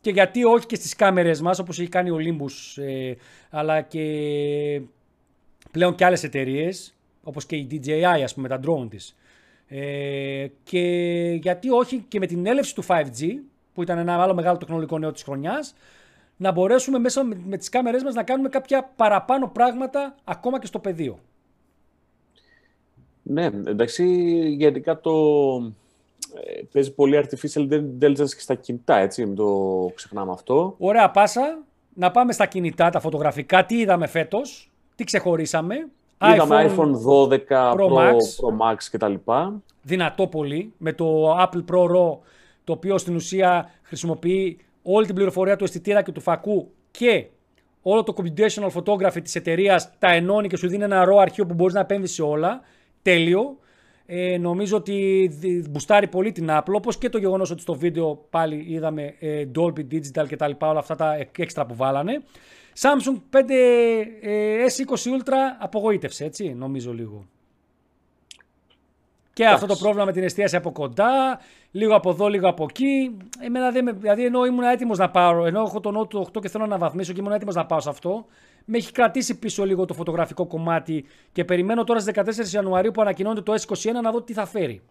Και 0.00 0.10
γιατί 0.10 0.44
όχι 0.44 0.66
και 0.66 0.74
στις 0.74 0.94
κάμερες 0.94 1.40
μας, 1.40 1.58
όπως 1.58 1.78
έχει 1.78 1.88
κάνει 1.88 2.10
ο 2.10 2.16
Olympus, 2.16 2.82
ε, 2.82 3.12
αλλά 3.50 3.80
και 3.80 4.02
πλέον 5.70 5.94
και 5.94 6.04
άλλες 6.04 6.22
εταιρείες, 6.22 6.94
όπως 7.22 7.46
και 7.46 7.56
η 7.56 7.68
DJI, 7.70 8.22
ας 8.22 8.34
πούμε, 8.34 8.48
τα 8.48 8.60
drone 8.66 8.86
της. 8.90 9.16
Ε, 9.68 10.46
και 10.62 10.80
γιατί 11.42 11.70
όχι 11.70 12.04
και 12.08 12.18
με 12.18 12.26
την 12.26 12.46
έλευση 12.46 12.74
του 12.74 12.84
5G, 12.86 13.34
που 13.74 13.82
ήταν 13.82 13.98
ένα 13.98 14.22
άλλο 14.22 14.34
μεγάλο 14.34 14.56
τεχνολογικό 14.56 14.98
νέο 14.98 15.12
της 15.12 15.22
χρονιάς, 15.22 15.74
να 16.36 16.52
μπορέσουμε 16.52 16.98
μέσα 16.98 17.24
με, 17.24 17.40
με 17.46 17.56
τις 17.56 17.68
κάμερές 17.68 18.02
μας 18.02 18.14
να 18.14 18.22
κάνουμε 18.22 18.48
κάποια 18.48 18.92
παραπάνω 18.96 19.48
πράγματα 19.48 20.14
ακόμα 20.24 20.58
και 20.58 20.66
στο 20.66 20.78
πεδίο. 20.78 21.18
Ναι, 23.22 23.44
εντάξει, 23.44 24.04
γενικά 24.48 25.00
το 25.00 25.12
ε, 26.34 26.62
παίζει 26.72 26.92
πολύ 26.94 27.24
artificial 27.24 27.68
intelligence 27.72 28.16
και 28.16 28.40
στα 28.40 28.54
κινητά, 28.54 28.96
έτσι, 28.96 29.26
μην 29.26 29.34
το 29.34 29.90
ξεχνάμε 29.94 30.32
αυτό. 30.32 30.74
Ωραία 30.78 31.10
πάσα. 31.10 31.62
Να 31.94 32.10
πάμε 32.10 32.32
στα 32.32 32.46
κινητά, 32.46 32.90
τα 32.90 33.00
φωτογραφικά. 33.00 33.64
Τι 33.64 33.78
είδαμε 33.78 34.06
φέτος, 34.06 34.70
τι 34.94 35.04
ξεχωρίσαμε. 35.04 35.88
Είδαμε 36.34 36.72
iPhone 36.76 36.92
12 36.92 37.38
Pro, 37.48 37.74
Pro 37.74 37.88
Max. 37.92 38.12
Pro 38.12 38.72
Max 38.72 38.76
κτλ. 38.90 39.14
δυνατό 39.82 40.26
πολύ 40.26 40.72
με 40.78 40.92
το 40.92 41.36
Apple 41.38 41.64
Pro 41.72 41.84
RAW 41.84 42.16
το 42.64 42.72
οποίο 42.72 42.98
στην 42.98 43.14
ουσία 43.14 43.70
χρησιμοποιεί 43.82 44.58
όλη 44.82 45.06
την 45.06 45.14
πληροφορία 45.14 45.56
του 45.56 45.64
αισθητήρα 45.64 46.02
και 46.02 46.12
του 46.12 46.20
φακού 46.20 46.70
και 46.90 47.26
όλο 47.82 48.02
το 48.02 48.14
computational 48.16 48.70
photography 48.82 49.22
της 49.22 49.34
εταιρείας 49.34 49.90
τα 49.98 50.08
ενώνει 50.12 50.48
και 50.48 50.56
σου 50.56 50.68
δίνει 50.68 50.84
ένα 50.84 51.04
RAW 51.08 51.16
αρχείο 51.20 51.46
που 51.46 51.54
μπορείς 51.54 51.74
να 51.74 51.80
επέμβεις 51.80 52.12
σε 52.12 52.22
όλα. 52.22 52.60
Τέλειο. 53.02 53.56
Ε, 54.10 54.38
νομίζω 54.38 54.76
ότι 54.76 55.26
δι- 55.32 55.68
μπουστάρει 55.70 56.06
πολύ 56.08 56.32
την 56.32 56.48
Apple, 56.50 56.72
όπως 56.74 56.98
και 56.98 57.08
το 57.08 57.18
γεγονός 57.18 57.50
ότι 57.50 57.60
στο 57.60 57.74
βίντεο 57.74 58.26
πάλι 58.30 58.64
είδαμε 58.68 59.14
ε, 59.18 59.44
Dolby 59.58 59.78
Digital 59.92 60.26
και 60.28 60.36
τα 60.36 60.48
λοιπά, 60.48 60.68
όλα 60.68 60.78
αυτά 60.78 60.94
τα 60.96 61.16
έξτρα 61.38 61.66
που 61.66 61.74
βάλανε. 61.74 62.22
Samsung 62.80 63.20
5 63.30 63.50
ε, 64.20 64.64
S20 64.66 64.94
Ultra 64.94 65.34
απογοήτευσε, 65.58 66.24
έτσι, 66.24 66.54
νομίζω 66.54 66.92
λίγο. 66.92 67.26
Και 69.32 69.46
αυτό 69.46 69.66
το 69.66 69.76
πρόβλημα 69.76 70.04
με 70.04 70.12
την 70.12 70.22
εστίαση 70.22 70.56
από 70.56 70.72
κοντά, 70.72 71.40
λίγο 71.70 71.94
από 71.94 72.10
εδώ, 72.10 72.28
λίγο 72.28 72.48
από 72.48 72.66
εκεί. 72.70 73.16
Εμένα 73.40 73.70
δεν 73.70 73.84
με, 73.84 73.92
δηλαδή 73.92 74.24
ενώ 74.24 74.44
ήμουν 74.44 74.62
έτοιμος 74.62 74.98
να 74.98 75.10
πάρω, 75.10 75.46
ενώ 75.46 75.60
έχω 75.60 75.80
το 75.80 76.08
Note 76.10 76.20
8 76.20 76.40
και 76.40 76.48
θέλω 76.48 76.66
να 76.66 76.74
αναβαθμίσω 76.74 77.12
και 77.12 77.20
ήμουν 77.20 77.32
έτοιμος 77.32 77.54
να 77.54 77.66
πάω 77.66 77.80
σε 77.80 77.88
αυτό, 77.88 78.26
με 78.64 78.76
έχει 78.76 78.92
κρατήσει 78.92 79.38
πίσω 79.38 79.64
λίγο 79.64 79.84
το 79.84 79.94
φωτογραφικό 79.94 80.46
κομμάτι 80.46 81.04
και 81.32 81.44
περιμένω 81.44 81.84
τώρα 81.84 82.00
στις 82.00 82.12
14 82.50 82.54
Ιανουαρίου 82.54 82.90
που 82.90 83.00
ανακοινώνεται 83.00 83.42
το 83.42 83.54
S21 83.54 83.92
να 84.02 84.10
δω 84.10 84.22
τι 84.22 84.32
θα 84.32 84.46
φέρει. 84.46 84.82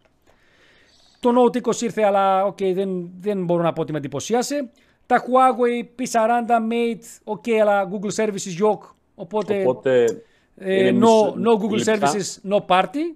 Το 1.19 1.29
Note 1.35 1.61
20 1.61 1.81
ήρθε, 1.81 2.03
αλλά 2.03 2.45
οκ, 2.45 2.57
δεν, 2.57 3.09
δεν 3.19 3.45
μπορώ 3.45 3.63
να 3.63 3.73
πω 3.73 3.81
ότι 3.81 3.91
με 3.91 3.97
εντυπωσίασε. 3.97 4.69
Τα 5.08 5.24
Huawei 5.24 6.01
P40 6.01 6.49
Mate, 6.72 7.03
OK, 7.24 7.43
αλλά 7.62 7.89
Google 7.91 8.24
Services 8.24 8.62
yok. 8.64 8.78
Οπότε, 9.16 9.62
Οπότε, 9.62 10.24
ε, 10.55 10.88
είναι 10.88 10.89
no, 10.89 11.01
μισό- 11.01 11.36
no 11.36 11.62
Google 11.64 11.86
λεπτά. 11.86 12.12
Services, 12.12 12.51
no 12.51 12.66
party. 12.68 13.16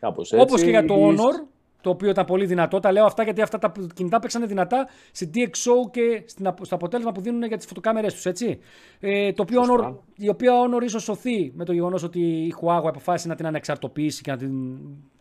κάπως 0.00 0.32
έτσι. 0.32 0.44
Όπως 0.44 0.62
και 0.62 0.70
για 0.70 0.84
το 0.84 0.94
Η- 0.94 0.98
Honor, 1.18 1.46
το 1.80 1.90
οποίο 1.90 2.08
ήταν 2.10 2.24
πολύ 2.24 2.46
δυνατό. 2.46 2.80
Τα 2.80 2.92
λέω 2.92 3.04
αυτά 3.04 3.22
γιατί 3.22 3.40
αυτά 3.42 3.58
τα 3.58 3.72
κινητά 3.94 4.18
παίξανε 4.18 4.46
δυνατά 4.46 4.88
σε 5.12 5.30
DxO 5.34 5.90
και 5.90 6.22
στην, 6.26 6.46
απο- 6.46 6.64
στο 6.64 6.74
αποτέλεσμα 6.74 7.12
που 7.12 7.20
δίνουν 7.20 7.42
για 7.42 7.56
τις 7.56 7.66
φωτοκάμερες 7.66 8.14
τους, 8.14 8.26
έτσι. 8.26 8.58
Ε, 9.00 9.32
το 9.32 9.42
οποίο 9.42 9.64
Σωστά. 9.64 9.92
Honor, 9.94 9.96
η 10.16 10.28
οποία 10.28 10.52
Honor 10.52 10.82
ίσως 10.82 11.02
σωθεί 11.02 11.52
με 11.54 11.64
το 11.64 11.72
γεγονός 11.72 12.02
ότι 12.02 12.20
η 12.20 12.54
Huawei 12.60 12.82
αποφάσισε 12.86 13.28
να 13.28 13.34
την 13.34 13.46
ανεξαρτοποιήσει 13.46 14.22
και 14.22 14.30
να 14.30 14.36
την 14.36 14.78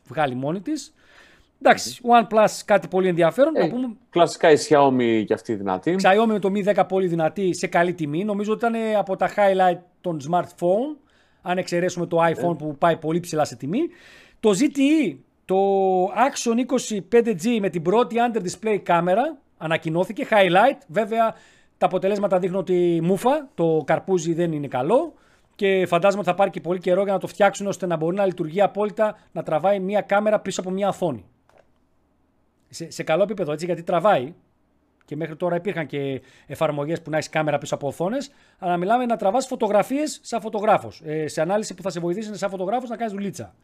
βγάλει 0.07 0.35
μόνη 0.35 0.61
της. 0.61 0.93
Εντάξει, 1.61 2.01
OnePlus 2.03 2.61
κάτι 2.65 2.87
πολύ 2.87 3.07
ενδιαφέρον. 3.07 3.55
Ε, 3.55 3.59
να 3.59 3.69
πούμε 3.69 3.95
Κλασικά 4.09 4.51
η 4.51 4.55
Xiaomi 4.69 5.23
και 5.25 5.33
αυτή 5.33 5.53
δυνατή. 5.55 5.95
Xiaomi 6.03 6.25
με 6.27 6.39
το 6.39 6.51
Mi 6.55 6.75
10 6.75 6.83
πολύ 6.87 7.07
δυνατή 7.07 7.53
σε 7.53 7.67
καλή 7.67 7.93
τιμή. 7.93 8.23
Νομίζω 8.23 8.51
ότι 8.53 8.65
ήταν 8.65 8.81
από 8.97 9.15
τα 9.15 9.29
highlight 9.29 9.79
των 10.01 10.19
smartphone. 10.29 10.97
Αν 11.41 11.57
εξαιρέσουμε 11.57 12.05
το 12.05 12.17
iPhone 12.23 12.57
που 12.57 12.75
πάει 12.77 12.97
πολύ 12.97 13.19
ψηλά 13.19 13.45
σε 13.45 13.55
τιμή. 13.55 13.79
Το 14.39 14.49
ZTE, 14.49 15.15
το 15.45 15.55
Action 16.05 16.55
20 16.91 16.99
5G 17.11 17.59
με 17.59 17.69
την 17.69 17.81
πρώτη 17.81 18.15
under 18.19 18.41
display 18.41 18.79
κάμερα 18.83 19.37
ανακοινώθηκε. 19.57 20.27
Highlight. 20.29 20.77
Βέβαια 20.87 21.35
τα 21.77 21.85
αποτελέσματα 21.85 22.39
δείχνουν 22.39 22.59
ότι 22.59 22.99
μούφα, 23.03 23.49
το 23.55 23.83
καρπούζι 23.85 24.33
δεν 24.33 24.51
είναι 24.51 24.67
καλό. 24.67 25.13
Και 25.55 25.85
φαντάζομαι 25.87 26.21
ότι 26.21 26.29
θα 26.29 26.35
πάρει 26.35 26.49
και 26.49 26.61
πολύ 26.61 26.79
καιρό 26.79 27.03
για 27.03 27.13
να 27.13 27.19
το 27.19 27.27
φτιάξουν 27.27 27.67
ώστε 27.67 27.85
να 27.85 27.95
μπορεί 27.95 28.15
να 28.15 28.25
λειτουργεί 28.25 28.61
απόλυτα 28.61 29.17
να 29.31 29.43
τραβάει 29.43 29.79
μία 29.79 30.01
κάμερα 30.01 30.39
πίσω 30.39 30.61
από 30.61 30.69
μία 30.69 30.87
οθόνη. 30.87 31.25
Σε, 32.69 32.91
σε 32.91 33.03
καλό 33.03 33.23
επίπεδο 33.23 33.51
έτσι 33.51 33.65
γιατί 33.65 33.83
τραβάει 33.83 34.33
και 35.07 35.15
μέχρι 35.15 35.35
τώρα 35.35 35.55
υπήρχαν 35.55 35.85
και 35.85 36.21
εφαρμογές 36.47 37.01
που 37.01 37.09
να 37.09 37.17
έχεις 37.17 37.29
κάμερα 37.29 37.57
πίσω 37.57 37.75
από 37.75 37.87
οθόνες. 37.87 38.31
Αλλά 38.59 38.77
μιλάμε 38.77 39.05
να 39.05 39.15
τραβάς 39.15 39.47
φωτογραφίες 39.47 40.19
σαν 40.21 40.41
φωτογράφος. 40.41 41.01
Ε, 41.05 41.27
σε 41.27 41.41
ανάλυση 41.41 41.73
που 41.73 41.81
θα 41.81 41.89
σε 41.89 41.99
βοηθήσει 41.99 42.35
σαν 42.35 42.49
φωτογράφος 42.49 42.89
να 42.89 42.97
κάνεις 42.97 43.13
δουλίτσα. 43.13 43.55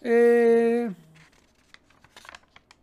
Ε, 0.00 0.88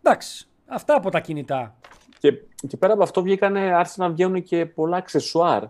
εντάξει. 0.04 0.48
Αυτά 0.66 0.96
από 0.96 1.10
τα 1.10 1.20
κινητά. 1.20 1.76
Και, 2.20 2.32
και 2.68 2.78
πέρα 2.78 2.94
από 2.94 3.04
αυτό 3.04 3.22
βγήκανε, 3.22 3.60
άρχισαν 3.60 4.08
να 4.08 4.14
βγαίνουν 4.14 4.44
και 4.44 4.66
πολλά 4.66 4.98
αξεσουάρ 4.98 5.64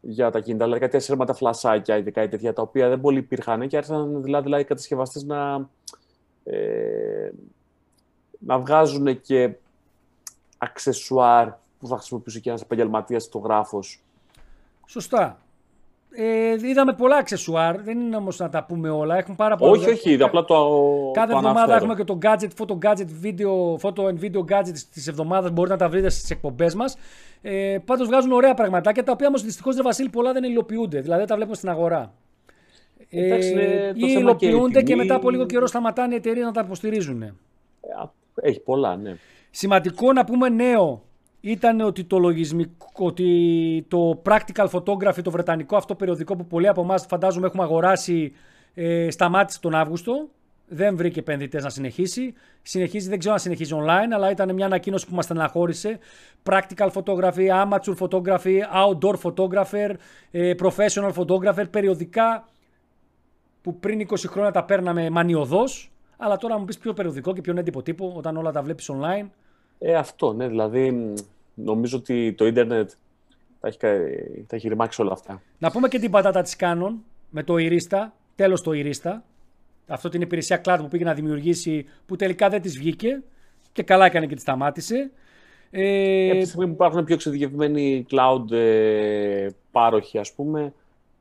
για 0.00 0.30
τα 0.30 0.40
κινητά, 0.40 0.64
δηλαδή 0.64 0.82
κάτι 0.82 0.96
ασύρματα 0.96 1.34
φλασάκια 1.34 1.96
ή 1.96 2.02
κάτι 2.02 2.28
τέτοια, 2.28 2.52
τα 2.52 2.62
οποία 2.62 2.88
δεν 2.88 3.00
πολύ 3.00 3.18
υπήρχαν 3.18 3.68
και 3.68 3.76
άρχισαν 3.76 4.22
δηλαδή, 4.22 4.44
δηλαδή 4.44 4.62
οι 4.62 4.66
κατασκευαστές 4.66 5.24
να, 5.24 5.68
ε, 6.44 7.30
να 8.38 8.58
βγάζουν 8.58 9.20
και 9.20 9.54
αξεσουάρ 10.58 11.48
που 11.78 11.86
θα 11.86 11.96
χρησιμοποιούσε 11.96 12.40
και 12.40 12.48
ένας 12.48 12.62
επαγγελματίας 12.62 13.24
φωτογράφος. 13.24 14.02
Σωστά. 14.86 15.38
Ε, 16.18 16.56
είδαμε 16.68 16.92
πολλά 16.92 17.16
αξεσουάρ. 17.16 17.80
Δεν 17.82 18.00
είναι 18.00 18.16
όμως 18.16 18.38
να 18.38 18.48
τα 18.48 18.64
πούμε 18.64 18.90
όλα. 18.90 19.16
Έχουν 19.16 19.36
πάρα 19.36 19.56
πολλά. 19.56 19.70
όχι, 19.70 19.90
όχι, 19.90 20.22
απλά 20.22 20.44
το 20.44 20.54
Κάθε 21.14 21.32
το 21.32 21.36
εβδομάδα 21.36 21.62
αναφέρω. 21.62 21.76
έχουμε 21.76 21.94
και 21.94 22.04
το 22.04 22.18
gadget, 22.22 22.48
photo 22.58 22.78
gadget, 22.88 23.08
video, 23.22 23.76
photo 23.80 24.04
and 24.04 24.18
video 24.20 24.40
gadget 24.52 24.78
της 24.92 25.06
εβδομάδας. 25.08 25.50
Μπορείτε 25.50 25.74
να 25.74 25.80
τα 25.80 25.88
βρείτε 25.88 26.08
στις 26.08 26.30
εκπομπές 26.30 26.74
μας. 26.74 26.96
Ε, 27.42 27.78
Πάντως 27.84 28.06
βγάζουν 28.06 28.32
ωραία 28.32 28.54
πραγματάκια 28.54 29.02
τα 29.02 29.12
οποία 29.12 29.26
όμως 29.26 29.42
δυστυχώς 29.42 29.74
δεν 29.74 29.84
Βασίλη 29.84 30.08
πολλά 30.08 30.32
δεν 30.32 30.44
υλοποιούνται. 30.44 31.00
Δηλαδή 31.00 31.18
δεν 31.18 31.28
τα 31.28 31.34
βλέπουμε 31.34 31.56
στην 31.56 31.68
αγορά. 31.68 32.12
Εντάξει, 33.10 33.50
είναι 33.50 33.62
ε, 33.62 33.92
το 33.92 34.06
ή 34.06 34.12
θέμα 34.12 34.34
και 34.34 34.46
η 34.46 34.48
υλοποιούνται 34.50 34.78
και, 34.78 34.84
τιμή. 34.84 34.98
μετά 34.98 35.14
από 35.14 35.30
λίγο 35.30 35.46
καιρό 35.46 35.66
σταματάνε 35.66 36.14
οι 36.14 36.16
εταιρείες 36.16 36.44
να 36.44 36.52
τα 36.52 36.60
υποστηρίζουν. 36.64 37.38
Ε, 38.42 38.48
Έχει 38.48 38.60
πολλά, 38.60 38.96
ναι. 38.96 39.16
Σημαντικό 39.50 40.12
να 40.12 40.24
πούμε 40.24 40.48
νέο 40.48 41.02
ήταν 41.40 41.80
ότι 41.80 42.04
το 42.04 42.18
λογισμικό, 42.18 42.86
ότι 42.94 43.84
το 43.88 44.22
Practical 44.24 44.68
Photography, 44.70 45.22
το 45.22 45.30
βρετανικό 45.30 45.76
αυτό 45.76 45.94
περιοδικό 45.94 46.36
που 46.36 46.46
πολλοί 46.46 46.68
από 46.68 46.80
εμάς 46.80 47.06
φαντάζομαι 47.08 47.46
έχουμε 47.46 47.62
αγοράσει, 47.62 48.32
ε, 48.74 49.10
σταμάτησε 49.10 49.60
τον 49.60 49.74
Αύγουστο. 49.74 50.28
Δεν 50.68 50.96
βρήκε 50.96 51.20
επενδυτές 51.20 51.62
να 51.62 51.70
συνεχίσει. 51.70 52.34
Συνεχίζει, 52.62 53.08
δεν 53.08 53.18
ξέρω 53.18 53.34
αν 53.34 53.40
συνεχίζει 53.40 53.74
online, 53.76 54.12
αλλά 54.14 54.30
ήταν 54.30 54.54
μια 54.54 54.66
ανακοίνωση 54.66 55.06
που 55.06 55.14
μας 55.14 55.24
στεναχώρησε. 55.24 55.98
Practical 56.42 56.88
photography, 56.92 57.48
amateur 57.48 57.94
photography, 57.98 58.60
outdoor 58.84 59.14
photographer, 59.22 59.94
ε, 60.30 60.54
professional 60.62 61.12
photographer, 61.12 61.70
περιοδικά 61.70 62.48
που 63.62 63.78
πριν 63.78 64.00
20 64.00 64.28
χρόνια 64.28 64.50
τα 64.50 64.64
παίρναμε 64.64 65.10
μανιωδώς, 65.10 65.90
αλλά 66.16 66.36
τώρα 66.36 66.58
μου 66.58 66.64
πεις 66.64 66.78
πιο 66.78 66.92
περιοδικό 66.92 67.32
και 67.32 67.40
πιο 67.40 67.54
έντυπο 67.58 67.82
τύπο 67.82 68.12
όταν 68.16 68.36
όλα 68.36 68.50
τα 68.52 68.62
βλέπεις 68.62 68.90
online. 68.92 69.26
Ε, 69.78 69.94
αυτό, 69.94 70.32
ναι, 70.32 70.48
δηλαδή 70.48 70.90
μ, 70.90 71.12
νομίζω 71.54 71.96
ότι 71.98 72.32
το 72.32 72.46
ίντερνετ 72.46 72.90
θα 73.60 73.68
έχει, 73.68 73.78
κα- 73.78 73.98
θα 74.46 74.56
έχει 74.56 74.68
ρημάξει 74.68 75.00
όλα 75.02 75.12
αυτά. 75.12 75.42
Να 75.58 75.70
πούμε 75.70 75.88
και 75.88 75.98
την 75.98 76.10
πατάτα 76.10 76.42
της 76.42 76.56
Canon 76.58 76.92
με 77.30 77.42
το 77.42 77.54
Irista, 77.58 78.06
τέλος 78.34 78.62
το 78.62 78.70
Irista. 78.74 79.12
Αυτό 79.88 80.08
την 80.08 80.20
υπηρεσία 80.20 80.60
cloud 80.64 80.76
που 80.80 80.88
πήγε 80.88 81.04
να 81.04 81.14
δημιουργήσει 81.14 81.86
που 82.06 82.16
τελικά 82.16 82.48
δεν 82.48 82.62
της 82.62 82.78
βγήκε 82.78 83.22
και 83.72 83.82
καλά 83.82 84.06
έκανε 84.06 84.26
και 84.26 84.34
τη 84.34 84.40
σταμάτησε. 84.40 85.10
Ε, 85.70 86.30
από 86.30 86.40
τη 86.40 86.46
στιγμή 86.46 86.66
που 86.66 86.72
υπάρχουν 86.72 87.04
πιο 87.04 87.14
εξειδικευμένοι 87.14 88.06
cloud 88.10 88.50
ε, 88.52 89.46
πάροχοι, 89.70 90.18
ας 90.18 90.32
πούμε, 90.32 90.72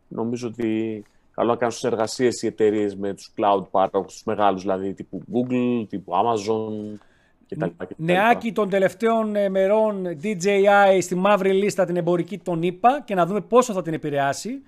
νομίζω 0.08 0.48
ότι 0.48 1.04
καλό 1.36 1.50
να 1.50 1.56
κάνουν 1.56 1.74
συνεργασίε 1.74 2.30
οι 2.42 2.48
εταιρείες 2.48 2.96
με 2.96 3.14
τους 3.14 3.32
cloud 3.38 3.64
πάροχου, 3.72 4.06
τους 4.06 4.24
μεγάλους 4.26 4.62
δηλαδή, 4.62 4.94
τύπου 4.94 5.22
Google, 5.34 5.86
τύπου 5.90 6.12
Amazon 6.14 7.00
κτλ. 7.48 7.66
Νεάκι 7.96 8.52
των 8.52 8.70
τελευταίων 8.70 9.36
ε, 9.36 9.50
μερών 9.50 10.18
DJI 10.24 10.98
στη 11.02 11.16
μαύρη 11.16 11.52
λίστα 11.52 11.86
την 11.86 11.96
εμπορική 11.96 12.38
των 12.38 12.64
ΗΠΑ 12.64 13.02
και 13.06 13.16
να 13.16 13.26
δούμε 13.26 13.42
πόσο 13.42 13.74
θα 13.74 13.82
την 13.82 13.94
επηρεάσει. 13.94 14.62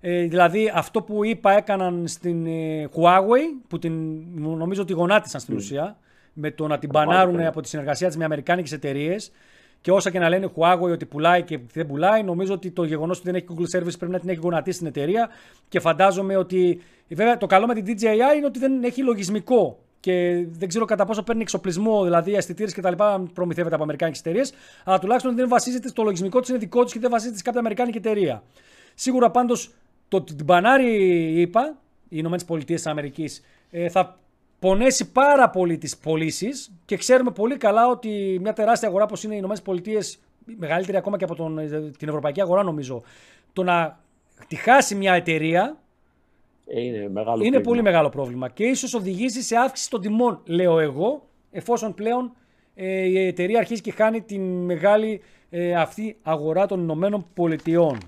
Ε, 0.00 0.22
δηλαδή 0.22 0.72
αυτό 0.74 1.02
που 1.02 1.24
είπα 1.24 1.52
έκαναν 1.52 2.06
στην 2.06 2.46
ε, 2.46 2.88
Huawei, 2.94 3.62
που 3.68 3.78
την, 3.78 3.92
νομίζω 4.34 4.82
ότι 4.82 4.92
γονάτισαν 4.92 5.40
στην 5.40 5.56
ουσία, 5.56 5.96
με 6.32 6.50
το 6.50 6.66
να 6.66 6.78
την 6.78 6.88
μπανάρουν 6.92 7.40
από 7.40 7.60
τη 7.60 7.68
συνεργασία 7.68 8.06
της 8.06 8.16
με 8.16 8.24
αμερικάνικες 8.24 8.72
εταιρείες. 8.72 9.32
Και 9.80 9.90
όσα 9.90 10.10
και 10.10 10.18
να 10.18 10.28
λένε 10.28 10.50
Huawei 10.56 10.90
ότι 10.92 11.06
πουλάει 11.06 11.42
και 11.42 11.58
δεν 11.72 11.86
πουλάει, 11.86 12.22
νομίζω 12.22 12.52
ότι 12.52 12.70
το 12.70 12.84
γεγονός 12.84 13.18
ότι 13.18 13.30
δεν 13.30 13.34
έχει 13.34 13.46
Google 13.50 13.78
Service 13.78 13.98
πρέπει 13.98 14.12
να 14.12 14.18
την 14.18 14.28
έχει 14.28 14.38
γονατίσει 14.42 14.76
στην 14.76 14.88
εταιρεία. 14.88 15.28
Και 15.68 15.80
φαντάζομαι 15.80 16.36
ότι. 16.36 16.80
Βέβαια, 17.08 17.36
το 17.36 17.46
καλό 17.46 17.66
με 17.66 17.74
την 17.74 17.84
DJI 17.86 18.36
είναι 18.36 18.46
ότι 18.46 18.58
δεν 18.58 18.84
έχει 18.84 19.02
λογισμικό 19.02 19.78
και 20.00 20.46
δεν 20.50 20.68
ξέρω 20.68 20.84
κατά 20.84 21.04
πόσο 21.04 21.22
παίρνει 21.22 21.42
εξοπλισμό, 21.42 22.04
δηλαδή 22.04 22.34
αισθητήρες 22.34 22.74
κτλ. 22.74 22.92
προμηθεύεται 23.32 23.74
από 23.74 23.82
αμερικάνικες 23.82 24.20
εταιρείες. 24.20 24.52
Αλλά 24.84 24.98
τουλάχιστον 24.98 25.36
δεν 25.36 25.48
βασίζεται 25.48 25.88
στο 25.88 26.02
λογισμικό 26.02 26.40
της, 26.40 26.48
είναι 26.48 26.58
δικό 26.58 26.84
του 26.84 26.90
και 26.92 26.98
δεν 26.98 27.10
βασίζεται 27.10 27.36
σε 27.36 27.42
κάποια 27.42 27.60
αμερικάνικη 27.60 27.98
εταιρεία. 27.98 28.42
Σίγουρα 28.94 29.30
πάντως 29.30 29.72
το 30.08 30.16
ότι 30.16 30.34
την 30.34 30.44
μπανάρει, 30.44 30.92
είπα, 31.40 31.76
οι 32.08 32.16
Ηνωμένες 32.18 32.44
Πολιτείες 32.44 32.86
Αμερικής, 32.86 33.42
ε, 33.70 33.88
θα 33.88 34.18
πονέσει 34.60 35.12
πάρα 35.12 35.50
πολύ 35.50 35.78
τις 35.78 35.96
πωλήσεις 35.96 36.72
και 36.84 36.96
ξέρουμε 36.96 37.30
πολύ 37.30 37.56
καλά 37.56 37.88
ότι 37.88 38.38
μια 38.40 38.52
τεράστια 38.52 38.88
αγορά 38.88 39.04
όπως 39.04 39.22
είναι 39.24 39.32
οι 39.32 39.36
Ηνωμένες 39.38 39.62
Πολιτείες, 39.62 40.18
μεγαλύτερη 40.44 40.96
ακόμα 40.96 41.16
και 41.16 41.24
από 41.24 41.34
τον, 41.34 41.56
την 41.98 42.08
ευρωπαϊκή 42.08 42.40
αγορά 42.40 42.62
νομίζω, 42.62 43.02
το 43.52 43.62
να 43.62 43.98
τη 44.48 44.56
χάσει 44.56 44.94
μια 44.94 45.14
εταιρεία 45.14 45.76
ε, 46.66 46.80
είναι, 46.80 47.08
μεγάλο 47.08 47.44
είναι 47.44 47.60
πολύ 47.60 47.82
μεγάλο 47.82 48.08
πρόβλημα 48.08 48.48
και 48.48 48.64
ίσως 48.64 48.94
οδηγήσει 48.94 49.42
σε 49.42 49.56
αύξηση 49.56 49.90
των 49.90 50.00
τιμών, 50.00 50.40
λέω 50.44 50.78
εγώ, 50.78 51.22
εφόσον 51.50 51.94
πλέον 51.94 52.32
ε, 52.74 53.04
η 53.04 53.26
εταιρεία 53.26 53.58
αρχίζει 53.58 53.80
και 53.80 53.92
χάνει 53.92 54.20
τη 54.22 54.38
μεγάλη 54.38 55.20
ε, 55.50 55.74
αυτή 55.74 56.16
αγορά 56.22 56.66
των 56.66 56.80
Ηνωμένων 56.80 57.26
Πολιτειών. 57.34 57.98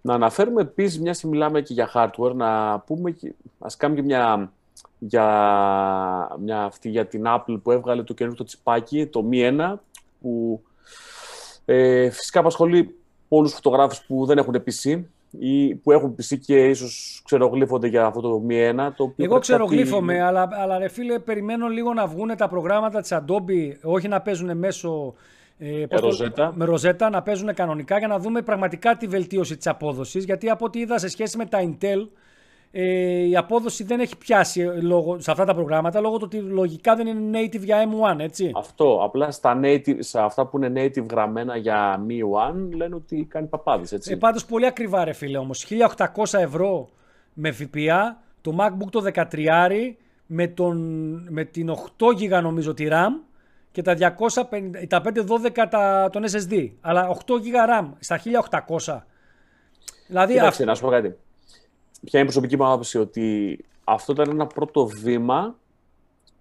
Να 0.00 0.14
αναφέρουμε 0.14 0.60
επίσης, 0.60 1.00
μια 1.00 1.12
και 1.12 1.26
μιλάμε 1.26 1.60
και 1.60 1.72
για 1.72 1.90
hardware, 1.94 2.34
να 2.34 2.80
πούμε, 2.80 3.16
ας 3.58 3.76
κάνουμε 3.76 4.00
και 4.00 4.06
μια 4.06 4.52
για, 5.00 6.36
μια 6.40 6.62
αυτή 6.62 6.88
για 6.88 7.06
την 7.06 7.24
Apple 7.26 7.60
που 7.62 7.70
έβγαλε 7.70 8.02
το 8.02 8.14
καινούργιο 8.14 8.44
τσιπάκι, 8.44 9.06
το 9.06 9.28
Mi 9.32 9.60
1, 9.60 9.74
που 10.20 10.62
ε, 11.64 12.10
φυσικά 12.10 12.40
απασχολεί 12.40 12.94
πολλούς 13.28 13.52
φωτογράφους 13.52 14.04
που 14.06 14.26
δεν 14.26 14.38
έχουν 14.38 14.62
PC 14.66 15.02
ή 15.38 15.74
που 15.74 15.92
έχουν 15.92 16.14
PC 16.18 16.38
και 16.38 16.68
ίσως 16.68 17.22
ξερογλύφονται 17.24 17.86
για 17.86 18.06
αυτό 18.06 18.20
το 18.20 18.42
Mi 18.48 18.70
1. 18.70 18.92
Το 18.96 19.02
οποίο 19.02 19.24
Εγώ 19.24 19.38
ξερογλύφομαι, 19.38 20.22
αλλά, 20.22 20.48
αλλά 20.52 20.78
ρε 20.78 20.88
φίλε, 20.88 21.18
περιμένω 21.18 21.68
λίγο 21.68 21.94
να 21.94 22.06
βγουν 22.06 22.36
τα 22.36 22.48
προγράμματα 22.48 23.00
της 23.00 23.12
Adobe, 23.12 23.76
όχι 23.82 24.08
να 24.08 24.20
παίζουν 24.20 24.56
μέσω 24.56 25.14
ε, 25.58 25.84
ροζέτα. 25.90 26.52
με 26.54 26.64
ροζέτα, 26.64 27.10
να 27.10 27.22
παίζουν 27.22 27.54
κανονικά 27.54 27.98
για 27.98 28.08
να 28.08 28.18
δούμε 28.18 28.42
πραγματικά 28.42 28.96
τη 28.96 29.06
βελτίωση 29.06 29.56
της 29.56 29.66
απόδοσης, 29.66 30.24
γιατί 30.24 30.50
από 30.50 30.64
ό,τι 30.64 30.78
είδα 30.78 30.98
σε 30.98 31.08
σχέση 31.08 31.36
με 31.36 31.46
τα 31.46 31.58
Intel, 31.62 32.08
ε, 32.72 33.28
η 33.28 33.36
απόδοση 33.36 33.84
δεν 33.84 34.00
έχει 34.00 34.16
πιάσει 34.16 34.60
λόγω, 34.62 35.20
σε 35.20 35.30
αυτά 35.30 35.44
τα 35.44 35.54
προγράμματα 35.54 36.00
λόγω 36.00 36.16
του 36.16 36.22
ότι 36.24 36.36
λογικά 36.36 36.96
δεν 36.96 37.06
είναι 37.06 37.38
native 37.38 37.60
για 37.60 37.88
M1, 37.88 38.18
έτσι. 38.18 38.52
Αυτό. 38.54 39.00
Απλά 39.02 39.30
στα 39.30 39.60
native, 39.62 39.96
σε 39.98 40.20
αυτά 40.20 40.46
που 40.46 40.62
είναι 40.62 40.82
native 40.84 41.10
γραμμένα 41.10 41.56
για 41.56 42.00
Mi 42.08 42.50
1 42.52 42.74
λένε 42.76 42.94
ότι 42.94 43.26
κάνει 43.30 43.46
παπάδες, 43.46 43.92
έτσι. 43.92 44.12
Ε, 44.12 44.16
πάντως 44.16 44.44
πολύ 44.44 44.66
ακριβά 44.66 45.04
ρε 45.04 45.12
φίλε 45.12 45.38
όμως. 45.38 45.66
1800 45.96 46.38
ευρώ 46.38 46.88
με 47.32 47.50
ΦΠΑ, 47.52 48.20
το 48.40 48.56
MacBook 48.58 48.90
το 48.90 49.04
13 49.14 49.24
με, 50.26 50.46
τον, 50.46 50.78
με 51.28 51.44
την 51.44 51.70
8 51.98 52.06
GB 52.06 52.42
νομίζω 52.42 52.74
τη 52.74 52.88
RAM 52.90 53.12
και 53.72 53.82
τα, 53.82 53.96
250, 53.96 54.86
τα 54.88 55.02
512 55.04 55.66
τα, 55.70 56.08
τον 56.12 56.24
SSD. 56.24 56.70
Αλλά 56.80 57.16
8 57.26 57.32
GB 57.32 57.80
RAM 57.80 57.88
στα 57.98 58.20
1800. 58.86 58.98
Δηλαδή, 60.06 60.32
Κοίταξε, 60.32 60.64
να 60.64 60.74
σου 60.74 60.82
πω 60.82 60.88
κάτι 60.88 61.16
ποια 62.04 62.20
είναι 62.20 62.28
η 62.28 62.32
προσωπική 62.32 62.56
μου 62.56 62.66
άποψη, 62.66 62.98
ότι 62.98 63.58
αυτό 63.84 64.12
ήταν 64.12 64.30
ένα 64.30 64.46
πρώτο 64.46 64.86
βήμα 64.86 65.58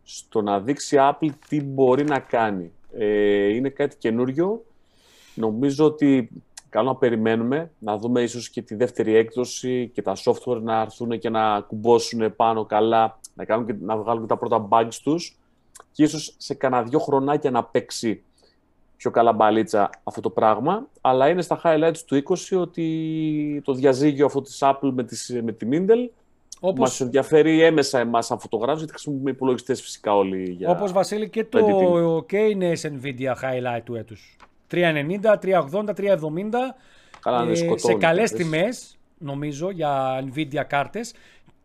στο 0.03 0.41
να 0.41 0.59
δείξει 0.59 0.97
Apple 0.99 1.29
τι 1.47 1.61
μπορεί 1.61 2.03
να 2.03 2.19
κάνει. 2.19 2.71
Ε, 2.93 3.47
είναι 3.53 3.69
κάτι 3.69 3.97
καινούριο. 3.97 4.63
Νομίζω 5.35 5.85
ότι 5.85 6.29
καλό 6.69 6.87
να 6.89 6.95
περιμένουμε, 6.95 7.71
να 7.79 7.97
δούμε 7.97 8.21
ίσως 8.21 8.49
και 8.49 8.61
τη 8.61 8.75
δεύτερη 8.75 9.15
έκδοση 9.15 9.91
και 9.93 10.01
τα 10.01 10.15
software 10.15 10.61
να 10.61 10.81
έρθουν 10.81 11.19
και 11.19 11.29
να 11.29 11.61
κουμπώσουν 11.61 12.35
πάνω 12.35 12.65
καλά, 12.65 13.19
να, 13.33 13.45
κάνουν 13.45 13.65
και, 13.65 13.75
να 13.79 13.97
βγάλουν 13.97 14.21
και 14.21 14.27
τα 14.27 14.37
πρώτα 14.37 14.67
bugs 14.69 14.93
τους 15.03 15.37
και 15.91 16.03
ίσως 16.03 16.35
σε 16.37 16.53
κανένα 16.53 16.83
δυο 16.83 16.99
χρονάκια 16.99 17.51
να 17.51 17.63
παίξει 17.63 18.23
πιο 18.99 19.11
καλά 19.11 19.33
μπαλίτσα 19.33 19.89
αυτό 20.03 20.21
το 20.21 20.29
πράγμα, 20.29 20.87
αλλά 21.01 21.29
είναι 21.29 21.41
στα 21.41 21.61
highlights 21.63 21.97
του 22.05 22.23
20 22.51 22.59
ότι 22.59 23.61
το 23.65 23.73
διαζύγιο 23.73 24.25
αυτό 24.25 24.41
της 24.41 24.59
Apple 24.61 24.91
με, 24.93 25.03
τις, 25.03 25.39
με 25.43 25.51
την 25.51 25.69
Intel 25.73 26.09
όπως... 26.59 26.79
Μας 26.79 27.01
ενδιαφέρει 27.01 27.61
έμεσα 27.61 27.99
εμάς 27.99 28.25
σαν 28.25 28.39
φωτογράφους, 28.39 28.77
γιατί 28.77 28.91
χρησιμοποιούμε 28.93 29.31
υπολογιστές 29.31 29.81
φυσικά 29.81 30.15
όλοι. 30.15 30.51
Για... 30.51 30.69
Όπως 30.69 30.91
Βασίλη 30.91 31.29
και 31.29 31.43
το 31.43 32.23
και 32.27 32.37
είναι 32.37 32.71
Nvidia 32.81 33.33
highlight 33.43 33.81
του 33.83 33.95
έτους. 33.95 34.37
390, 34.71 34.79
380, 35.41 35.93
370. 35.95 36.15
Καλά, 37.19 37.49
ε, 37.49 37.77
σε 37.77 37.93
καλές 37.93 38.31
τιμές, 38.31 38.97
νομίζω, 39.17 39.69
για 39.69 40.23
Nvidia 40.33 40.63
κάρτες. 40.67 41.13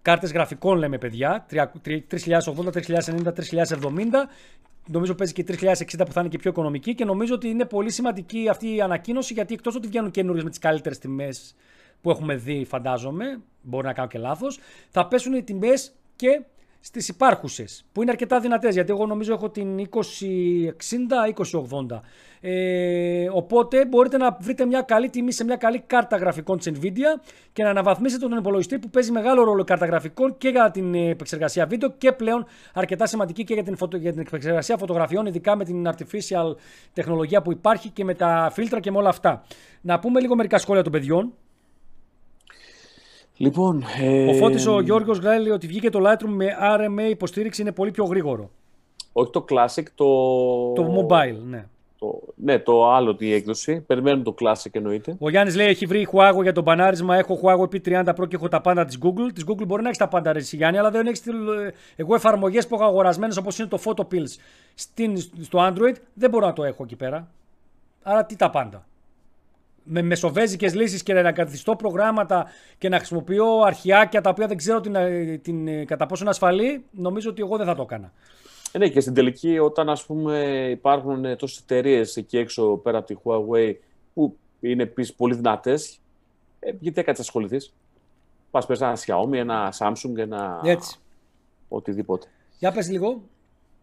Κάρτες 0.02 0.32
γραφικών 0.32 0.78
λέμε 0.78 0.98
παιδιά, 0.98 1.47
3080, 1.51 2.73
3090, 2.73 3.32
3070 3.32 4.28
Νομίζω 4.89 5.15
παίζει 5.15 5.32
και 5.32 5.44
3060 5.48 6.06
που 6.06 6.12
θα 6.12 6.20
είναι 6.20 6.28
και 6.28 6.39
πιο 6.39 6.51
οικονομική 6.51 6.94
και 6.94 7.05
νομίζω 7.05 7.35
ότι 7.35 7.48
είναι 7.48 7.65
πολύ 7.65 7.90
σημαντική 7.90 8.48
αυτή 8.48 8.74
η 8.74 8.81
ανακοίνωση 8.81 9.32
γιατί 9.32 9.55
εκτός 9.55 9.74
ότι 9.74 9.89
βγαίνουν 9.89 10.11
καινούριες 10.11 10.44
με 10.44 10.51
τις 10.51 10.59
καλύτερες 10.59 10.98
τιμές 10.98 11.55
που 12.01 12.11
έχουμε 12.11 12.35
δει, 12.35 12.65
φαντάζομαι, 12.65 13.40
μπορεί 13.62 13.86
να 13.86 13.93
κάνω 13.93 14.09
και 14.09 14.19
λάθος, 14.19 14.59
θα 14.90 15.06
πέσουν 15.06 15.35
οι 15.35 15.43
τιμές 15.43 15.94
και 16.16 16.43
στις 16.81 17.09
υπάρχουσες 17.09 17.85
που 17.93 18.02
είναι 18.02 18.11
αρκετά 18.11 18.40
δυνατές. 18.40 18.74
Γιατί 18.74 18.93
εγώ 18.93 19.06
νομίζω 19.06 19.32
έχω 19.32 19.51
την 19.51 19.77
2060-2080. 19.77 22.01
Ε, 22.46 23.28
οπότε 23.32 23.86
μπορείτε 23.86 24.16
να 24.16 24.36
βρείτε 24.40 24.66
μια 24.66 24.82
καλή 24.82 25.10
τιμή 25.10 25.32
σε 25.32 25.44
μια 25.44 25.56
καλή 25.56 25.82
κάρτα 25.86 26.16
γραφικών 26.16 26.58
της 26.58 26.72
Nvidia 26.74 27.20
και 27.52 27.62
να 27.62 27.70
αναβαθμίσετε 27.70 28.28
τον 28.28 28.38
υπολογιστή 28.38 28.78
που 28.78 28.90
παίζει 28.90 29.12
μεγάλο 29.12 29.44
ρόλο 29.44 29.60
η 29.60 29.64
κάρτα 29.64 29.86
γραφικών 29.86 30.38
και 30.38 30.48
για 30.48 30.70
την 30.70 30.94
επεξεργασία 30.94 31.66
βίντεο 31.66 31.94
και 31.98 32.12
πλέον 32.12 32.46
αρκετά 32.74 33.06
σημαντική 33.06 33.44
και 33.44 33.54
για 33.54 33.62
την, 33.62 33.76
φωτο, 33.76 33.96
για 33.96 34.10
την 34.10 34.20
επεξεργασία 34.20 34.76
φωτογραφιών, 34.76 35.26
ειδικά 35.26 35.56
με 35.56 35.64
την 35.64 35.88
artificial 35.88 36.56
τεχνολογία 36.92 37.42
που 37.42 37.52
υπάρχει 37.52 37.88
και 37.88 38.04
με 38.04 38.14
τα 38.14 38.50
φίλτρα 38.52 38.80
και 38.80 38.90
με 38.90 38.98
όλα 38.98 39.08
αυτά. 39.08 39.44
Να 39.80 39.98
πούμε 39.98 40.20
λίγο 40.20 40.36
μερικά 40.36 40.58
σχόλια 40.58 40.82
των 40.82 40.92
παιδιών. 40.92 41.32
Λοιπόν, 43.36 43.84
ε... 44.00 44.30
Ο 44.30 44.34
Φώτης 44.34 44.66
ο 44.66 44.80
Γιώργος 44.80 45.22
λέει 45.22 45.48
ότι 45.48 45.66
βγήκε 45.66 45.90
το 45.90 46.00
Lightroom 46.02 46.28
με 46.28 46.46
RMA 46.60 47.10
υποστήριξη 47.10 47.60
είναι 47.60 47.72
πολύ 47.72 47.90
πιο 47.90 48.04
γρήγορο. 48.04 48.50
Όχι 49.12 49.30
το 49.30 49.44
Classic, 49.48 49.84
το... 49.94 50.04
Το 50.72 51.06
Mobile, 51.08 51.38
ναι. 51.44 51.66
Το... 52.05 52.20
Ναι, 52.35 52.59
το 52.59 52.93
άλλο 52.93 53.14
τη 53.14 53.32
έκδοση. 53.32 53.81
Περιμένουμε 53.81 54.24
το 54.24 54.35
Classic 54.40 54.70
εννοείται. 54.70 55.16
Ο 55.18 55.31
Γιάννης 55.31 55.56
λέει: 55.56 55.66
Έχει 55.66 55.86
βρει 55.86 56.09
Huawei 56.12 56.43
για 56.43 56.52
το 56.52 56.62
μπανάρισμα. 56.62 57.16
Έχω 57.16 57.40
Huawei 57.43 57.74
P30 57.74 58.05
Pro 58.05 58.28
και 58.28 58.36
έχω 58.36 58.48
τα 58.48 58.60
πάντα 58.60 58.85
της 58.85 58.98
Google. 59.02 59.32
Της 59.35 59.44
Google 59.48 59.66
μπορεί 59.66 59.82
να 59.82 59.89
έχει 59.89 59.98
τα 59.98 60.09
πάντα, 60.09 60.32
ρε 60.32 60.40
Γιάννη, 60.40 60.78
αλλά 60.78 60.90
δεν 60.90 61.06
έχεις. 61.06 61.22
Εγώ 61.97 62.14
εφαρμογές 62.14 62.66
που 62.66 62.74
έχω 62.74 62.85
αγορασμένες 62.85 63.36
όπως 63.36 63.59
είναι 63.59 63.68
το 63.68 63.78
Photopills 63.85 64.39
στο 65.40 65.59
Android 65.68 65.94
δεν 66.14 66.31
μπορώ 66.31 66.47
να 66.47 66.52
το 66.52 66.64
έχω 66.64 66.82
εκεί 66.82 66.97
πέρα. 66.97 67.28
Άρα 68.02 68.24
τι 68.24 68.36
τα 68.36 68.51
πάντα 68.51 68.86
με 69.85 70.02
μεσοβέζικες 70.02 70.74
λύσεις 70.74 71.02
και 71.02 71.12
να 71.12 71.32
καθιστώ 71.32 71.76
προγράμματα 71.76 72.47
και 72.78 72.89
να 72.89 72.97
χρησιμοποιώ 72.97 73.60
αρχιάκια 73.60 74.20
τα 74.20 74.31
οποία 74.31 74.47
δεν 74.47 74.56
ξέρω 74.56 74.81
την, 74.81 74.94
ε, 74.94 75.39
την, 75.43 75.68
ε, 75.68 75.85
κατά 75.85 76.06
πόσο 76.06 76.22
είναι 76.22 76.31
ασφαλή, 76.31 76.85
νομίζω 76.90 77.31
ότι 77.31 77.43
εγώ 77.43 77.56
δεν 77.56 77.66
θα 77.66 77.74
το 77.74 77.82
έκανα. 77.82 78.12
Ε, 78.76 78.78
ναι, 78.78 78.88
και 78.88 79.01
στην 79.01 79.14
τελική 79.14 79.59
όταν 79.59 79.88
ας 79.88 80.06
πούμε 80.06 80.66
υπάρχουν 80.70 81.36
τόσες 81.36 81.59
εταιρείες 81.59 82.16
εκεί 82.16 82.38
έξω 82.38 82.76
πέρα 82.76 82.98
από 82.98 83.06
τη 83.06 83.14
Huawei 83.24 83.74
που 84.14 84.36
είναι 84.60 84.82
επίσης 84.82 85.14
πολύ 85.14 85.34
δυνατές, 85.34 85.98
ε, 86.59 86.70
γιατί 86.80 87.01
έκατσε 87.01 87.20
να 87.20 87.26
ασχοληθείς; 87.26 87.74
Πας 88.51 88.66
πες 88.66 88.80
ένα 88.80 88.96
Xiaomi, 88.96 89.32
ένα 89.32 89.72
Samsung, 89.78 90.16
ένα 90.16 90.60
Έτσι. 90.64 90.98
οτιδήποτε. 91.68 92.26
Για 92.59 92.72
πες 92.72 92.90
λίγο. 92.90 93.22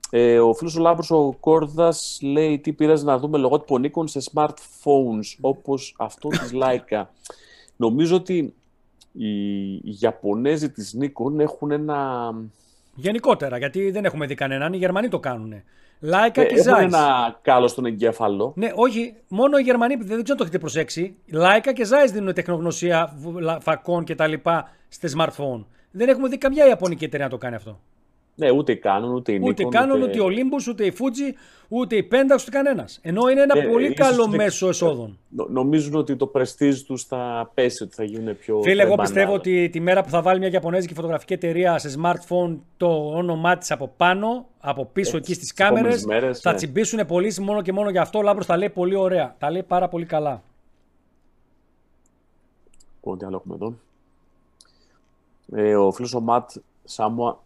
Ε, 0.09 0.39
ο 0.39 0.53
φίλος 0.53 0.75
ο 0.75 0.79
Λάμπρος 0.81 1.11
ο 1.11 1.35
Κόρδας 1.39 2.19
λέει 2.21 2.59
τι 2.59 2.73
πήρες 2.73 3.03
να 3.03 3.17
δούμε 3.17 3.37
λογότυπο 3.37 3.75
Nikon 3.83 4.09
σε 4.09 4.31
smartphones 4.33 5.37
όπως 5.41 5.95
αυτό 5.97 6.29
της 6.29 6.51
Leica. 6.53 7.03
Νομίζω 7.75 8.15
ότι 8.15 8.53
οι 9.11 9.97
Ιαπωνέζοι 9.99 10.69
της 10.69 10.97
Nikon 11.01 11.39
έχουν 11.39 11.71
ένα... 11.71 12.31
Γενικότερα, 13.01 13.57
γιατί 13.57 13.91
δεν 13.91 14.05
έχουμε 14.05 14.25
δει 14.25 14.35
κανέναν, 14.35 14.73
οι 14.73 14.77
Γερμανοί 14.77 15.07
το 15.07 15.19
κάνουν. 15.19 15.53
Λάικα 15.99 16.43
και 16.45 16.55
Έχουν 16.55 16.73
Zeiss. 16.73 16.81
ένα 16.81 17.39
κάλο 17.41 17.67
στον 17.67 17.85
εγκέφαλο. 17.85 18.53
Ναι, 18.55 18.69
όχι, 18.75 19.13
μόνο 19.27 19.57
οι 19.57 19.61
Γερμανοί, 19.61 19.95
δεν 19.95 20.05
ξέρω 20.05 20.23
αν 20.29 20.35
το 20.37 20.43
έχετε 20.43 20.57
προσέξει. 20.59 21.15
Λάικα 21.31 21.73
και 21.73 21.85
Zeiss 21.89 22.11
δίνουν 22.11 22.33
τεχνογνωσία 22.33 23.13
β- 23.17 23.39
λα- 23.39 23.59
φακών 23.59 24.03
και 24.03 24.15
τα 24.15 24.27
λοιπά 24.27 24.69
σε 24.87 25.07
smartphone. 25.17 25.65
Δεν 25.91 26.09
έχουμε 26.09 26.27
δει 26.27 26.37
καμιά 26.37 26.67
Ιαπωνική 26.67 27.05
εταιρεία 27.05 27.25
να 27.25 27.31
το 27.31 27.37
κάνει 27.37 27.55
αυτό. 27.55 27.79
Ναι, 28.35 28.51
ούτε 28.51 28.71
η 28.71 28.81
Canon, 28.83 29.13
ούτε 29.15 29.31
η 29.31 29.39
Nikon. 29.43 29.47
Ούτε 29.47 29.63
η 29.63 29.67
Canon, 29.71 30.01
ούτε 30.03 30.17
η 30.17 30.21
Olympus, 30.21 30.67
ούτε 30.69 30.85
η 30.85 30.93
Fuji, 30.99 31.33
ούτε 31.67 31.95
η 31.95 32.07
Pentax, 32.11 32.37
ούτε 32.41 32.49
κανένας. 32.51 32.99
Ενώ 33.01 33.27
είναι 33.29 33.41
ένα 33.41 33.57
Ε, 33.59 33.61
πολύ 33.67 33.83
ίσως 33.85 33.95
καλό 34.07 34.23
είναι- 34.27 34.35
μέσο 34.35 34.67
εσόδων. 34.67 35.17
Νο- 35.29 35.47
Νομίζουν 35.49 35.95
ότι 35.95 36.15
το 36.15 36.31
prestige 36.35 36.75
τους 36.85 37.03
θα 37.03 37.51
πέσει, 37.53 37.83
ότι 37.83 37.95
θα 37.95 38.03
γίνουν 38.03 38.37
πιο. 38.37 38.61
Φίλε, 38.61 38.81
εγώ 38.83 38.93
πιο 38.93 39.03
πιστεύω 39.03 39.31
banal. 39.33 39.35
ότι 39.37 39.69
τη 39.69 39.79
μέρα 39.79 40.03
που 40.03 40.09
θα 40.09 40.21
βάλει 40.21 40.39
μια 40.39 40.49
Ιαπωνέζικη 40.49 40.93
φωτογραφική 40.93 41.33
εταιρεία 41.33 41.77
σε 41.77 41.99
smartphone 42.03 42.57
το 42.77 43.07
όνομά 43.15 43.57
της 43.57 43.71
από 43.71 43.93
πάνω, 43.97 44.45
από 44.59 44.85
πίσω 44.85 45.17
εκεί 45.17 45.33
στις 45.33 45.37
τις 45.47 45.53
κάμερες, 45.53 45.95
επόμενες 45.97 46.21
μέρες, 46.21 46.39
θα 46.39 46.51
ναι. 46.51 46.57
τσιμπήσουν 46.57 47.05
πωλήσει 47.05 47.41
μόνο 47.41 47.61
και 47.61 47.71
μόνο 47.73 47.89
γι' 47.89 47.97
αυτό. 47.97 48.19
Ο 48.19 48.21
Λάμπρος 48.21 48.45
τα 48.45 48.57
λέει 48.57 48.69
πολύ 48.69 48.95
ωραία. 48.95 49.35
Τα 49.39 49.51
λέει 49.51 49.63
πάρα 49.63 49.87
πολύ 49.87 50.05
καλά. 50.05 50.43
Λοιπόν, 52.95 53.17
τι 53.17 53.25
άλλο 53.25 53.35
έχουμε 53.35 53.55
εδώ. 53.55 53.73
Ε, 55.55 55.75
ο 55.75 55.91
φίλος 55.91 56.13
ο 56.13 56.19
Ματ 56.19 56.51
Σάμουα, 56.83 57.39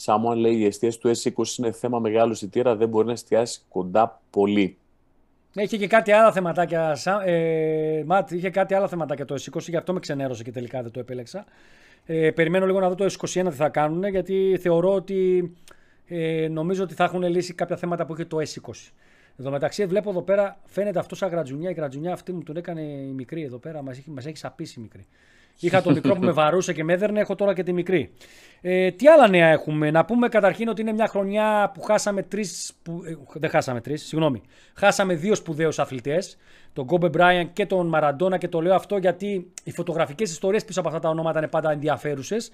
Σάμουα 0.00 0.36
λέει 0.36 0.54
η 0.56 0.64
εστίαση 0.64 0.98
του 0.98 1.10
S20 1.16 1.58
είναι 1.58 1.72
θέμα 1.72 1.98
μεγάλου 1.98 2.32
εισιτήρα, 2.32 2.76
δεν 2.76 2.88
μπορεί 2.88 3.06
να 3.06 3.12
εστιάσει 3.12 3.60
κοντά 3.68 4.20
πολύ. 4.30 4.76
Ναι, 5.52 5.62
Είχε 5.62 5.76
και 5.76 5.86
κάτι 5.86 6.12
άλλα 6.12 6.32
θεματάκια. 6.32 6.94
Σα- 6.94 7.24
Ε, 7.24 8.04
Ματ, 8.06 8.30
είχε 8.30 8.50
κάτι 8.50 8.74
άλλα 8.74 8.88
θεματάκια 8.88 9.24
το 9.24 9.34
S20, 9.34 9.60
γι' 9.68 9.76
αυτό 9.76 9.92
με 9.92 10.00
ξενέρωσε 10.00 10.42
και 10.42 10.50
τελικά 10.52 10.82
δεν 10.82 10.90
το 10.90 11.00
επέλεξα. 11.00 11.44
Ε, 12.06 12.30
περιμένω 12.30 12.66
λίγο 12.66 12.80
να 12.80 12.88
δω 12.88 12.94
το 12.94 13.04
S21 13.04 13.50
τι 13.50 13.56
θα 13.56 13.68
κάνουν, 13.68 14.04
γιατί 14.04 14.58
θεωρώ 14.60 14.94
ότι 14.94 15.50
ε, 16.06 16.48
νομίζω 16.50 16.82
ότι 16.82 16.94
θα 16.94 17.04
έχουν 17.04 17.22
λύσει 17.22 17.54
κάποια 17.54 17.76
θέματα 17.76 18.06
που 18.06 18.12
είχε 18.14 18.24
το 18.24 18.36
S20. 18.38 18.90
Εδώ 19.38 19.50
μεταξύ 19.50 19.86
βλέπω 19.86 20.10
εδώ 20.10 20.22
πέρα, 20.22 20.60
φαίνεται 20.64 20.98
αυτό 20.98 21.14
σαν 21.14 21.28
γρατζουνιά. 21.30 21.70
Η 21.70 21.72
γρατζουνιά 21.72 22.12
αυτή 22.12 22.32
μου 22.32 22.42
τον 22.42 22.56
έκανε 22.56 22.80
η 22.82 23.12
μικρή 23.12 23.42
εδώ 23.42 23.58
πέρα, 23.58 23.82
μας 23.82 23.98
έχει, 23.98 24.10
μας 24.10 24.26
έχει 24.26 24.36
σαπίσει 24.36 24.78
η 24.78 24.82
μικρή. 24.82 25.06
Είχα 25.60 25.82
το 25.82 25.90
μικρό 25.90 26.14
που 26.14 26.24
με 26.24 26.32
βαρούσε 26.32 26.72
και 26.72 26.84
με 26.84 26.92
έδερνε, 26.92 27.20
έχω 27.20 27.34
τώρα 27.34 27.54
και 27.54 27.62
τη 27.62 27.72
μικρή. 27.72 28.12
Ε, 28.60 28.90
τι 28.90 29.08
άλλα 29.08 29.28
νέα 29.28 29.48
έχουμε, 29.48 29.90
να 29.90 30.04
πούμε 30.04 30.28
καταρχήν 30.28 30.68
ότι 30.68 30.80
είναι 30.80 30.92
μια 30.92 31.06
χρονιά 31.06 31.70
που 31.74 31.82
χάσαμε 31.82 32.22
τρεις. 32.22 32.72
Που, 32.82 33.02
ε, 33.04 33.16
δεν 33.32 33.50
χάσαμε 33.50 33.80
τρεις, 33.80 34.06
συγγνώμη. 34.06 34.42
Χάσαμε 34.74 35.14
δύο 35.14 35.34
σπουδαίους 35.34 35.78
αθλητές, 35.78 36.36
τον 36.72 36.86
Κόμπε 36.86 37.08
Μπράιαν 37.08 37.52
και 37.52 37.66
τον 37.66 37.86
Μαραντόνα 37.86 38.38
και 38.38 38.48
το 38.48 38.60
λέω 38.60 38.74
αυτό 38.74 38.96
γιατί 38.96 39.52
οι 39.64 39.72
φωτογραφικές 39.72 40.30
ιστορίες 40.30 40.64
πίσω 40.64 40.80
από 40.80 40.88
αυτά 40.88 41.00
τα 41.00 41.08
ονόματα 41.08 41.38
είναι 41.38 41.48
πάντα 41.48 41.70
ενδιαφέρουσες. 41.70 42.50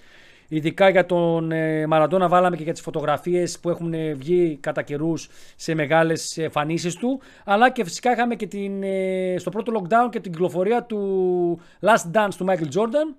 Ειδικά 0.49 0.89
για 0.89 1.07
τον 1.07 1.53
ε, 1.53 1.87
Μαραντόνα 1.87 2.29
βάλαμε 2.29 2.57
και 2.57 2.63
για 2.63 2.73
τις 2.73 2.83
φωτογραφίες 2.83 3.59
που 3.59 3.71
έχουν 3.71 3.95
ε, 3.95 4.13
βγει 4.13 4.59
κατά 4.61 4.83
καιρούς 4.83 5.29
σε 5.57 5.75
μεγάλες 5.75 6.39
εμφανίσεις 6.39 6.95
του. 6.95 7.21
Αλλά 7.45 7.71
και 7.71 7.85
φυσικά 7.85 8.13
είχαμε 8.13 8.35
και 8.35 8.47
την, 8.47 8.83
ε, 8.83 9.35
στο 9.39 9.51
πρώτο 9.51 9.73
lockdown 9.75 10.11
και 10.11 10.21
την 10.21 10.33
κυκλοφορία 10.33 10.83
του 10.83 11.61
Last 11.81 12.11
Dance 12.13 12.35
του 12.37 12.47
Michael 12.49 12.79
Jordan. 12.79 13.15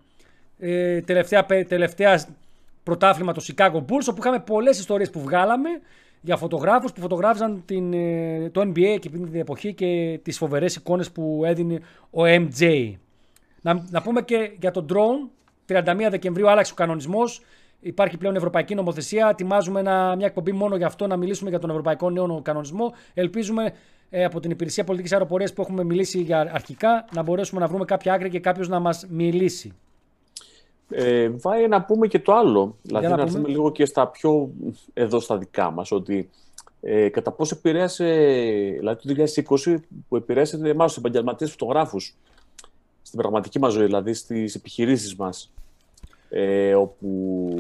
Ε, 0.60 1.02
τελευταία, 1.02 1.45
πε- 1.45 1.68
τελευταία 1.68 2.26
πρωτάθλημα 2.84 3.34
το 3.34 3.44
Chicago 3.48 3.78
Bulls 3.78 4.07
όπου 4.10 4.18
είχαμε 4.19 4.40
πολλές 4.40 4.80
ιστορίες 4.80 5.10
που 5.10 5.19
βγάλαμε 5.19 5.69
για 6.22 6.38
φωτογράφους 6.38 6.94
που 6.94 7.02
φωτογράφιζαν 7.02 7.64
την, 7.65 7.94
ε, 7.94 8.49
το 8.49 8.61
NBA 8.61 8.73
και 8.99 9.07
εκείνη 9.07 9.30
την 9.30 9.39
εποχή 9.39 9.73
και 9.73 10.19
τις 10.23 10.38
φοβερές 10.38 10.76
εικόνες 10.76 11.11
που 11.11 11.41
έδινε 11.45 11.80
ο 12.10 12.22
MJ. 12.23 12.94
Να, 13.61 13.85
να 13.89 14.02
πούμε 14.02 14.22
και 14.22 14.52
για 14.60 14.72
τον 14.72 14.85
drone. 14.89 15.30
31 15.65 16.07
Δεκεμβρίου 16.10 16.49
άλλαξε 16.49 16.72
ο 16.72 16.76
κανονισμός. 16.76 17.41
Υπάρχει 17.80 18.18
πλέον 18.18 18.35
ευρωπαϊκή 18.35 18.76
νομοθεσία. 18.76 19.30
Ετοιμάζουμε 19.30 19.80
ένα, 19.80 20.15
μια 20.15 20.26
εκπομπή 20.26 20.52
μόνο 20.52 20.76
γι' 20.76 20.84
αυτό 20.84 21.07
να 21.07 21.18
μιλήσουμε 21.18 21.49
για 21.49 21.60
τον 21.60 21.69
ευρωπαϊκό 21.69 22.10
νέο 22.10 22.41
κανονισμό. 22.41 22.94
Ελπίζουμε 23.14 23.73
ε, 24.10 24.23
από 24.23 24.39
την 24.39 24.52
Υπηρεσία 24.52 24.84
Πολιτικής 24.84 25.14
Αεροπορίας 25.14 25.53
που 25.53 25.61
έχουμε 25.61 25.84
μιλήσει 25.84 26.22
για 26.22 26.39
αρχικά 26.53 27.06
να 27.14 27.22
μπορέσουμε 27.22 27.61
να 27.61 27.68
βρούμε 27.68 27.85
κάποια 27.85 28.14
άκρη 28.14 28.30
και 28.30 28.39
κάποιος 28.39 28.68
να 28.68 28.80
μας 28.80 29.06
μιλήσει. 29.10 29.73
Ε, 30.89 31.30
βάει 31.30 31.68
να 31.68 31.81
πούμε 31.81 32.07
και 32.07 32.19
το 32.19 32.34
άλλο. 32.34 32.76
Δηλαδή 32.81 33.05
να 33.05 33.09
να, 33.09 33.15
πούμε. 33.15 33.27
έρθουμε 33.27 33.47
λίγο 33.47 33.72
και 33.72 33.85
στα 33.85 34.07
πιο 34.07 34.49
εδώ 34.93 35.19
στα 35.19 35.38
δικά 35.38 35.72
μας, 35.72 35.91
ότι 35.91 36.30
ε, 36.81 37.09
κατά 37.09 37.31
πόσο 37.31 37.55
επηρέασε, 37.57 38.05
δηλαδή 38.77 39.15
το 39.15 39.26
2020 39.65 39.76
που 40.07 40.15
επηρέασε 40.15 40.59
εμάς 40.64 40.88
τους 40.88 40.97
επαγγελματίες 40.97 41.51
φωτογράφους 41.51 42.15
στην 43.01 43.19
πραγματική 43.19 43.59
μας 43.59 43.73
ζωή, 43.73 43.85
δηλαδή 43.85 44.14
στις 44.14 44.55
επιχειρήσεις 44.55 45.15
μας. 45.15 45.51
Ε, 46.30 46.76
όπου... 46.76 47.07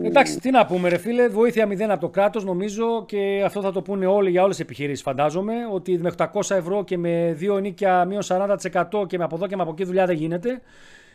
Εντάξει, 0.03 0.39
τι 0.39 0.51
να 0.51 0.65
πούμε, 0.65 0.89
ρε 0.89 0.97
φίλε, 0.97 1.27
βοήθεια 1.27 1.65
μηδέν 1.65 1.91
από 1.91 2.01
το 2.01 2.09
κράτος 2.09 2.43
νομίζω 2.43 3.05
και 3.05 3.41
αυτό 3.45 3.61
θα 3.61 3.71
το 3.71 3.81
πούνε 3.81 4.05
όλοι 4.05 4.29
για 4.29 4.43
όλες 4.43 4.55
τις 4.55 4.65
επιχειρήσεις, 4.65 5.01
φαντάζομαι. 5.01 5.53
Ότι 5.73 5.97
με 5.97 6.11
800 6.17 6.25
ευρώ 6.49 6.83
και 6.83 6.97
με 6.97 7.33
δύο 7.37 7.57
νίκια 7.57 8.05
μείον 8.05 8.21
40% 8.27 9.07
και 9.07 9.17
με 9.17 9.23
από 9.23 9.35
εδώ 9.35 9.47
και 9.47 9.55
με 9.55 9.61
από 9.61 9.71
εκεί 9.71 9.83
δουλειά 9.83 10.05
δεν 10.05 10.15
γίνεται. 10.15 10.61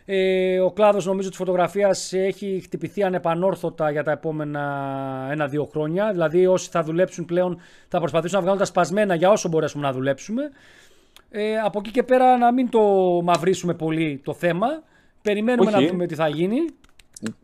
Ε, 0.05 0.61
ο 0.61 0.71
κλάδος 0.71 1.07
νομίζω 1.07 1.29
της 1.29 1.39
φωτογραφίας 1.39 2.13
έχει 2.13 2.61
χτυπηθεί 2.65 3.03
ανεπανόρθωτα 3.03 3.91
για 3.91 4.03
τα 4.03 4.11
επόμενα 4.11 5.29
ένα-δύο 5.31 5.65
χρόνια. 5.65 6.11
Δηλαδή, 6.13 6.47
όσοι 6.47 6.69
θα 6.71 6.83
δουλέψουν 6.83 7.25
πλέον 7.25 7.61
θα 7.89 7.99
προσπαθήσουν 7.99 8.37
να 8.37 8.43
βγάλουν 8.43 8.59
τα 8.61 8.67
σπασμένα 8.67 9.15
για 9.15 9.31
όσο 9.31 9.49
μπορέσουμε 9.49 9.87
να 9.87 9.93
δουλέψουμε. 9.93 10.43
Ε, 11.31 11.59
από 11.59 11.79
εκεί 11.79 11.91
και 11.91 12.03
πέρα 12.03 12.37
να 12.37 12.53
μην 12.53 12.69
το 12.69 12.81
μαυρίσουμε 13.23 13.75
πολύ 13.75 14.21
το 14.25 14.35
θέμα. 14.35 14.67
Περιμένουμε 15.23 15.71
Όχι. 15.71 15.83
να 15.83 15.91
δούμε 15.91 16.07
τι 16.07 16.15
θα 16.15 16.29
γίνει. 16.29 16.59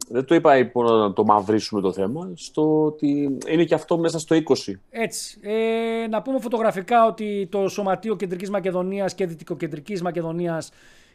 Δεν 0.09 0.25
το 0.25 0.35
είπα 0.35 0.55
λοιπόν, 0.55 0.99
να 0.99 1.13
το 1.13 1.25
μαυρίσουμε 1.25 1.81
το 1.81 1.93
θέμα, 1.93 2.33
στο 2.35 2.85
ότι 2.85 3.39
είναι 3.49 3.65
και 3.65 3.75
αυτό 3.75 3.99
μέσα 3.99 4.19
στο 4.19 4.37
20. 4.37 4.73
Έτσι. 4.91 5.39
Ε, 5.43 6.07
να 6.07 6.23
πούμε 6.23 6.41
φωτογραφικά 6.41 7.07
ότι 7.07 7.49
το 7.51 7.69
Σωματείο 7.69 8.17
Κεντρικής 8.17 8.51
Μακεδονίας 8.51 9.15
και 9.15 9.27
Δυτικοκεντρικής 9.27 10.03
Μακεδονίας 10.03 10.71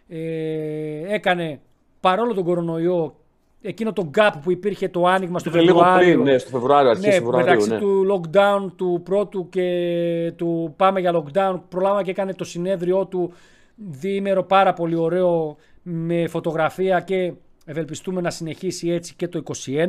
ε, 0.08 1.14
έκανε 1.14 1.60
παρόλο 2.00 2.34
τον 2.34 2.44
κορονοϊό 2.44 3.16
εκείνο 3.62 3.94
το 3.94 4.10
gap 4.18 4.32
που 4.44 4.52
υπήρχε 4.52 4.90
το 4.90 5.08
άνοιγμα 5.08 5.40
στο 5.40 5.50
Λίγο 5.50 5.66
Φεβρουάριο. 5.66 6.14
πριν, 6.14 6.24
ναι, 6.24 6.38
στο 6.38 6.50
Φεβρουάριο, 6.50 6.90
αρχές 6.90 7.06
Ναι, 7.06 7.12
Φεβρουαρίου, 7.12 7.46
μεταξύ 7.46 7.70
ναι. 7.70 7.80
του 7.80 8.06
lockdown 8.12 8.72
του 8.76 9.02
πρώτου 9.04 9.50
και 9.50 10.34
του 10.36 10.74
πάμε 10.78 11.00
για 11.00 11.12
lockdown 11.24 11.60
προλάβα 11.70 12.04
και 12.04 12.12
έκανε 12.12 12.34
το 12.34 12.44
συνέδριό 12.44 13.06
του 13.06 13.34
διήμερο 13.76 14.44
πάρα 14.44 14.74
πολύ 14.74 14.96
ωραίο 14.96 15.56
με 15.82 16.28
φωτογραφία 16.28 17.00
και 17.00 17.34
ευελπιστούμε 17.66 18.22
να 18.22 18.30
συνεχίσει 18.30 18.90
έτσι 18.90 19.16
και 19.16 19.28
το 19.28 19.44
21. 19.66 19.88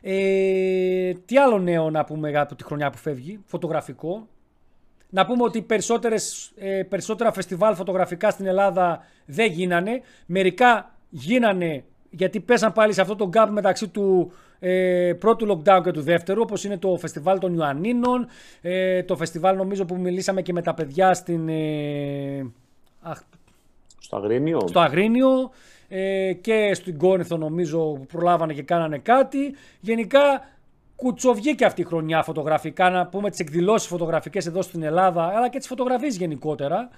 Ε, 0.00 1.12
τι 1.24 1.38
άλλο 1.38 1.58
νέο 1.58 1.90
να 1.90 2.04
πούμε 2.04 2.32
από 2.38 2.54
τη 2.54 2.64
χρονιά 2.64 2.90
που 2.90 2.98
φεύγει, 2.98 3.40
φωτογραφικό. 3.44 4.26
Να 5.16 5.26
πούμε 5.26 5.42
ότι 5.42 5.62
περισσότερες, 5.62 6.52
ε, 6.56 6.82
περισσότερα 6.82 7.32
φεστιβάλ 7.32 7.74
φωτογραφικά 7.74 8.30
στην 8.30 8.46
Ελλάδα 8.46 9.04
δεν 9.26 9.52
γίνανε. 9.52 10.00
Μερικά 10.26 10.94
γίνανε 11.08 11.84
γιατί 12.10 12.40
πέσαν 12.40 12.72
πάλι 12.72 12.92
σε 12.92 13.00
αυτό 13.00 13.16
το 13.16 13.30
gap 13.32 13.48
μεταξύ 13.50 13.88
του 13.88 14.32
ε, 14.58 15.12
πρώτου 15.18 15.46
lockdown 15.46 15.80
και 15.84 15.90
του 15.90 16.00
δεύτερου, 16.00 16.40
όπως 16.40 16.64
είναι 16.64 16.78
το 16.78 16.96
φεστιβάλ 16.96 17.38
των 17.38 17.54
Ιωαννίνων, 17.54 18.26
ε, 18.60 19.02
το 19.02 19.16
φεστιβάλ 19.16 19.56
νομίζω 19.56 19.84
που 19.84 19.96
μιλήσαμε 19.96 20.42
και 20.42 20.52
με 20.52 20.62
τα 20.62 20.74
παιδιά 20.74 21.14
στην, 21.14 21.48
ε, 21.48 22.52
αχ, 23.00 23.20
Στο 23.98 24.16
Αγρίνιο; 24.16 24.60
στο 24.68 24.80
Αγρίνιο 24.80 25.50
ε, 25.88 26.32
και 26.32 26.74
στην 26.74 26.98
Κόρινθο 26.98 27.36
νομίζω 27.36 27.78
που 27.78 28.06
προλάβανε 28.06 28.52
και 28.52 28.62
κάνανε 28.62 28.98
κάτι. 28.98 29.54
Γενικά 29.80 30.44
κουτσοβγήκε 30.96 31.64
αυτή 31.64 31.80
η 31.80 31.84
χρονιά 31.84 32.22
φωτογραφικά, 32.22 32.90
να 32.90 33.06
πούμε 33.06 33.30
τις 33.30 33.38
εκδηλώσεις 33.38 33.88
φωτογραφικές 33.88 34.46
εδώ 34.46 34.62
στην 34.62 34.82
Ελλάδα, 34.82 35.32
αλλά 35.36 35.48
και 35.48 35.58
τις 35.58 35.66
φωτογραφίες 35.66 36.16
γενικότερα. 36.16 36.88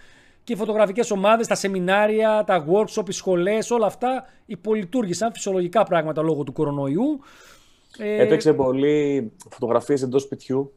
Και 0.44 0.52
οι 0.52 0.56
φωτογραφικές 0.56 1.10
ομάδες, 1.10 1.46
τα 1.46 1.54
σεμινάρια, 1.54 2.44
τα 2.46 2.66
workshop, 2.70 3.08
οι 3.08 3.12
σχολές, 3.12 3.70
όλα 3.70 3.86
αυτά 3.86 4.26
υπολειτουργήσαν 4.46 5.32
φυσιολογικά 5.32 5.82
πράγματα 5.84 6.22
λόγω 6.22 6.42
του 6.42 6.52
κορονοϊού. 6.52 7.20
Ε, 7.98 8.22
Έπαιξε 8.22 8.52
πολύ 8.52 9.32
φωτογραφίες 9.50 10.02
εντός 10.02 10.22
σπιτιού. 10.22 10.72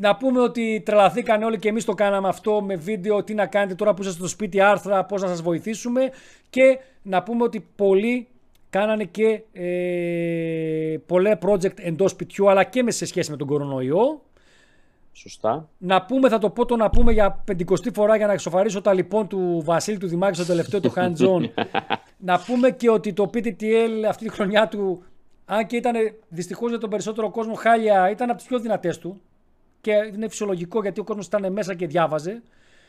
να 0.00 0.16
πούμε 0.16 0.40
ότι 0.40 0.82
τρελαθήκαν 0.84 1.42
όλοι 1.42 1.58
και 1.58 1.68
εμείς 1.68 1.84
το 1.84 1.94
κάναμε 1.94 2.28
αυτό 2.28 2.62
με 2.62 2.76
βίντεο, 2.76 3.24
τι 3.24 3.34
να 3.34 3.46
κάνετε 3.46 3.74
τώρα 3.74 3.94
που 3.94 4.02
είστε 4.02 4.14
στο 4.14 4.28
σπίτι, 4.28 4.60
άρθρα, 4.60 5.04
πώς 5.04 5.22
να 5.22 5.28
σας 5.28 5.42
βοηθήσουμε 5.42 6.10
και 6.50 6.78
να 7.02 7.22
πούμε 7.22 7.42
ότι 7.42 7.66
πολλοί 7.76 8.28
κάνανε 8.72 9.04
και 9.04 9.42
ε, 9.52 10.96
πολλά 11.06 11.38
project 11.42 11.78
εντός 11.78 12.10
σπιτιού 12.10 12.50
αλλά 12.50 12.64
και 12.64 12.82
μες 12.82 12.96
σε 12.96 13.06
σχέση 13.06 13.30
με 13.30 13.36
τον 13.36 13.46
κορονοϊό. 13.46 14.22
Σωστά. 15.12 15.68
Να 15.78 16.02
πούμε, 16.02 16.28
θα 16.28 16.38
το 16.38 16.50
πω 16.50 16.64
το 16.64 16.76
να 16.76 16.90
πούμε 16.90 17.12
για 17.12 17.42
πεντηκοστή 17.44 17.90
φορά 17.92 18.16
για 18.16 18.26
να 18.26 18.32
εξοφαρίσω 18.32 18.80
τα 18.80 18.92
λοιπόν 18.92 19.26
του 19.28 19.62
Βασίλη 19.64 19.98
του 19.98 20.06
Δημάκη 20.06 20.36
στο 20.36 20.46
τελευταίο 20.46 20.80
του 20.80 20.92
hand 20.96 21.16
zone. 21.16 21.48
να 22.28 22.40
πούμε 22.40 22.70
και 22.70 22.90
ότι 22.90 23.12
το 23.12 23.30
PTTL 23.34 24.04
αυτή 24.08 24.24
τη 24.24 24.30
χρονιά 24.30 24.68
του, 24.68 25.04
αν 25.44 25.66
και 25.66 25.76
ήταν 25.76 25.94
δυστυχώς 26.28 26.70
για 26.70 26.78
τον 26.78 26.90
περισσότερο 26.90 27.30
κόσμο 27.30 27.54
χάλια, 27.54 28.10
ήταν 28.10 28.28
από 28.28 28.38
τις 28.38 28.46
πιο 28.46 28.58
δυνατές 28.58 28.98
του. 28.98 29.20
Και 29.80 29.92
είναι 30.14 30.28
φυσιολογικό 30.28 30.82
γιατί 30.82 31.00
ο 31.00 31.04
κόσμος 31.04 31.26
ήταν 31.26 31.52
μέσα 31.52 31.74
και 31.74 31.86
διάβαζε. 31.86 32.42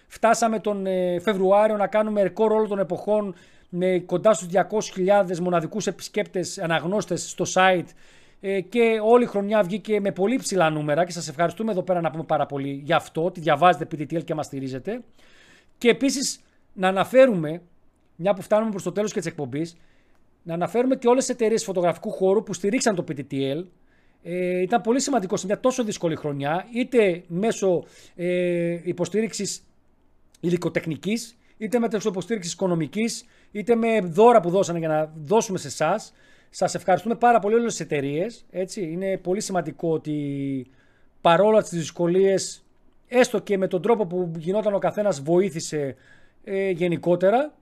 Φτάσαμε 0.07 0.59
τον 0.59 0.85
ε, 0.85 1.19
Φεβρουάριο 1.19 1.77
να 1.77 1.87
κάνουμε 1.87 2.21
ρεκόρ 2.21 2.51
όλων 2.51 2.67
των 2.67 2.79
εποχών 2.79 3.35
με 3.75 4.03
κοντά 4.05 4.33
στους 4.33 4.47
200.000 4.95 5.37
μοναδικούς 5.39 5.87
επισκέπτες, 5.87 6.57
αναγνώστες 6.57 7.29
στο 7.29 7.45
site 7.53 7.85
ε, 8.41 8.61
και 8.61 8.99
όλη 9.03 9.23
η 9.23 9.27
χρονιά 9.27 9.63
βγήκε 9.63 9.99
με 9.99 10.11
πολύ 10.11 10.37
ψηλά 10.37 10.69
νούμερα 10.69 11.05
και 11.05 11.11
σας 11.11 11.27
ευχαριστούμε 11.27 11.71
εδώ 11.71 11.81
πέρα 11.81 12.01
να 12.01 12.11
πούμε 12.11 12.23
πάρα 12.23 12.45
πολύ 12.45 12.81
για 12.83 12.95
αυτό, 12.95 13.25
ότι 13.25 13.39
διαβάζετε 13.39 13.87
PTTL 13.91 14.23
και 14.23 14.33
μας 14.33 14.45
στηρίζετε. 14.45 15.01
Και 15.77 15.89
επίσης 15.89 16.39
να 16.73 16.87
αναφέρουμε, 16.87 17.61
μια 18.15 18.33
που 18.33 18.41
φτάνουμε 18.41 18.71
προς 18.71 18.83
το 18.83 18.91
τέλος 18.91 19.11
και 19.13 19.19
της 19.19 19.27
εκπομπής, 19.27 19.75
να 20.43 20.53
αναφέρουμε 20.53 20.95
και 20.95 21.07
όλες 21.07 21.25
τις 21.25 21.33
εταιρείες 21.33 21.63
φωτογραφικού 21.63 22.11
χώρου 22.11 22.43
που 22.43 22.53
στηρίξαν 22.53 22.95
το 22.95 23.03
PTTL. 23.07 23.63
Ε, 24.23 24.61
ήταν 24.61 24.81
πολύ 24.81 25.01
σημαντικό 25.01 25.37
σε 25.37 25.45
μια 25.45 25.59
τόσο 25.59 25.83
δύσκολη 25.83 26.15
χρονιά, 26.15 26.65
είτε 26.73 27.23
μέσω 27.27 27.83
ε, 28.15 28.79
υποστήριξης 28.83 29.63
υλικοτεχνικής, 30.39 31.37
είτε 31.57 31.79
με 31.79 31.87
υποστήριξη 32.05 32.51
οικονομικής, 32.53 33.25
είτε 33.51 33.75
με 33.75 33.99
δώρα 33.99 34.39
που 34.39 34.49
δώσανε 34.49 34.79
για 34.79 34.87
να 34.87 35.11
δώσουμε 35.15 35.57
σε 35.57 35.67
εσάς. 35.67 36.13
Σας 36.49 36.75
ευχαριστούμε 36.75 37.15
πάρα 37.15 37.39
πολύ 37.39 37.55
όλες 37.55 37.71
τις 37.75 37.79
εταιρείες. 37.79 38.45
Είναι 38.75 39.17
πολύ 39.17 39.41
σημαντικό 39.41 39.93
ότι 39.93 40.67
παρόλα 41.21 41.61
τις 41.61 41.71
δυσκολίες, 41.71 42.65
έστω 43.07 43.39
και 43.39 43.57
με 43.57 43.67
τον 43.67 43.81
τρόπο 43.81 44.05
που 44.05 44.31
γινόταν 44.37 44.73
ο 44.73 44.79
καθένας, 44.79 45.21
βοήθησε 45.21 45.95
ε, 46.43 46.69
γενικότερα. 46.69 47.53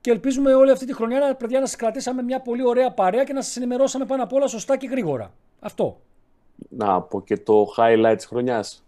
Και 0.00 0.10
ελπίζουμε 0.10 0.54
όλη 0.54 0.70
αυτή 0.70 0.86
τη 0.86 0.94
χρονιά, 0.94 1.34
παιδιά, 1.34 1.60
να 1.60 1.66
σας 1.66 1.76
κρατήσαμε 1.76 2.22
μια 2.22 2.40
πολύ 2.40 2.66
ωραία 2.66 2.92
παρέα 2.92 3.24
και 3.24 3.32
να 3.32 3.42
σας 3.42 3.56
ενημερώσαμε 3.56 4.04
πάνω 4.04 4.22
απ' 4.22 4.32
όλα 4.32 4.46
σωστά 4.46 4.76
και 4.76 4.86
γρήγορα. 4.86 5.34
Αυτό. 5.60 6.00
Να 6.68 7.00
πω 7.00 7.22
και 7.22 7.36
το 7.36 7.66
highlight 7.76 8.14
της 8.16 8.26
χρονιάς. 8.26 8.84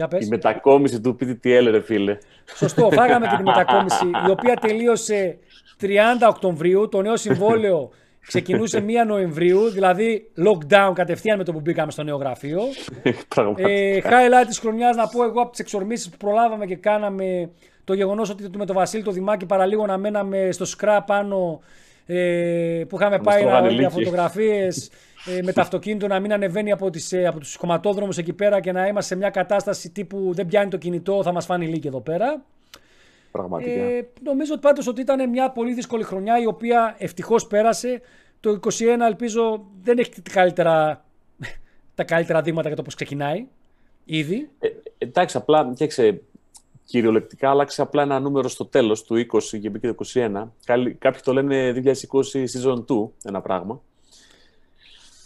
Για 0.00 0.08
πες. 0.08 0.26
Η 0.26 0.28
μετακόμιση 0.28 1.00
του 1.00 1.16
PTTL, 1.20 1.66
ρε 1.70 1.80
φίλε. 1.80 2.18
Σωστό, 2.54 2.90
φάγαμε 2.92 3.26
την 3.26 3.42
μετακόμιση, 3.50 4.06
η 4.26 4.30
οποία 4.30 4.54
τελείωσε 4.54 5.38
30 5.80 5.84
Οκτωβρίου. 6.28 6.88
Το 6.88 7.02
νέο 7.02 7.16
συμβόλαιο 7.16 7.90
ξεκινούσε 8.30 8.84
1 9.04 9.06
Νοεμβρίου, 9.06 9.70
δηλαδή 9.70 10.30
lockdown 10.36 10.92
κατευθείαν 10.94 11.38
με 11.38 11.44
το 11.44 11.52
που 11.52 11.60
μπήκαμε 11.60 11.90
στο 11.90 12.02
νέο 12.02 12.16
γραφείο. 12.16 12.60
ε, 13.56 13.98
highlight 14.04 14.46
της 14.46 14.58
χρονιάς 14.58 14.96
να 14.96 15.08
πω 15.08 15.24
εγώ 15.24 15.40
από 15.40 15.50
τις 15.50 15.60
εξορμήσεις 15.60 16.08
που 16.08 16.16
προλάβαμε 16.16 16.66
και 16.66 16.76
κάναμε 16.76 17.50
το 17.84 17.94
γεγονός 17.94 18.30
ότι 18.30 18.50
με 18.56 18.66
τον 18.66 18.76
Βασίλη 18.76 19.02
το 19.02 19.10
Δημάκη 19.10 19.46
παραλίγο 19.46 19.86
να 19.86 19.98
μέναμε 19.98 20.48
στο 20.50 20.64
σκρά 20.64 21.02
πάνω 21.02 21.60
ε, 22.06 22.84
που 22.88 22.96
είχαμε 22.96 23.18
πάει 23.18 23.42
για 23.70 23.90
φωτογραφίες 23.90 24.90
ε, 25.26 25.42
με 25.42 25.52
το 25.52 25.60
αυτοκίνητο 25.60 26.06
να 26.06 26.20
μην 26.20 26.32
ανεβαίνει 26.32 26.72
από, 26.72 26.90
τις, 26.90 27.12
ε, 27.12 27.26
από 27.26 27.38
τους 27.38 27.56
κομματόδρομους 27.56 28.18
εκεί 28.18 28.32
πέρα 28.32 28.60
και 28.60 28.72
να 28.72 28.86
είμαστε 28.86 29.14
σε 29.14 29.20
μια 29.20 29.30
κατάσταση 29.30 29.90
τύπου 29.90 30.30
δεν 30.34 30.46
πιάνει 30.46 30.70
το 30.70 30.76
κινητό, 30.76 31.22
θα 31.22 31.32
μας 31.32 31.44
φάνει 31.44 31.66
λίγη 31.66 31.86
εδώ 31.88 32.00
πέρα. 32.00 32.42
Πραγματικά. 33.30 33.70
Ε, 33.70 34.08
νομίζω 34.22 34.52
ότι 34.52 34.60
πάντως 34.60 34.86
ότι 34.86 35.00
ήταν 35.00 35.28
μια 35.28 35.50
πολύ 35.50 35.74
δύσκολη 35.74 36.02
χρονιά 36.02 36.40
η 36.40 36.46
οποία 36.46 36.94
ευτυχώς 36.98 37.46
πέρασε. 37.46 38.00
Το 38.40 38.58
2021 38.62 39.06
ελπίζω 39.06 39.64
δεν 39.82 39.98
έχει 39.98 40.22
τα 40.22 40.30
καλύτερα, 40.30 41.04
τα 41.94 42.04
καλύτερα 42.04 42.42
δείγματα 42.42 42.68
για 42.68 42.76
το 42.76 42.82
πώς 42.82 42.94
ξεκινάει 42.94 43.46
ήδη. 44.04 44.48
Ε, 44.58 44.68
εντάξει, 44.98 45.36
απλά 45.36 45.70
φτιάξε 45.72 46.20
κυριολεκτικά 46.84 47.50
άλλαξε 47.50 47.82
απλά 47.82 48.02
ένα 48.02 48.20
νούμερο 48.20 48.48
στο 48.48 48.64
τέλος 48.64 49.04
του 49.04 49.26
20 49.32 49.60
και 49.60 49.70
μπήκε 49.70 49.92
το 49.92 50.04
21. 50.14 50.44
Κάποιοι 50.98 51.20
το 51.24 51.32
λένε 51.32 51.82
2020 51.84 51.92
season 52.32 52.84
2, 52.86 53.08
ένα 53.24 53.40
πράγμα. 53.40 53.80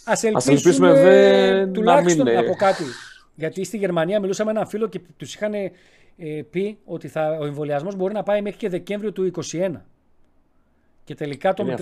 Α 0.05 0.13
ελπίσουμε, 0.23 0.55
ελπίσουμε 0.55 1.71
τουλάχιστον 1.73 2.27
να, 2.27 2.45
πω 2.45 2.55
κάτι. 2.55 2.85
Γιατί 3.35 3.65
στη 3.65 3.77
Γερμανία 3.77 4.21
μιλούσαμε 4.21 4.53
με 4.53 4.59
έναν 4.59 4.71
φίλο 4.71 4.89
και 4.89 5.01
τους 5.17 5.35
είχαν 5.35 5.55
ε, 5.55 5.71
πει 6.51 6.79
ότι 6.85 7.09
θα, 7.09 7.37
ο 7.41 7.45
εμβολιασμός 7.45 7.97
μπορεί 7.97 8.15
να 8.15 8.23
πάει 8.23 8.43
μέχρι 8.43 8.59
και 8.59 8.69
Δεκέμβριο 8.69 9.13
του 9.13 9.31
2021. 9.53 9.73
Και 11.05 11.15
τελικά 11.15 11.55
τον, 11.55 11.75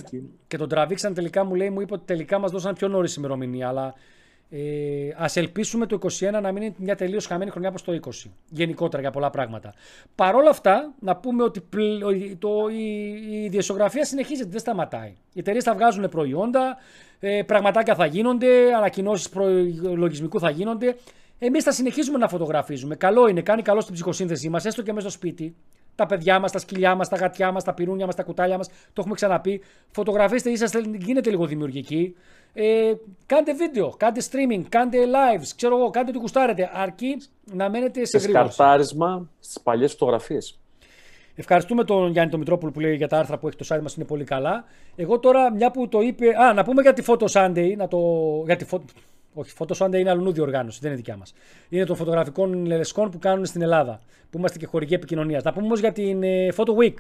και 0.47 0.57
τον 0.57 0.69
τραβήξαν 0.69 1.15
τελικά 1.15 1.45
μου 1.45 1.55
λέει, 1.55 1.71
μου 1.71 1.81
είπε 1.81 1.95
ότι 1.95 2.03
τελικά 2.07 2.39
μας 2.39 2.51
δώσαν 2.51 2.75
πιο 2.75 2.89
νωρίς 2.89 3.15
ημερομηνία. 3.15 3.69
Αλλά 3.69 3.95
ε, 4.55 5.23
Α 5.23 5.31
ελπίσουμε 5.35 5.87
το 5.87 5.99
2021 6.03 6.41
να 6.43 6.53
μην 6.53 6.63
είναι 6.63 6.75
μια 6.77 6.97
τελείως 6.97 7.27
χαμένη 7.27 7.51
χρονιά 7.51 7.69
όπω 7.69 7.83
το 7.83 8.11
20. 8.27 8.31
Γενικότερα 8.49 9.03
για 9.03 9.11
πολλά 9.11 9.31
πράγματα. 9.31 9.75
Παρ' 10.15 10.35
όλα 10.35 10.51
αυτά, 10.51 10.93
να 10.99 11.17
πούμε 11.17 11.43
ότι 11.43 11.63
το, 12.39 12.69
η, 12.69 13.51
η 13.53 13.61
συνεχίζεται, 14.01 14.49
δεν 14.51 14.61
σταματάει. 14.61 15.17
Οι 15.33 15.39
εταιρείες 15.39 15.65
θα 15.65 15.75
βγάζουν 15.75 16.09
προϊόντα, 16.09 16.77
ε, 17.21 17.43
πραγματάκια 17.43 17.95
θα 17.95 18.07
γίνονται, 18.07 18.75
ανακοινώσεις 18.75 19.31
λογισμικού 19.83 20.39
θα 20.39 20.51
γίνονται. 20.51 20.97
Εμείς 21.39 21.65
θα 21.65 21.73
συνεχίζουμε 21.73 22.19
να 22.19 22.29
φωτογραφίζουμε. 22.29 22.95
Καλό 22.97 23.29
είναι, 23.29 23.43
κάνει 23.43 23.63
καλό 23.63 23.81
στην 23.81 23.95
ψυχοσύνθεσή 23.95 24.49
μας, 24.49 24.65
έστω 24.65 24.83
και 24.83 24.93
μέσα 24.93 25.09
στο 25.09 25.19
σπίτι. 25.19 25.55
Τα 25.95 26.07
παιδιά 26.07 26.39
μας, 26.39 26.53
τα 26.53 26.59
σκυλιά 26.59 26.95
μας, 26.95 27.09
τα 27.09 27.17
γατιά 27.17 27.53
μας, 27.53 27.65
τα 27.65 27.75
πυρούνια 27.75 28.07
μας, 28.07 28.15
τα 28.15 28.23
κουτάλια 28.23 28.57
μας. 28.57 28.69
Το 28.69 28.95
έχουμε 28.97 29.15
ξαναπεί. 29.15 29.63
Φωτογραφίστε, 29.91 30.51
είσαστε, 30.51 30.81
γίνετε 30.99 31.31
λίγο 31.31 31.47
δημιουργικοί. 31.47 32.15
Ε, 32.55 32.93
κάντε 33.27 33.55
βίντεο, 33.55 33.95
κάντε 33.97 34.21
streaming, 34.31 34.63
κάντε 34.69 34.99
lives, 34.99 35.47
ξέρω 35.57 35.77
εγώ, 35.77 35.91
κάντε 35.91 36.11
ό,τι 36.11 36.19
κουστάρετε. 36.19 36.71
Αρκεί 36.73 37.17
να 37.53 37.71
μένετε 37.71 38.05
σε 38.05 38.19
γρήγορα. 38.19 38.51
Σκαρτάρισμα 38.51 39.29
στις 39.41 39.61
παλιές 39.63 39.93
φωτογραφίες. 39.93 40.57
Ευχαριστούμε 41.35 41.85
τον 41.85 42.11
Γιάννη 42.11 42.31
τον 42.31 42.41
Μητρόπουλο 42.41 42.73
που 42.73 42.81
λέει 42.81 42.97
για 42.97 43.09
τα 43.09 43.19
άρθρα 43.19 43.39
που 43.39 43.49
έχει 43.49 43.57
το 43.57 43.67
site 43.69 43.81
μας, 43.83 43.95
είναι 43.95 44.05
πολύ 44.05 44.25
καλά. 44.25 44.65
Εγώ 44.97 45.19
τώρα, 45.19 45.53
μια 45.53 45.71
που 45.71 45.89
το 45.89 46.01
είπε. 46.01 46.27
Α, 46.43 46.53
να 46.53 46.65
πούμε 46.65 46.83
για 46.83 46.93
τη 46.93 47.03
Photo 47.07 47.27
Sunday. 47.27 47.75
Να 47.77 47.89
το... 47.89 47.99
για 48.47 48.57
τη 48.57 48.67
Όχι, 49.35 49.53
Photo 49.59 49.77
Sunday 49.77 49.95
είναι 49.95 50.11
αλλού 50.11 50.33
διοργάνωση, 50.33 50.79
δεν 50.81 50.91
είναι 50.91 50.99
δικιά 50.99 51.17
μας. 51.17 51.35
Είναι 51.69 51.85
των 51.85 51.97
φωτογραφικών 51.97 52.67
λεσκών 52.67 53.11
που 53.11 53.19
κάνουν 53.19 53.45
στην 53.45 53.63
Ελλάδα. 53.63 54.01
Που 54.31 54.39
είμαστε 54.39 54.59
και 54.59 54.67
χορηγοί 54.67 54.95
επικοινωνίας. 54.95 55.43
Να 55.43 55.53
πούμε 55.53 55.65
όμως 55.65 55.81
για 55.81 55.93
την 55.93 56.23
ε, 56.23 56.49
Photo 56.57 56.77
Week. 56.77 56.95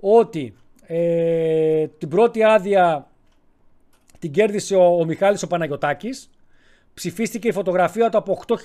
Ότι 0.00 0.54
ε, 0.86 1.86
την 1.86 2.08
πρώτη 2.08 2.42
άδεια 2.42 3.08
την 4.18 4.32
κέρδισε 4.32 4.76
ο, 4.76 4.98
ο 5.00 5.04
Μιχάλης 5.04 5.42
ο 5.42 5.46
Παναγιωτάκης. 5.46 6.30
Ψηφίστηκε 6.94 7.48
η 7.48 7.52
φωτογραφία 7.52 8.08
του 8.10 8.18
από 8.18 8.42
8.000. 8.46 8.58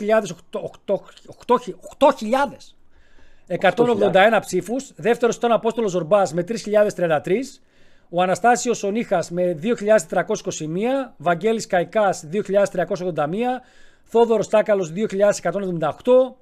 181 3.49 4.39
ψήφους. 4.41 4.91
Δεύτερος 4.95 5.35
ήταν 5.35 5.51
ο 5.51 5.53
Απόστολος 5.53 5.91
Ζορμπάς 5.91 6.33
με 6.33 6.43
3.033. 6.47 7.61
Ο 8.09 8.21
Αναστάσιος 8.21 8.83
Ονίχας 8.83 9.29
με 9.31 9.59
2.321. 9.61 11.13
Βαγγέλης 11.17 11.67
Καϊκάς 11.67 12.27
2.381. 12.31 13.61
Θόδωρος 14.03 14.47
Τάκαλος 14.47 14.91
2.178. 14.95 16.35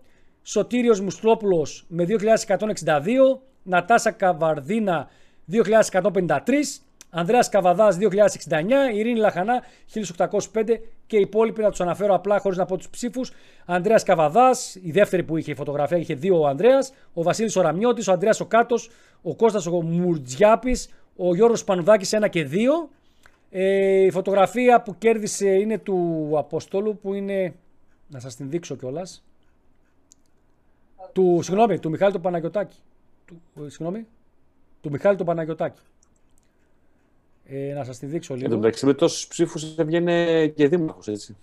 Σωτήριος 0.44 1.00
Μουστρόπουλος 1.00 1.86
με 1.88 2.06
2.162. 2.06 3.40
Νατάσα 3.64 4.12
Καβαρδίνα 4.12 5.10
2.153. 5.52 6.82
Ανδρέας 7.10 7.50
Καβαδάς 7.50 7.98
2069, 7.98 8.94
Ειρήνη 8.94 9.20
Λαχανά 9.20 9.64
1805 9.94 10.80
και 11.08 11.18
οι 11.18 11.22
υπόλοιποι 11.22 11.62
να 11.62 11.70
τους 11.70 11.82
αναφέρω 11.82 12.14
απλά 12.14 12.40
χωρίς 12.40 12.58
να 12.58 12.66
πω 12.66 12.78
τους 12.78 12.90
ψήφους. 12.90 13.32
Ανδρέας 13.66 14.04
Καβαδάς, 14.04 14.76
η 14.76 14.92
δεύτερη 14.92 15.24
που 15.24 15.38
είχε 15.38 15.52
η 15.52 15.56
φωτογραφία, 15.56 15.98
είχε 15.98 16.14
δύο 16.14 16.40
ο 16.40 16.48
Ανδρέας, 16.48 16.94
ο 17.14 17.24
Βασίλης 17.24 17.56
Οραμιώτη, 17.56 18.10
ο 18.10 18.14
Ανδρέας 18.14 18.40
ο 18.40 18.46
Κάτος, 18.46 18.90
ο 19.22 19.36
Κώστας 19.36 19.66
ο 19.66 19.82
Μουρτζιάπης, 19.82 20.90
ο 21.16 21.36
Γιώργος 21.36 21.64
Πανουδάκης 21.64 22.14
1 22.14 22.28
και 22.30 22.44
2. 22.44 22.90
Ε, 23.50 24.04
η 24.06 24.12
φωτογραφία 24.12 24.82
που 24.82 24.98
κέρδισε 24.98 25.50
είναι 25.50 25.78
του 25.78 26.32
Αποστόλου 26.38 26.98
που 26.98 27.14
είναι. 27.14 27.54
Να 28.10 28.20
σας 28.20 28.36
την 28.36 28.50
δείξω 28.50 28.76
κιόλας. 28.76 29.24
Του, 31.14 31.40
συγγνώμη, 31.42 31.80
του 31.80 31.90
Μιχάλη 31.90 32.14
του 32.14 32.22
Παναγιωτάκη. 32.22 32.78
Του, 33.26 33.42
ε, 33.66 33.70
συγγνώμη, 33.70 34.08
του 34.82 34.90
Μιχάλη 34.90 35.18
του 35.18 35.24
Παναγιωτάκη. 35.24 35.82
Ε, 37.50 37.74
να 37.74 37.84
σας 37.84 38.00
τη 38.00 38.06
δείξω 38.06 38.34
λίγο. 38.34 38.46
Εν 38.46 38.52
τω 38.52 38.58
μεταξύ, 38.58 38.86
με 38.86 38.94
τόσους 38.94 39.28
ψήφους 39.28 39.78
έβγαινε 39.78 40.48
και 40.48 40.68
δήμαρχος, 40.68 41.08
έτσι. 41.08 41.36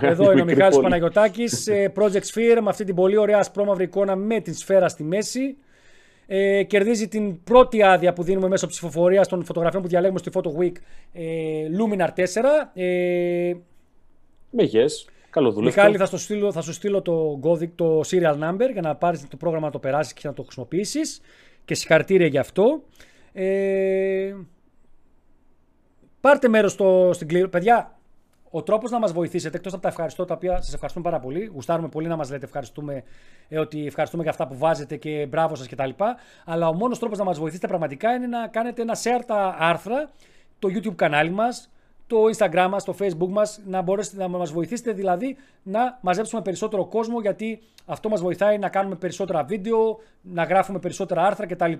Εδώ 0.00 0.32
είναι 0.32 0.40
ο 0.40 0.44
Μιχάλης 0.44 0.78
Παναγιωτάκης, 0.78 1.66
ε, 1.66 1.92
Project 1.96 2.22
Sphere, 2.34 2.58
με 2.62 2.68
αυτή 2.68 2.84
την 2.84 2.94
πολύ 2.94 3.16
ωραία 3.16 3.38
ασπρόμαυρη 3.38 3.84
εικόνα 3.84 4.16
με 4.16 4.40
την 4.40 4.54
σφαίρα 4.54 4.88
στη 4.88 5.02
μέση. 5.02 5.56
Ε, 6.26 6.62
κερδίζει 6.62 7.08
την 7.08 7.42
πρώτη 7.42 7.82
άδεια 7.82 8.12
που 8.12 8.22
δίνουμε 8.22 8.48
μέσω 8.48 8.66
ψηφοφορίας 8.66 9.28
των 9.28 9.44
φωτογραφιών 9.44 9.82
που 9.82 9.88
διαλέγουμε 9.88 10.18
στη 10.18 10.30
Photo 10.34 10.60
Week 10.60 10.72
ε, 11.12 11.22
Luminar 11.78 12.08
4. 12.08 12.24
Ε, 12.74 13.52
με 14.50 14.68
yes. 14.72 15.10
Καλό 15.30 15.52
δουλεύει. 15.52 15.74
Μιχάλη, 15.74 15.96
θα, 15.96 16.06
στο 16.06 16.16
στείλω, 16.16 16.52
θα 16.52 16.60
σου 16.60 16.72
στείλω 16.72 17.02
το, 17.02 17.40
το 17.74 18.00
serial 18.00 18.34
number 18.34 18.72
για 18.72 18.80
να 18.80 18.96
πάρεις 18.96 19.28
το 19.28 19.36
πρόγραμμα 19.36 19.66
να 19.66 19.72
το 19.72 19.78
περάσεις 19.78 20.12
και 20.12 20.28
να 20.28 20.34
το 20.34 20.42
χρησιμοποιήσεις. 20.42 21.20
Και 21.64 21.74
συγχαρητήρια 21.74 22.26
γι' 22.26 22.38
αυτό. 22.38 22.82
Ε, 23.32 24.34
Πάρτε 26.20 26.48
μέρος 26.48 26.72
στην 27.10 27.28
κλήρωση. 27.28 27.50
Παιδιά, 27.50 27.98
ο 28.50 28.62
τρόπος 28.62 28.90
να 28.90 28.98
μας 28.98 29.12
βοηθήσετε, 29.12 29.56
εκτός 29.56 29.72
από 29.72 29.82
τα 29.82 29.88
ευχαριστώ, 29.88 30.24
τα 30.24 30.34
οποία 30.34 30.56
σας 30.56 30.72
ευχαριστούμε 30.74 31.10
πάρα 31.10 31.20
πολύ, 31.22 31.44
γουστάρουμε 31.44 31.88
πολύ 31.88 32.08
να 32.08 32.16
μας 32.16 32.30
λέτε 32.30 32.44
ευχαριστούμε, 32.44 33.02
ε, 33.48 33.58
ότι 33.58 33.86
ευχαριστούμε 33.86 34.22
για 34.22 34.32
αυτά 34.32 34.46
που 34.46 34.56
βάζετε 34.56 34.96
και 34.96 35.26
μπράβο 35.28 35.54
σας 35.54 35.68
κτλ. 35.68 35.90
Αλλά 36.44 36.68
ο 36.68 36.74
μόνος 36.74 36.98
τρόπος 36.98 37.18
να 37.18 37.24
μας 37.24 37.38
βοηθήσετε 37.38 37.66
πραγματικά 37.66 38.14
είναι 38.14 38.26
να 38.26 38.46
κάνετε 38.46 38.82
ένα 38.82 38.96
share 38.96 39.22
τα 39.26 39.56
άρθρα, 39.58 40.10
το 40.58 40.68
YouTube 40.74 40.94
κανάλι 40.94 41.30
μας, 41.30 41.70
το 42.06 42.16
Instagram 42.36 42.66
μας, 42.70 42.84
το 42.84 42.94
Facebook 42.98 43.28
μας, 43.28 43.60
να 43.66 43.82
μπορέσετε 43.82 44.16
να 44.16 44.28
μας 44.28 44.52
βοηθήσετε 44.52 44.92
δηλαδή 44.92 45.36
να 45.62 45.98
μαζέψουμε 46.00 46.42
περισσότερο 46.42 46.86
κόσμο, 46.86 47.20
γιατί 47.20 47.60
αυτό 47.86 48.08
μας 48.08 48.20
βοηθάει 48.20 48.58
να 48.58 48.68
κάνουμε 48.68 48.94
περισσότερα 48.94 49.42
βίντεο, 49.44 49.98
να 50.22 50.44
γράφουμε 50.44 50.78
περισσότερα 50.78 51.26
άρθρα 51.26 51.46
κτλ. 51.46 51.72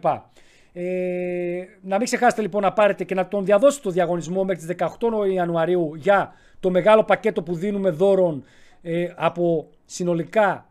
Ε, 0.73 1.65
να 1.83 1.97
μην 1.97 2.05
ξεχάσετε 2.05 2.43
λοιπόν 2.43 2.63
να 2.63 2.73
πάρετε 2.73 3.05
και 3.05 3.15
να 3.15 3.29
τον 3.29 3.45
διαδώσετε 3.45 3.83
το 3.83 3.91
διαγωνισμό 3.91 4.45
μέχρι 4.45 4.67
τις 4.67 4.77
18 4.79 5.33
Ιανουαρίου 5.33 5.95
για 5.95 6.33
το 6.61 6.71
μεγάλο 6.71 7.05
πακέτο 7.05 7.43
που 7.43 7.55
δίνουμε 7.55 7.91
δώρων 7.91 8.45
ε, 8.83 9.13
από 9.17 9.69
συνολικά 9.85 10.71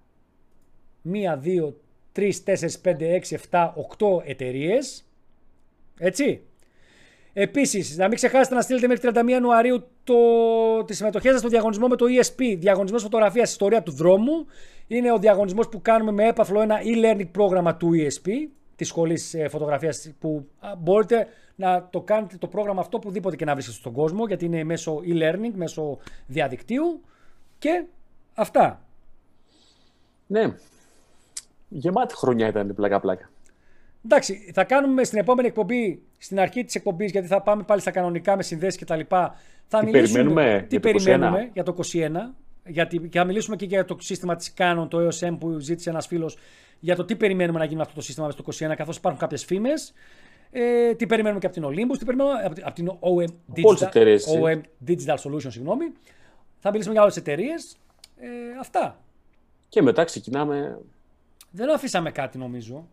1, 1.13 1.17
2, 1.65 1.73
3, 2.15 2.31
4, 2.45 2.55
5, 2.84 3.21
6, 3.30 3.38
7, 3.49 3.71
8 3.97 4.23
εταιρείες. 4.26 5.03
Έτσι. 5.99 6.41
Επίσης, 7.34 7.97
να 7.97 8.07
μην 8.07 8.15
ξεχάσετε 8.15 8.55
να 8.55 8.61
στείλετε 8.61 8.88
μέχρι 8.88 9.09
31 9.13 9.30
Ιανουαρίου 9.30 9.88
το, 10.03 10.15
τη 10.84 10.93
συμμετοχή 10.93 11.27
σας 11.27 11.39
στο 11.39 11.47
διαγωνισμό 11.47 11.88
με 11.88 11.95
το 11.95 12.05
ESP, 12.05 12.55
διαγωνισμός 12.57 13.01
φωτογραφίας 13.01 13.51
Ιστορία 13.51 13.84
του 13.84 13.91
Δρόμου. 13.91 14.45
Είναι 14.88 15.11
ο 15.11 15.17
διαγωνισμός 15.17 15.69
που 15.69 15.81
κάνουμε 15.81 16.11
με 16.11 16.27
έπαθλο 16.27 16.61
ένα 16.61 16.80
e-learning 16.84 17.27
πρόγραμμα 17.31 17.76
του 17.76 17.91
ESP, 17.93 18.30
τη 18.80 18.85
σχολή 18.85 19.19
ε, 19.31 19.47
φωτογραφίας, 19.47 20.11
που 20.19 20.47
μπορείτε 20.77 21.27
να 21.56 21.88
το 21.89 22.01
κάνετε 22.01 22.38
το 22.38 22.47
πρόγραμμα 22.47 22.81
αυτό 22.81 22.97
οπουδήποτε 22.97 23.35
και 23.35 23.45
να 23.45 23.53
βρίσκεστε 23.53 23.80
στον 23.80 23.93
κόσμο, 23.93 24.27
γιατί 24.27 24.45
είναι 24.45 24.64
μέσω 24.64 25.01
e-learning, 25.06 25.51
μέσω 25.53 25.97
διαδικτύου. 26.27 27.01
Και 27.57 27.84
αυτά. 28.34 28.85
Ναι. 30.27 30.53
Γεμάτη 31.69 32.15
χρονιά 32.15 32.47
ήταν 32.47 32.76
πλάκα-πλάκα. 32.76 33.30
Εντάξει, 34.06 34.51
θα 34.53 34.64
κάνουμε 34.64 35.03
στην 35.03 35.19
επόμενη 35.19 35.47
εκπομπή, 35.47 36.01
στην 36.18 36.39
αρχή 36.39 36.64
της 36.64 36.76
εκπομπής, 36.76 37.11
γιατί 37.11 37.27
θα 37.27 37.41
πάμε 37.41 37.64
πάλι 37.64 37.81
στα 37.81 37.91
κανονικά 37.91 38.35
με 38.35 38.43
συνδέσεις 38.43 38.80
και 38.80 38.85
τα 38.85 38.95
λοιπά. 38.95 39.35
Θα 39.68 39.80
τι 39.80 39.85
μιλήσουμε 39.85 40.23
περιμένουμε, 40.23 40.65
τι 40.69 40.77
για 40.77 40.80
το 40.80 40.91
περιμένουμε 40.91 41.49
21. 41.49 41.49
για 41.53 41.64
το 41.64 41.76
21. 41.93 42.35
Γιατί, 42.65 42.99
και 42.99 43.18
θα 43.19 43.26
μιλήσουμε 43.26 43.56
και 43.56 43.65
για 43.65 43.85
το 43.85 43.97
σύστημα 43.99 44.35
της 44.35 44.53
Canon, 44.57 44.88
το 44.89 45.07
EOS 45.07 45.27
M 45.27 45.35
που 45.39 45.60
ζήτησε 45.60 45.89
ένας 45.89 46.07
φίλος, 46.07 46.38
για 46.80 46.95
το 46.95 47.06
τι 47.06 47.15
περιμένουμε 47.15 47.60
να 47.60 47.64
γίνει 47.64 47.76
με 47.76 47.81
αυτό 47.81 47.95
το 47.95 48.01
σύστημα 48.01 48.26
μέσα 48.26 48.43
στο 48.43 48.68
21, 48.68 48.76
καθώς 48.76 48.97
υπάρχουν 48.97 49.22
κάποιες 49.22 49.45
φήμες. 49.45 49.93
Ε, 50.51 50.93
τι 50.93 51.06
περιμένουμε 51.06 51.39
και 51.39 51.45
από 51.45 51.56
την 51.56 51.65
Olympus, 51.65 51.97
τι 51.97 52.06
περιμένουμε 52.06 52.39
από 52.45 52.56
την, 52.56 52.64
από 52.65 52.76
την 52.76 52.89
OM, 52.89 52.95
Όλες 52.99 53.31
τις 53.53 53.64
Digital, 53.64 53.88
εταιρείες, 53.88 54.27
έτσι. 54.27 54.41
OM 54.43 54.89
Digital 54.89 55.15
Solutions, 55.15 55.51
συγγνώμη. 55.51 55.85
Θα 56.60 56.69
μιλήσουμε 56.69 56.93
για 56.93 57.01
άλλες 57.01 57.18
εταιρείες. 57.18 57.77
Ε, 58.18 58.27
αυτά. 58.60 58.99
Και 59.69 59.81
μετά 59.81 60.03
ξεκινάμε. 60.03 60.80
Δεν 61.51 61.73
αφήσαμε 61.73 62.11
κάτι 62.11 62.38
νομίζω. 62.38 62.88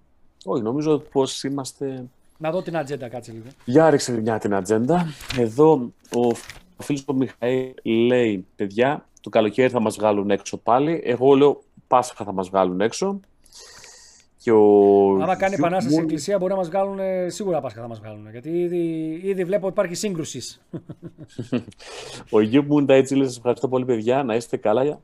Όχι, 0.45 0.63
νομίζω 0.63 0.99
πως 0.99 1.45
είμαστε. 1.45 2.05
Να 2.39 2.51
δω 2.51 2.63
την 2.63 2.77
ατζέντα, 2.77 3.09
κάτσε 3.09 3.33
λίγο. 3.33 3.45
Για 3.65 3.91
ρίξε 3.91 4.21
μια 4.21 4.39
την 4.39 4.55
ατζέντα. 4.55 5.07
Εδώ 5.39 5.93
ο, 6.15 6.27
ο 6.77 6.83
φίλος 6.83 7.05
του 7.05 7.17
Μιχαήλ 7.17 7.73
λέει: 7.83 8.47
Παιδιά, 8.57 9.07
το 9.21 9.31
καλοκαίρι 9.31 9.71
θα 9.71 9.81
μας 9.81 9.97
βγάλουν 9.97 10.31
έξω 10.31 10.57
πάλι. 10.57 11.01
Εγώ 11.05 11.35
λέω: 11.35 11.63
Πάσχα 11.87 12.25
θα 12.25 12.33
μας 12.33 12.49
βγάλουν 12.49 12.81
έξω. 12.81 13.21
Και 14.47 14.53
ο 14.53 15.23
Άμα 15.23 15.37
κάνει 15.37 15.55
Γιου- 15.55 15.59
επανάσταση 15.67 15.95
η 15.95 15.97
Μουν- 15.97 16.03
Εκκλησία, 16.05 16.39
μπορεί 16.39 16.51
να 16.53 16.59
μας 16.59 16.69
βγάλουν 16.69 16.99
ε, 16.99 17.29
σίγουρα 17.29 17.61
Πάσχα 17.61 17.81
θα 17.81 17.89
μας 17.89 17.99
βγάλουν. 18.01 18.29
Γιατί 18.31 18.49
ήδη, 18.63 18.77
ήδη 19.23 19.45
βλέπω 19.45 19.65
ότι 19.67 19.73
υπάρχει 19.79 19.95
σύγκρουσης. 19.95 20.61
Ο 22.31 22.41
Γιου 22.41 22.63
Μούντα 22.65 22.95
έτσι 22.95 23.15
λέει: 23.15 23.27
Σας 23.27 23.37
ευχαριστώ 23.37 23.69
πολύ, 23.69 23.85
παιδιά. 23.85 24.23
Να 24.23 24.35
είστε 24.35 24.57
καλά 24.57 25.01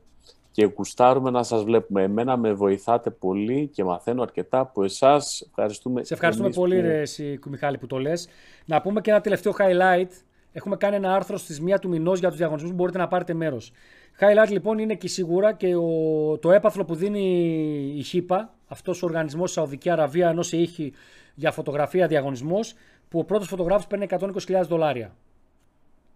και 0.51 0.67
κουστάρουμε 0.67 1.29
να 1.29 1.43
σας 1.43 1.63
βλέπουμε. 1.63 2.03
Εμένα 2.03 2.37
με 2.37 2.53
βοηθάτε 2.53 3.09
πολύ 3.09 3.67
και 3.73 3.83
μαθαίνω 3.83 4.21
αρκετά 4.21 4.59
από 4.59 4.83
εσάς. 4.83 5.45
Ευχαριστούμε. 5.49 6.03
Σε 6.03 6.13
ευχαριστούμε 6.13 6.47
εμείς 6.47 6.59
πολύ, 6.59 6.75
που- 6.75 6.81
ρε, 6.81 6.99
εσύ, 7.01 7.39
Μιχάλη, 7.49 7.77
που 7.77 7.87
το 7.87 7.97
λες. 7.97 8.27
Να 8.65 8.81
πούμε 8.81 9.01
και 9.01 9.09
ένα 9.11 9.21
τελευταίο 9.21 9.53
highlight. 9.57 10.09
Έχουμε 10.51 10.75
κάνει 10.75 10.95
ένα 10.95 11.15
άρθρο 11.15 11.37
στις 11.37 11.59
1 11.61 11.79
του 11.79 11.89
μηνός 11.89 12.19
για 12.19 12.29
τους 12.29 12.37
διαγωνισμούς 12.37 12.69
που 12.71 12.77
μπορείτε 12.77 12.97
να 12.97 13.07
πάρετε 13.07 13.33
μέρος. 13.33 13.71
Highlight 14.19 14.49
λοιπόν 14.49 14.77
είναι 14.77 14.95
και 14.95 15.07
σίγουρα 15.07 15.53
και 15.53 15.75
ο, 15.75 16.37
το 16.37 16.51
έπαθλο 16.51 16.85
που 16.85 16.95
δίνει 16.95 17.93
η 17.95 18.01
ΧΥΠΑ, 18.01 18.53
αυτός 18.67 19.03
ο 19.03 19.05
οργανισμός 19.05 19.49
στη 19.49 19.59
Σαουδική 19.59 19.89
Αραβία, 19.89 20.29
ενό 20.29 20.43
ήχη 20.51 20.93
για 21.35 21.51
φωτογραφία 21.51 22.07
διαγωνισμός, 22.07 22.73
που 23.09 23.19
ο 23.19 23.23
πρώτος 23.23 23.47
φωτογράφος 23.47 23.87
παίρνει 23.87 24.05
120.000 24.09 24.61
δολάρια. 24.67 25.15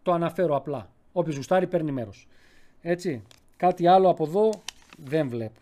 Το 0.03 0.11
αναφέρω 0.11 0.55
απλά. 0.55 0.89
Όποιος 1.11 1.35
γουστάρει 1.35 1.67
παίρνει 1.67 1.91
μέρος. 1.91 2.27
Έτσι. 2.81 3.23
Κάτι 3.57 3.87
άλλο 3.87 4.09
από 4.09 4.23
εδώ 4.23 4.49
δεν 4.97 5.29
βλέπω. 5.29 5.59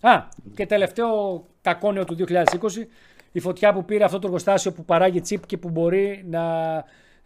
Α, 0.00 0.28
και 0.54 0.66
τελευταίο 0.66 1.44
κακόνιο 1.62 2.04
του 2.04 2.16
2020, 2.28 2.44
η 3.32 3.40
φωτιά 3.40 3.72
που 3.72 3.84
πήρε 3.84 4.04
αυτό 4.04 4.18
το 4.18 4.26
εργοστάσιο 4.26 4.72
που 4.72 4.84
παράγει 4.84 5.20
τσίπ 5.20 5.46
και 5.46 5.56
που 5.56 5.70
μπορεί 5.70 6.24
να 6.26 6.44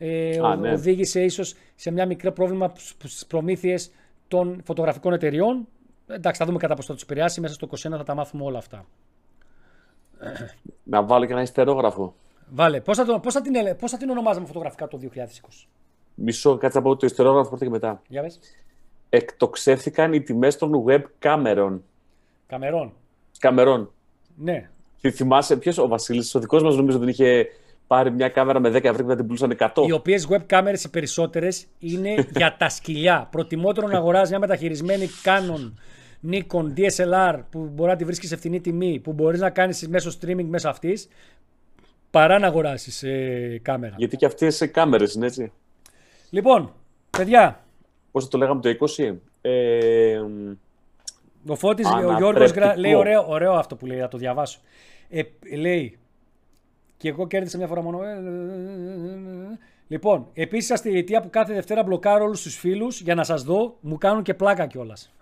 ε, 0.04 0.38
Α, 0.38 0.48
ο- 0.50 0.54
ναι. 0.56 0.72
οδήγησε 0.72 1.24
ίσως 1.24 1.54
σε 1.74 1.90
μια 1.90 2.06
μικρό 2.06 2.32
πρόβλημα 2.32 2.72
στις 3.04 3.26
προμήθειες 3.26 3.90
των 4.28 4.60
φωτογραφικών 4.64 5.12
εταιριών. 5.12 5.66
Εντάξει, 6.06 6.40
θα 6.40 6.46
δούμε 6.46 6.58
κατά 6.58 6.74
πόσο 6.74 6.86
θα 6.88 6.94
τους 6.94 7.02
επηρεάσει. 7.02 7.40
Μέσα 7.40 7.54
στο 7.54 7.66
21 7.66 7.96
θα 7.96 8.02
τα 8.04 8.14
μάθουμε 8.14 8.44
όλα 8.44 8.58
αυτά. 8.58 8.84
Να 10.82 11.02
βάλω 11.02 11.24
και 11.26 11.32
ένα 11.32 11.42
ιστερόγραφο. 11.42 12.14
Βάλε, 12.50 12.80
πώς 12.80 12.96
θα, 12.96 13.04
το, 13.04 13.18
πώς 13.18 13.32
θα, 13.34 13.40
την, 13.40 13.54
ελε- 13.56 13.74
πώς 13.74 13.90
θα 13.90 13.96
την 13.96 14.10
ονομάζαμε 14.10 14.46
φωτογραφικά 14.46 14.88
το 14.88 14.98
2020. 15.14 15.66
Μισό, 16.14 16.56
κάτσε 16.56 16.78
να 16.78 16.84
πω 16.84 16.96
το 16.96 17.06
ιστερόγραφο 17.06 17.48
πρώτα 17.48 17.64
και 17.64 17.70
μετά. 17.70 18.02
Για 18.08 18.22
πες. 18.22 18.38
Εκτοξεύθηκαν 19.08 20.12
οι 20.12 20.20
τιμές 20.22 20.56
των 20.56 20.84
web 20.86 21.02
κάμερων. 21.18 21.82
Καμερών. 22.46 22.92
Καμερών. 23.38 23.92
Ναι. 24.36 24.70
Και 25.00 25.10
θυμάσαι 25.10 25.56
ποιος; 25.56 25.78
Ο 25.78 25.88
Βασίλης, 25.88 26.34
ο 26.34 26.38
δικός 26.40 26.62
μας 26.62 26.76
νομίζω 26.76 26.98
δεν 26.98 27.08
είχε 27.08 27.46
πάρει 27.92 28.10
μια 28.10 28.28
κάμερα 28.28 28.60
με 28.60 28.68
10 28.68 28.74
ευρώ 28.84 28.96
και 28.96 29.02
να 29.02 29.16
την 29.16 29.26
πουλούσαν 29.26 29.56
100. 29.58 29.86
Οι 29.86 29.92
οποίες 29.92 30.28
web 30.30 30.42
κάμερε 30.46 30.76
οι 30.84 30.88
περισσότερες 30.88 31.66
είναι 31.78 32.14
για 32.36 32.56
τα 32.58 32.68
σκυλιά. 32.68 33.28
Προτιμότερο 33.30 33.86
να 33.88 33.96
αγοράζει 33.96 34.30
μια 34.30 34.38
μεταχειρισμένη 34.38 35.08
Canon, 35.24 35.72
Nikon, 36.30 36.66
DSLR 36.76 37.40
που 37.50 37.70
μπορεί 37.74 37.90
να 37.90 37.96
τη 37.96 38.04
βρίσκεις 38.04 38.28
σε 38.28 38.36
φθηνή 38.36 38.60
τιμή, 38.60 39.00
που 39.00 39.12
μπορείς 39.12 39.40
να 39.40 39.50
κάνεις 39.50 39.88
μέσω 39.88 40.10
streaming 40.20 40.44
μέσα 40.44 40.68
αυτής, 40.68 41.08
παρά 42.10 42.38
να 42.38 42.46
αγοράσεις 42.46 43.02
ε, 43.02 43.58
κάμερα. 43.62 43.94
Γιατί 43.98 44.16
και 44.16 44.26
αυτές 44.26 44.60
οι 44.60 44.68
κάμερες 44.68 45.14
είναι 45.14 45.26
έτσι. 45.26 45.52
Λοιπόν, 46.30 46.72
παιδιά, 47.10 47.64
Πώς 48.10 48.28
το 48.28 48.38
λέγαμε 48.38 48.60
το 48.60 48.86
20. 48.98 49.14
Ε, 49.40 50.20
ο 51.46 51.54
Φώτης, 51.54 51.86
ο 51.86 51.88
Ανατρεπτικό. 51.88 52.18
Γιώργος 52.18 52.50
γρα- 52.50 52.78
λέει 52.78 52.94
ωραίο, 52.94 53.24
ωραίο 53.28 53.52
αυτό 53.52 53.76
που 53.76 53.86
λέει, 53.86 53.98
θα 53.98 54.08
το 54.08 54.18
διαβάσω. 54.18 54.60
Ε, 55.08 55.22
λέει, 55.56 55.98
και 57.02 57.08
εγώ 57.08 57.26
κέρδισα 57.26 57.58
μια 57.58 57.66
φορά 57.66 57.82
μόνο. 57.82 58.02
ε, 58.02 58.18
Λοιπόν, 59.88 60.26
επίσης 60.34 60.66
σας 60.66 60.80
τη 60.80 60.96
αιτία 60.96 61.20
που 61.20 61.30
κάθε 61.30 61.54
Δευτέρα 61.54 61.82
μπλοκάρω 61.82 62.24
όλους 62.24 62.42
τους 62.42 62.56
φίλους 62.56 63.00
για 63.00 63.14
να 63.14 63.24
σας 63.24 63.42
δω, 63.42 63.76
μου 63.80 63.98
κάνουν 63.98 64.22
και 64.22 64.34
πλάκα 64.34 64.66
κιόλας. 64.66 65.12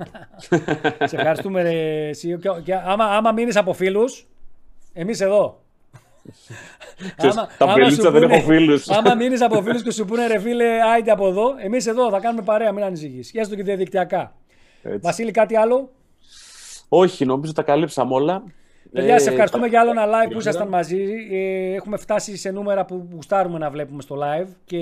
Σε 1.04 1.16
ευχαριστούμε, 1.16 1.62
ρε, 1.62 2.08
εσύ. 2.08 2.38
Και, 2.38 2.48
και 2.64 2.74
άμα, 2.74 3.04
άμα 3.04 3.32
μείνεις 3.32 3.56
από 3.56 3.72
φίλους, 3.72 4.26
εμείς 4.92 5.20
εδώ. 5.20 5.60
Ξέρεις, 7.16 7.36
τα 7.58 7.66
μπελίτσα 7.66 8.10
δεν 8.10 8.22
έχω 8.22 8.40
φίλους. 8.46 8.88
Άμα 8.90 9.14
μείνεις 9.14 9.42
από 9.42 9.62
φίλους 9.64 9.82
και 9.82 9.90
σου 9.90 10.04
πούνε 10.04 10.26
ρε 10.26 10.38
φίλε, 10.38 10.82
άιντε 10.82 11.10
από 11.10 11.28
εδώ, 11.28 11.54
εμείς 11.58 11.86
εδώ 11.86 12.10
θα 12.10 12.20
κάνουμε 12.20 12.42
παρέα, 12.42 12.72
μην 12.72 12.84
ανησυχείς. 12.84 13.30
Έστω 13.34 13.54
και 13.54 13.62
διαδικτυακά. 13.62 14.34
έτσι. 14.82 14.98
Βασίλη, 14.98 15.30
κάτι 15.30 15.56
άλλο; 15.56 15.90
Όχι, 16.88 17.24
νομίζω 17.24 17.52
τα 17.52 17.62
καλύψαμε 17.62 18.14
όλα. 18.14 18.42
Παιδιά, 18.92 19.18
σε 19.18 19.28
Ε, 19.28 19.30
ευχαριστούμε 19.30 19.62
τα- 19.64 19.68
για 19.70 19.80
άλλο 19.80 19.90
ένα 19.90 20.04
live 20.06 20.10
που 20.10 20.18
Τριάντα. 20.18 20.38
ήσασταν 20.38 20.68
μαζί. 20.68 21.04
Ε, 21.30 21.74
έχουμε 21.74 21.96
φτάσει 21.96 22.36
σε 22.36 22.50
νούμερα 22.50 22.84
που 22.84 23.08
γουστάρουμε 23.12 23.58
να 23.58 23.70
βλέπουμε 23.70 24.02
στο 24.02 24.16
live 24.22 24.48
και 24.64 24.78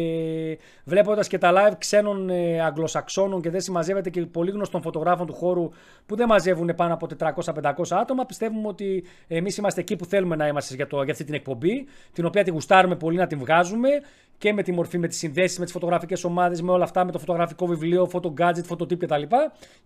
βλέποντας 0.85 1.29
και 1.29 1.39
τα 1.39 1.53
live 1.55 1.75
ξένων 1.79 2.31
ε, 2.31 2.61
Αγγλοσαξώνων 2.61 3.41
και 3.41 3.51
δεν 3.51 3.61
συμμαζεύεται 3.61 4.11
και 4.11 4.21
πολύ 4.27 4.51
γνωστών 4.51 4.83
φωτογράφων 4.83 5.27
του 5.27 5.33
χώρου 5.35 5.69
που 6.07 6.17
δεν 6.17 6.27
μαζεύουν 6.29 6.73
πάνω 6.77 6.95
από 6.95 7.07
400-500 7.07 7.73
άτομα, 7.91 8.27
πιστεύουμε 8.27 8.69
ότι 8.69 9.05
εμείς 9.29 9.57
είμαστε 9.57 9.81
εκεί 9.81 9.97
που 9.97 10.05
θέλουμε 10.05 10.37
να 10.37 10.47
είμαστε 10.47 10.75
για, 10.75 10.87
το, 10.87 11.03
για 11.03 11.13
αυτή 11.13 11.25
την 11.25 11.35
εκπομπή, 11.35 11.87
την 12.13 12.25
οποία 12.25 12.45
τη 12.45 12.51
γουστάρουμε 12.51 12.97
πολύ 12.97 13.17
να 13.17 13.27
την 13.27 13.39
βγάζουμε 13.39 13.89
και 14.39 14.53
με 14.53 14.63
τη 14.63 14.73
μορφή, 14.73 14.99
με 14.99 15.09
τις 15.09 15.19
συνδέσεις, 15.19 15.59
με 15.59 15.65
τις 15.65 15.73
φωτογραφικές 15.73 16.25
ομάδες, 16.25 16.63
με 16.63 16.71
όλα 16.73 16.85
αυτά, 16.85 17.05
με 17.05 17.13
το 17.13 17.19
φωτογραφικό 17.19 17.67
βιβλίο, 17.67 18.09
photo 18.13 18.33
gadget, 18.41 18.67
phototip 18.77 18.99
κτλ. 18.99 19.23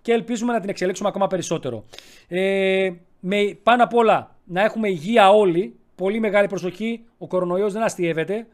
Και 0.03 0.13
ελπίζουμε 0.13 0.53
να 0.53 0.61
την 0.61 0.69
εξελίξουμε 0.69 1.09
ακόμα 1.09 1.27
περισσότερο. 1.27 1.85
Ε, 2.29 2.91
με, 3.25 3.59
πάνω 3.63 3.85
απ' 3.85 3.95
όλα 3.95 4.37
να 4.45 4.63
έχουμε 4.63 4.89
υγεία 4.89 5.31
όλοι. 5.31 5.77
Πολύ 5.95 6.21
μεγάλη 6.21 6.49
προσοχή. 6.49 7.05
Ο 7.19 7.27
κορονοϊός 7.27 7.73
δεν 7.73 7.83
αστείευεται. 7.83 8.47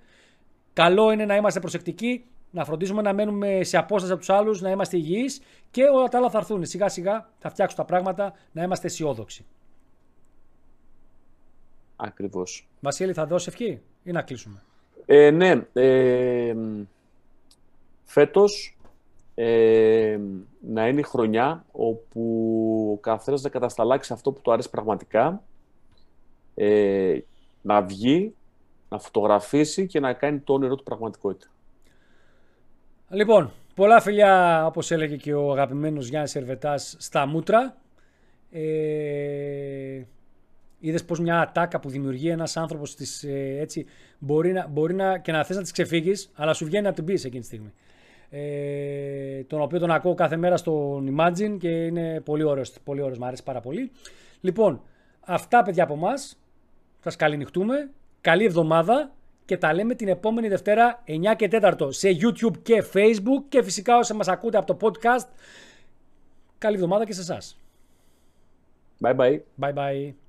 Καλό 0.72 1.12
είναι 1.12 1.24
να 1.24 1.36
είμαστε 1.36 1.60
προσεκτικοί, 1.60 2.24
να 2.50 2.64
φροντίζουμε 2.64 3.02
να 3.02 3.12
μένουμε 3.12 3.62
σε 3.62 3.76
απόσταση 3.76 4.12
από 4.12 4.20
τους 4.20 4.30
άλλους, 4.30 4.60
να 4.60 4.70
είμαστε 4.70 4.96
υγιείς 4.96 5.40
και 5.70 5.82
όλα 5.84 6.08
τα 6.08 6.18
άλλα 6.18 6.30
θα 6.30 6.38
έρθουν. 6.38 6.64
Σιγά 6.64 6.88
σιγά 6.88 7.28
θα 7.38 7.50
φτιάξουν 7.50 7.76
τα 7.76 7.84
πράγματα, 7.84 8.32
να 8.52 8.62
είμαστε 8.62 8.86
αισιόδοξοι. 8.86 9.46
Ακριβώς. 11.96 12.68
Βασίλη, 12.80 13.12
θα 13.12 13.26
δώσει 13.26 13.48
ευχή 13.48 13.80
ή 14.02 14.10
να 14.10 14.22
κλείσουμε; 14.22 14.62
Ε, 15.06 15.30
ναι, 15.30 15.66
ε, 15.72 16.54
φέτος 18.04 18.77
ε, 19.40 20.18
να 20.60 20.88
είναι 20.88 21.00
η 21.00 21.02
χρονιά 21.02 21.64
όπου 21.72 22.22
ο 22.92 23.00
καθένας 23.00 23.42
να 23.42 23.48
κατασταλάξει 23.48 24.12
αυτό 24.12 24.32
που 24.32 24.40
του 24.40 24.52
αρέσει 24.52 24.70
πραγματικά, 24.70 25.42
ε, 26.54 27.18
να 27.62 27.82
βγει, 27.82 28.34
να 28.88 28.98
φωτογραφίσει 28.98 29.86
και 29.86 30.00
να 30.00 30.12
κάνει 30.12 30.38
το 30.38 30.52
όνειρό 30.52 30.74
του 30.74 30.82
πραγματικότητα. 30.82 31.46
Λοιπόν, 33.08 33.52
πολλά 33.74 34.00
φιλιά, 34.00 34.66
όπως 34.66 34.90
έλεγε 34.90 35.16
και 35.16 35.34
ο 35.34 35.52
αγαπημένος 35.52 36.08
Γιάννης 36.08 36.30
Σερβετάς, 36.30 36.96
στα 36.98 37.26
μούτρα. 37.26 37.76
Ε, 38.50 40.02
Είδες 40.80 41.04
πως 41.04 41.20
μια 41.20 41.40
ατάκα 41.40 41.80
που 41.80 41.88
δημιουργεί 41.88 42.28
ένας 42.28 42.56
άνθρωπος 42.56 42.94
ε, 43.22 43.58
έτσι 43.60 43.86
μπορεί, 44.18 44.52
να, 44.52 44.66
μπορεί 44.66 44.94
να, 44.94 45.18
και 45.18 45.32
να 45.32 45.44
θες 45.44 45.56
να 45.56 45.62
της 45.62 45.72
ξεφύγεις, 45.72 46.30
αλλά 46.34 46.52
σου 46.52 46.64
βγαίνει 46.64 46.84
να 46.84 46.92
την 46.92 47.04
πεις 47.04 47.24
εκείνη 47.24 47.40
τη 47.40 47.46
στιγμή. 47.46 47.72
Ε, 48.30 49.42
τον 49.42 49.60
οποίο 49.60 49.78
τον 49.78 49.90
ακούω 49.90 50.14
κάθε 50.14 50.36
μέρα 50.36 50.56
στον 50.56 51.16
Imagine 51.16 51.56
και 51.58 51.68
είναι 51.68 52.20
πολύ 52.20 52.42
ωραίος, 52.42 52.72
πολύ 52.84 53.00
ωραίος, 53.00 53.18
μου 53.18 53.26
αρέσει 53.26 53.42
πάρα 53.42 53.60
πολύ. 53.60 53.90
Λοιπόν, 54.40 54.82
αυτά 55.20 55.62
παιδιά 55.62 55.82
από 55.82 55.94
εμάς. 55.94 56.38
Θα 57.00 57.10
καληνυχτούμε. 57.16 57.90
Καλή 58.20 58.44
εβδομάδα 58.44 59.12
και 59.44 59.56
τα 59.56 59.74
λέμε 59.74 59.94
την 59.94 60.08
επόμενη 60.08 60.48
Δευτέρα 60.48 61.02
9 61.06 61.36
και 61.36 61.48
4 61.52 61.88
σε 61.88 62.08
YouTube 62.08 62.56
και 62.62 62.84
Facebook 62.94 63.44
και 63.48 63.62
φυσικά 63.62 63.98
όσοι 63.98 64.14
μας 64.14 64.28
ακούτε 64.28 64.58
από 64.58 64.76
το 64.76 64.88
podcast. 64.88 65.28
Καλή 66.58 66.74
εβδομάδα 66.74 67.04
και 67.04 67.12
σε 67.12 67.20
εσάς. 67.20 67.58
Bye 69.00 69.16
bye. 69.16 69.40
Bye 69.60 69.74
bye. 69.74 70.27